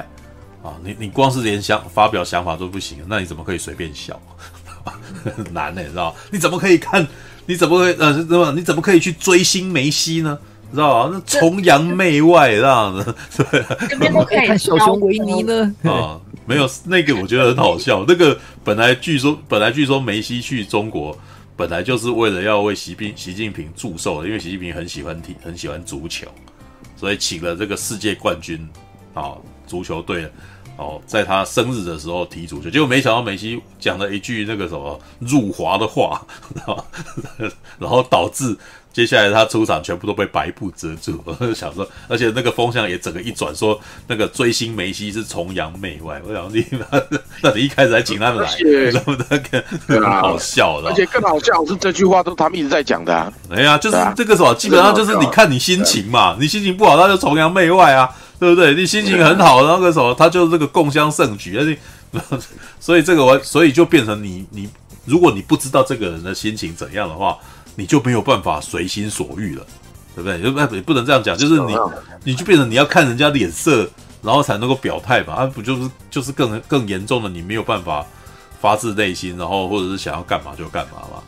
[0.62, 4.18] 啊，你你光是连想发表想法都不行，那你怎么可以随便笑？
[5.36, 6.14] 很难呢，知道？
[6.30, 7.04] 你怎么可以看？
[7.46, 8.52] 你怎么会呃，怎么？
[8.52, 10.38] 你怎么可以去追星梅西呢？
[10.72, 11.10] 知道吧？
[11.12, 13.14] 那崇洋媚外这样子，
[13.50, 13.64] 对。
[13.88, 15.74] 这边都可以看小熊维尼呢？
[15.82, 18.04] 啊，没有那个，我觉得很好笑。
[18.06, 21.18] 那个本来据说，本来据说梅西去中国，
[21.62, 26.26] 本来就是为了要为习近习近平祝寿的，因为习近平很喜欢踢，很喜欢足球，
[26.96, 28.68] 所以请了这个世界冠军
[29.14, 30.28] 啊，足球队。
[30.76, 36.26] 哦，在他生日的时候踢足球，结果没想到梅西讲了一句那个什么辱华的话，
[37.78, 38.58] 然后导致
[38.92, 41.22] 接下来他出场全部都被白布遮住。
[41.26, 46.20] 我就想说，而且那个风向也整个一转，说那个追星梅西是崇洋媚外。
[46.26, 47.00] 我想你妈，
[47.42, 48.50] 那你一开始还请他们来，
[48.92, 50.88] 那么那个很好笑的。
[50.88, 53.32] 而且更好笑是这句话都他们一直在讲的、啊。
[53.50, 58.08] 哎呀，就是这个什么，基本上就是你看你心情嘛，你心情不好，他就崇洋媚外啊。
[58.38, 58.74] 对不对？
[58.74, 61.78] 你心情很好，那个什么，他就是这个共襄盛举，而且，
[62.80, 64.68] 所以这个我，所以就变成你你，
[65.04, 67.38] 如果你不知道这个人的心情怎样的话，
[67.74, 69.66] 你就没有办法随心所欲了，
[70.14, 70.40] 对不对？
[70.42, 71.76] 就不能这样讲，就是你
[72.24, 73.88] 你就变成你要看人家脸色，
[74.22, 78.04] 然后才能够表态嘛，啊，不就是就是更更严重的，你没有办法
[78.60, 81.22] 发自内心，然后或者是想要干嘛就干嘛嘛。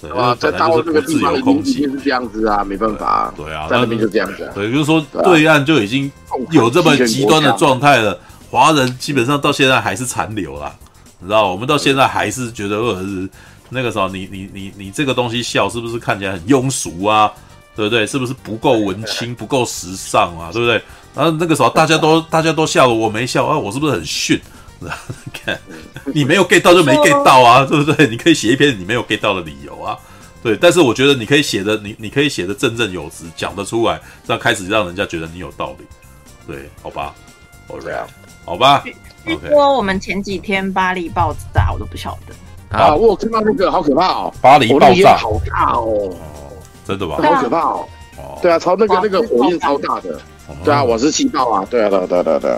[0.00, 3.34] 对啊，在大陆这个自由空气是这样子啊，没办法、啊。
[3.36, 4.52] 对啊，在那边就这样子、啊。
[4.54, 6.10] 对，就是说对岸就已经
[6.52, 8.18] 有这么极端的状态了，
[8.50, 10.74] 华人基本上到现在还是残留啦，
[11.18, 11.52] 你知道？
[11.52, 13.28] 我们到现在还是觉得，或者是
[13.70, 17.32] 那个时候，你你你你这个东西笑是不是看起来很庸俗啊？
[17.76, 18.06] 对不对？
[18.06, 20.50] 是不是不够文青、不够时尚啊？
[20.52, 20.82] 对不对？
[21.14, 24.38] 然后那个时候大家都大家都笑了，我没笑啊，我是不是很逊？
[25.32, 25.58] 看，
[26.14, 28.06] 你没有 get 到就没 get 到啊，对不对？
[28.08, 29.96] 你可以写一篇你没有 get 到的理由啊，
[30.42, 30.56] 对。
[30.56, 35.84] 但是我觉得你可以写的，你你可以写的振振有词，讲得出来，这样开始让人家觉得你有道理，
[36.46, 37.14] 对，好吧
[37.68, 37.92] ？OK，
[38.44, 38.82] 好吧。
[39.26, 42.34] 据说我们前几天巴黎爆炸，我都不晓得
[42.70, 42.94] 啊。
[42.94, 44.34] 我有看到那个，好可怕哦！
[44.40, 46.14] 巴黎爆炸，好大哦！
[46.86, 47.16] 真的吗？
[47.16, 47.86] 好可怕哦！
[48.42, 50.18] 对啊，超那个那个火焰超大的，
[50.64, 51.66] 对啊，我是气爆啊！
[51.70, 52.50] 对啊，对对对对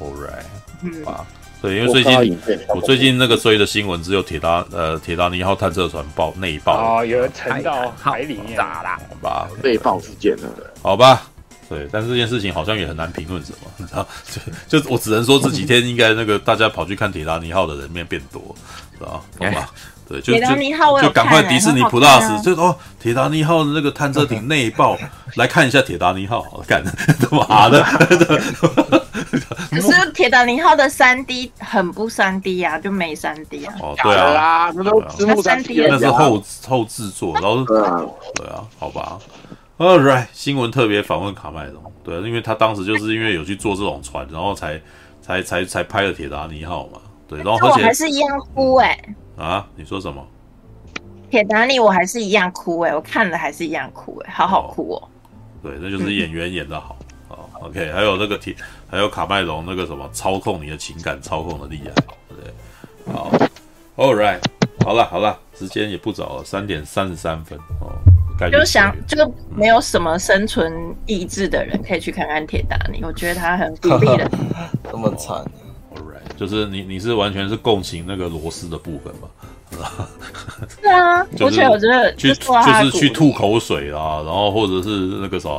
[0.00, 0.44] ，All right，
[0.82, 1.24] 嗯啊。
[1.62, 10.48] 对，因为最近我，我最近那个追的新闻只有铁达呃铁达尼号探测船爆内爆哦，有人沉到海里面炸啦，好吧，内爆事件了，
[10.80, 11.20] 好吧，
[11.68, 14.08] 对，但是这件事情好像也很难评论什么， 你知道，
[14.68, 18.40] 就就我只能说这几天应该那个大家跑去看铁达尼号的人面变多，
[19.00, 19.20] 是吧？
[19.38, 19.70] 好吧。
[20.08, 24.98] 对，就就就赶快迪士尼 Plus，就哦，铁达尼号的那个探测艇内爆，
[25.36, 26.82] 来看一下铁达尼号， 干
[27.20, 27.80] 他妈的！
[29.70, 33.72] 可是铁达尼号的三 D 很不三 D 啊，就没三 D 啊。
[33.80, 39.16] 哦，对啊，那都字幕三 D，那是后后制作，然后对啊，好吧。
[39.78, 44.80] All right，新闻特别访问卡麦隆，对，因为他当时就是因为有去坐这种船，然后才
[45.22, 46.98] 才才才拍了铁达尼号嘛，
[47.30, 48.98] 对，然后而且还是一样哭哎。
[49.38, 49.66] 啊！
[49.76, 50.26] 你说什么？
[51.30, 55.08] 铁达尼，我还是一样哭哎、欸，我看了还是一样哭哎、欸，好好哭哦。
[55.62, 56.96] 对，那就是演员演的好
[57.28, 57.38] 啊。
[57.54, 58.56] 嗯、OK，还有那个铁，
[58.90, 61.92] 还有卡麦隆那个什么操控你的情感，操控的厉害，
[62.28, 63.30] 对，好
[63.96, 64.40] ，All right，
[64.84, 67.94] 好了好了，时间也不早了，三点三十三分哦。
[68.36, 70.72] 感就想就没有什么生存
[71.06, 74.28] 意志的人可以去看看铁达尼，我觉得他很鼓励的。
[74.90, 75.44] 这么惨
[76.40, 79.28] 就是你你是完全是共情那个螺丝的部分吧？
[80.80, 84.88] 是啊， 而且我觉得去就是去吐口水啊，然后或者是
[85.20, 85.50] 那个啥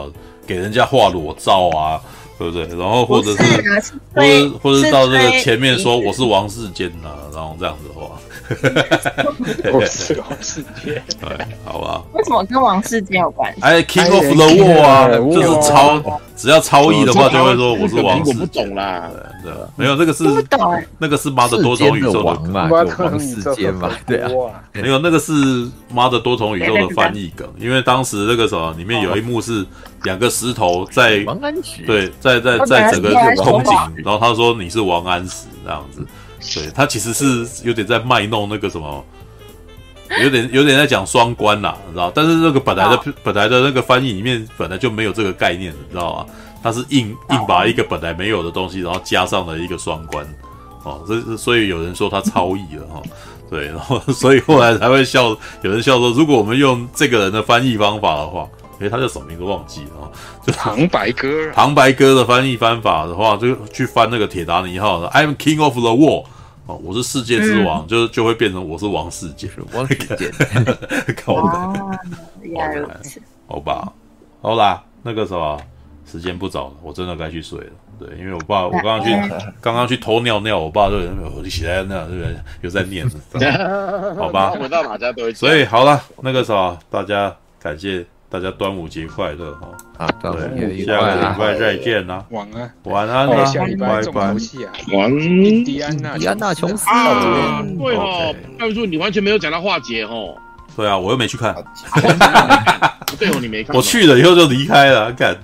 [0.47, 2.01] 给人家画裸照啊。
[2.39, 2.65] 对不对？
[2.75, 8.19] 然后或者是，是或者或者到这个前面说我是王世坚呐、啊，然后这样子的话。
[9.73, 12.03] 我是王世杰，对，好吧？
[12.13, 13.61] 为什么跟王世杰有关系？
[13.61, 18.39] 哎，King of the World 啊，就是超，只要超译的话就会说我是王世坚。
[18.39, 19.09] 我不懂啦，
[19.43, 20.23] 对，没有那个是
[20.97, 24.29] 那个是妈的多重宇宙的王嘛，王世坚嘛，对啊，
[24.73, 25.33] 没有那个是
[25.93, 29.65] 妈的多重宇宙的翻译梗，因为当时那个什么里面有一幕是
[30.03, 31.23] 两个石头在
[31.85, 33.73] 对在在在整个空景，
[34.03, 36.05] 然后他说你是王安石这样子。
[36.53, 39.05] 对，他其实是有点在卖弄那个什么，
[40.23, 42.11] 有点有点在讲双关啦，你知道？
[42.13, 46.25] 但是那个本来的本来的那个翻译里面本来就没有这个概念，你知道吗？
[46.63, 50.25] 他是硬硬把一个本来没有的东西，然后加上了一个双关，
[50.83, 53.01] 哦，这所以有人说他超译了哈，
[53.49, 58.47] 对，然后 所以后来才会笑，有人笑说，如果我们用这个人的翻译方法的话。
[58.81, 60.11] 哎，他叫什么名字忘记了？
[60.45, 66.25] 就旁白哥， 旁白哥的翻译方法的话，就去翻那个铁达尼号的 I'm King of the World
[66.65, 70.31] 哦，我是世界之王，就就会变成我是王世界，王世坚，
[71.25, 71.91] 哦，
[72.41, 73.91] 原来如此，好吧，
[74.41, 75.59] 好啦，那个什么，
[76.09, 77.71] 时间不早了，我真的该去睡了。
[77.99, 79.11] 对，因为我爸，我刚刚去，
[79.61, 80.99] 刚刚去偷尿尿，我爸就
[81.43, 82.35] 你起来那，对不对？
[82.61, 83.07] 又在念，
[84.17, 85.33] 好吧，回到哪家都会。
[85.33, 88.05] 所以好了，那个什么，大家感谢。
[88.31, 89.67] 大家端午节快乐哈！
[89.97, 92.23] 好，端午节下个礼拜再见啦！
[92.29, 93.43] 晚安，晚安啦！
[93.53, 94.01] 拜拜！
[94.13, 97.61] 晚安，迪安娜，迪安娜琼斯啊！
[97.77, 100.33] 对哦，拜叔，你完全没有讲到化解哦。
[100.77, 101.53] 对啊，我又没去看。
[103.19, 103.75] 对哦，你没看。
[103.75, 105.37] 我去了以后就离开了，看。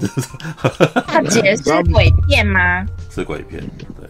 [1.06, 2.86] 化解是鬼片吗？
[3.10, 3.62] 是鬼片，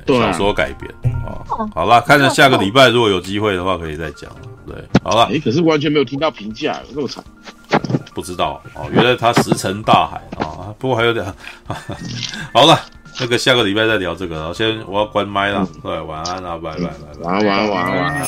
[0.05, 0.93] 对，小说改编。
[1.25, 4.29] 哦，好了，看着下个礼拜如果有机会的话，可以再讲。
[4.67, 5.23] 对，好了。
[5.33, 7.23] 哎，可是完全没有听到评价，那么惨。
[8.13, 10.73] 不知道哦，原来他石沉大海啊！
[10.79, 11.25] 不过还有点，
[12.53, 12.79] 好了，
[13.19, 14.53] 那个下个礼拜再聊这个。
[14.53, 18.27] 先我要关麦了，对，晚安啊，拜拜拜拜，晚安晚安晚安晚安。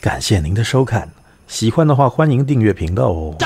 [0.00, 1.10] 感谢您的收看，
[1.46, 3.36] 喜欢的话欢迎订阅频道哦。